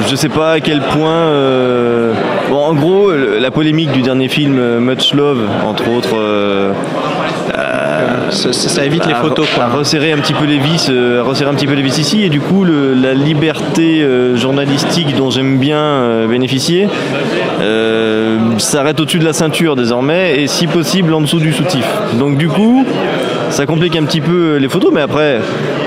je 0.09 0.15
sais 0.15 0.29
pas 0.29 0.53
à 0.53 0.59
quel 0.59 0.81
point. 0.81 1.09
euh, 1.11 2.13
bon, 2.49 2.57
en 2.57 2.73
gros, 2.73 3.11
la 3.11 3.51
polémique 3.51 3.91
du 3.91 4.01
dernier 4.01 4.27
film 4.29 4.57
euh, 4.57 4.79
Much 4.79 5.13
Love, 5.13 5.41
entre 5.67 5.89
autres. 5.89 6.15
euh, 6.17 6.71
Ça, 8.31 8.53
ça- 8.53 8.69
ça 8.69 8.85
évite 8.85 9.05
les 9.07 9.13
photos. 9.13 9.45
Quoi. 9.53 9.65
a 9.65 9.67
resserré 9.67 10.13
un 10.13 10.17
petit 10.17 10.33
peu 10.33 10.45
les 10.45 10.57
vis, 10.57 10.89
a 10.89 11.21
resserré 11.21 11.49
un 11.49 11.53
petit 11.53 11.67
peu 11.67 11.73
les 11.73 11.81
vis 11.81 11.97
ici, 11.97 12.23
et 12.23 12.29
du 12.29 12.39
coup 12.39 12.63
le- 12.63 12.93
la 12.93 13.13
liberté 13.13 14.05
journalistique 14.35 15.15
dont 15.17 15.29
j'aime 15.29 15.57
bien 15.57 16.25
bénéficier 16.29 16.87
s'arrête 18.57 18.99
au-dessus 18.99 19.19
de 19.19 19.25
la 19.25 19.33
ceinture 19.33 19.75
désormais, 19.75 20.39
et 20.41 20.47
si 20.47 20.65
possible 20.67 21.13
en 21.13 21.19
dessous 21.21 21.39
du 21.39 21.51
soutif. 21.51 21.85
Donc 22.13 22.37
du 22.37 22.47
coup, 22.47 22.85
ça 23.51 23.65
complique 23.65 23.95
un 23.95 24.03
petit 24.03 24.21
peu 24.21 24.57
les 24.57 24.69
photos, 24.69 24.91
mais 24.93 25.01
après 25.01 25.39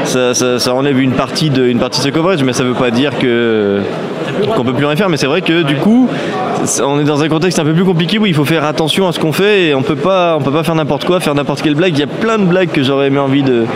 ça, 0.04 0.74
enlève 0.74 1.00
une 1.00 1.12
partie 1.12 1.50
de 1.50 1.66
une 1.66 1.78
partie 1.78 2.00
de 2.00 2.04
ce 2.04 2.10
coverage, 2.10 2.42
mais 2.44 2.52
ça 2.52 2.62
veut 2.62 2.74
pas 2.74 2.90
dire 2.90 3.18
que 3.18 3.80
qu'on 4.54 4.64
peut 4.64 4.72
plus 4.72 4.86
rien 4.86 4.96
faire. 4.96 5.08
Mais 5.08 5.16
c'est 5.16 5.26
vrai 5.26 5.42
que 5.42 5.62
du 5.62 5.76
coup, 5.76 6.08
on 6.82 7.00
est 7.00 7.04
dans 7.04 7.22
un 7.22 7.28
contexte 7.28 7.58
un 7.58 7.64
peu 7.64 7.72
plus 7.72 7.84
compliqué 7.84 8.18
où 8.18 8.26
il 8.26 8.34
faut 8.34 8.44
faire 8.44 8.64
attention 8.64 9.08
à 9.08 9.12
ce 9.12 9.18
qu'on 9.18 9.32
fait 9.32 9.68
et 9.68 9.74
on 9.74 9.82
peut 9.82 9.96
pas 9.96 10.36
on 10.38 10.42
peut 10.42 10.52
pas 10.52 10.62
faire 10.62 10.74
n'importe 10.74 11.04
quoi, 11.04 11.20
faire 11.20 11.34
n'importe 11.34 11.62
quelle 11.62 11.74
blague. 11.74 11.94
Il 11.94 12.00
y 12.00 12.04
a 12.04 12.06
plein 12.08 12.38
de 12.38 12.44
blagues 12.44 12.70
que 12.70 12.82
j'aurais 12.82 13.06
aimé 13.08 13.18
envie 13.18 13.42
de 13.42 13.66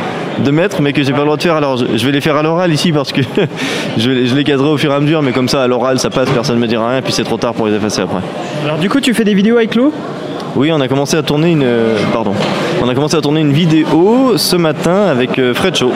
mettre 0.51 0.81
mais 0.81 0.93
que 0.93 1.03
j'ai 1.03 1.13
pas 1.13 1.19
le 1.19 1.25
droit 1.25 1.37
de 1.37 1.43
faire 1.43 1.57
alors 1.57 1.77
je, 1.77 2.07
vais 2.07 2.13
les 2.13 2.21
faire 2.21 2.37
à 2.37 2.43
l'oral 2.43 2.73
ici 2.73 2.93
parce 2.93 3.13
que 3.13 3.21
je, 3.99 4.11
les 4.11 4.45
cadrerai 4.45 4.71
au 4.71 4.77
fur 4.79 4.91
et 4.93 4.95
à 4.95 5.01
mesure 5.01 5.21
mais 5.21 5.33
comme 5.33 5.49
ça 5.49 5.63
à 5.63 5.67
l'oral 5.67 5.99
ça 5.99 6.11
passe 6.11 6.31
personne 6.31 6.57
ne 6.57 6.61
me 6.61 6.67
dira 6.67 6.89
rien 6.89 7.03
puis 7.03 7.13
c'est 7.13 7.25
trop 7.25 7.37
tard 7.37 7.55
pour 7.55 7.67
les 7.67 7.75
effacer 7.75 8.03
après 8.03 8.23
Alors 8.65 8.79
du 8.79 8.89
coup 8.89 9.01
tu 9.01 9.13
fais 9.13 9.25
des 9.25 9.35
vidéos 9.35 9.57
avec 9.57 9.75
Lou? 9.75 9.93
Oui, 10.57 10.73
on 10.73 10.81
a 10.81 10.89
commencé 10.89 11.17
à 11.17 11.23
tourner 11.23 11.51
une, 11.51 11.63
euh, 11.65 11.97
pardon, 12.13 12.33
on 12.83 12.89
a 12.89 12.95
commencé 12.95 13.17
à 13.17 13.21
tourner 13.21 13.41
une 13.41 13.53
vidéo 13.53 14.37
ce 14.37 14.57
matin 14.57 15.07
avec 15.07 15.39
euh, 15.39 15.55
Fred 15.55 15.75
Shaw. 15.77 15.93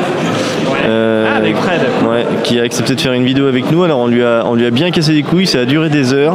Euh, 0.85 1.27
Ah, 1.33 1.37
avec 1.37 1.57
Fred. 1.57 1.81
Ouais, 2.09 2.27
qui 2.45 2.59
a 2.61 2.63
accepté 2.65 2.95
de 2.95 3.01
faire 3.01 3.13
une 3.13 3.25
vidéo 3.25 3.47
avec 3.47 3.71
nous. 3.71 3.83
Alors 3.85 3.99
on 4.01 4.07
lui 4.07 4.23
a, 4.23 4.43
on 4.47 4.55
lui 4.55 4.67
a 4.67 4.71
bien 4.71 4.91
cassé 4.91 5.13
les 5.13 5.23
couilles, 5.23 5.47
ça 5.47 5.61
a 5.61 5.65
duré 5.65 5.89
des 5.89 6.13
heures. 6.13 6.35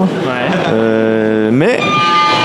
Euh, 0.74 1.50
mais 1.52 1.80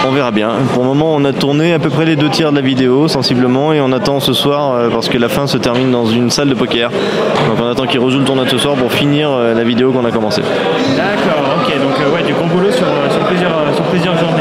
on 0.07 0.11
verra 0.13 0.31
bien. 0.33 0.51
Pour 0.75 0.83
le 0.83 0.89
moment, 0.89 1.15
on 1.15 1.25
a 1.25 1.33
tourné 1.33 1.73
à 1.75 1.79
peu 1.79 1.89
près 1.91 2.05
les 2.05 2.17
deux 2.17 2.29
tiers 2.29 2.51
de 2.51 2.57
la 2.57 2.63
vidéo, 2.63 3.07
sensiblement, 3.09 3.73
et 3.73 3.81
on 3.81 3.93
attend 3.93 4.19
ce 4.21 4.33
soir 4.33 4.75
euh, 4.75 4.89
parce 4.91 5.09
que 5.09 5.17
la 5.19 5.29
fin 5.29 5.47
se 5.47 5.57
termine 5.59 5.91
dans 5.93 6.07
une 6.07 6.31
salle 6.31 6.49
de 6.49 6.55
poker. 6.55 6.91
Donc 6.91 7.59
on 7.63 7.71
attend 7.71 7.87
qu'il 7.87 8.01
rejoue 8.01 8.19
le 8.19 8.25
tournoi 8.25 8.45
de 8.45 8.51
ce 8.51 8.59
soir 8.59 8.75
pour 8.75 8.93
finir 8.93 9.31
la 9.31 9.63
vidéo 9.65 9.93
qu'on 9.93 10.05
a 10.05 10.11
commencé. 10.11 10.43
D'accord, 10.97 11.43
ok, 11.63 11.73
donc 11.81 12.15
ouais, 12.15 12.23
du 12.27 12.33
gros 12.35 12.47
boulot 12.47 12.71
sur, 12.73 12.87
sur 13.11 13.21
plusieurs, 13.27 13.53
sur 13.75 13.85
plusieurs 13.85 14.17
journées. 14.19 14.32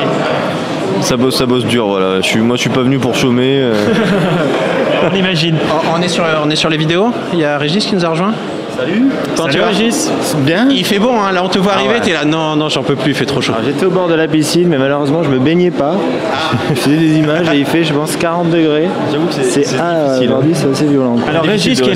Ça 1.11 1.17
bosse, 1.17 1.35
ça 1.35 1.45
bosse 1.45 1.65
dur. 1.65 1.87
Voilà. 1.87 2.21
Je 2.21 2.25
suis, 2.25 2.39
moi, 2.39 2.55
je 2.55 2.61
suis 2.61 2.69
pas 2.69 2.83
venu 2.83 2.97
pour 2.97 3.15
chômer. 3.15 3.59
euh. 3.59 3.73
On 5.11 5.13
imagine. 5.13 5.57
On, 5.69 5.99
on 5.99 6.01
est 6.01 6.07
sur, 6.07 6.23
on 6.41 6.49
est 6.49 6.55
sur 6.55 6.69
les 6.69 6.77
vidéos. 6.77 7.09
Il 7.33 7.39
y 7.39 7.43
a 7.43 7.57
Régis 7.57 7.85
qui 7.85 7.95
nous 7.95 8.05
a 8.05 8.09
rejoint. 8.11 8.33
Salut. 8.77 9.09
Comment 9.35 9.35
Salut, 9.35 9.51
tu 9.51 9.59
vas 9.59 9.67
Régis. 9.67 10.09
Bien. 10.37 10.69
Il 10.69 10.85
fait 10.85 10.99
bon, 10.99 11.21
hein, 11.21 11.33
là 11.33 11.43
on 11.43 11.49
te 11.49 11.59
voit 11.59 11.73
Ah 11.75 11.79
arriver, 11.79 11.95
ouais. 11.95 11.99
t'es 11.99 12.13
là, 12.13 12.23
non, 12.23 12.55
non, 12.55 12.69
j'en 12.69 12.83
peux 12.83 12.95
plus, 12.95 13.11
il 13.11 13.15
fait 13.15 13.25
trop 13.25 13.41
chaud. 13.41 13.51
J'étais 13.65 13.85
au 13.85 13.89
bord 13.89 14.07
de 14.07 14.13
la 14.13 14.29
piscine, 14.29 14.69
mais 14.69 14.77
malheureusement, 14.77 15.21
je 15.21 15.29
me 15.29 15.37
baignais 15.39 15.71
pas. 15.71 15.97
je 16.69 16.75
faisais 16.75 16.95
des 16.95 17.17
images 17.17 17.47
et 17.53 17.59
il 17.59 17.65
fait, 17.65 17.83
je 17.83 17.93
pense, 17.93 18.15
40 18.15 18.49
degrés. 18.49 18.87
J'avoue 19.11 19.27
que 19.27 19.33
c'est 19.33 19.65
ah, 19.77 20.17
aujourd'hui, 20.21 20.53
c'est 20.55 20.71
assez 20.71 20.85
violent. 20.85 21.17
Alors 21.27 21.43
Régis 21.43 21.81
qui 21.81 21.89
est 21.89 21.95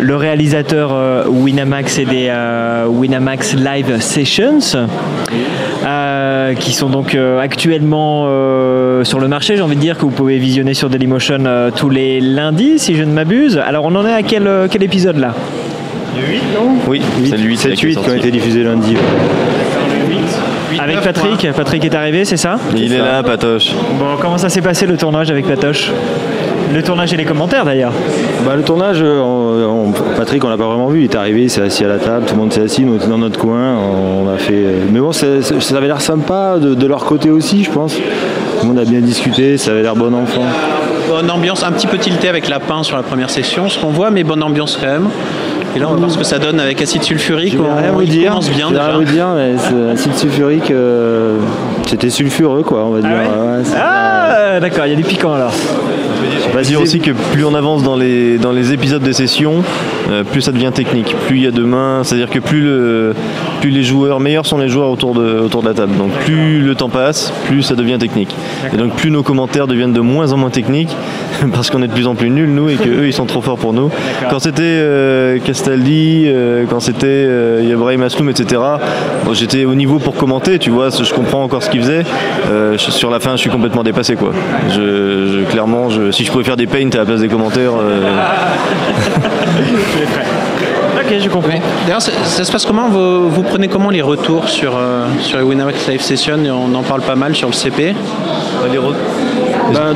le 0.00 0.16
réalisateur 0.16 0.90
euh, 0.92 1.24
Winamax 1.28 1.98
et 1.98 2.06
des 2.06 2.26
euh, 2.28 2.86
Winamax 2.88 3.54
Live 3.54 4.00
Sessions 4.00 4.58
euh, 5.84 6.54
qui 6.54 6.72
sont 6.72 6.88
donc 6.90 7.14
euh, 7.14 7.40
actuellement 7.40 8.24
euh, 8.26 9.04
sur 9.04 9.18
le 9.20 9.28
marché. 9.28 9.56
J'ai 9.56 9.62
envie 9.62 9.76
de 9.76 9.80
dire 9.80 9.96
que 9.96 10.02
vous 10.02 10.10
pouvez 10.10 10.38
visionner 10.38 10.74
sur 10.74 10.88
Dailymotion 10.90 11.44
euh, 11.46 11.70
tous 11.74 11.90
les 11.90 12.20
lundis 12.20 12.78
si 12.78 12.94
je 12.94 13.02
ne 13.02 13.12
m'abuse. 13.12 13.58
Alors 13.58 13.84
on 13.84 13.94
en 13.94 14.06
est 14.06 14.12
à 14.12 14.22
quel, 14.22 14.46
euh, 14.46 14.66
quel 14.70 14.82
épisode 14.82 15.18
là? 15.18 15.34
Oui, 16.88 17.00
c'est 17.24 17.36
le 17.36 17.42
8, 17.44 17.56
7, 17.56 17.80
8 17.80 17.96
qui 18.00 18.10
ont 18.10 18.14
été 18.14 18.30
diffusés 18.30 18.62
lundi. 18.64 18.96
avec 20.78 21.00
Patrick. 21.00 21.48
Patrick 21.52 21.84
est 21.84 21.94
arrivé 21.94 22.24
c'est 22.24 22.36
ça? 22.36 22.56
Il 22.76 22.92
est 22.92 22.98
là, 22.98 23.22
Patoche. 23.22 23.72
Bon 23.98 24.16
comment 24.20 24.38
ça 24.38 24.48
s'est 24.48 24.60
passé 24.62 24.86
le 24.86 24.96
tournage 24.96 25.30
avec 25.30 25.46
Patoche? 25.46 25.90
Le 26.72 26.82
tournage 26.82 27.12
et 27.12 27.16
les 27.16 27.24
commentaires 27.24 27.64
d'ailleurs 27.64 27.92
Bah, 28.46 28.52
le 28.56 28.62
tournage, 28.62 28.98
euh, 29.02 29.20
on- 29.20 29.88
on- 29.88 29.92
Patrick, 30.16 30.44
on 30.44 30.48
l'a 30.48 30.56
pas 30.56 30.66
vraiment 30.66 30.88
vu. 30.88 31.00
Il 31.00 31.04
est 31.04 31.14
arrivé, 31.16 31.42
il 31.44 31.50
s'est 31.50 31.62
assis 31.62 31.84
à 31.84 31.88
la 31.88 31.98
table, 31.98 32.24
tout 32.26 32.34
le 32.34 32.40
monde 32.40 32.52
s'est 32.52 32.62
assis, 32.62 32.82
nous 32.84 32.98
dans 32.98 33.18
notre 33.18 33.38
coin. 33.38 33.74
On 33.76 34.28
a 34.32 34.38
fait. 34.38 34.52
euh, 34.54 34.78
Mais 34.90 35.00
bon, 35.00 35.12
ça 35.12 35.26
avait 35.76 35.86
l'air 35.86 36.00
sympa 36.00 36.56
de, 36.58 36.74
de 36.74 36.86
leur 36.86 37.04
côté 37.04 37.30
aussi, 37.30 37.64
je 37.64 37.70
pense. 37.70 37.94
Tout 37.96 38.02
le 38.62 38.68
monde 38.68 38.78
a 38.78 38.84
bien 38.84 39.00
discuté, 39.00 39.58
ça 39.58 39.72
avait 39.72 39.82
l'air 39.82 39.96
bon 39.96 40.14
enfant. 40.14 40.42
Bonne 41.08 41.30
ambiance, 41.30 41.62
un 41.64 41.72
petit 41.72 41.86
peu 41.86 41.98
tilté 41.98 42.28
avec 42.28 42.48
lapin 42.48 42.82
sur 42.82 42.96
la 42.96 43.02
première 43.02 43.28
session, 43.28 43.68
ce 43.68 43.78
qu'on 43.78 43.88
voit, 43.90 44.10
mais 44.10 44.22
bonne 44.24 44.42
ambiance 44.42 44.78
quand 44.80 44.86
même. 44.86 45.08
Et 45.74 45.78
là 45.78 45.86
on 45.88 45.92
va 45.92 45.96
voir 46.00 46.10
ce 46.10 46.18
que 46.18 46.24
ça 46.24 46.38
donne 46.38 46.60
avec 46.60 46.80
acide 46.82 47.02
sulfurique. 47.02 47.56
On- 47.58 47.80
rien 47.80 47.92
vous 47.92 48.02
dire. 48.04 48.28
commence 48.30 48.50
bien 48.50 48.68
déjà. 48.70 48.86
rien 48.88 48.96
vous 48.98 49.04
dire, 49.04 49.26
mais 49.34 49.90
acide 49.92 50.14
sulfurique, 50.16 50.70
euh, 50.70 51.36
c'était 51.86 52.10
sulfureux, 52.10 52.62
quoi, 52.62 52.84
on 52.84 52.90
va 52.90 53.00
dire. 53.00 53.08
Ouais, 53.10 53.62
c'est- 53.64 53.76
ah 53.82 54.60
d'accord 54.60 54.84
il 54.86 54.90
y 54.90 54.92
a 54.92 54.96
du 54.96 55.02
piquant 55.04 55.32
alors 55.32 55.52
On 56.52 56.56
va 56.56 56.62
dire 56.62 56.82
aussi 56.82 57.00
que 57.00 57.12
plus 57.32 57.46
on 57.46 57.54
avance 57.54 57.82
dans 57.82 57.96
les, 57.96 58.36
dans 58.36 58.52
les 58.52 58.74
épisodes 58.74 59.02
des 59.02 59.14
sessions, 59.14 59.64
euh, 60.10 60.22
plus 60.22 60.42
ça 60.42 60.52
devient 60.52 60.70
technique. 60.72 61.16
Plus 61.26 61.38
il 61.38 61.42
y 61.44 61.46
a 61.46 61.50
de 61.50 61.64
mains, 61.64 62.02
c'est-à-dire 62.04 62.28
que 62.28 62.40
plus, 62.40 62.60
le, 62.60 63.14
plus 63.62 63.70
les 63.70 63.84
joueurs, 63.84 64.18
meilleurs 64.18 64.44
sont 64.44 64.58
les 64.58 64.68
joueurs 64.68 64.90
autour 64.90 65.14
de, 65.14 65.38
autour 65.38 65.62
de 65.62 65.68
la 65.68 65.74
table. 65.74 65.96
Donc 65.96 66.10
plus 66.24 66.60
le 66.60 66.74
temps 66.74 66.88
passe, 66.88 67.32
plus 67.46 67.62
ça 67.62 67.74
devient 67.76 67.96
technique. 67.98 68.34
Et 68.74 68.76
donc 68.76 68.94
plus 68.96 69.10
nos 69.10 69.22
commentaires 69.22 69.68
deviennent 69.68 69.92
de 69.92 70.00
moins 70.00 70.32
en 70.32 70.36
moins 70.36 70.50
techniques, 70.50 70.94
parce 71.54 71.70
qu'on 71.70 71.80
est 71.82 71.86
de 71.86 71.92
plus 71.92 72.08
en 72.08 72.16
plus 72.16 72.28
nuls, 72.28 72.52
nous, 72.52 72.68
et 72.68 72.74
qu'eux, 72.74 73.06
ils 73.06 73.12
sont 73.12 73.24
trop 73.24 73.40
forts 73.40 73.58
pour 73.58 73.72
nous. 73.72 73.88
Quand 74.30 74.40
c'était 74.40 74.62
euh, 74.64 75.38
Castaldi, 75.38 76.24
euh, 76.26 76.64
quand 76.68 76.80
c'était 76.80 77.06
euh, 77.06 77.62
Ibrahim 77.70 78.02
Asloum, 78.02 78.28
etc., 78.30 78.60
bon, 79.24 79.32
j'étais 79.32 79.64
au 79.64 79.74
niveau 79.76 79.98
pour 80.00 80.16
commenter, 80.16 80.58
tu 80.58 80.70
vois, 80.70 80.88
je 80.90 81.14
comprends 81.14 81.44
encore 81.44 81.62
ce 81.62 81.70
qu'ils 81.70 81.82
faisaient. 81.82 82.04
Euh, 82.50 82.76
sur 82.78 83.10
la 83.10 83.20
fin, 83.20 83.32
je 83.32 83.42
suis 83.42 83.50
complètement 83.50 83.84
dépassé, 83.84 84.16
quoi. 84.16 84.32
Je, 84.70 84.74
je- 84.74 85.50
clairement, 85.52 85.88
je, 85.88 86.10
si 86.10 86.24
je 86.24 86.32
pouvais 86.32 86.44
faire 86.44 86.56
des 86.56 86.66
paints 86.66 86.90
à 86.94 86.98
la 86.98 87.04
place 87.04 87.20
des 87.20 87.28
commentaires. 87.28 87.72
Ok 91.12 91.20
je 91.20 91.28
comprends 91.28 91.60
D'ailleurs, 91.86 92.02
ça, 92.02 92.12
ça 92.24 92.44
se 92.44 92.52
passe 92.52 92.64
comment 92.66 92.88
vous, 92.88 93.28
vous 93.28 93.42
prenez 93.42 93.68
comment 93.68 93.90
les 93.90 94.02
retours 94.02 94.48
sur, 94.48 94.76
euh, 94.76 95.06
sur 95.20 95.38
les 95.38 95.44
Winamax 95.44 95.88
Live 95.88 96.00
Session 96.00 96.38
On 96.46 96.74
en 96.74 96.82
parle 96.82 97.02
pas 97.02 97.16
mal 97.16 97.34
sur 97.34 97.48
le 97.48 97.54
CP. 97.54 97.94
les, 98.70 98.78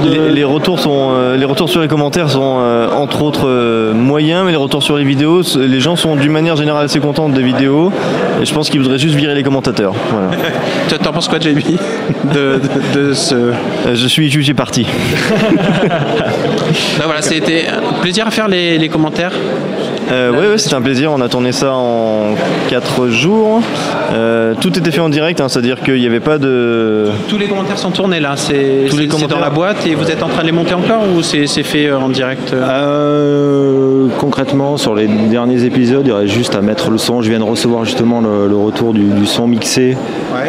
les- 0.04 0.32
les 0.32 0.44
retours 0.44 0.78
sont, 0.80 1.10
euh, 1.12 1.36
les 1.36 1.44
retours 1.44 1.68
sur 1.68 1.80
les 1.80 1.88
commentaires 1.88 2.30
sont 2.30 2.56
euh, 2.60 2.88
entre 2.90 3.22
autres 3.22 3.46
euh, 3.48 3.92
moyens, 3.92 4.42
mais 4.44 4.50
les 4.52 4.56
retours 4.56 4.82
sur 4.82 4.96
les 4.96 5.04
vidéos, 5.04 5.42
les 5.56 5.80
gens 5.80 5.96
sont 5.96 6.16
d'une 6.16 6.32
manière 6.32 6.56
générale 6.56 6.84
assez 6.84 7.00
contents 7.00 7.28
des 7.28 7.42
vidéos. 7.42 7.92
Et 8.40 8.44
je 8.44 8.54
pense 8.54 8.70
qu'ils 8.70 8.80
voudraient 8.80 8.98
juste 8.98 9.14
virer 9.14 9.34
les 9.34 9.42
commentateurs. 9.42 9.94
Voilà. 10.10 10.28
Toi, 10.88 10.98
T'en 10.98 11.12
penses 11.12 11.28
quoi, 11.28 11.38
JB 11.38 11.58
de, 12.32 12.60
de, 12.94 12.98
de 13.08 13.12
ce. 13.12 13.52
Je 13.92 14.06
suis 14.06 14.30
jugé 14.30 14.54
parti. 14.54 14.86
Bah 16.98 17.04
voilà, 17.04 17.22
c'était 17.22 17.66
un 17.68 18.00
plaisir 18.00 18.26
à 18.26 18.30
faire 18.30 18.48
les, 18.48 18.78
les 18.78 18.88
commentaires. 18.88 19.32
Euh, 20.10 20.30
ouais, 20.30 20.48
ouais, 20.50 20.58
c'était 20.58 20.74
un 20.74 20.82
plaisir. 20.82 21.10
On 21.12 21.20
a 21.20 21.28
tourné 21.28 21.52
ça 21.52 21.72
en 21.74 22.34
4 22.70 23.08
jours. 23.08 23.60
Euh, 24.12 24.54
tout 24.60 24.76
était 24.78 24.90
fait 24.90 25.00
en 25.00 25.08
direct, 25.08 25.40
hein, 25.40 25.48
c'est-à-dire 25.48 25.80
qu'il 25.80 25.98
n'y 25.98 26.06
avait 26.06 26.20
pas 26.20 26.38
de. 26.38 27.06
Tous 27.28 27.38
les 27.38 27.46
commentaires 27.46 27.78
sont 27.78 27.90
tournés 27.90 28.20
là. 28.20 28.34
C'est 28.36 28.86
dans 29.06 29.06
commentaires. 29.16 29.40
la 29.40 29.50
boîte 29.56 29.86
et 29.86 29.94
vous 29.94 30.10
êtes 30.10 30.22
en 30.22 30.28
train 30.28 30.42
de 30.42 30.46
les 30.46 30.52
monter 30.52 30.74
encore 30.74 31.02
ou 31.16 31.22
c'est 31.22 31.46
fait 31.62 31.86
euh, 31.86 31.98
en 31.98 32.10
direct 32.10 32.52
euh 32.52 32.62
Euh, 32.68 34.08
concrètement, 34.18 34.76
sur 34.76 34.94
les 34.94 35.06
derniers 35.06 35.64
épisodes, 35.64 36.02
il 36.04 36.10
y 36.10 36.12
aurait 36.12 36.26
juste 36.28 36.54
à 36.54 36.60
mettre 36.60 36.90
le 36.90 36.98
son. 36.98 37.22
Je 37.22 37.30
viens 37.30 37.38
de 37.38 37.44
recevoir 37.44 37.84
justement 37.84 38.20
le, 38.20 38.48
le 38.48 38.56
retour 38.56 38.92
du, 38.92 39.04
du 39.04 39.26
son 39.26 39.46
mixé 39.46 39.96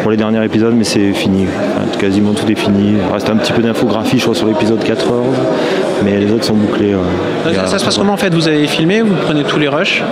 pour 0.02 0.10
les 0.10 0.16
derniers 0.18 0.44
épisodes, 0.44 0.74
mais 0.76 0.84
c'est 0.84 1.12
fini. 1.14 1.46
Enfin, 1.46 1.98
quasiment 1.98 2.32
tout 2.32 2.50
est 2.52 2.54
fini. 2.54 2.94
Il 2.98 3.12
reste 3.14 3.30
un 3.30 3.36
petit 3.36 3.52
peu 3.52 3.62
d'infographie, 3.62 4.18
je 4.18 4.24
crois, 4.24 4.34
sur 4.34 4.46
l'épisode 4.46 4.82
14, 4.84 5.08
mais 6.04 6.18
les 6.20 6.30
autres 6.32 6.44
sont 6.44 6.54
bouclés. 6.54 6.94
ouais. 6.94 7.50
A- 7.50 7.54
Ça, 7.54 7.66
ça 7.66 7.78
se 7.78 7.84
passe 7.86 7.96
comment 7.98 8.12
en 8.12 8.16
fait? 8.18 8.32
Vous 8.34 8.46
avez 8.46 8.66
filmé, 8.66 9.00
vous 9.00 9.14
prenez 9.26 9.42
tous 9.42 9.58
les 9.58 9.68
rushs, 9.68 10.02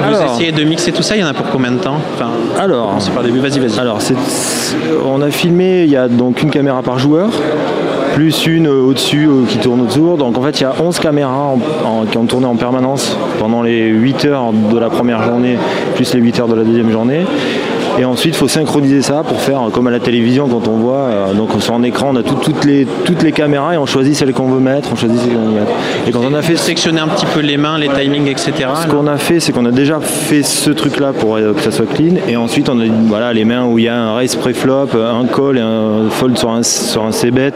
vous 0.00 0.14
Alors. 0.14 0.34
essayez 0.34 0.52
de 0.52 0.62
mixer 0.64 0.92
tout 0.92 1.02
ça. 1.02 1.16
Il 1.16 1.20
y 1.22 1.24
en 1.24 1.28
a 1.28 1.34
pour 1.34 1.46
combien 1.50 1.72
de 1.72 1.78
temps? 1.78 1.98
Enfin, 2.14 2.30
Alors, 2.62 2.94
c'est 3.00 3.10
par 3.12 3.22
le 3.22 3.28
début. 3.30 3.40
Vas-y, 3.40 3.58
vas-y. 3.58 3.78
Alors, 3.80 3.98
on 5.04 5.20
a 5.22 5.30
filmé, 5.30 5.82
il 5.84 5.90
y 5.90 5.96
a 5.96 6.06
donc 6.08 6.42
une 6.42 6.50
caméra 6.50 6.82
par 6.82 6.98
joueur, 6.98 7.28
plus 8.18 8.46
une 8.48 8.66
au-dessus 8.66 9.28
qui 9.48 9.58
tourne 9.58 9.80
autour. 9.82 10.16
Donc 10.16 10.36
en 10.36 10.42
fait, 10.42 10.58
il 10.58 10.62
y 10.64 10.66
a 10.66 10.72
11 10.82 10.98
caméras 10.98 11.54
en- 11.54 11.60
en- 11.88 12.04
qui 12.04 12.18
ont 12.18 12.24
tourné 12.26 12.46
en 12.46 12.56
permanence 12.56 13.16
pendant 13.38 13.62
les 13.62 13.86
8 13.86 14.24
heures 14.24 14.52
de 14.52 14.76
la 14.76 14.90
première 14.90 15.22
journée, 15.22 15.56
plus 15.94 16.12
les 16.14 16.20
8 16.20 16.40
heures 16.40 16.48
de 16.48 16.56
la 16.56 16.64
deuxième 16.64 16.90
journée. 16.90 17.20
Et 18.00 18.04
ensuite, 18.04 18.34
il 18.34 18.38
faut 18.38 18.46
synchroniser 18.48 19.02
ça 19.02 19.22
pour 19.26 19.40
faire 19.40 19.60
comme 19.72 19.86
à 19.88 19.90
la 19.92 19.98
télévision 20.00 20.48
quand 20.48 20.66
on 20.68 20.76
voit. 20.78 20.94
euh, 20.98 21.32
donc 21.32 21.50
sur 21.60 21.74
un 21.74 21.82
écran, 21.84 22.08
on 22.12 22.16
a 22.16 22.22
tout- 22.24 22.34
toutes, 22.42 22.64
les, 22.64 22.86
toutes 23.04 23.22
les 23.22 23.30
caméras 23.32 23.74
et 23.74 23.76
on 23.78 23.86
choisit 23.86 24.14
celle 24.16 24.32
qu'on 24.32 24.46
veut 24.48 24.60
mettre, 24.60 24.88
on 24.92 24.96
choisit 24.96 25.18
celle 25.20 25.32
qu'on 25.34 25.46
veut 25.46 25.60
mettre. 25.60 25.70
Et 26.06 26.10
quand 26.10 26.20
on 26.28 26.34
a 26.34 26.42
fait 26.42 26.56
Sectionner 26.56 27.00
un 27.00 27.08
petit 27.08 27.26
peu 27.26 27.40
les 27.40 27.56
mains, 27.56 27.78
les 27.78 27.88
timings, 27.88 28.26
etc. 28.28 28.52
ce 28.82 28.88
qu'on 28.88 29.06
a 29.06 29.16
fait, 29.16 29.38
c'est 29.40 29.52
qu'on 29.52 29.64
a 29.64 29.70
déjà 29.72 30.00
fait 30.00 30.42
ce 30.42 30.70
truc-là 30.70 31.12
pour 31.12 31.36
euh, 31.36 31.52
que 31.54 31.60
ça 31.62 31.70
soit 31.70 31.86
clean. 31.86 32.16
Et 32.28 32.36
ensuite, 32.36 32.68
on 32.68 32.78
a 32.80 32.84
voilà, 33.06 33.32
les 33.32 33.44
mains 33.44 33.64
où 33.64 33.78
il 33.78 33.84
y 33.84 33.88
a 33.88 33.96
un 33.96 34.14
race 34.14 34.34
pré-flop, 34.36 34.88
un 34.94 35.24
call 35.26 35.58
et 35.58 35.60
un 35.60 36.08
fold 36.10 36.36
sur 36.38 36.50
un, 36.50 36.62
sur 36.64 37.04
un 37.04 37.12
c-bet, 37.12 37.52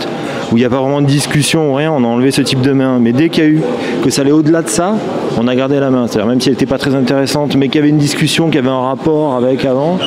où 0.52 0.58
il 0.58 0.60
n'y 0.60 0.66
a 0.66 0.70
pas 0.70 0.80
vraiment 0.80 1.00
de 1.00 1.06
discussion 1.06 1.72
ou 1.72 1.74
rien. 1.74 1.90
On 1.90 2.04
a 2.04 2.06
enlevé 2.06 2.30
ce 2.30 2.42
type 2.42 2.60
de 2.60 2.72
main. 2.72 2.98
Mais 3.00 3.12
dès 3.12 3.30
qu'il 3.30 3.42
y 3.42 3.46
a 3.46 3.50
eu 3.50 3.62
que 4.04 4.10
ça 4.10 4.20
allait 4.20 4.32
au-delà 4.32 4.62
de 4.62 4.68
ça, 4.68 4.94
on 5.38 5.48
a 5.48 5.56
gardé 5.56 5.80
la 5.80 5.90
main. 5.90 6.06
C'est-à-dire 6.06 6.28
même 6.28 6.40
si 6.40 6.48
elle 6.48 6.54
n'était 6.54 6.66
pas 6.66 6.78
très 6.78 6.94
intéressante, 6.94 7.56
mais 7.56 7.68
qu'il 7.68 7.76
y 7.76 7.78
avait 7.78 7.88
une 7.88 7.98
discussion, 7.98 8.46
qu'il 8.46 8.56
y 8.56 8.58
avait 8.58 8.68
un 8.68 8.80
rapport 8.80 9.34
avec 9.34 9.64
avant. 9.64 9.98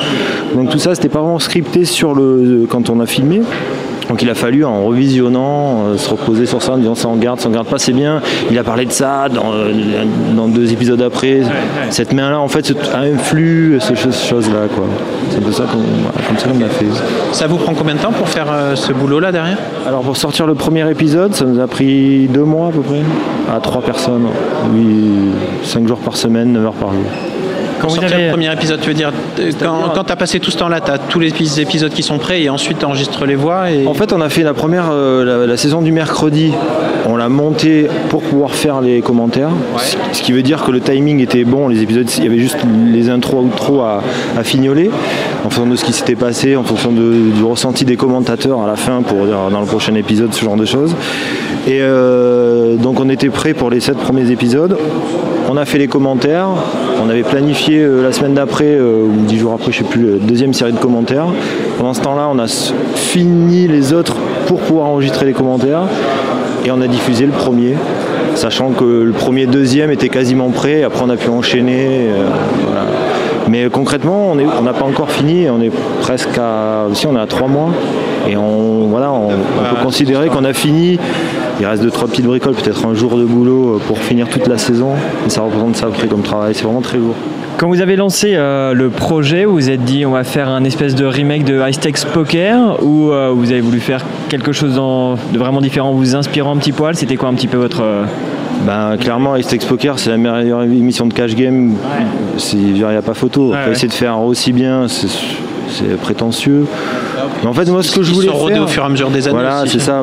Donc 0.54 0.70
tout 0.70 0.78
ça, 0.78 0.94
c'était 0.94 1.08
pas 1.08 1.20
vraiment 1.20 1.40
scripté 1.40 1.84
sur 1.84 2.14
le 2.14 2.66
quand 2.68 2.90
on 2.90 3.00
a 3.00 3.06
filmé. 3.06 3.42
Donc 4.08 4.22
il 4.22 4.30
a 4.30 4.34
fallu, 4.34 4.64
en 4.64 4.84
revisionnant, 4.84 5.86
euh, 5.88 5.96
se 5.98 6.08
reposer 6.10 6.46
sur 6.46 6.62
ça, 6.62 6.72
en 6.72 6.78
disant 6.78 6.94
ça 6.94 7.08
on 7.08 7.16
garde, 7.16 7.40
ça 7.40 7.48
on 7.48 7.52
garde 7.52 7.66
pas, 7.66 7.78
c'est 7.78 7.92
bien. 7.92 8.20
Il 8.50 8.58
a 8.58 8.62
parlé 8.64 8.84
de 8.86 8.92
ça 8.92 9.28
dans, 9.28 9.52
euh, 9.52 9.72
dans 10.36 10.46
deux 10.48 10.72
épisodes 10.72 11.00
après. 11.02 11.40
Cette 11.90 12.12
main-là, 12.12 12.38
en 12.40 12.48
fait, 12.48 12.72
a 12.94 12.98
influe 12.98 13.78
ces 13.80 13.96
choses- 13.96 14.22
choses-là. 14.22 14.68
quoi. 14.74 14.84
C'est 15.30 15.38
un 15.38 15.42
peu 15.42 15.52
ça 15.52 15.64
qu'on 15.64 15.78
comme 16.26 16.38
ça 16.38 16.48
qu'on 16.48 16.64
a 16.64 16.68
fait. 16.68 16.86
Ça 17.32 17.46
vous 17.46 17.56
prend 17.56 17.74
combien 17.74 17.94
de 17.94 18.00
temps 18.00 18.12
pour 18.12 18.28
faire 18.28 18.46
euh, 18.52 18.76
ce 18.76 18.92
boulot-là 18.92 19.32
derrière? 19.32 19.58
Alors 19.86 20.02
pour 20.02 20.16
sortir 20.16 20.46
le 20.46 20.54
premier 20.54 20.88
épisode, 20.90 21.34
ça 21.34 21.44
nous 21.44 21.60
a 21.60 21.66
pris 21.66 22.26
deux 22.28 22.44
mois 22.44 22.68
à 22.68 22.70
peu 22.70 22.80
près, 22.80 23.02
à 23.54 23.60
trois 23.60 23.82
personnes. 23.82 24.26
Oui, 24.72 25.10
cinq 25.64 25.86
jours 25.88 25.98
par 25.98 26.16
semaine, 26.16 26.52
9 26.52 26.64
heures 26.64 26.72
par 26.74 26.90
jour. 26.90 27.02
Quand 27.86 27.94
vous 27.94 28.00
sortir 28.00 28.16
avez- 28.16 28.24
le 28.26 28.30
premier 28.32 28.52
épisode, 28.52 28.80
tu 28.80 28.88
veux 28.88 28.94
dire, 28.94 29.12
euh, 29.38 29.50
quand, 29.94 30.04
tu 30.04 30.12
as 30.12 30.16
passé 30.16 30.40
tout 30.40 30.50
ce 30.50 30.58
temps-là, 30.58 30.80
tu 30.80 30.90
as 30.90 30.98
tous 30.98 31.20
les 31.20 31.28
épis- 31.30 31.60
épisodes 31.60 31.92
qui 31.92 32.02
sont 32.02 32.18
prêts 32.18 32.42
et 32.42 32.50
ensuite 32.50 32.78
tu 32.78 32.84
enregistres 32.84 33.24
les 33.26 33.34
voix. 33.34 33.70
Et... 33.70 33.86
En 33.86 33.94
fait, 33.94 34.12
on 34.12 34.20
a 34.20 34.28
fait 34.28 34.42
la 34.42 34.54
première, 34.54 34.86
euh, 34.90 35.24
la, 35.24 35.46
la 35.46 35.56
saison 35.56 35.82
du 35.82 35.92
mercredi, 35.92 36.52
on 37.08 37.16
l'a 37.16 37.28
montée 37.28 37.86
pour 38.08 38.22
pouvoir 38.22 38.50
faire 38.54 38.80
les 38.80 39.00
commentaires. 39.00 39.50
Ce- 39.78 39.96
Ce 40.12 40.22
qui 40.22 40.32
veut 40.32 40.42
dire 40.42 40.64
que 40.64 40.70
le 40.70 40.80
timing 40.80 41.20
était 41.20 41.44
bon, 41.44 41.68
les 41.68 41.82
épisodes, 41.82 42.08
il 42.18 42.24
y 42.24 42.26
avait 42.26 42.38
juste 42.38 42.56
les 42.92 43.08
intros, 43.10 43.44
outros 43.44 43.80
à, 43.82 44.02
à 44.38 44.42
fignoler, 44.42 44.90
en 45.44 45.50
fonction 45.50 45.66
de 45.70 45.76
ce 45.76 45.84
qui 45.84 45.92
s'était 45.92 46.14
passé, 46.16 46.56
en 46.56 46.64
fonction 46.64 46.90
de- 46.92 47.30
du 47.34 47.44
ressenti 47.44 47.84
des 47.84 47.96
commentateurs 47.96 48.60
à 48.62 48.66
la 48.66 48.76
fin 48.76 49.02
pour 49.02 49.24
dire 49.26 49.38
dans 49.50 49.60
le 49.60 49.66
prochain 49.66 49.94
épisode, 49.94 50.32
ce 50.34 50.44
genre 50.44 50.56
de 50.56 50.64
choses. 50.64 50.94
Et 51.66 51.80
euh, 51.80 52.76
donc 52.76 53.00
on 53.00 53.08
était 53.08 53.28
prêt 53.28 53.52
pour 53.52 53.70
les 53.70 53.80
sept 53.80 53.96
premiers 53.96 54.30
épisodes. 54.30 54.78
On 55.50 55.56
a 55.56 55.64
fait 55.64 55.78
les 55.78 55.88
commentaires. 55.88 56.48
On 57.04 57.10
avait 57.10 57.22
planifié 57.22 57.80
euh, 57.80 58.02
la 58.02 58.12
semaine 58.12 58.34
d'après, 58.34 58.64
euh, 58.66 59.04
ou 59.04 59.24
dix 59.26 59.38
jours 59.38 59.52
après, 59.52 59.72
je 59.72 59.78
sais 59.78 59.84
plus, 59.84 60.12
la 60.12 60.18
deuxième 60.18 60.54
série 60.54 60.72
de 60.72 60.78
commentaires. 60.78 61.26
Pendant 61.78 61.92
ce 61.94 62.00
temps-là, 62.02 62.28
on 62.32 62.38
a 62.38 62.46
fini 62.94 63.66
les 63.66 63.92
autres 63.92 64.14
pour 64.46 64.60
pouvoir 64.60 64.86
enregistrer 64.86 65.26
les 65.26 65.32
commentaires. 65.32 65.82
Et 66.64 66.70
on 66.70 66.80
a 66.80 66.86
diffusé 66.88 67.26
le 67.26 67.32
premier, 67.32 67.74
sachant 68.34 68.70
que 68.70 68.84
le 68.84 69.12
premier, 69.12 69.46
deuxième 69.46 69.90
était 69.90 70.08
quasiment 70.08 70.50
prêt. 70.50 70.82
Après, 70.84 71.02
on 71.04 71.10
a 71.10 71.16
pu 71.16 71.30
enchaîner. 71.30 72.08
euh, 72.10 72.26
voilà. 72.64 72.86
Mais 73.48 73.68
concrètement, 73.70 74.32
on 74.32 74.62
n'a 74.62 74.72
pas 74.72 74.84
encore 74.84 75.10
fini. 75.10 75.48
On 75.48 75.60
est 75.62 75.70
presque 76.00 76.36
à, 76.38 76.86
si 76.94 77.06
on 77.06 77.16
est 77.16 77.20
à 77.20 77.26
trois 77.26 77.46
mois. 77.46 77.70
Et 78.28 78.36
on, 78.36 78.88
voilà, 78.88 79.12
on, 79.12 79.26
on 79.28 79.74
peut 79.74 79.82
considérer 79.84 80.28
qu'on 80.28 80.44
a 80.44 80.52
fini. 80.52 80.98
Il 81.60 81.66
reste 81.66 81.82
deux 81.82 81.90
trois 81.90 82.06
petites 82.08 82.26
bricoles, 82.26 82.54
peut-être 82.54 82.84
un 82.86 82.94
jour 82.94 83.16
de 83.16 83.24
boulot 83.24 83.76
euh, 83.76 83.78
pour 83.86 83.98
finir 83.98 84.28
toute 84.28 84.46
la 84.46 84.58
saison. 84.58 84.90
Et 85.26 85.30
ça 85.30 85.40
représente 85.42 85.76
ça 85.76 85.86
après 85.86 86.06
comme 86.06 86.22
travail. 86.22 86.54
C'est 86.54 86.64
vraiment 86.64 86.80
très 86.82 86.98
lourd. 86.98 87.14
Quand 87.56 87.68
vous 87.68 87.80
avez 87.80 87.96
lancé 87.96 88.32
euh, 88.34 88.74
le 88.74 88.90
projet, 88.90 89.46
vous 89.46 89.54
vous 89.54 89.70
êtes 89.70 89.82
dit 89.82 90.04
on 90.04 90.10
va 90.10 90.24
faire 90.24 90.50
un 90.50 90.62
espèce 90.64 90.94
de 90.94 91.06
remake 91.06 91.44
de 91.44 91.58
High 91.66 91.72
Stakes 91.72 92.04
Poker 92.12 92.82
ou 92.84 93.10
euh, 93.10 93.32
vous 93.34 93.50
avez 93.50 93.62
voulu 93.62 93.80
faire 93.80 94.04
quelque 94.28 94.52
chose 94.52 94.74
dans- 94.74 95.14
de 95.14 95.38
vraiment 95.38 95.62
différent, 95.62 95.92
vous 95.92 96.14
inspirant 96.14 96.52
un 96.54 96.58
petit 96.58 96.72
poil? 96.72 96.94
C'était 96.94 97.16
quoi 97.16 97.30
un 97.30 97.34
petit 97.34 97.46
peu 97.46 97.56
votre... 97.56 97.80
euh, 97.82 98.04
Ben, 98.66 98.98
clairement, 98.98 99.36
Ice 99.36 99.46
Poker, 99.66 99.98
c'est 99.98 100.10
la 100.10 100.18
meilleure 100.18 100.62
émission 100.64 101.06
de 101.06 101.14
cash 101.14 101.34
game. 101.34 101.72
Il 102.52 102.72
n'y 102.74 102.84
a 102.84 103.00
pas 103.00 103.14
photo. 103.14 103.52
Après, 103.54 103.66
ouais. 103.68 103.72
essayer 103.72 103.88
de 103.88 103.92
faire 103.94 104.20
aussi 104.20 104.52
bien, 104.52 104.86
c'est 104.88 105.96
prétentieux. 106.02 106.66
Mais 107.42 107.48
en 107.48 107.52
fait, 107.54 107.68
moi, 107.70 107.82
ce 107.82 107.94
que 107.96 108.02
je 108.02 108.10
Ils 108.10 108.14
voulais 108.14 108.28
sont 108.28 108.34
rodés 108.34 108.54
faire, 108.54 108.64
au 108.64 108.66
fur 108.66 108.82
et 108.82 108.86
à 108.86 108.88
mesure 108.90 109.10
des 109.10 109.26
années 109.28 109.38
Voilà, 109.38 109.64
c'est 109.66 109.80
ça. 109.80 110.02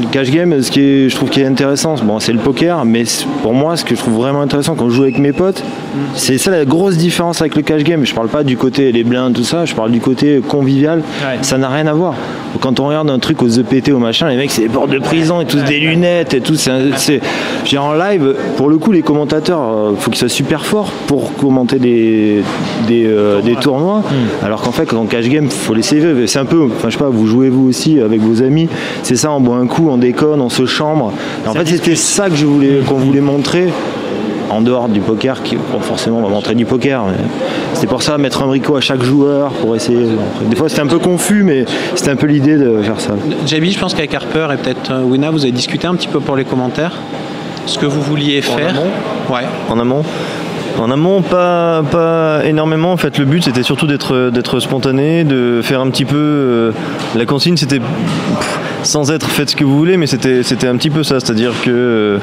Le 0.00 0.06
cash 0.10 0.30
game, 0.30 0.62
ce 0.62 0.70
qui 0.70 0.80
est, 0.80 1.08
je 1.08 1.16
trouve 1.16 1.28
qui 1.28 1.40
est 1.40 1.46
intéressant, 1.46 1.94
bon, 2.02 2.18
c'est 2.18 2.32
le 2.32 2.38
poker, 2.38 2.84
mais 2.84 3.04
pour 3.42 3.52
moi, 3.52 3.76
ce 3.76 3.84
que 3.84 3.94
je 3.94 4.00
trouve 4.00 4.14
vraiment 4.14 4.40
intéressant 4.40 4.74
quand 4.74 4.88
je 4.88 4.94
joue 4.94 5.02
avec 5.02 5.18
mes 5.18 5.32
potes, 5.32 5.62
c'est 6.14 6.38
ça 6.38 6.50
la 6.50 6.64
grosse 6.64 6.96
différence 6.96 7.40
avec 7.42 7.56
le 7.56 7.62
cash 7.62 7.82
game. 7.84 8.04
Je 8.06 8.14
parle 8.14 8.28
pas 8.28 8.42
du 8.42 8.56
côté 8.56 8.90
les 8.92 9.04
blindes, 9.04 9.34
tout 9.34 9.44
ça, 9.44 9.64
je 9.64 9.74
parle 9.74 9.90
du 9.90 10.00
côté 10.00 10.40
convivial. 10.46 11.02
Ça 11.42 11.58
n'a 11.58 11.68
rien 11.68 11.86
à 11.86 11.92
voir. 11.92 12.14
Quand 12.60 12.80
on 12.80 12.88
regarde 12.88 13.10
un 13.10 13.18
truc 13.18 13.42
aux 13.42 13.48
EPT, 13.48 13.90
au 13.92 13.98
machin, 13.98 14.28
les 14.28 14.36
mecs, 14.36 14.50
c'est 14.50 14.62
des 14.62 14.68
portes 14.68 14.90
de 14.90 14.98
prison 14.98 15.40
et 15.40 15.46
tous 15.46 15.62
des 15.62 15.80
lunettes 15.80 16.34
et 16.34 16.40
tout. 16.40 16.54
c'est 16.54 17.20
en 17.78 17.92
live, 17.94 18.34
pour 18.56 18.68
le 18.68 18.78
coup, 18.78 18.92
les 18.92 19.02
commentateurs, 19.02 19.92
il 19.92 19.96
faut 20.00 20.10
qu'ils 20.10 20.18
soient 20.20 20.28
super 20.28 20.64
forts 20.64 20.90
pour 21.06 21.34
commenter 21.36 21.78
des, 21.78 22.42
des, 22.86 23.04
euh, 23.06 23.40
des 23.42 23.56
tournois. 23.56 24.02
Alors 24.42 24.62
qu'en 24.62 24.72
fait, 24.72 24.86
quand 24.86 24.98
on 24.98 25.06
cash 25.06 25.28
game, 25.28 25.50
faut 25.50 25.74
laisser 25.74 25.96
vivre. 25.96 26.26
C'est 26.26 26.38
un 26.38 26.44
peu, 26.44 26.64
enfin, 26.64 26.88
je 26.88 26.92
sais 26.92 26.98
pas, 26.98 27.10
vous 27.10 27.26
jouez 27.26 27.48
vous 27.48 27.68
aussi 27.68 28.00
avec 28.00 28.20
vos 28.20 28.42
amis. 28.42 28.68
C'est 29.02 29.16
ça, 29.16 29.32
on 29.32 29.40
boit 29.40 29.56
un 29.56 29.66
coup, 29.66 29.81
on 29.90 29.96
déconne, 29.98 30.40
on 30.40 30.48
se 30.48 30.66
chambre. 30.66 31.12
Et 31.44 31.48
en 31.48 31.52
fait, 31.52 31.66
c'était 31.66 31.96
ça 31.96 32.28
que 32.28 32.36
je 32.36 32.46
voulais, 32.46 32.80
qu'on 32.86 32.96
voulait 32.96 33.20
montrer. 33.20 33.68
En 34.50 34.60
dehors 34.60 34.86
du 34.90 35.00
poker, 35.00 35.42
qui 35.42 35.56
bon, 35.56 35.80
forcément 35.80 36.18
on 36.18 36.22
va 36.24 36.28
montrer 36.28 36.54
du 36.54 36.66
poker, 36.66 37.04
mais 37.06 37.16
c'était 37.72 37.86
pour 37.86 38.02
ça 38.02 38.18
mettre 38.18 38.42
un 38.42 38.46
bricot 38.48 38.76
à 38.76 38.82
chaque 38.82 39.02
joueur 39.02 39.50
pour 39.52 39.74
essayer. 39.74 40.06
Des 40.50 40.56
fois 40.56 40.68
c'était 40.68 40.82
un 40.82 40.86
peu 40.86 40.98
confus, 40.98 41.42
mais 41.42 41.64
c'était 41.94 42.10
un 42.10 42.16
peu 42.16 42.26
l'idée 42.26 42.58
de 42.58 42.82
faire 42.82 43.00
ça. 43.00 43.12
JB, 43.46 43.64
je 43.70 43.78
pense 43.78 43.94
qu'avec 43.94 44.12
Harper 44.12 44.48
et 44.52 44.56
peut-être 44.58 44.90
euh, 44.90 45.04
Wina, 45.04 45.30
vous 45.30 45.44
avez 45.44 45.52
discuté 45.52 45.86
un 45.86 45.94
petit 45.94 46.08
peu 46.08 46.20
pour 46.20 46.36
les 46.36 46.44
commentaires. 46.44 46.92
Ce 47.64 47.78
que 47.78 47.86
vous 47.86 48.02
vouliez 48.02 48.42
faire. 48.42 48.74
Ouais. 49.30 49.44
En 49.70 49.78
amont 49.78 50.02
en 50.80 50.90
amont, 50.90 51.20
pas, 51.22 51.82
pas 51.90 52.40
énormément. 52.44 52.92
En 52.92 52.96
fait, 52.96 53.18
le 53.18 53.24
but 53.24 53.44
c'était 53.44 53.62
surtout 53.62 53.86
d'être 53.86 54.30
d'être 54.30 54.58
spontané, 54.60 55.24
de 55.24 55.60
faire 55.62 55.80
un 55.80 55.88
petit 55.90 56.04
peu. 56.04 56.16
euh, 56.16 56.72
la 57.14 57.26
consigne, 57.26 57.56
c'était 57.56 57.78
pff, 57.78 58.58
sans 58.82 59.10
être 59.10 59.26
faites 59.28 59.50
ce 59.50 59.56
que 59.56 59.64
vous 59.64 59.76
voulez, 59.76 59.96
mais 59.96 60.06
c'était 60.06 60.66
un 60.66 60.76
petit 60.76 60.90
peu 60.90 61.02
ça. 61.02 61.20
C'est-à-dire 61.20 61.52
que 61.64 61.70
euh, 61.70 62.18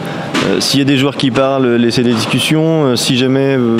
euh, 0.50 0.60
s'il 0.60 0.80
y 0.80 0.82
a 0.82 0.86
des 0.86 0.98
joueurs 0.98 1.16
qui 1.18 1.32
parlent, 1.32 1.76
laissez 1.76 2.04
des 2.04 2.14
discussions. 2.14 2.86
Euh, 2.86 2.96
si 2.96 3.18
jamais 3.18 3.56
euh, 3.58 3.78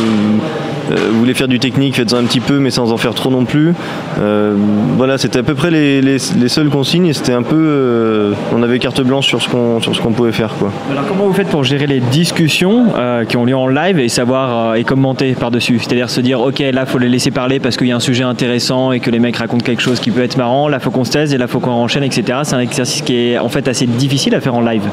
euh, 0.92 0.96
vous 1.12 1.20
voulez 1.20 1.34
faire 1.34 1.48
du 1.48 1.60
technique, 1.60 1.96
faites-en 1.96 2.18
un 2.18 2.24
petit 2.24 2.40
peu, 2.40 2.60
mais 2.60 2.72
sans 2.72 2.92
en 2.92 2.98
faire 2.98 3.14
trop 3.14 3.30
non 3.30 3.46
plus. 3.46 3.74
Euh, 4.20 4.56
voilà, 4.98 5.18
c'était 5.18 5.40
à 5.40 5.44
peu 5.44 5.54
près 5.56 5.70
les, 5.72 6.02
les- 6.02 6.18
les 6.40 6.50
seules 6.50 6.70
consignes. 6.70 7.12
C'était 7.14 7.34
un 7.34 7.44
peu, 7.44 7.56
euh, 7.58 8.34
on 8.56 8.64
avait 8.64 8.80
carte 8.80 9.02
blanche 9.02 9.28
sur 9.28 9.42
ce 9.42 9.50
qu'on 9.50 9.80
sur 9.82 9.94
pouvait 10.12 10.32
faire, 10.32 10.54
quoi. 10.58 10.72
Alors 10.92 11.06
comment 11.08 11.28
vous 11.28 11.34
faites 11.34 11.50
pour 11.50 11.64
gérer 11.64 11.86
les 11.88 12.00
discussions 12.00 12.86
euh, 12.98 13.26
qui 13.26 13.38
ont 13.38 13.46
lieu 13.46 13.56
en 13.56 13.68
live 13.68 14.00
et 14.00 14.10
savoir 14.10 14.72
euh, 14.72 14.74
et 14.76 14.84
commenter 14.84 15.34
par-dessus? 15.34 15.80
C'est-à-dire 15.80 16.10
se 16.10 16.22
dire 16.22 16.40
ok 16.42 16.60
là 16.74 16.86
faut 16.86 16.98
les 16.98 17.10
laisser 17.10 17.30
parler 17.32 17.60
parce 17.60 17.78
qu'il 17.78 17.88
y 17.88 17.92
a 17.92 17.96
un 17.96 18.00
sujet 18.00 18.24
intéressant 18.24 18.92
et 18.92 19.00
que 19.00 19.12
les 19.12 19.20
mecs 19.20 19.38
racontent 19.38 19.64
quelque 19.64 19.82
chose 19.82 20.00
qui 20.00 20.10
peut 20.12 20.24
être 20.24 20.38
marrant, 20.38 20.68
là 20.68 20.80
faut 20.80 20.90
qu'on 20.92 21.04
se 21.04 21.12
taise 21.12 21.34
et 21.34 21.38
là 21.38 21.48
faut 21.48 21.60
qu'on 21.60 21.72
enchaîne 21.72 22.04
etc. 22.04 22.40
exercice 22.70 23.02
qui 23.02 23.32
est 23.32 23.38
en 23.38 23.50
fait 23.50 23.68
assez 23.68 23.86
difficile 23.86 24.36
à 24.36 24.42
faire 24.42 24.56
en 24.56 24.62
live. 24.62 24.88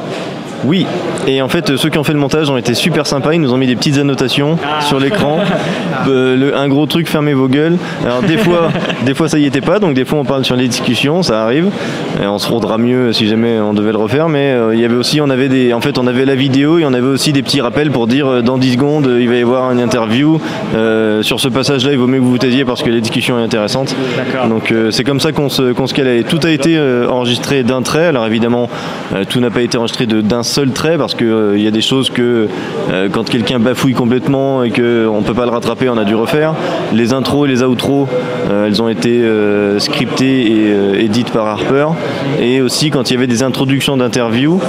Oui, 0.65 0.87
et 1.27 1.43
en 1.43 1.49
fait, 1.49 1.77
ceux 1.77 1.89
qui 1.91 1.99
ont 1.99 2.05
fait 2.05 2.13
le 2.13 2.19
montage 2.19 2.49
ont 2.51 2.57
été 2.57 2.75
super 2.75 3.07
sympas. 3.07 3.35
Ils 3.35 3.41
nous 3.41 3.53
ont 3.53 3.57
mis 3.57 3.67
des 3.67 3.77
petites 3.77 3.99
annotations 3.99 4.59
sur 4.89 4.99
l'écran. 5.01 5.39
Euh, 6.09 6.37
le- 6.37 6.57
un 6.57 6.69
gros 6.69 6.87
truc, 6.87 7.09
fermez 7.09 7.33
vos 7.33 7.49
gueules. 7.49 7.79
Alors, 8.05 8.23
des 8.23 8.37
fois, 8.37 8.69
des 9.07 9.15
fois 9.15 9.29
ça 9.29 9.39
y 9.39 9.47
était 9.47 9.61
pas. 9.63 9.81
Donc, 9.81 9.95
des 9.95 10.05
fois, 10.05 10.19
on 10.21 10.25
parle 10.25 10.45
sur 10.45 10.55
les 10.55 10.69
discussions, 10.69 11.23
ça 11.25 11.43
arrive. 11.43 11.69
Et 12.23 12.27
on 12.27 12.39
se 12.39 12.49
rendra 12.49 12.79
mieux 12.79 13.13
si 13.13 13.27
jamais 13.27 13.59
on 13.59 13.73
devait 13.73 13.91
le 13.93 13.99
refaire. 13.99 14.29
Mais 14.29 14.53
euh, 14.53 14.75
il 14.75 14.81
y 14.81 14.85
avait 14.85 14.95
aussi, 14.95 15.21
on 15.21 15.31
avait 15.31 15.49
des, 15.49 15.73
en 15.73 15.81
fait, 15.81 15.99
on 15.99 16.07
avait 16.07 16.25
la 16.27 16.35
vidéo 16.37 16.79
et 16.79 16.85
on 16.85 16.93
avait 16.93 17.07
aussi 17.07 17.33
des 17.33 17.43
petits 17.43 17.61
rappels 17.61 17.91
pour 17.91 18.07
dire 18.07 18.29
euh, 18.29 18.43
dans 18.43 18.57
10 18.59 18.73
secondes, 18.75 19.07
euh, 19.09 19.21
il 19.21 19.29
va 19.29 19.35
y 19.37 19.43
avoir 19.43 19.73
une 19.73 19.81
interview. 19.81 20.39
Euh, 20.77 21.23
sur 21.23 21.41
ce 21.41 21.49
passage-là, 21.49 21.91
il 21.93 21.99
vaut 21.99 22.07
mieux 22.07 22.19
que 22.19 22.25
vous 22.25 22.31
vous 22.31 22.39
taisiez 22.39 22.65
parce 22.65 22.83
que 22.85 22.91
la 22.91 23.01
discussion 23.01 23.39
est 23.41 23.43
intéressante. 23.43 23.97
Donc, 24.49 24.71
euh, 24.71 24.91
c'est 24.93 25.03
comme 25.03 25.19
ça 25.21 25.33
qu'on 25.33 25.49
se, 25.49 25.73
qu'on 25.73 25.87
se 25.89 25.95
calait. 25.95 26.23
Tout 26.23 26.41
a 26.45 26.51
été 26.51 26.77
euh, 26.77 27.09
enregistré 27.09 27.65
d'un 27.65 27.83
trait. 27.83 28.07
Alors, 28.07 28.27
évidemment, 28.27 28.69
euh, 29.15 29.25
tout 29.29 29.41
n'a 29.41 29.51
pas 29.51 29.63
été 29.63 29.77
enregistré 29.79 30.07
de- 30.07 30.21
d'un 30.21 30.43
seul 30.47 30.71
trait 30.71 30.97
parce 30.97 31.15
qu'il 31.15 31.61
y 31.61 31.67
a 31.67 31.71
des 31.71 31.81
choses 31.81 32.11
que 32.11 32.49
euh, 32.91 33.09
quand 33.11 33.29
quelqu'un 33.29 33.59
bafouille 33.59 33.95
complètement 33.95 34.63
et 34.63 34.71
qu'on 34.71 34.81
ne 35.21 35.25
peut 35.25 35.35
pas 35.35 35.45
le 35.45 35.51
rattraper, 35.51 35.89
on 35.89 35.99
a 35.99 36.05
dû 36.05 36.15
refaire. 36.15 36.55
Les 36.93 37.13
intros 37.13 37.47
et 37.47 37.53
les 37.53 37.63
outros, 37.63 38.09
euh, 38.51 38.67
elles 38.67 38.81
ont 38.81 38.89
été 38.89 39.23
euh, 39.23 39.79
scriptées 39.79 40.51
et 40.51 40.73
euh, 40.73 41.01
édites 41.01 41.31
par 41.31 41.47
Harper. 41.47 41.89
Et 42.41 42.61
aussi 42.61 42.91
quand 42.91 43.11
il 43.11 43.15
y 43.15 43.17
avait 43.17 43.27
des 43.27 43.43
introductions 43.43 43.97
d'interviews, 43.97 44.61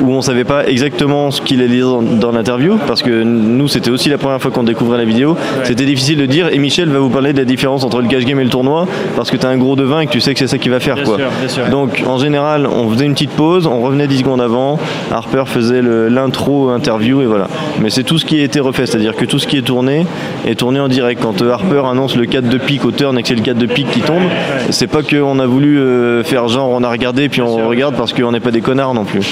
où 0.00 0.12
on 0.12 0.22
savait 0.22 0.44
pas 0.44 0.66
exactement 0.66 1.30
ce 1.30 1.40
qu'il 1.42 1.60
allait 1.60 1.68
dire 1.68 1.88
dans, 1.88 2.02
dans 2.02 2.32
l'interview, 2.32 2.78
parce 2.86 3.02
que 3.02 3.22
nous, 3.22 3.68
c'était 3.68 3.90
aussi 3.90 4.08
la 4.08 4.18
première 4.18 4.40
fois 4.40 4.50
qu'on 4.50 4.62
découvrait 4.62 4.98
la 4.98 5.04
vidéo. 5.04 5.36
C'était 5.64 5.84
difficile 5.84 6.18
de 6.18 6.26
dire, 6.26 6.48
et 6.52 6.58
Michel 6.58 6.88
va 6.88 6.98
vous 6.98 7.10
parler 7.10 7.32
de 7.32 7.38
la 7.38 7.44
différence 7.44 7.84
entre 7.84 8.00
le 8.00 8.08
cash 8.08 8.24
game 8.24 8.40
et 8.40 8.44
le 8.44 8.50
tournoi, 8.50 8.86
parce 9.16 9.30
que 9.30 9.36
tu 9.36 9.46
as 9.46 9.48
un 9.48 9.56
gros 9.56 9.76
devin 9.76 10.00
et 10.00 10.06
que 10.06 10.12
tu 10.12 10.20
sais 10.20 10.32
que 10.32 10.38
c'est 10.38 10.46
ça 10.46 10.58
qu'il 10.58 10.70
va 10.70 10.80
faire. 10.80 10.96
Bien 10.96 11.04
quoi. 11.04 11.16
sûr, 11.16 11.28
bien 11.38 11.48
sûr. 11.48 11.66
Donc, 11.68 12.02
en 12.06 12.18
général, 12.18 12.66
on 12.66 12.88
faisait 12.90 13.06
une 13.06 13.14
petite 13.14 13.30
pause, 13.30 13.66
on 13.66 13.80
revenait 13.80 14.06
10 14.06 14.18
secondes 14.18 14.40
avant, 14.40 14.78
Harper 15.10 15.44
faisait 15.46 15.82
l'intro 15.82 16.70
interview, 16.70 17.22
et 17.22 17.26
voilà. 17.26 17.48
Mais 17.80 17.90
c'est 17.90 18.04
tout 18.04 18.18
ce 18.18 18.24
qui 18.24 18.40
a 18.40 18.44
été 18.44 18.60
refait, 18.60 18.86
c'est-à-dire 18.86 19.16
que 19.16 19.24
tout 19.24 19.38
ce 19.38 19.46
qui 19.46 19.56
est 19.56 19.62
tourné 19.62 20.06
est 20.46 20.54
tourné 20.54 20.80
en 20.80 20.88
direct. 20.88 21.22
Quand 21.22 21.42
euh, 21.42 21.52
Harper 21.52 21.82
annonce 21.90 22.16
le 22.16 22.26
4 22.26 22.48
de 22.48 22.58
pique 22.58 22.84
au 22.84 22.90
turn 22.90 23.18
et 23.18 23.22
que 23.22 23.28
c'est 23.28 23.34
le 23.34 23.42
4 23.42 23.58
de 23.58 23.66
pique 23.66 23.90
qui 23.90 24.00
tombe, 24.00 24.22
c'est 24.70 24.86
pas 24.86 25.02
qu'on 25.02 25.38
a 25.38 25.46
voulu 25.46 25.78
euh, 25.78 26.22
faire 26.22 26.48
genre 26.48 26.70
on 26.70 26.82
a 26.82 26.90
regardé 26.90 27.28
puis 27.28 27.42
on 27.42 27.68
regarde 27.68 27.96
parce 27.96 28.12
qu'on 28.12 28.32
n'est 28.32 28.40
pas 28.40 28.50
des 28.50 28.60
connards 28.60 28.94
non 28.94 29.04
plus. 29.04 29.26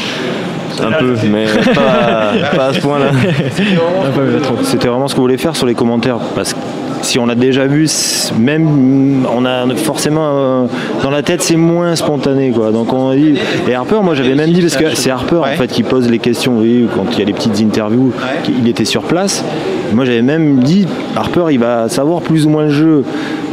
Un 0.82 0.92
peu, 0.92 1.14
mais 1.30 1.46
pas, 1.74 2.32
pas 2.56 2.66
à 2.66 2.72
ce 2.72 2.80
point-là. 2.80 3.10
C'était 4.62 4.88
vraiment 4.88 5.08
ce 5.08 5.14
qu'on 5.14 5.22
voulait 5.22 5.38
faire 5.38 5.56
sur 5.56 5.66
les 5.66 5.74
commentaires. 5.74 6.18
Parce 6.34 6.52
que 6.52 6.58
si 7.06 7.18
on 7.18 7.26
l'a 7.26 7.34
déjà 7.34 7.66
vu, 7.66 7.88
même 8.38 9.24
on 9.32 9.44
a 9.44 9.66
forcément 9.76 10.28
euh, 10.32 10.66
dans 11.02 11.10
la 11.10 11.22
tête 11.22 11.40
c'est 11.40 11.56
moins 11.56 11.94
spontané 11.94 12.50
quoi. 12.50 12.72
Donc 12.72 12.92
on 12.92 13.14
dit 13.14 13.38
et 13.68 13.74
Harper, 13.74 14.00
moi 14.02 14.14
j'avais 14.14 14.34
même 14.34 14.50
dit 14.50 14.60
parce 14.60 14.76
que 14.76 14.94
c'est 14.94 15.10
Harper 15.10 15.36
en 15.36 15.56
fait 15.56 15.68
qui 15.68 15.82
pose 15.82 16.10
les 16.10 16.18
questions. 16.18 16.52
Vous 16.52 16.58
voyez, 16.58 16.86
quand 16.94 17.04
il 17.12 17.18
y 17.18 17.22
a 17.22 17.24
les 17.24 17.32
petites 17.32 17.60
interviews, 17.60 18.12
il 18.48 18.68
était 18.68 18.84
sur 18.84 19.02
place. 19.02 19.44
Moi 19.94 20.04
j'avais 20.04 20.22
même 20.22 20.58
dit 20.60 20.86
Harper, 21.14 21.46
il 21.50 21.60
va 21.60 21.88
savoir 21.88 22.20
plus 22.22 22.44
ou 22.46 22.50
moins 22.50 22.64
le 22.64 22.70
jeu. 22.70 23.04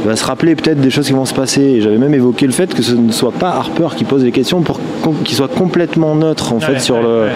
Il 0.04 0.10
va 0.10 0.16
se 0.16 0.26
rappeler 0.26 0.56
peut-être 0.56 0.82
des 0.82 0.90
choses 0.90 1.08
qui 1.08 1.14
vont 1.14 1.26
se 1.26 1.34
passer. 1.34 1.80
J'avais 1.80 1.98
même 1.98 2.14
évoqué 2.14 2.46
le 2.46 2.52
fait 2.52 2.74
que 2.74 2.82
ce 2.82 2.94
ne 2.94 3.12
soit 3.12 3.32
pas 3.32 3.50
Harper 3.50 3.88
qui 3.96 4.04
pose 4.04 4.24
les 4.24 4.32
questions 4.32 4.62
pour 4.62 4.80
qu'il 5.24 5.36
soit 5.36 5.48
complètement 5.48 6.16
neutre 6.16 6.54
en 6.54 6.60
fait 6.60 6.80
sur 6.80 6.96
ouais, 6.96 7.04
le. 7.04 7.08
ouais. 7.08 7.32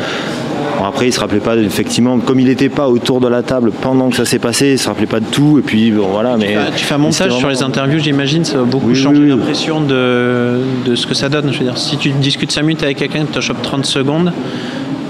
Après, 0.88 1.08
il 1.08 1.14
se 1.14 1.20
rappelait 1.20 1.40
pas 1.40 1.56
effectivement, 1.58 2.18
comme 2.20 2.40
il 2.40 2.48
n'était 2.48 2.70
pas 2.70 2.88
autour 2.90 3.20
de 3.20 3.28
la 3.28 3.44
table 3.44 3.72
pendant 3.82 4.10
que 4.10 4.16
ça 4.16 4.26
s'est 4.26 4.40
passé, 4.40 4.72
il 4.74 4.80
se 4.80 4.88
rappelait 4.88 5.06
pas 5.08 5.20
de 5.20 5.26
tout. 5.26 5.60
Et 5.60 5.62
puis 5.62 5.92
bon, 5.92 6.08
voilà. 6.08 6.38
Mais 6.38 6.56
tu 6.76 6.86
fais 6.86 6.96
un 6.96 7.00
montage 7.00 7.32
sur 7.38 7.50
les 7.50 7.62
interviews, 7.64 8.00
j'imagine, 8.00 8.44
ça 8.46 8.58
va 8.60 8.64
beaucoup 8.64 8.88
Oui, 8.90 8.96
changer 8.96 9.22
oui. 9.22 9.30
l'impression 9.30 9.82
de, 9.82 10.60
de 10.86 10.96
ce 10.96 11.06
que 11.08 11.14
ça 11.14 11.30
donne. 11.30 11.52
Je 11.52 11.60
veux 11.60 11.66
dire, 11.66 11.78
si 11.78 11.98
tu 11.98 12.10
discutes 12.12 12.52
5 12.52 12.62
minutes 12.64 12.84
avec 12.84 12.98
quelqu'un, 12.98 13.26
que 13.26 13.34
tu 13.34 13.42
chopes 13.42 13.62
30 13.62 13.86
secondes, 13.86 14.32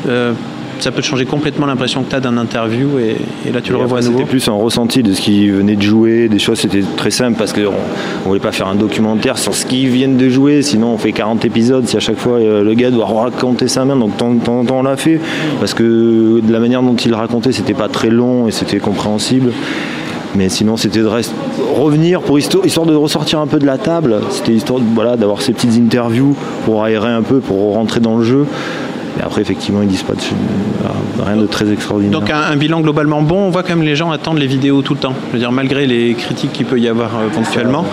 euh, 0.07 0.33
ça 0.79 0.91
peut 0.91 1.01
te 1.01 1.05
changer 1.07 1.25
complètement 1.25 1.65
l'impression 1.65 2.03
que 2.03 2.09
tu 2.09 2.15
as 2.15 2.19
d'un 2.19 2.37
interview 2.37 2.99
et, 2.99 3.15
et 3.47 3.51
là 3.51 3.61
tu 3.61 3.71
le 3.71 3.77
revois 3.77 3.99
à 3.99 4.01
nouveau. 4.01 4.19
C'était 4.19 4.29
plus 4.29 4.47
un 4.49 4.53
ressenti 4.53 5.03
de 5.03 5.13
ce 5.13 5.21
qui 5.21 5.49
venait 5.49 5.75
de 5.75 5.81
jouer, 5.81 6.27
des 6.29 6.39
choses, 6.39 6.59
c'était 6.59 6.83
très 6.95 7.11
simple 7.11 7.37
parce 7.37 7.53
qu'on 7.53 7.59
ne 7.61 8.25
voulait 8.25 8.39
pas 8.39 8.51
faire 8.51 8.67
un 8.67 8.75
documentaire 8.75 9.37
sur 9.37 9.53
ce 9.55 9.65
qu'ils 9.65 9.89
viennent 9.89 10.17
de 10.17 10.29
jouer, 10.29 10.61
sinon 10.61 10.87
on 10.93 10.97
fait 10.97 11.11
40 11.11 11.43
épisodes 11.45 11.85
si 11.87 11.97
à 11.97 11.99
chaque 11.99 12.17
fois 12.17 12.33
euh, 12.39 12.63
le 12.63 12.73
gars 12.73 12.91
doit 12.91 13.05
raconter 13.05 13.67
sa 13.67 13.85
main, 13.85 13.95
donc 13.95 14.13
de 14.13 14.43
temps 14.45 14.65
on 14.71 14.83
l'a 14.83 14.97
fait 14.97 15.19
parce 15.59 15.73
que 15.73 16.39
de 16.41 16.51
la 16.51 16.59
manière 16.59 16.81
dont 16.81 16.95
il 16.95 17.13
racontait, 17.13 17.51
c'était 17.51 17.73
pas 17.73 17.87
très 17.89 18.09
long 18.09 18.47
et 18.47 18.51
c'était 18.51 18.79
compréhensible. 18.79 19.51
Mais 20.35 20.49
sinon, 20.49 20.77
c'était 20.77 20.99
de 20.99 21.05
rest- 21.07 21.33
revenir 21.75 22.21
pour 22.21 22.37
histoire, 22.37 22.63
histoire 22.65 22.85
de 22.85 22.93
ressortir 22.93 23.39
un 23.39 23.47
peu 23.47 23.57
de 23.57 23.65
la 23.65 23.77
table. 23.79 24.17
C'était 24.29 24.51
histoire 24.53 24.79
de- 24.79 24.85
voilà, 24.93 25.15
d'avoir 25.15 25.41
ces 25.41 25.51
petites 25.53 25.75
interviews 25.79 26.35
pour 26.65 26.83
aérer 26.83 27.09
un 27.09 27.23
peu, 27.23 27.39
pour 27.39 27.73
rentrer 27.73 28.01
dans 28.01 28.17
le 28.17 28.23
jeu. 28.23 28.45
Et 29.19 29.23
après, 29.23 29.41
effectivement, 29.41 29.81
ils 29.81 29.87
disent 29.87 30.03
pas 30.03 30.13
de, 30.13 31.23
rien 31.23 31.37
de 31.37 31.47
très 31.47 31.71
extraordinaire. 31.71 32.19
Donc 32.19 32.29
un, 32.29 32.41
un 32.41 32.55
bilan 32.55 32.81
globalement 32.81 33.21
bon, 33.21 33.47
on 33.47 33.49
voit 33.49 33.63
quand 33.63 33.75
même 33.75 33.85
les 33.85 33.95
gens 33.95 34.11
attendent 34.11 34.37
les 34.37 34.47
vidéos 34.47 34.81
tout 34.81 34.93
le 34.93 34.99
temps. 34.99 35.13
Je 35.27 35.33
veux 35.33 35.39
dire, 35.39 35.51
malgré 35.51 35.87
les 35.87 36.13
critiques 36.13 36.53
qu'il 36.53 36.65
peut 36.65 36.79
y 36.79 36.87
avoir 36.87 37.17
euh, 37.17 37.27
ponctuellement, 37.33 37.85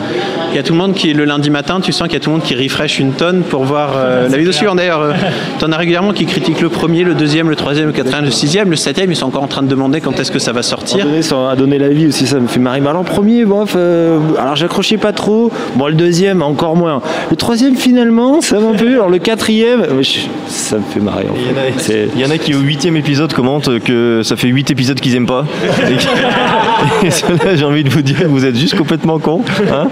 il 0.55 0.59
y 0.59 0.61
a 0.61 0.63
tout 0.63 0.73
le 0.73 0.79
monde 0.79 0.95
qui, 0.95 1.13
le 1.13 1.25
lundi 1.25 1.51
matin, 1.51 1.81
tu 1.81 1.91
sens 1.93 2.05
qu'il 2.07 2.15
y 2.15 2.17
a 2.17 2.21
tout 2.21 2.31
le 2.31 2.37
monde 2.37 2.45
qui 2.45 2.55
refresh 2.55 3.01
une 3.01 3.13
tonne 3.13 3.43
pour 3.43 3.65
voir 3.65 3.91
euh, 3.97 4.29
la 4.29 4.37
vidéo 4.39 4.53
suivante. 4.53 4.77
D'ailleurs, 4.77 5.13
tu 5.59 5.65
en 5.65 5.73
as 5.73 5.77
régulièrement 5.77 6.13
qui 6.13 6.27
critiquent 6.27 6.61
le 6.61 6.69
premier, 6.69 7.03
le 7.03 7.15
deuxième, 7.15 7.51
le 7.51 7.57
troisième, 7.57 7.87
le 7.87 7.93
quatrième, 7.93 8.25
le 8.25 8.31
sixième, 8.31 8.71
le 8.71 8.77
septième, 8.77 9.11
ils 9.11 9.17
sont 9.17 9.27
encore 9.27 9.43
en 9.43 9.49
train 9.49 9.63
de 9.63 9.69
demander 9.69 10.01
quand 10.01 10.19
est-ce 10.21 10.31
que 10.31 10.39
ça 10.39 10.53
va 10.53 10.63
sortir. 10.63 11.05
donné, 11.05 11.21
a 11.51 11.57
donné 11.57 11.79
la 11.79 11.89
vie 11.89 12.07
aussi, 12.07 12.27
ça 12.27 12.39
me 12.39 12.47
fait 12.47 12.61
marrer. 12.61 12.81
Mais 12.81 12.89
alors, 12.89 13.05
premier, 13.05 13.45
bof, 13.45 13.75
euh, 13.77 14.19
alors 14.39 14.55
j'accrochais 14.55 14.97
pas 14.97 15.13
trop. 15.13 15.51
Bon, 15.75 15.89
le 15.89 15.95
deuxième, 15.95 16.41
encore 16.43 16.77
moins. 16.77 17.03
Le 17.31 17.37
troisième, 17.37 17.75
finalement, 17.77 18.41
ça 18.41 18.61
m'a 18.61 18.69
un 18.69 18.75
peu. 18.75 18.93
Alors, 18.95 19.11
le 19.11 19.19
quatrième, 19.19 19.81
euh, 19.83 20.03
ça 20.47 20.77
me 20.77 20.83
fait 20.83 21.01
marrer. 21.01 21.27
en 21.29 21.35
Il 21.35 21.43
y 21.43 21.47
en 21.47 21.59
a- 21.59 21.73
fait. 21.73 21.81
C'est- 21.81 22.09
Il 22.15 22.21
y 22.21 22.25
en 22.25 22.31
a 22.31 22.39
qui 22.39 22.55
au 22.55 22.61
huitième 22.61 22.97
épisode 22.97 23.33
commentent 23.33 23.81
que 23.81 24.21
ça 24.23 24.37
fait 24.37 24.49
huit 24.49 24.71
épisodes 24.71 25.01
qu'ils 25.01 25.17
aiment 25.17 25.27
pas. 25.27 25.45
Et, 27.03 27.07
et 27.07 27.57
j'ai 27.57 27.65
envie 27.65 27.85
de 27.85 27.91
vous 27.91 28.03
dire, 28.03 28.17
vous 28.29 28.45
êtes 28.45 28.57
juste 28.57 28.77
complètement 28.77 29.19
cons. 29.19 29.43
hein, 29.73 29.89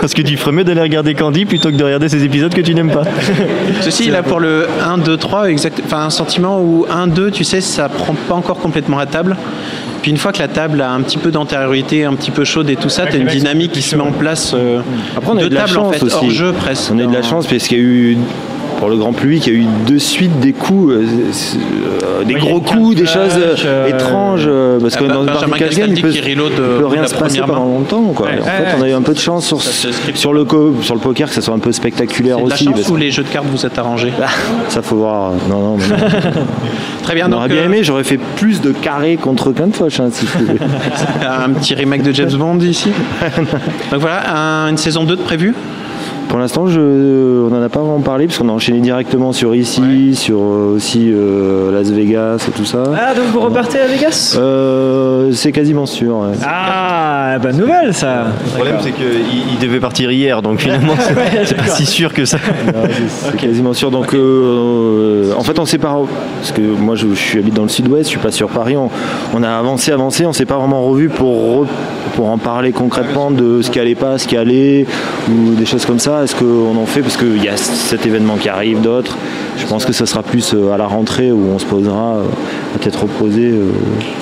parce 0.00 0.14
que 0.14 0.22
tu 0.22 0.36
ferais 0.36 0.52
mieux 0.52 0.64
d'aller 0.64 0.80
regarder 0.80 1.14
Candy 1.14 1.44
plutôt 1.44 1.70
que 1.70 1.76
de 1.76 1.84
regarder 1.84 2.08
ces 2.08 2.24
épisodes 2.24 2.52
que 2.54 2.60
tu 2.60 2.74
n'aimes 2.74 2.90
pas. 2.90 3.04
Ceci, 3.82 4.10
là, 4.10 4.22
pour 4.22 4.40
le 4.40 4.66
1, 4.84 4.98
2, 4.98 5.16
3, 5.16 5.50
exact, 5.50 5.80
enfin, 5.84 6.04
un 6.04 6.10
sentiment 6.10 6.60
où 6.60 6.86
1, 6.90 7.06
2, 7.08 7.30
tu 7.30 7.44
sais, 7.44 7.60
ça 7.60 7.88
prend 7.88 8.14
pas 8.28 8.34
encore 8.34 8.58
complètement 8.58 8.98
la 8.98 9.06
table. 9.06 9.36
Puis 10.02 10.10
une 10.10 10.16
fois 10.16 10.32
que 10.32 10.38
la 10.38 10.48
table 10.48 10.80
a 10.80 10.92
un 10.92 11.02
petit 11.02 11.18
peu 11.18 11.30
d'antériorité, 11.30 12.04
un 12.06 12.14
petit 12.14 12.30
peu 12.30 12.44
chaude 12.44 12.70
et 12.70 12.76
tout 12.76 12.88
ça, 12.88 13.06
tu 13.06 13.16
as 13.16 13.20
une 13.20 13.26
dynamique 13.26 13.72
qui 13.72 13.82
se 13.82 13.94
met 13.96 14.02
en 14.02 14.12
place. 14.12 14.52
euh, 14.54 14.80
Après, 15.14 15.30
on 15.30 15.36
a 15.36 15.46
de 15.46 15.54
la 15.54 15.60
table, 15.62 15.72
chance 15.74 15.88
en 15.88 15.92
fait, 15.92 16.02
aussi. 16.02 16.14
hors 16.16 16.30
jeu 16.30 16.52
presque. 16.52 16.90
On 16.94 16.98
a 16.98 17.02
eu 17.02 17.06
de 17.06 17.12
la 17.12 17.22
chance 17.22 17.46
parce 17.46 17.68
qu'il 17.68 17.76
y 17.76 17.80
a 17.80 17.84
eu. 17.84 18.16
Pour 18.80 18.88
le 18.88 18.96
grand 18.96 19.12
public, 19.12 19.46
il 19.46 19.52
y 19.52 19.56
a 19.56 19.60
eu 19.60 19.66
de 19.86 19.98
suite 19.98 20.40
des 20.40 20.52
coups, 20.54 20.94
euh, 20.94 21.04
euh, 21.04 22.24
des 22.24 22.34
Oui, 22.34 22.40
gros 22.40 22.60
coups, 22.60 22.96
des 22.96 23.04
choses 23.04 23.38
euh, 23.66 23.86
étranges. 23.88 24.48
parce 24.80 24.96
que 24.96 25.04
ah, 25.04 25.12
dans 25.12 25.20
le 25.20 25.26
Benjamin 25.26 25.56
game, 25.58 25.70
il 25.94 26.00
peut, 26.00 26.10
il 26.14 26.34
peut 26.34 26.78
de 26.80 26.84
rien 26.84 27.06
se 27.06 27.14
passer 27.14 27.40
pendant 27.40 27.66
longtemps. 27.66 28.12
Quoi. 28.14 28.28
Ouais, 28.28 28.40
en 28.40 28.44
fait, 28.44 28.76
on 28.78 28.82
a 28.82 28.88
eu 28.88 28.92
un 28.92 29.02
peu 29.02 29.12
de 29.12 29.18
chance 29.18 29.44
sur, 29.46 29.60
sur, 29.60 30.32
le, 30.32 30.44
co- 30.44 30.74
sur 30.80 30.94
le 30.94 31.00
poker, 31.00 31.28
que 31.28 31.34
ça 31.34 31.42
soit 31.42 31.54
un 31.54 31.58
peu 31.58 31.72
spectaculaire 31.72 32.38
de 32.38 32.48
la 32.48 32.54
aussi. 32.54 32.64
chance 32.64 32.88
ou 32.88 32.96
les 32.96 33.10
jeux 33.10 33.22
de 33.22 33.28
cartes 33.28 33.46
vous 33.50 33.66
êtes 33.66 33.78
arrangés 33.78 34.12
Ça 34.70 34.80
faut 34.80 34.96
voir. 34.96 35.32
Non, 35.50 35.60
non, 35.60 35.76
mais 35.76 35.86
non. 35.88 35.96
Très 37.02 37.14
bien, 37.14 37.30
aurait 37.32 37.48
bien 37.48 37.64
aimé, 37.64 37.80
j'aurais 37.82 38.04
fait 38.04 38.18
plus 38.36 38.60
de 38.62 38.72
carrés 38.72 39.16
contre 39.16 39.52
hein, 39.60 40.08
si 40.10 40.26
je 40.26 40.30
pouvais. 40.38 40.58
un 41.28 41.50
petit 41.50 41.74
remake 41.74 42.02
de 42.02 42.12
James 42.12 42.32
Bond 42.32 42.60
ici. 42.60 42.90
Donc 43.90 44.00
voilà, 44.00 44.34
un- 44.34 44.68
une 44.70 44.78
saison 44.78 45.04
2 45.04 45.16
de 45.16 45.20
prévue 45.22 45.54
Pour 46.30 46.38
l'instant, 46.38 46.68
je, 46.68 46.78
on 47.44 47.48
n'en 47.50 47.60
a 47.60 47.68
pas 47.68 47.80
vraiment 47.80 47.98
parlé 48.00 48.26
parce 48.26 48.38
qu'on 48.38 48.48
a 48.48 48.52
enchaîné 48.52 48.78
directement 48.78 49.32
sur 49.32 49.52
ici, 49.52 50.14
sur 50.14 50.38
euh, 50.38 50.76
aussi 50.76 51.10
euh, 51.12 51.72
Las 51.72 51.90
Vegas 51.90 52.46
et 52.48 52.52
tout 52.52 52.64
ça. 52.64 52.84
Ah, 52.94 53.14
donc 53.14 53.24
vous 53.32 53.40
repartez 53.40 53.80
à 53.80 53.86
Vegas? 53.88 54.36
Euh, 54.38 55.32
c'est 55.32 55.50
quasiment 55.50 55.86
sûr. 55.86 56.18
ouais. 56.18 56.36
Ah, 56.46 57.36
bonne 57.42 57.56
nouvelle 57.56 57.92
ça. 57.92 58.26
Le 58.44 58.50
problème, 58.52 58.76
c'est 58.80 58.92
qu'il 58.92 59.04
il 59.52 59.58
devait 59.58 59.80
partir 59.80 60.12
hier, 60.12 60.40
donc 60.40 60.60
finalement, 60.60 60.94
c'est 61.44 61.56
pas 61.56 61.66
si 61.66 61.84
sûr 61.84 62.12
que 62.14 62.24
ça. 62.24 62.38
C'est 63.08 63.36
quasiment 63.36 63.72
sûr. 63.72 63.90
Donc, 63.90 64.14
euh, 64.14 65.32
en 65.36 65.42
fait, 65.42 65.58
on 65.58 65.64
sait 65.64 65.78
pas. 65.78 65.98
Parce 66.40 66.52
que 66.52 66.60
moi, 66.60 66.94
je, 66.94 67.08
je 67.08 67.14
suis 67.20 67.38
habite 67.40 67.54
dans 67.54 67.62
le 67.64 67.68
sud-ouest, 67.68 68.04
je 68.04 68.10
suis 68.10 68.18
pas 68.20 68.30
sur 68.30 68.48
Paris. 68.50 68.76
On, 68.76 68.88
on 69.34 69.42
a 69.42 69.48
avancé, 69.50 69.90
avancé, 69.90 70.26
on 70.26 70.32
s'est 70.32 70.44
pas 70.46 70.58
vraiment 70.58 70.82
revu 70.84 71.08
pour, 71.08 71.64
re- 71.64 71.68
pour 72.14 72.28
en 72.30 72.38
parler 72.38 72.70
concrètement 72.72 73.30
de 73.32 73.62
ce 73.62 73.70
qui 73.70 73.80
allait 73.80 73.94
pas, 73.96 74.16
ce 74.18 74.28
qui 74.28 74.36
allait, 74.36 74.86
ou 75.28 75.54
des 75.54 75.66
choses 75.66 75.84
comme 75.84 75.98
ça. 75.98 76.19
Est-ce 76.24 76.34
qu'on 76.34 76.76
en 76.76 76.86
fait 76.86 77.02
Parce 77.02 77.16
qu'il 77.16 77.42
y 77.42 77.48
a 77.48 77.56
cet 77.56 78.06
événement 78.06 78.36
qui 78.36 78.48
arrive, 78.48 78.80
d'autres. 78.80 79.16
Je 79.58 79.66
pense 79.66 79.84
que 79.84 79.92
ça 79.92 80.06
sera 80.06 80.22
plus 80.22 80.54
euh, 80.54 80.72
à 80.72 80.76
la 80.78 80.86
rentrée 80.86 81.30
où 81.32 81.50
on 81.54 81.58
se 81.58 81.66
posera, 81.66 82.14
euh, 82.16 82.24
peut-être 82.78 83.02
reposer, 83.02 83.50
euh, 83.50 83.70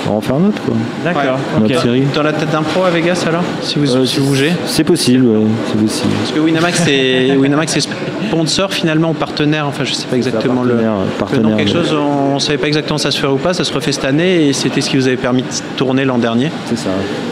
pour 0.05 0.15
en 0.17 0.21
faire 0.21 0.37
un 0.37 0.47
autre. 0.49 0.61
Quoi. 0.65 0.75
D'accord. 1.05 1.39
Notre 1.61 1.75
Ok. 1.77 1.83
série. 1.83 2.03
Dans 2.15 2.23
la 2.23 2.33
tête 2.33 2.51
d'un 2.51 2.63
pro 2.63 2.85
à 2.85 2.91
Vegas 2.91 3.25
alors 3.29 3.43
Si 3.63 3.79
vous, 3.79 3.95
Euh, 3.97 4.05
si 4.05 4.19
vous 4.19 4.27
bougez 4.27 4.53
C'est 4.67 4.85
possible, 4.85 5.27
ouais, 5.27 5.45
c'est 5.67 5.81
possible. 5.81 6.11
Parce 6.21 6.33
que 6.33 6.41
Winamax 6.41 6.83
c'est 6.85 7.37
Winamax 7.39 7.73
c'est 7.73 7.89
sponsor 8.29 8.73
finalement 8.73 9.11
ou 9.11 9.15
partenaire, 9.15 9.67
enfin 9.67 9.85
je 9.85 9.93
sais 9.93 10.07
pas 10.07 10.17
exactement 10.17 10.63
le, 10.63 10.71
partenaire, 10.75 10.93
le 11.05 11.19
partenaire, 11.19 11.51
nom, 11.51 11.57
quelque 11.57 11.69
ouais. 11.69 11.85
chose, 11.85 11.95
on, 11.95 12.35
on 12.35 12.39
savait 12.39 12.59
pas 12.59 12.67
exactement 12.67 12.99
ça 12.99 13.11
se 13.11 13.19
ferait 13.19 13.33
ou 13.33 13.37
pas, 13.37 13.55
ça 13.55 13.65
se 13.65 13.73
refait 13.73 13.93
cette 13.93 14.05
année 14.05 14.49
et 14.49 14.53
c'était 14.53 14.81
ce 14.81 14.91
qui 14.91 14.97
vous 14.97 15.07
avait 15.07 15.17
permis 15.17 15.43
de 15.43 15.49
tourner 15.77 16.05
l'an 16.05 16.19
dernier. 16.19 16.51
C'est 16.69 16.79
ça. 16.79 16.91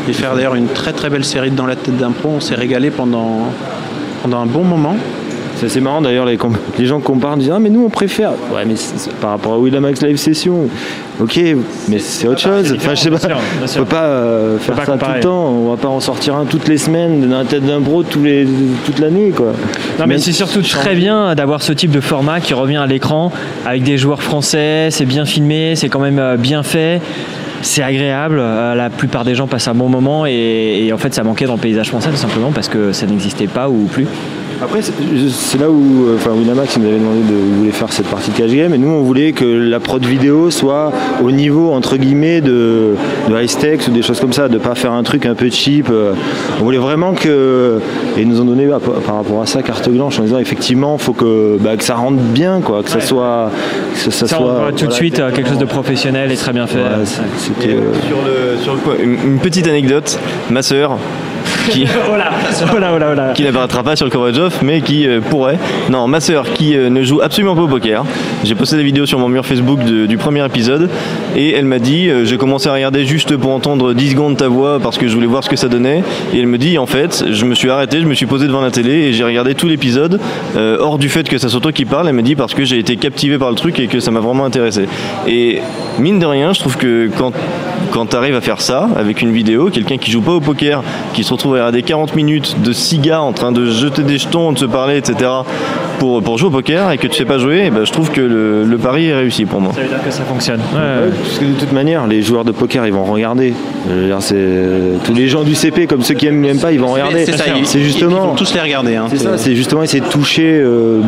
Et 0.08 0.12
faire 0.12 0.34
d'ailleurs 0.36 0.54
une 0.54 0.68
très 0.68 0.92
très 0.92 1.10
belle 1.10 1.24
série 1.24 1.50
de 1.50 1.56
dans 1.56 1.66
la 1.66 1.76
tête 1.76 1.96
d'un 1.96 2.12
pro, 2.12 2.30
on 2.36 2.40
s'est 2.40 2.54
régalé 2.54 2.90
pendant, 2.90 3.48
pendant 4.22 4.38
un 4.40 4.46
bon 4.46 4.64
moment. 4.64 4.96
C'est 5.58 5.66
assez 5.66 5.80
marrant 5.80 6.02
d'ailleurs, 6.02 6.26
les, 6.26 6.36
les 6.78 6.84
gens 6.84 7.00
comparent, 7.00 7.38
disent 7.38 7.50
Ah, 7.54 7.58
mais 7.58 7.70
nous 7.70 7.82
on 7.86 7.88
préfère. 7.88 8.32
Ouais, 8.54 8.64
mais 8.66 8.76
c'est- 8.76 8.98
c'est 8.98 9.12
par 9.14 9.30
rapport 9.30 9.54
à 9.54 9.58
Winamax 9.58 10.02
Live 10.02 10.16
Session. 10.18 10.68
Ok, 11.18 11.40
mais 11.88 11.98
c'est 11.98 12.28
autre 12.28 12.40
chose. 12.40 12.74
Enfin, 12.76 12.94
je 12.94 13.00
sais 13.00 13.10
pas. 13.10 13.16
bien 13.16 13.26
sûr, 13.26 13.36
bien 13.58 13.66
On 13.76 13.78
peut 13.78 13.84
pas 13.86 14.02
euh, 14.02 14.58
faire 14.58 14.74
pas 14.74 14.84
ça 14.84 14.92
comparer. 14.92 15.12
tout 15.12 15.16
le 15.16 15.22
temps. 15.32 15.46
On 15.48 15.70
va 15.70 15.78
pas 15.78 15.88
en 15.88 16.00
sortir 16.00 16.36
un 16.36 16.44
toutes 16.44 16.68
les 16.68 16.76
semaines 16.76 17.26
dans 17.26 17.38
la 17.38 17.44
tête 17.46 17.64
d'un 17.64 17.80
bro 17.80 18.02
tous 18.02 18.22
les, 18.22 18.46
toute 18.84 18.98
l'année, 18.98 19.30
quoi. 19.34 19.52
Non 19.98 20.04
mais 20.06 20.18
c'est 20.18 20.32
surtout 20.32 20.60
très 20.60 20.94
bien 20.94 21.34
d'avoir 21.34 21.62
ce 21.62 21.72
type 21.72 21.90
de 21.90 22.00
format 22.02 22.40
qui 22.40 22.52
revient 22.52 22.76
à 22.76 22.86
l'écran 22.86 23.32
avec 23.64 23.82
des 23.82 23.96
joueurs 23.96 24.22
français, 24.22 24.88
c'est 24.90 25.06
bien 25.06 25.24
filmé, 25.24 25.74
c'est 25.74 25.88
quand 25.88 26.00
même 26.00 26.18
euh, 26.18 26.36
bien 26.36 26.62
fait. 26.62 27.00
C'est 27.62 27.82
agréable, 27.82 28.38
euh, 28.38 28.74
la 28.74 28.90
plupart 28.90 29.24
des 29.24 29.34
gens 29.34 29.46
passent 29.46 29.68
un 29.68 29.74
bon 29.74 29.88
moment 29.88 30.26
et, 30.26 30.84
et 30.86 30.92
en 30.92 30.98
fait 30.98 31.14
ça 31.14 31.22
manquait 31.22 31.46
dans 31.46 31.54
le 31.54 31.60
paysage 31.60 31.88
français 31.88 32.10
tout 32.10 32.16
simplement 32.16 32.52
parce 32.52 32.68
que 32.68 32.92
ça 32.92 33.06
n'existait 33.06 33.46
pas 33.46 33.68
ou 33.68 33.86
plus. 33.86 34.06
Après, 34.62 34.80
c'est 34.80 35.58
là 35.60 35.70
où 35.70 36.06
euh, 36.08 36.16
enfin, 36.16 36.30
Winamax 36.30 36.78
nous 36.78 36.86
avait 36.86 36.98
demandé 36.98 37.20
de 37.20 37.56
voulait 37.58 37.70
faire 37.72 37.92
cette 37.92 38.06
partie 38.06 38.30
de 38.30 38.36
cash 38.36 38.50
game 38.50 38.72
et 38.72 38.78
nous 38.78 38.88
on 38.88 39.02
voulait 39.02 39.32
que 39.32 39.44
la 39.44 39.80
prod 39.80 40.04
vidéo 40.04 40.50
soit 40.50 40.92
au 41.22 41.30
niveau 41.30 41.72
entre 41.72 41.96
guillemets 41.96 42.40
de, 42.40 42.94
de 43.28 43.40
High 43.40 43.48
Stakes 43.48 43.86
ou 43.88 43.90
des 43.90 44.02
choses 44.02 44.18
comme 44.18 44.32
ça, 44.32 44.48
de 44.48 44.56
pas 44.58 44.74
faire 44.74 44.92
un 44.92 45.02
truc 45.02 45.26
un 45.26 45.34
peu 45.34 45.50
cheap. 45.50 45.88
euh. 45.90 46.12
On 46.60 46.64
voulait 46.64 46.78
vraiment 46.78 47.12
que. 47.12 47.80
Et 48.16 48.22
ils 48.22 48.28
nous 48.28 48.40
ont 48.40 48.44
donné 48.44 48.66
bah, 48.66 48.80
par 49.06 49.16
rapport 49.16 49.42
à 49.42 49.46
ça 49.46 49.62
carte 49.62 49.88
blanche 49.90 50.18
en 50.18 50.22
disant 50.22 50.38
effectivement 50.38 50.96
faut 50.96 51.12
que, 51.12 51.58
bah, 51.60 51.76
que 51.76 51.84
ça 51.84 51.94
rentre 51.94 52.16
bien, 52.18 52.60
quoi, 52.60 52.82
que 52.82 52.90
ça 52.90 53.00
soit. 53.00 53.50
Que 53.94 53.98
ça, 53.98 54.10
ça 54.10 54.26
Ça, 54.26 54.40
on 54.40 54.46
soit 54.46 54.72
tout 54.76 54.86
de 54.86 54.92
suite 54.92 55.20
quelque 55.34 55.48
chose 55.48 55.58
de 55.58 55.64
professionnel 55.66 56.32
et 56.32 56.36
très 56.36 56.52
bien 56.52 56.66
fait. 56.66 56.78
Et 57.62 57.68
euh, 57.68 57.80
sur 58.08 58.18
le, 58.24 58.62
sur 58.62 58.74
le 58.74 58.80
point, 58.80 58.94
une, 59.02 59.32
une 59.32 59.38
petite 59.38 59.66
anecdote, 59.66 60.18
ma 60.50 60.62
sœur, 60.62 60.98
qui, 61.70 61.84
voilà, 62.06 62.30
voilà, 62.70 62.90
voilà, 62.90 63.06
voilà. 63.06 63.32
qui 63.32 63.42
n'apparaîtra 63.42 63.82
pas 63.82 63.96
sur 63.96 64.06
le 64.06 64.10
coverage 64.10 64.38
off, 64.38 64.62
mais 64.62 64.80
qui 64.80 65.06
euh, 65.06 65.20
pourrait. 65.20 65.58
Non, 65.90 66.06
ma 66.06 66.20
sœur 66.20 66.44
qui 66.52 66.76
euh, 66.76 66.88
ne 66.90 67.02
joue 67.02 67.20
absolument 67.20 67.54
pas 67.54 67.62
au 67.62 67.68
poker. 67.68 68.04
J'ai 68.44 68.54
posté 68.54 68.76
des 68.76 68.84
vidéos 68.84 69.06
sur 69.06 69.18
mon 69.18 69.28
mur 69.28 69.44
Facebook 69.44 69.82
de- 69.84 70.06
du 70.06 70.16
premier 70.16 70.44
épisode 70.44 70.88
et 71.36 71.52
elle 71.52 71.66
m'a 71.66 71.78
dit 71.78 72.08
euh, 72.08 72.24
j'ai 72.24 72.38
commencé 72.38 72.68
à 72.68 72.72
regarder 72.72 73.04
juste 73.04 73.36
pour 73.36 73.52
entendre 73.52 73.92
10 73.92 74.10
secondes 74.12 74.36
ta 74.38 74.48
voix 74.48 74.80
parce 74.80 74.96
que 74.96 75.06
je 75.06 75.14
voulais 75.14 75.26
voir 75.26 75.44
ce 75.44 75.50
que 75.50 75.56
ça 75.56 75.68
donnait. 75.68 76.02
Et 76.32 76.40
elle 76.40 76.46
me 76.46 76.58
dit 76.58 76.78
en 76.78 76.86
fait, 76.86 77.24
je 77.30 77.44
me 77.44 77.54
suis 77.54 77.70
arrêté, 77.70 78.00
je 78.00 78.06
me 78.06 78.14
suis 78.14 78.26
posé 78.26 78.46
devant 78.46 78.62
la 78.62 78.70
télé 78.70 78.92
et 78.92 79.12
j'ai 79.12 79.22
regardé 79.22 79.54
tout 79.54 79.68
l'épisode 79.68 80.18
euh, 80.56 80.78
hors 80.80 80.98
du 80.98 81.10
fait 81.10 81.28
que 81.28 81.36
ça 81.36 81.48
soit 81.48 81.60
toi 81.60 81.72
qui 81.72 81.84
parle. 81.84 82.08
Elle 82.08 82.14
me 82.14 82.22
dit 82.22 82.36
parce 82.36 82.54
que 82.54 82.64
j'ai 82.64 82.78
été 82.78 82.96
captivé 82.96 83.36
par 83.36 83.50
le 83.50 83.56
truc 83.56 83.78
et 83.78 83.86
que 83.86 84.00
ça 84.00 84.10
m'a 84.10 84.20
vraiment 84.20 84.46
intéressé. 84.46 84.86
Et 85.26 85.60
mine 85.98 86.18
de 86.18 86.26
rien, 86.26 86.54
je 86.54 86.60
trouve 86.60 86.78
que 86.78 87.10
quand 87.16 87.32
quand 87.90 88.06
tu 88.06 88.16
arrives 88.16 88.34
à 88.34 88.40
faire 88.40 88.60
ça 88.60 88.88
avec 88.96 89.22
une 89.22 89.32
vidéo, 89.32 89.70
quelqu'un 89.70 89.96
qui 89.96 90.10
joue 90.10 90.20
pas 90.20 90.32
au 90.32 90.40
poker, 90.40 90.82
qui 91.14 91.24
se 91.24 91.32
retrouve 91.32 91.54
à 91.54 91.58
regarder 91.58 91.82
40 91.82 92.14
minutes 92.14 92.56
de 92.62 92.72
six 92.72 92.98
gars 92.98 93.22
en 93.22 93.32
train 93.32 93.52
de 93.52 93.70
jeter 93.70 94.02
des 94.02 94.18
jetons, 94.18 94.52
de 94.52 94.58
se 94.58 94.64
parler, 94.64 94.98
etc., 94.98 95.30
pour, 95.98 96.22
pour 96.22 96.36
jouer 96.36 96.48
au 96.48 96.52
poker 96.52 96.90
et 96.90 96.98
que 96.98 97.06
tu 97.06 97.16
sais 97.16 97.24
pas 97.24 97.38
jouer, 97.38 97.64
eh 97.66 97.70
ben, 97.70 97.86
je 97.86 97.92
trouve 97.92 98.10
que 98.10 98.20
le, 98.20 98.76
pari 98.76 99.06
est 99.06 99.14
réussi 99.14 99.46
pour 99.46 99.60
moi. 99.60 99.72
Ça 99.72 99.80
veut 99.80 99.88
dire 99.88 100.04
que 100.04 100.10
ça 100.10 100.24
fonctionne. 100.24 100.60
Parce 101.26 101.38
que 101.38 101.44
de 101.44 101.58
toute 101.58 101.72
manière, 101.72 102.06
les 102.06 102.22
joueurs 102.22 102.44
de 102.44 102.52
poker, 102.52 102.86
ils 102.86 102.92
vont 102.92 103.04
regarder. 103.04 103.52
Tous 105.04 105.14
les 105.14 105.28
gens 105.28 105.42
du 105.42 105.54
CP, 105.54 105.86
comme 105.86 106.02
ceux 106.02 106.14
qui 106.14 106.26
aiment 106.26 106.40
même 106.40 106.58
pas, 106.58 106.72
ils 106.72 106.80
vont 106.80 106.88
regarder. 106.92 107.24
C'est 107.26 107.36
ça, 107.36 107.44
ils- 107.56 107.82
justement. 107.82 108.28
vont 108.28 108.34
tous 108.34 108.54
les 108.54 108.60
regarder. 108.60 108.96
hein. 108.96 109.06
C'est 109.10 109.18
ça, 109.18 109.36
c'est 109.38 109.54
justement 109.54 109.82
essayer 109.82 110.00
de 110.00 110.08
toucher, 110.08 110.60
euh, 110.62 111.00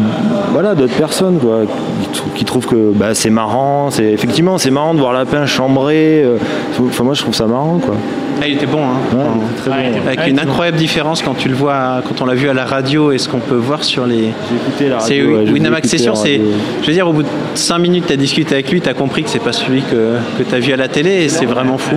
voilà, 0.53 0.75
d'autres 0.75 0.95
personnes, 0.97 1.39
quoi, 1.39 1.61
qui, 2.03 2.09
trou- 2.19 2.31
qui 2.35 2.45
trouvent 2.45 2.67
que 2.67 2.93
bah, 2.95 3.15
c'est 3.15 3.31
marrant. 3.31 3.91
C'est 3.91 4.05
effectivement, 4.13 4.59
c'est 4.59 4.71
marrant 4.71 4.95
de 4.95 5.01
voir 5.01 5.13
Lapin 5.13 5.47
chambrer. 5.47 6.23
euh, 6.25 6.37
Enfin, 6.81 7.05
moi, 7.05 7.15
je 7.15 7.23
trouve 7.23 7.35
ça 7.35 7.47
marrant, 7.47 7.79
quoi. 7.85 7.95
Ah, 8.41 8.47
il 8.47 8.55
était 8.55 8.67
bon, 8.67 8.83
hein. 8.83 9.17
Ouais, 9.17 9.25
très 9.57 9.71
bon. 9.71 9.77
Avec 10.07 10.27
une 10.27 10.37
bon. 10.37 10.43
incroyable 10.43 10.77
différence 10.77 11.23
quand 11.23 11.35
tu 11.35 11.49
le 11.49 11.55
vois, 11.55 12.03
quand 12.07 12.23
on 12.23 12.27
l'a 12.27 12.35
vu 12.35 12.49
à 12.49 12.55
la 12.55 12.65
radio 12.65 13.13
et 13.13 13.19
ce 13.19 13.29
qu'on 13.29 13.41
peut 13.41 13.55
voir 13.55 13.85
sur 13.85 14.07
les. 14.07 14.33
la 14.81 15.01
C'est 15.01 15.21
radio, 15.21 15.39
ouais, 15.39 15.51
Winamax 15.51 15.89
Session, 15.89 16.15
c'est. 16.15 16.41
Je 16.83 16.87
veux 16.87 16.93
dire, 16.93 17.09
au 17.09 17.13
bout 17.13 17.23
de 17.23 17.29
5 17.55 17.79
minutes, 17.79 18.05
tu 18.07 18.13
as 18.13 18.17
discuté 18.17 18.55
avec 18.55 18.71
lui, 18.71 18.81
tu 18.81 18.89
as 18.89 18.95
compris 18.95 19.23
que 19.25 19.31
c'est 19.31 19.39
pas 19.43 19.53
celui 19.53 19.83
que, 19.83 20.17
que 20.39 20.43
tu 20.49 20.55
as 20.55 20.59
vu 20.61 20.73
à 20.73 20.77
la 20.77 20.89
télé 20.89 21.25
et 21.25 21.29
c'est 21.29 21.47
vraiment 21.47 21.79
fou. 21.79 21.97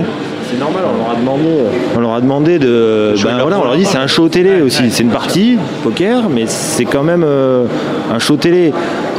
C'est 0.50 0.58
normal, 0.58 0.82
on 0.92 0.98
leur 0.98 1.10
a 1.10 1.14
demandé. 1.14 1.48
On 1.96 2.00
leur 2.00 2.14
a 2.14 2.20
demandé 2.20 2.58
de. 2.58 3.14
Ben 3.24 3.38
voilà, 3.40 3.58
on 3.58 3.64
leur 3.64 3.76
dit 3.76 3.86
c'est 3.86 3.98
un 3.98 4.06
show 4.06 4.28
télé 4.28 4.60
aussi. 4.60 4.82
C'est 4.90 5.02
une 5.02 5.10
partie 5.10 5.56
poker, 5.82 6.28
mais 6.28 6.44
c'est 6.46 6.84
quand 6.84 7.02
même 7.02 7.24
euh, 7.26 7.64
un 8.12 8.18
show 8.18 8.36
télé. 8.36 8.72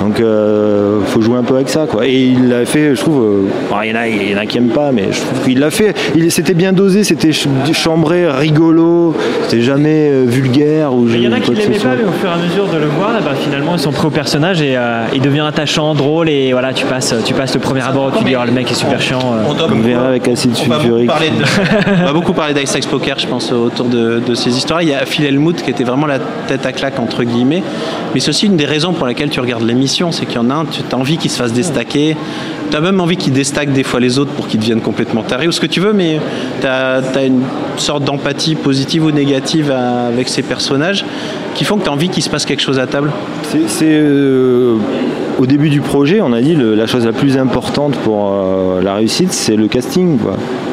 Donc 0.04 0.20
euh, 0.20 1.00
faut 1.06 1.22
jouer 1.22 1.38
un 1.38 1.44
peu 1.44 1.56
avec 1.56 1.70
ça, 1.70 1.86
quoi. 1.90 2.06
Et 2.06 2.14
il 2.24 2.50
l'a 2.50 2.66
fait, 2.66 2.94
je 2.96 3.00
trouve. 3.02 3.24
euh, 3.24 3.84
il 3.84 3.90
y 3.90 3.94
en 3.94 3.96
a, 3.96 4.08
il 4.08 4.32
y 4.32 4.36
en 4.36 4.40
a 4.40 4.46
qui 4.46 4.58
aiment 4.58 4.68
pas, 4.70 4.92
mais 4.92 5.06
je 5.12 5.20
trouve 5.22 5.42
qu'il 5.46 5.60
l'a 5.60 5.72
fait. 5.72 5.96
C'était 6.30 6.54
bien 6.54 6.74
dosé, 6.74 7.04
c'était 7.06 7.32
ch- 7.32 7.48
chambré, 7.74 8.30
rigolo. 8.30 9.16
C'était 9.48 9.62
jamais 9.64 10.10
euh, 10.12 10.26
vulgaire 10.28 10.94
ou. 10.94 11.08
Il 11.08 11.22
y 11.22 11.28
en 11.28 11.32
a 11.32 11.40
qui 11.40 11.48
ce 11.48 11.60
l'aimaient 11.62 11.78
pas, 11.78 11.96
mais 11.98 12.04
au 12.04 12.12
fur 12.12 12.30
et 12.30 12.34
à 12.34 12.38
mesure 12.38 12.68
de 12.68 12.78
le 12.78 12.88
voir, 12.88 13.14
là, 13.14 13.20
bah, 13.24 13.32
finalement 13.42 13.74
ils 13.76 13.80
sont 13.80 13.92
pris 13.92 14.08
au 14.08 14.10
personnage 14.10 14.62
et 14.62 14.76
euh, 14.76 15.06
il 15.14 15.22
devient 15.22 15.46
attachant, 15.48 15.94
drôle 15.96 16.28
et 16.30 16.52
voilà, 16.52 16.74
tu 16.74 16.86
passes, 16.86 17.16
tu 17.26 17.34
passes 17.34 17.54
le 17.54 17.60
premier 17.62 17.82
abord, 17.82 18.12
tu 18.18 18.24
dis 18.26 18.36
oh, 18.36 18.44
le 18.46 18.52
mec 18.52 18.70
est 18.72 18.76
super 18.76 19.00
chiant. 19.02 19.20
euh. 19.34 19.68
Comme 19.70 19.82
verra 19.82 20.08
avec 20.08 20.28
acide 20.28 20.52
On 20.54 20.56
sulfurique. 20.56 21.08
de- 21.10 21.14
on 22.02 22.06
va 22.08 22.14
beaucoup 22.14 22.34
parler 22.34 22.54
d'Ice 22.54 22.76
Axe 22.76 22.88
Poker, 22.88 23.18
je 23.20 23.28
pense, 23.28 23.52
autour 23.54 23.86
de, 23.88 24.20
de 24.26 24.36
ces 24.36 24.56
histoires. 24.58 24.82
Il 24.82 24.90
y 24.90 24.94
a 24.94 25.06
Phil 25.06 25.24
Helmut 25.26 25.62
qui 25.62 25.70
était 25.70 25.84
vraiment 25.86 26.08
la 26.08 26.20
tête 26.20 26.66
à 26.66 26.72
claque, 26.74 27.00
entre 27.00 27.24
guillemets. 27.24 27.64
Mais 28.14 28.20
c'est 28.20 28.30
aussi 28.30 28.48
une 28.48 28.58
des 28.58 28.66
raisons 28.66 28.94
pour 28.94 29.06
laquelle 29.08 29.30
tu 29.30 29.40
regardes 29.40 29.64
l'émission, 29.64 29.93
c'est 30.12 30.26
qu'il 30.26 30.36
y 30.36 30.40
en 30.40 30.50
a 30.50 30.54
un, 30.56 30.66
tu 30.66 30.82
as 30.92 30.98
envie 30.98 31.18
qu'il 31.18 31.30
se 31.32 31.38
fasse 31.38 31.54
déstacker. 31.54 32.16
Tu 32.72 32.78
as 32.78 32.82
même 32.82 33.00
envie 33.00 33.18
qu'il 33.18 33.34
déstaque 33.34 33.72
des 33.72 33.84
fois 33.84 34.00
les 34.00 34.18
autres 34.18 34.32
pour 34.32 34.48
qu'ils 34.48 34.60
deviennent 34.60 34.82
complètement 34.82 35.22
tarés 35.22 35.48
ou 35.48 35.52
ce 35.52 35.60
que 35.60 35.68
tu 35.68 35.80
veux, 35.80 35.94
mais 35.94 36.20
tu 36.62 36.68
as, 36.68 37.02
une 37.26 37.42
sorte 37.78 38.04
d'empathie 38.04 38.56
positive 38.56 39.06
ou 39.06 39.12
négative 39.12 39.72
avec 39.72 40.28
ces 40.30 40.42
personnages 40.42 41.06
qui 41.54 41.66
font 41.66 41.78
que 41.78 41.84
tu 41.84 41.90
as 41.90 41.94
envie 41.94 42.10
qu'il 42.10 42.24
se 42.24 42.30
passe 42.30 42.46
quelque 42.46 42.62
chose 42.64 42.80
à 42.80 42.88
table. 42.88 43.12
C'est- 43.68 43.84
euh, 43.84 44.76
au 45.40 45.46
début 45.46 45.70
du 45.70 45.82
projet, 45.82 46.20
on 46.22 46.34
a 46.34 46.42
dit 46.42 46.56
le- 46.56 46.74
la 46.74 46.88
chose 46.88 47.06
la 47.06 47.12
plus 47.14 47.38
importante 47.38 47.96
pour 47.98 48.32
euh, 48.34 48.82
la 48.82 48.96
réussite, 48.96 49.32
c'est 49.34 49.56
le 49.56 49.68
casting. 49.68 50.18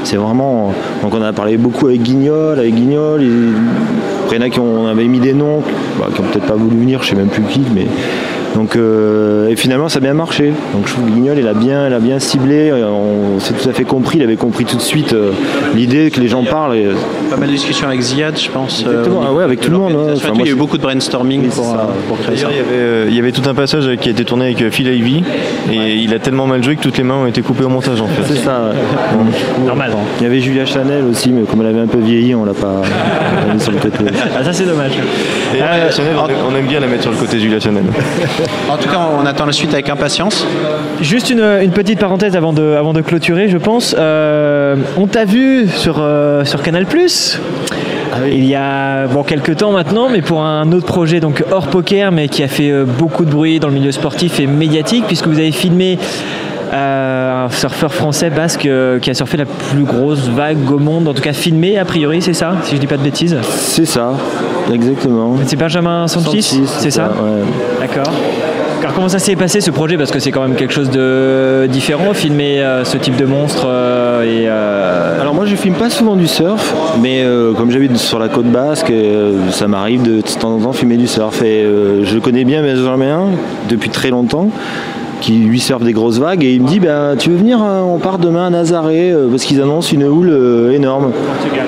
C'est 0.05 0.17
vraiment. 0.17 0.73
Donc 1.03 1.15
on 1.15 1.23
a 1.23 1.33
parlé 1.35 1.59
beaucoup 1.59 1.89
avec 1.89 2.03
Guignol, 2.03 2.59
avec 2.59 2.75
Guignol. 2.75 3.23
il- 3.23 3.53
Après 4.33 4.49
qui 4.49 4.61
on 4.61 4.87
avait 4.87 5.07
mis 5.07 5.19
des 5.19 5.33
noms, 5.35 5.61
bah, 5.99 6.07
qui 6.15 6.21
ont 6.21 6.25
peut-être 6.25 6.47
pas 6.47 6.55
voulu 6.55 6.77
venir, 6.77 7.03
je 7.03 7.09
sais 7.11 7.17
même 7.17 7.27
plus 7.29 7.43
qui, 7.43 7.63
mais. 7.75 7.87
Donc, 8.55 8.75
euh, 8.77 9.49
et 9.49 9.57
finalement, 9.57 9.89
ça 9.89 9.99
a 9.99 10.01
bien 10.01 10.15
marché. 10.15 10.53
Donc, 10.75 10.87
je 10.87 10.93
trouve 10.93 11.07
que 11.07 11.11
Guignol, 11.13 11.37
il 11.39 11.47
a 11.47 11.55
bien, 11.55 11.87
il 11.87 11.95
a 11.95 11.99
bien 12.01 12.19
ciblé. 12.19 12.71
euh, 12.71 12.85
On 12.89 13.39
s'est 13.41 13.55
tout 13.55 13.69
à 13.69 13.73
fait 13.73 13.85
compris. 13.85 14.19
Il 14.19 14.25
avait 14.25 14.37
compris 14.37 14.65
tout 14.65 14.77
de 14.77 14.83
suite 14.83 15.13
euh, 15.13 15.31
l'idée 15.75 16.11
que 16.11 16.21
les 16.21 16.29
gens 16.29 16.43
parlent. 16.45 16.75
et- 16.77 16.89
Pas 17.31 17.37
mal 17.37 17.49
de 17.49 17.55
discussions 17.55 17.87
avec 17.87 18.01
Ziad, 18.01 18.39
je 18.39 18.51
pense. 18.51 18.81
Exactement, 18.81 19.23
ah 19.29 19.33
ouais, 19.33 19.45
avec 19.45 19.61
tout 19.61 19.71
le 19.71 19.77
monde, 19.79 19.93
et 19.93 20.13
Enfin, 20.17 20.29
moi, 20.29 20.39
il 20.41 20.47
y 20.47 20.49
a 20.51 20.53
eu 20.53 20.57
beaucoup 20.57 20.77
de 20.79 20.83
brainstorming 20.83 21.49
pour, 21.49 21.77
pour 22.09 22.19
créer 22.21 22.37
ça. 22.37 22.49
Il 22.51 22.57
y, 22.57 22.59
avait, 22.61 22.67
euh, 22.73 23.07
il 23.09 23.15
y 23.15 23.19
avait 23.19 23.33
tout 23.33 23.49
un 23.49 23.55
passage 23.55 23.89
qui 24.01 24.09
a 24.09 24.13
été 24.13 24.25
tourné 24.25 24.47
avec 24.47 24.69
Phil 24.71 24.89
Ivey 24.89 25.23
et 25.73 25.95
il 25.95 26.13
a 26.13 26.19
tellement 26.19 26.47
mal 26.47 26.63
joué 26.65 26.77
que 26.77 26.83
toutes 26.83 26.99
les 26.99 27.05
mains 27.05 27.15
ont 27.15 27.27
été 27.27 27.43
coupées 27.43 27.65
au 27.65 27.69
montage 27.69 28.01
en 28.01 28.07
fait. 28.09 28.23
C'est 28.35 28.41
ça, 28.45 28.63
ouais. 28.73 29.65
Normal. 29.67 29.93
Il 30.21 30.25
y 30.25 30.27
avait 30.27 30.41
Julia 30.41 30.67
Chanel 30.67 31.05
aussi, 31.11 31.31
mais 31.31 31.43
comme 31.45 31.61
elle 31.61 31.69
avait 31.69 31.81
un 31.81 31.87
peu 31.87 31.99
vieilli, 31.99 32.35
on 32.35 32.45
l'a 32.45 32.53
pas 32.55 32.83
on 33.49 33.55
mis 33.55 33.61
sur 33.61 33.73
le 33.73 33.79
côté. 33.79 33.99
Ah, 34.39 34.45
ça 34.45 34.53
c'est 34.53 34.65
dommage. 34.67 34.93
Et 35.55 35.57
Julia 35.59 35.91
Chanel, 35.91 36.13
on, 36.23 36.29
aime- 36.29 36.37
on 36.53 36.57
aime 36.57 36.67
bien 36.67 36.81
la 36.81 36.87
mettre 36.89 37.03
sur 37.03 37.13
le 37.13 37.17
côté 37.17 37.39
Julia 37.39 37.61
Chanel. 37.61 37.85
En 38.71 38.77
tout 38.77 38.89
cas, 38.89 38.99
on 39.21 39.27
attend 39.27 39.47
la 39.47 39.53
suite 39.53 39.73
avec 39.73 39.89
impatience. 39.89 40.47
Juste 41.01 41.31
une, 41.31 41.45
une 41.63 41.73
petite 41.73 41.99
parenthèse 41.99 42.37
avant 42.37 42.53
de, 42.53 42.75
avant 42.79 42.93
de 42.93 43.01
clôturer, 43.01 43.49
je 43.49 43.59
pense. 43.59 43.95
Euh, 43.99 44.77
on 44.97 45.07
t'a 45.07 45.25
vu 45.25 45.69
sur, 45.69 45.97
euh, 45.99 46.45
sur 46.45 46.63
Canal 46.63 46.87
il 48.27 48.45
y 48.45 48.55
a 48.55 49.07
bon, 49.07 49.23
quelques 49.23 49.57
temps 49.57 49.73
maintenant, 49.73 50.09
mais 50.11 50.21
pour 50.21 50.43
un 50.43 50.71
autre 50.73 50.87
projet 50.87 51.21
donc 51.21 51.45
hors 51.51 51.69
poker, 51.69 52.13
mais 52.13 52.29
qui 52.29 52.43
a 52.43 52.49
fait 52.49 52.71
euh, 52.71 52.85
beaucoup 52.85 53.25
de 53.25 53.31
bruit 53.31 53.61
dans 53.61 53.69
le 53.69 53.75
milieu 53.75 53.93
sportif 53.93 54.41
et 54.41 54.47
médiatique, 54.47 55.05
puisque 55.07 55.27
vous 55.27 55.39
avez 55.39 55.53
filmé 55.53 55.99
euh, 56.73 57.47
un 57.47 57.51
surfeur 57.51 57.93
français 57.93 58.31
basque 58.31 58.67
euh, 58.67 58.99
qui 58.99 59.11
a 59.11 59.15
surfé 59.15 59.37
la 59.37 59.47
plus 59.47 59.85
grosse 59.85 60.29
vague 60.29 60.71
au 60.71 60.79
monde, 60.79 61.09
en 61.09 61.15
tout 61.15 61.23
cas 61.23 61.33
filmé 61.33 61.79
a 61.79 61.85
priori, 61.85 62.21
c'est 62.21 62.35
ça, 62.35 62.55
si 62.65 62.77
je 62.77 62.81
dis 62.81 62.87
pas 62.87 62.97
de 62.97 63.03
bêtises? 63.03 63.37
C'est 63.43 63.87
ça, 63.87 64.13
exactement. 64.73 65.37
C'est 65.47 65.57
Benjamin 65.57 66.07
Santis, 66.09 66.61
c'est 66.67 66.91
ça, 66.91 67.13
ouais. 67.23 67.45
D'accord. 67.81 68.13
Alors 68.81 68.95
comment 68.95 69.11
ça 69.11 69.19
s'est 69.19 69.37
passé 69.37 69.61
ce 69.61 69.71
projet? 69.71 69.99
Parce 69.99 70.11
que 70.11 70.19
c'est 70.21 70.31
quand 70.31 70.41
même 70.41 70.55
quelque 70.55 70.73
chose 70.73 70.89
de 70.91 71.67
différent, 71.67 72.15
filmer 72.15 72.63
euh, 72.63 72.83
ce 72.85 72.97
type 72.97 73.15
de 73.17 73.27
monstre 73.27 73.67
euh, 73.67 74.23
et... 74.23 74.47
euh, 74.49 75.21
Alors 75.21 75.35
moi 75.35 75.45
je 75.45 75.55
filme 75.55 75.75
pas 75.75 75.91
souvent 75.91 76.17
du 76.17 76.27
surf, 76.27 76.75
mais 77.03 77.23
comme 77.59 77.71
j'habite 77.71 77.97
sur 77.99 78.19
la 78.19 78.29
côte 78.29 78.47
basque, 78.47 78.91
ça 79.51 79.69
m'arrive 79.69 80.03
de, 80.03 80.17
de 80.17 80.41
temps 80.41 80.53
en 80.55 80.59
temps 80.61 80.73
filmer 80.73 80.97
du 80.97 81.07
surf. 81.07 81.43
Et 81.43 81.63
je 82.05 82.19
connais 82.19 82.45
bien 82.45 82.63
Benjamin 82.63 83.27
depuis 83.69 83.91
très 83.91 84.09
longtemps, 84.09 84.49
qui 85.21 85.33
lui 85.33 85.61
surfe 85.61 85.83
des 85.83 85.93
grosses 85.93 86.19
vagues, 86.19 86.43
et 86.43 86.55
il 86.55 86.63
me 86.63 86.69
dit 86.69 86.81
bah, 86.81 87.13
tu 87.19 87.31
veux 87.31 87.37
venir, 87.37 87.59
on 87.61 87.99
part 87.99 88.19
demain 88.19 88.47
à 88.47 88.51
Nazaré, 88.51 89.13
parce 89.31 89.45
qu'ils 89.45 89.61
annoncent 89.61 89.93
une 89.93 90.05
houle 90.05 90.71
énorme. 90.73 91.13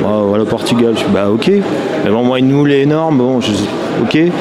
Bon, 0.00 0.22
voilà, 0.28 0.46
Portugal. 0.46 0.92
Je 0.94 1.00
suis 1.00 1.08
bah 1.12 1.28
ok. 1.30 1.50
Mais 2.04 2.10
bon, 2.10 2.22
moi 2.22 2.38
une 2.38 2.54
houle 2.54 2.72
énorme, 2.72 3.18
bon, 3.18 3.40
ok. 4.02 4.14
Et 4.16 4.32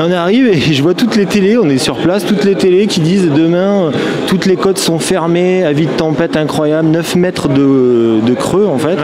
on 0.00 0.10
arrive 0.10 0.46
et 0.48 0.58
je 0.72 0.82
vois 0.82 0.94
toutes 0.94 1.16
les 1.16 1.26
télés, 1.26 1.56
on 1.58 1.68
est 1.68 1.78
sur 1.78 1.96
place, 1.96 2.24
toutes 2.24 2.44
les 2.44 2.54
télés 2.54 2.86
qui 2.86 3.00
disent 3.00 3.30
demain, 3.30 3.86
euh, 3.86 3.90
toutes 4.26 4.46
les 4.46 4.56
côtes 4.56 4.78
sont 4.78 4.98
fermées, 4.98 5.64
avis 5.64 5.86
de 5.86 5.92
tempête 5.92 6.36
incroyable, 6.36 6.88
9 6.88 7.16
mètres 7.16 7.48
de, 7.48 8.20
de 8.24 8.34
creux 8.34 8.66
en 8.66 8.78
fait. 8.78 8.96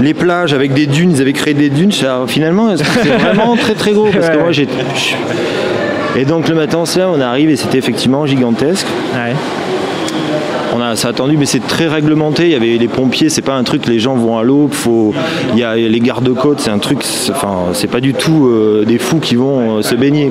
Les 0.00 0.14
plages 0.14 0.54
avec 0.54 0.72
des 0.72 0.86
dunes, 0.86 1.12
ils 1.12 1.20
avaient 1.20 1.32
créé 1.32 1.54
des 1.54 1.70
dunes, 1.70 1.92
ça, 1.92 2.24
finalement 2.26 2.70
c'est 2.76 3.08
vraiment 3.08 3.56
très 3.56 3.74
très 3.74 3.92
gros? 3.92 4.08
Parce 4.12 4.30
que 4.30 4.38
moi 4.38 4.52
j'ai. 4.52 4.68
Et 6.16 6.24
donc 6.24 6.48
le 6.48 6.54
matin, 6.54 6.82
là, 6.96 7.08
on 7.14 7.20
arrive 7.20 7.50
et 7.50 7.56
c'était 7.56 7.78
effectivement 7.78 8.26
gigantesque. 8.26 8.86
A, 10.90 10.96
ça 10.96 11.08
a 11.08 11.10
attendu, 11.10 11.36
mais 11.36 11.46
c'est 11.46 11.66
très 11.66 11.86
réglementé. 11.86 12.44
Il 12.44 12.50
y 12.50 12.54
avait 12.54 12.78
les 12.78 12.88
pompiers, 12.88 13.28
c'est 13.28 13.42
pas 13.42 13.54
un 13.54 13.64
truc, 13.64 13.86
les 13.86 13.98
gens 13.98 14.14
vont 14.14 14.38
à 14.38 14.42
l'eau. 14.42 14.68
Faut, 14.70 15.12
il 15.52 15.58
y 15.58 15.64
a 15.64 15.76
les 15.76 16.00
gardes-côtes, 16.00 16.60
c'est 16.60 16.70
un 16.70 16.78
truc, 16.78 16.98
enfin, 17.30 17.66
c'est 17.72 17.86
pas 17.86 18.00
du 18.00 18.14
tout 18.14 18.46
euh, 18.46 18.84
des 18.86 18.98
fous 18.98 19.18
qui 19.18 19.36
vont 19.36 19.78
euh, 19.78 19.82
se 19.82 19.94
baigner, 19.94 20.30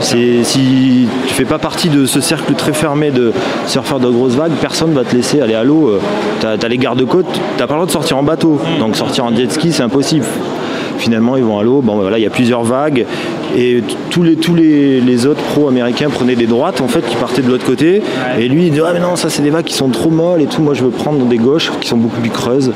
si 0.00 1.08
tu 1.26 1.34
fais 1.34 1.44
pas 1.44 1.58
partie 1.58 1.88
de 1.88 2.06
ce 2.06 2.20
cercle 2.20 2.54
très 2.54 2.72
fermé 2.72 3.10
de 3.10 3.32
surfeurs 3.66 4.00
de 4.00 4.08
grosses 4.08 4.34
vagues, 4.34 4.52
personne 4.60 4.92
va 4.92 5.04
te 5.04 5.14
laisser 5.14 5.40
aller 5.40 5.54
à 5.54 5.64
l'eau. 5.64 5.88
Euh, 5.88 6.00
T'as 6.40 6.56
as 6.62 6.68
les 6.68 6.78
gardes-côtes, 6.78 7.26
t'as 7.56 7.66
pas 7.66 7.74
le 7.74 7.78
droit 7.78 7.86
de 7.86 7.90
sortir 7.92 8.18
en 8.18 8.22
bateau, 8.22 8.60
donc 8.78 8.94
sortir 8.94 9.24
en 9.24 9.34
jet 9.34 9.50
ski, 9.50 9.72
c'est 9.72 9.82
impossible. 9.82 10.26
Finalement, 10.98 11.36
ils 11.36 11.44
vont 11.44 11.58
à 11.58 11.62
l'eau. 11.62 11.82
Bon, 11.82 11.96
voilà, 11.96 12.18
il 12.18 12.24
y 12.24 12.26
a 12.26 12.30
plusieurs 12.30 12.62
vagues. 12.62 13.06
Et 13.56 13.82
tous 14.10 14.22
les, 14.22 14.36
tous 14.36 14.54
les, 14.54 15.00
les 15.00 15.26
autres 15.26 15.42
pros 15.42 15.68
américains 15.68 16.10
prenaient 16.10 16.36
des 16.36 16.46
droites, 16.46 16.80
en 16.80 16.88
fait, 16.88 17.06
qui 17.06 17.16
partaient 17.16 17.42
de 17.42 17.48
l'autre 17.48 17.64
côté. 17.64 18.02
Et 18.38 18.48
lui, 18.48 18.66
il 18.66 18.72
dit, 18.72 18.80
ah, 18.84 18.90
mais 18.92 19.00
non, 19.00 19.16
ça, 19.16 19.30
c'est 19.30 19.42
des 19.42 19.50
vagues 19.50 19.64
qui 19.64 19.74
sont 19.74 19.88
trop 19.88 20.10
molles 20.10 20.42
et 20.42 20.46
tout. 20.46 20.62
Moi, 20.62 20.74
je 20.74 20.84
veux 20.84 20.90
prendre 20.90 21.24
des 21.24 21.38
gauches 21.38 21.70
qui 21.80 21.88
sont 21.88 21.96
beaucoup 21.96 22.20
plus 22.20 22.30
creuses. 22.30 22.72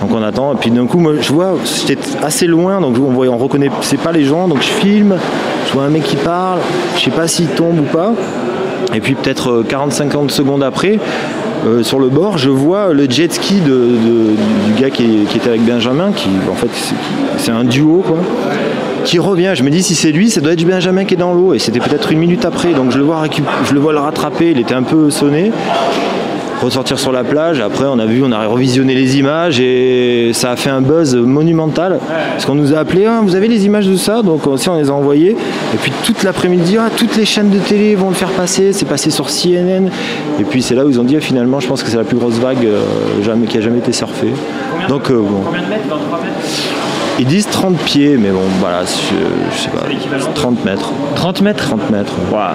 Donc, 0.00 0.10
on 0.12 0.22
attend. 0.22 0.52
Et 0.54 0.56
puis, 0.56 0.70
d'un 0.70 0.86
coup, 0.86 0.98
moi, 0.98 1.14
je 1.20 1.32
vois, 1.32 1.54
j'étais 1.86 1.98
assez 2.22 2.46
loin, 2.46 2.80
donc 2.80 2.96
on, 2.98 3.10
voit, 3.10 3.26
on 3.28 3.38
reconnaît, 3.38 3.70
c'est 3.82 4.00
pas 4.00 4.12
les 4.12 4.24
gens. 4.24 4.48
Donc, 4.48 4.62
je 4.62 4.68
filme. 4.68 5.16
Je 5.68 5.72
vois 5.72 5.84
un 5.84 5.90
mec 5.90 6.04
qui 6.04 6.16
parle. 6.16 6.60
Je 6.96 7.02
sais 7.02 7.10
pas 7.10 7.28
s'il 7.28 7.48
tombe 7.48 7.80
ou 7.80 7.96
pas. 7.96 8.12
Et 8.94 9.00
puis 9.00 9.14
peut-être 9.14 9.50
euh, 9.50 9.64
40-50 9.64 10.30
secondes 10.30 10.62
après, 10.62 10.98
euh, 11.66 11.82
sur 11.82 11.98
le 11.98 12.08
bord, 12.08 12.38
je 12.38 12.50
vois 12.50 12.92
le 12.92 13.08
jet 13.08 13.32
ski 13.32 13.54
du 13.60 14.80
gars 14.80 14.90
qui, 14.90 15.22
était 15.34 15.48
avec 15.48 15.64
Benjamin, 15.64 16.12
qui 16.12 16.28
en 16.50 16.54
fait 16.54 16.70
c'est- 17.38 17.50
un 17.50 17.64
duo 17.64 18.02
quoi, 18.06 18.18
qui 19.04 19.18
revient. 19.18 19.52
Je 19.54 19.62
me 19.62 19.70
dis 19.70 19.82
si 19.82 19.94
c'est 19.94 20.12
lui, 20.12 20.30
ça 20.30 20.40
doit 20.40 20.52
être 20.52 20.64
Benjamin 20.64 21.04
qui 21.04 21.14
est 21.14 21.18
dans 21.18 21.32
l'eau. 21.32 21.54
Et 21.54 21.58
c'était 21.58 21.80
peut-être 21.80 22.12
une 22.12 22.18
minute 22.18 22.44
après, 22.44 22.72
donc 22.74 22.92
je 22.92 23.00
vois 23.00 23.24
je 23.64 23.74
le 23.74 23.80
vois 23.80 23.92
le 23.92 23.98
rattraper. 24.00 24.50
Il 24.50 24.58
était 24.60 24.74
un 24.74 24.82
peu 24.82 25.10
sonné. 25.10 25.50
Ressortir 26.62 26.98
sur 26.98 27.12
la 27.12 27.22
plage, 27.22 27.60
après 27.60 27.84
on 27.84 27.98
a 28.00 28.06
vu, 28.06 28.22
on 28.24 28.32
a 28.32 28.46
revisionné 28.46 28.94
les 28.94 29.18
images 29.18 29.60
et 29.60 30.32
ça 30.34 30.50
a 30.50 30.56
fait 30.56 30.70
un 30.70 30.80
buzz 30.80 31.14
monumental. 31.14 32.00
Parce 32.32 32.46
qu'on 32.46 32.56
nous 32.56 32.74
a 32.74 32.78
appelé, 32.78 33.06
Ah, 33.06 33.20
vous 33.22 33.36
avez 33.36 33.46
les 33.46 33.64
images 33.64 33.86
de 33.86 33.96
ça? 33.96 34.22
Donc 34.22 34.46
aussi 34.46 34.68
on 34.68 34.76
les 34.76 34.90
a 34.90 34.92
envoyées. 34.92 35.36
Et 35.74 35.76
puis 35.80 35.92
toute 36.04 36.24
l'après-midi, 36.24 36.76
ah, 36.78 36.88
toutes 36.96 37.16
les 37.16 37.24
chaînes 37.24 37.50
de 37.50 37.58
télé 37.58 37.94
vont 37.94 38.08
le 38.08 38.14
faire 38.14 38.30
passer, 38.30 38.72
c'est 38.72 38.86
passé 38.86 39.10
sur 39.10 39.28
CNN. 39.30 39.88
Et 40.40 40.44
puis 40.44 40.60
c'est 40.62 40.74
là 40.74 40.84
où 40.84 40.90
ils 40.90 40.98
ont 40.98 41.04
dit, 41.04 41.16
ah, 41.16 41.20
finalement 41.20 41.60
je 41.60 41.68
pense 41.68 41.82
que 41.82 41.90
c'est 41.90 41.96
la 41.96 42.04
plus 42.04 42.16
grosse 42.16 42.38
vague 42.38 42.64
euh, 42.64 42.80
jamais, 43.22 43.46
qui 43.46 43.58
a 43.58 43.60
jamais 43.60 43.78
été 43.78 43.92
surfée. 43.92 44.32
Donc 44.88 45.10
euh, 45.10 45.20
bon. 45.20 45.42
Combien 45.44 45.62
de 45.62 45.68
mètres? 45.68 45.84
23 45.88 46.20
mètres? 46.22 46.87
Ils 47.20 47.26
disent 47.26 47.48
30 47.50 47.76
pieds, 47.78 48.16
mais 48.16 48.30
bon 48.30 48.42
voilà, 48.60 48.84
je, 48.84 49.56
je 49.56 49.62
sais 49.62 49.70
pas. 49.70 49.86
30 50.34 50.64
mètres. 50.64 50.92
30 51.16 51.40
mètres 51.40 51.64
30 51.66 51.90
mètres. 51.90 52.12
Voilà. 52.28 52.54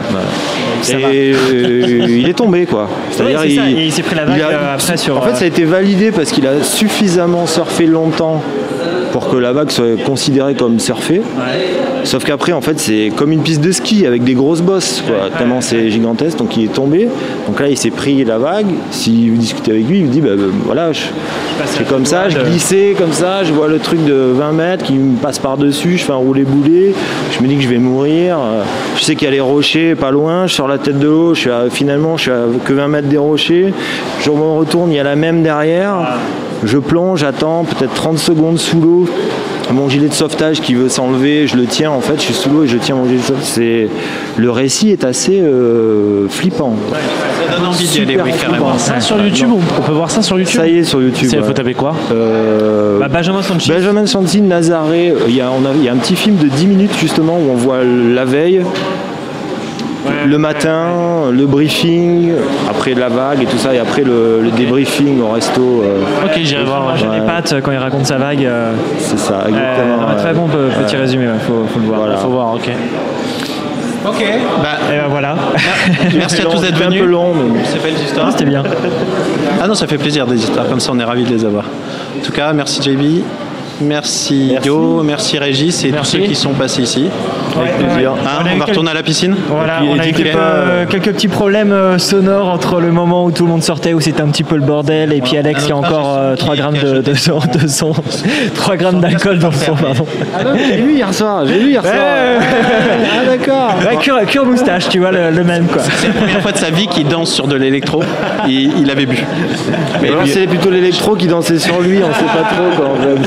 Ça 0.81 0.97
Et 0.99 1.33
euh, 1.33 2.05
il 2.07 2.29
est 2.29 2.33
tombé 2.33 2.65
quoi. 2.65 2.87
C'est-à-dire 3.11 3.43
il 3.45 3.91
s'est 3.91 4.03
pris 4.03 4.15
la 4.15 4.25
vague, 4.25 4.39
euh, 4.39 4.73
après 4.75 4.97
sur, 4.97 5.17
En 5.17 5.21
fait, 5.21 5.31
euh, 5.31 5.35
ça 5.35 5.43
a 5.43 5.47
été 5.47 5.65
validé 5.65 6.11
parce 6.11 6.31
qu'il 6.31 6.47
a 6.47 6.63
suffisamment 6.63 7.45
surfé 7.45 7.85
longtemps 7.85 8.41
pour 9.13 9.29
que 9.29 9.37
la 9.37 9.53
vague 9.53 9.69
soit 9.71 9.95
considérée 10.05 10.55
comme 10.55 10.79
surfée. 10.79 11.21
Sauf 12.03 12.25
qu'après, 12.25 12.51
en 12.51 12.59
fait, 12.59 12.77
c'est 12.81 13.13
comme 13.15 13.31
une 13.31 13.43
piste 13.43 13.61
de 13.61 13.71
ski 13.71 14.05
avec 14.05 14.25
des 14.25 14.33
grosses 14.33 14.61
bosses, 14.61 15.01
quoi. 15.07 15.29
Tellement 15.37 15.61
c'est 15.61 15.89
gigantesque, 15.89 16.37
donc 16.37 16.57
il 16.57 16.65
est 16.65 16.73
tombé. 16.73 17.07
Donc 17.47 17.61
là, 17.61 17.69
il 17.69 17.77
s'est 17.77 17.91
pris 17.91 18.25
la 18.25 18.37
vague. 18.39 18.65
Si 18.91 19.29
vous 19.29 19.37
discutez 19.37 19.71
avec 19.71 19.87
lui, 19.87 19.99
il 19.99 20.05
vous 20.07 20.11
dit, 20.11 20.19
bah, 20.19 20.31
bah, 20.35 20.43
voilà, 20.65 20.91
je, 20.91 21.03
c'est 21.67 21.87
comme 21.87 22.05
ça, 22.05 22.27
je 22.27 22.39
glissais 22.39 22.93
comme 22.97 23.13
ça, 23.13 23.43
je 23.45 23.53
vois 23.53 23.69
le 23.69 23.79
truc 23.79 24.03
de 24.03 24.13
20 24.35 24.51
mètres 24.51 24.83
qui 24.83 24.93
me 24.93 25.15
passe 25.15 25.39
par-dessus, 25.39 25.97
je 25.97 26.03
fais 26.03 26.11
un 26.11 26.15
roulé-boulé, 26.17 26.93
je 27.31 27.41
me 27.41 27.47
dis 27.47 27.55
que 27.55 27.61
je 27.63 27.69
vais 27.69 27.77
mourir. 27.77 28.37
Euh, 28.39 28.63
Je 28.97 29.03
sais 29.03 29.15
qu'il 29.15 29.25
y 29.25 29.27
a 29.29 29.31
les 29.31 29.39
rochers 29.41 29.95
pas 29.95 30.11
loin, 30.11 30.45
je 30.47 30.53
sors 30.55 30.67
la 30.67 30.77
tête 30.77 30.99
de 30.99 31.07
l'eau, 31.07 31.33
je 31.35 31.39
suis 31.41 31.49
à- 31.51 31.69
finalement, 31.69 32.17
je 32.17 32.23
suis 32.23 32.31
à 32.31 32.41
que 32.65 32.73
20 32.73 32.87
mètres 32.89 33.07
des 33.07 33.17
rochers. 33.17 33.73
Je 34.21 34.29
me 34.29 34.57
retourne, 34.59 34.91
il 34.91 34.95
y 34.95 34.99
a 34.99 35.03
la 35.03 35.15
même 35.15 35.41
derrière. 35.43 36.17
Je 36.65 36.77
plonge, 36.77 37.19
j'attends 37.19 37.65
peut-être 37.65 37.93
30 37.93 38.17
secondes 38.17 38.57
sous 38.57 38.79
l'eau. 38.79 39.05
Mon 39.71 39.89
gilet 39.89 40.07
de 40.09 40.13
sauvetage 40.13 40.59
qui 40.61 40.73
veut 40.75 40.89
s'enlever, 40.89 41.47
je 41.47 41.55
le 41.55 41.65
tiens 41.65 41.89
en 41.91 42.01
fait, 42.01 42.15
je 42.17 42.21
suis 42.21 42.33
sous 42.33 42.49
l'eau 42.49 42.63
et 42.63 42.67
je 42.67 42.77
tiens 42.77 42.95
mon 42.95 43.05
gilet 43.05 43.17
de 43.19 43.23
sauvetage. 43.23 43.45
C'est... 43.45 43.87
Le 44.37 44.51
récit 44.51 44.91
est 44.91 45.03
assez 45.03 45.39
euh, 45.41 46.27
flippant. 46.29 46.75
Ça 47.49 47.57
donne 47.57 47.65
envie 47.67 47.87
d'y 47.87 48.01
aller, 48.01 48.17
oui, 48.23 48.31
carrément. 48.39 48.77
Ça 48.77 48.99
sur 48.99 49.17
YouTube, 49.23 49.49
on, 49.51 49.59
on 49.79 49.81
peut 49.81 49.91
voir 49.93 50.11
ça 50.11 50.21
sur 50.21 50.37
YouTube 50.37 50.59
Ça 50.59 50.67
y 50.67 50.77
est 50.79 50.83
sur 50.83 51.01
YouTube. 51.01 51.27
C'est- 51.29 51.37
ouais. 51.39 51.43
faut 51.43 51.53
taper 51.53 51.73
quoi? 51.73 51.95
Euh, 52.11 52.99
Bah, 52.99 53.07
Benjamin 53.07 53.41
Sanchez. 53.41 53.71
Benjamin 53.73 54.05
Sanchez, 54.05 54.41
Nazaré, 54.41 55.13
il 55.27 55.35
y, 55.35 55.41
a, 55.41 55.49
on 55.49 55.65
a- 55.65 55.73
il 55.75 55.83
y 55.83 55.89
a 55.89 55.93
un 55.93 55.97
petit 55.97 56.15
film 56.15 56.35
de 56.37 56.47
10 56.47 56.67
minutes 56.67 56.91
justement 56.99 57.37
où 57.37 57.51
on 57.51 57.55
voit 57.55 57.79
la 57.83 58.25
veille, 58.25 58.61
le 60.25 60.37
matin, 60.37 60.87
le 61.31 61.45
briefing, 61.45 62.33
après 62.69 62.93
la 62.93 63.09
vague 63.09 63.41
et 63.43 63.45
tout 63.45 63.57
ça, 63.57 63.73
et 63.73 63.79
après 63.79 64.03
le, 64.03 64.41
le 64.41 64.51
débriefing 64.51 65.21
au 65.21 65.29
resto. 65.29 65.83
euh, 65.83 65.99
Ok, 66.25 66.39
j'irai 66.43 66.63
voir. 66.63 66.81
Manger 66.83 67.07
Ouais. 67.07 67.19
des 67.19 67.25
pâtes 67.25 67.55
quand 67.63 67.71
il 67.71 67.77
raconte 67.77 68.05
sa 68.05 68.17
vague. 68.17 68.45
euh, 68.45 68.73
C'est 68.97 69.19
ça, 69.19 69.41
euh, 69.45 69.49
exactement. 69.49 70.07
un 70.09 70.15
très 70.15 70.33
bon 70.33 70.47
pe- 70.47 70.83
petit 70.83 70.95
résumé, 70.95 71.25
ouais, 71.27 71.33
faut, 71.47 71.65
faut 71.71 71.79
le 71.79 71.85
voir. 71.85 71.99
Voilà. 72.01 72.17
Faut 72.17 72.29
voir, 72.29 72.53
ok. 72.53 72.69
Ok, 74.05 74.21
bah, 74.61 74.67
Et 74.93 74.97
ben 74.97 75.07
voilà, 75.09 75.35
merci 76.13 76.41
à 76.41 76.43
tous 76.45 76.59
d'être 76.59 76.73
C'était 76.73 76.83
un 76.83 76.89
venus. 76.89 77.01
peu 77.03 77.07
long, 77.07 77.33
mais 77.33 77.61
C'est 77.63 78.03
histoires. 78.03 78.31
c'était 78.31 78.43
bien. 78.43 78.61
Ah 79.61 79.67
non, 79.67 79.75
ça 79.75 79.87
fait 79.87 79.97
plaisir 79.97 80.27
des 80.27 80.35
histoires 80.35 80.67
comme 80.67 80.81
ça, 80.81 80.91
on 80.93 80.99
est 80.99 81.03
ravis 81.05 81.23
de 81.23 81.29
les 81.29 81.45
avoir. 81.45 81.63
En 81.63 82.21
tout 82.21 82.33
cas, 82.33 82.51
merci 82.51 82.81
JB, 82.81 83.23
merci, 83.83 84.49
Merci. 84.51 84.67
Yo, 84.67 85.03
merci 85.03 85.37
Régis 85.37 85.83
et 85.85 85.91
Merci. 85.91 86.17
tous 86.17 86.23
ceux 86.23 86.27
qui 86.29 86.35
sont 86.35 86.53
passés 86.53 86.81
ici. 86.81 87.09
avec 87.59 87.77
plaisir. 87.77 88.13
Hein, 88.13 88.43
On 88.53 88.57
va 88.57 88.65
retourner 88.65 88.91
à 88.91 88.93
la 88.93 89.03
piscine 89.03 89.35
Voilà, 89.49 89.77
puis, 89.79 89.89
on 89.91 89.99
a 89.99 90.07
eu 90.07 90.11
quelques, 90.13 90.35
euh, 90.35 90.85
quelques 90.89 91.11
petits 91.13 91.27
problèmes 91.27 91.71
euh, 91.71 91.97
sonores 91.97 92.47
entre 92.49 92.79
le 92.79 92.91
moment 92.91 93.25
où 93.25 93.31
tout 93.31 93.43
le 93.45 93.49
monde 93.51 93.63
sortait, 93.63 93.93
où 93.93 93.99
c'était 94.01 94.21
un 94.21 94.27
petit 94.29 94.43
peu 94.43 94.55
le 94.55 94.61
bordel, 94.61 95.13
et 95.13 95.21
puis 95.21 95.37
Alex 95.37 95.65
qui 95.65 95.71
a 95.71 95.77
encore 95.77 96.15
euh, 96.17 96.33
qui- 96.35 96.39
3 96.45 96.55
grammes 96.55 96.77
de, 96.77 97.01
de 97.01 97.13
son, 97.13 97.39
de 97.61 97.67
son- 97.67 97.93
3 98.55 98.75
grammes 98.77 98.99
d'alcool 99.01 99.39
dans 99.39 99.49
le 99.49 99.55
son, 99.55 99.75
pardon. 99.75 100.05
Ah 100.37 100.43
non, 100.43 100.51
j'ai 100.57 100.81
vu 100.81 100.93
hier 100.95 101.13
soir, 101.13 101.43
j'ai 101.45 101.59
vu 101.59 101.69
hier 101.71 101.81
soir. 101.83 101.93
Ah 101.95 103.25
d'accord. 103.25 103.75
Ouais, 103.87 103.97
cure, 103.97 104.19
cure 104.27 104.45
moustache, 104.45 104.89
tu 104.89 104.99
vois, 104.99 105.11
le, 105.11 105.31
le 105.31 105.43
même 105.43 105.65
quoi. 105.67 105.81
C'est 105.83 106.07
la 106.07 106.13
première 106.13 106.41
fois 106.41 106.51
de 106.51 106.57
sa 106.57 106.69
vie 106.69 106.87
qu'il 106.87 107.07
danse 107.07 107.31
sur 107.31 107.47
de 107.47 107.55
l'électro. 107.55 108.03
Il, 108.47 108.79
il 108.79 108.89
avait 108.89 109.05
bu. 109.05 109.23
Mais 110.01 110.09
alors 110.09 110.23
c'est 110.25 110.47
plutôt 110.47 110.69
l'électro 110.69 111.15
qui 111.15 111.27
dansait 111.27 111.59
sur 111.59 111.79
lui, 111.81 111.99
on 112.03 112.13
sait 112.13 112.25
pas 112.25 112.49
trop 112.55 112.69
quoi 112.75 112.89
en 112.91 112.95
fait. 112.95 113.21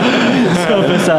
C'est 0.66 0.74
un 0.74 0.82
peu 0.82 0.98
ça. 0.98 1.18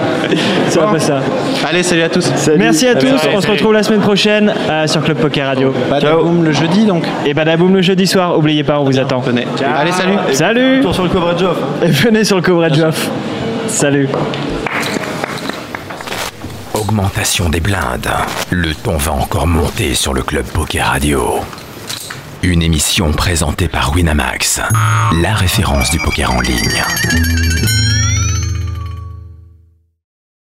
C'est 0.69 0.79
un 0.79 0.87
peu 0.87 0.99
ça. 0.99 1.21
Allez, 1.67 1.83
salut 1.83 2.01
à 2.01 2.09
tous. 2.09 2.31
Salut. 2.35 2.57
Merci 2.57 2.87
à 2.87 2.95
tous, 2.95 3.19
on 3.33 3.41
se 3.41 3.47
retrouve 3.47 3.73
la 3.73 3.83
semaine 3.83 4.01
prochaine 4.01 4.53
euh, 4.69 4.87
sur 4.87 5.03
Club 5.03 5.17
Poker 5.17 5.47
Radio. 5.47 5.73
Badaboum 5.89 6.43
le 6.43 6.51
jeudi 6.51 6.85
donc. 6.85 7.03
Et 7.25 7.33
badaboum 7.33 7.73
le 7.73 7.81
jeudi 7.81 8.07
soir, 8.07 8.37
oubliez 8.37 8.63
pas, 8.63 8.79
on 8.79 8.83
vous 8.83 8.99
attend. 8.99 9.19
Venez. 9.19 9.47
Allez, 9.75 9.91
salut. 9.91 10.17
Salut 10.33 10.81
Tour 10.81 10.93
sur 10.93 11.03
le 11.03 11.09
coverage 11.09 11.41
off. 11.43 11.57
Et 11.83 11.87
venez 11.87 12.23
sur 12.23 12.35
le 12.35 12.41
coverage 12.41 12.79
off. 12.79 13.09
Salut 13.67 14.09
Augmentation 16.73 17.49
des 17.49 17.59
blindes. 17.59 18.09
Le 18.49 18.73
ton 18.73 18.97
va 18.97 19.13
encore 19.13 19.47
monter 19.47 19.93
sur 19.93 20.13
le 20.13 20.21
Club 20.21 20.45
Poker 20.45 20.85
Radio. 20.85 21.39
Une 22.43 22.61
émission 22.61 23.11
présentée 23.11 23.67
par 23.67 23.93
Winamax, 23.93 24.61
la 25.21 25.33
référence 25.33 25.89
du 25.89 25.97
poker 25.99 26.31
en 26.31 26.39
ligne. 26.39 27.76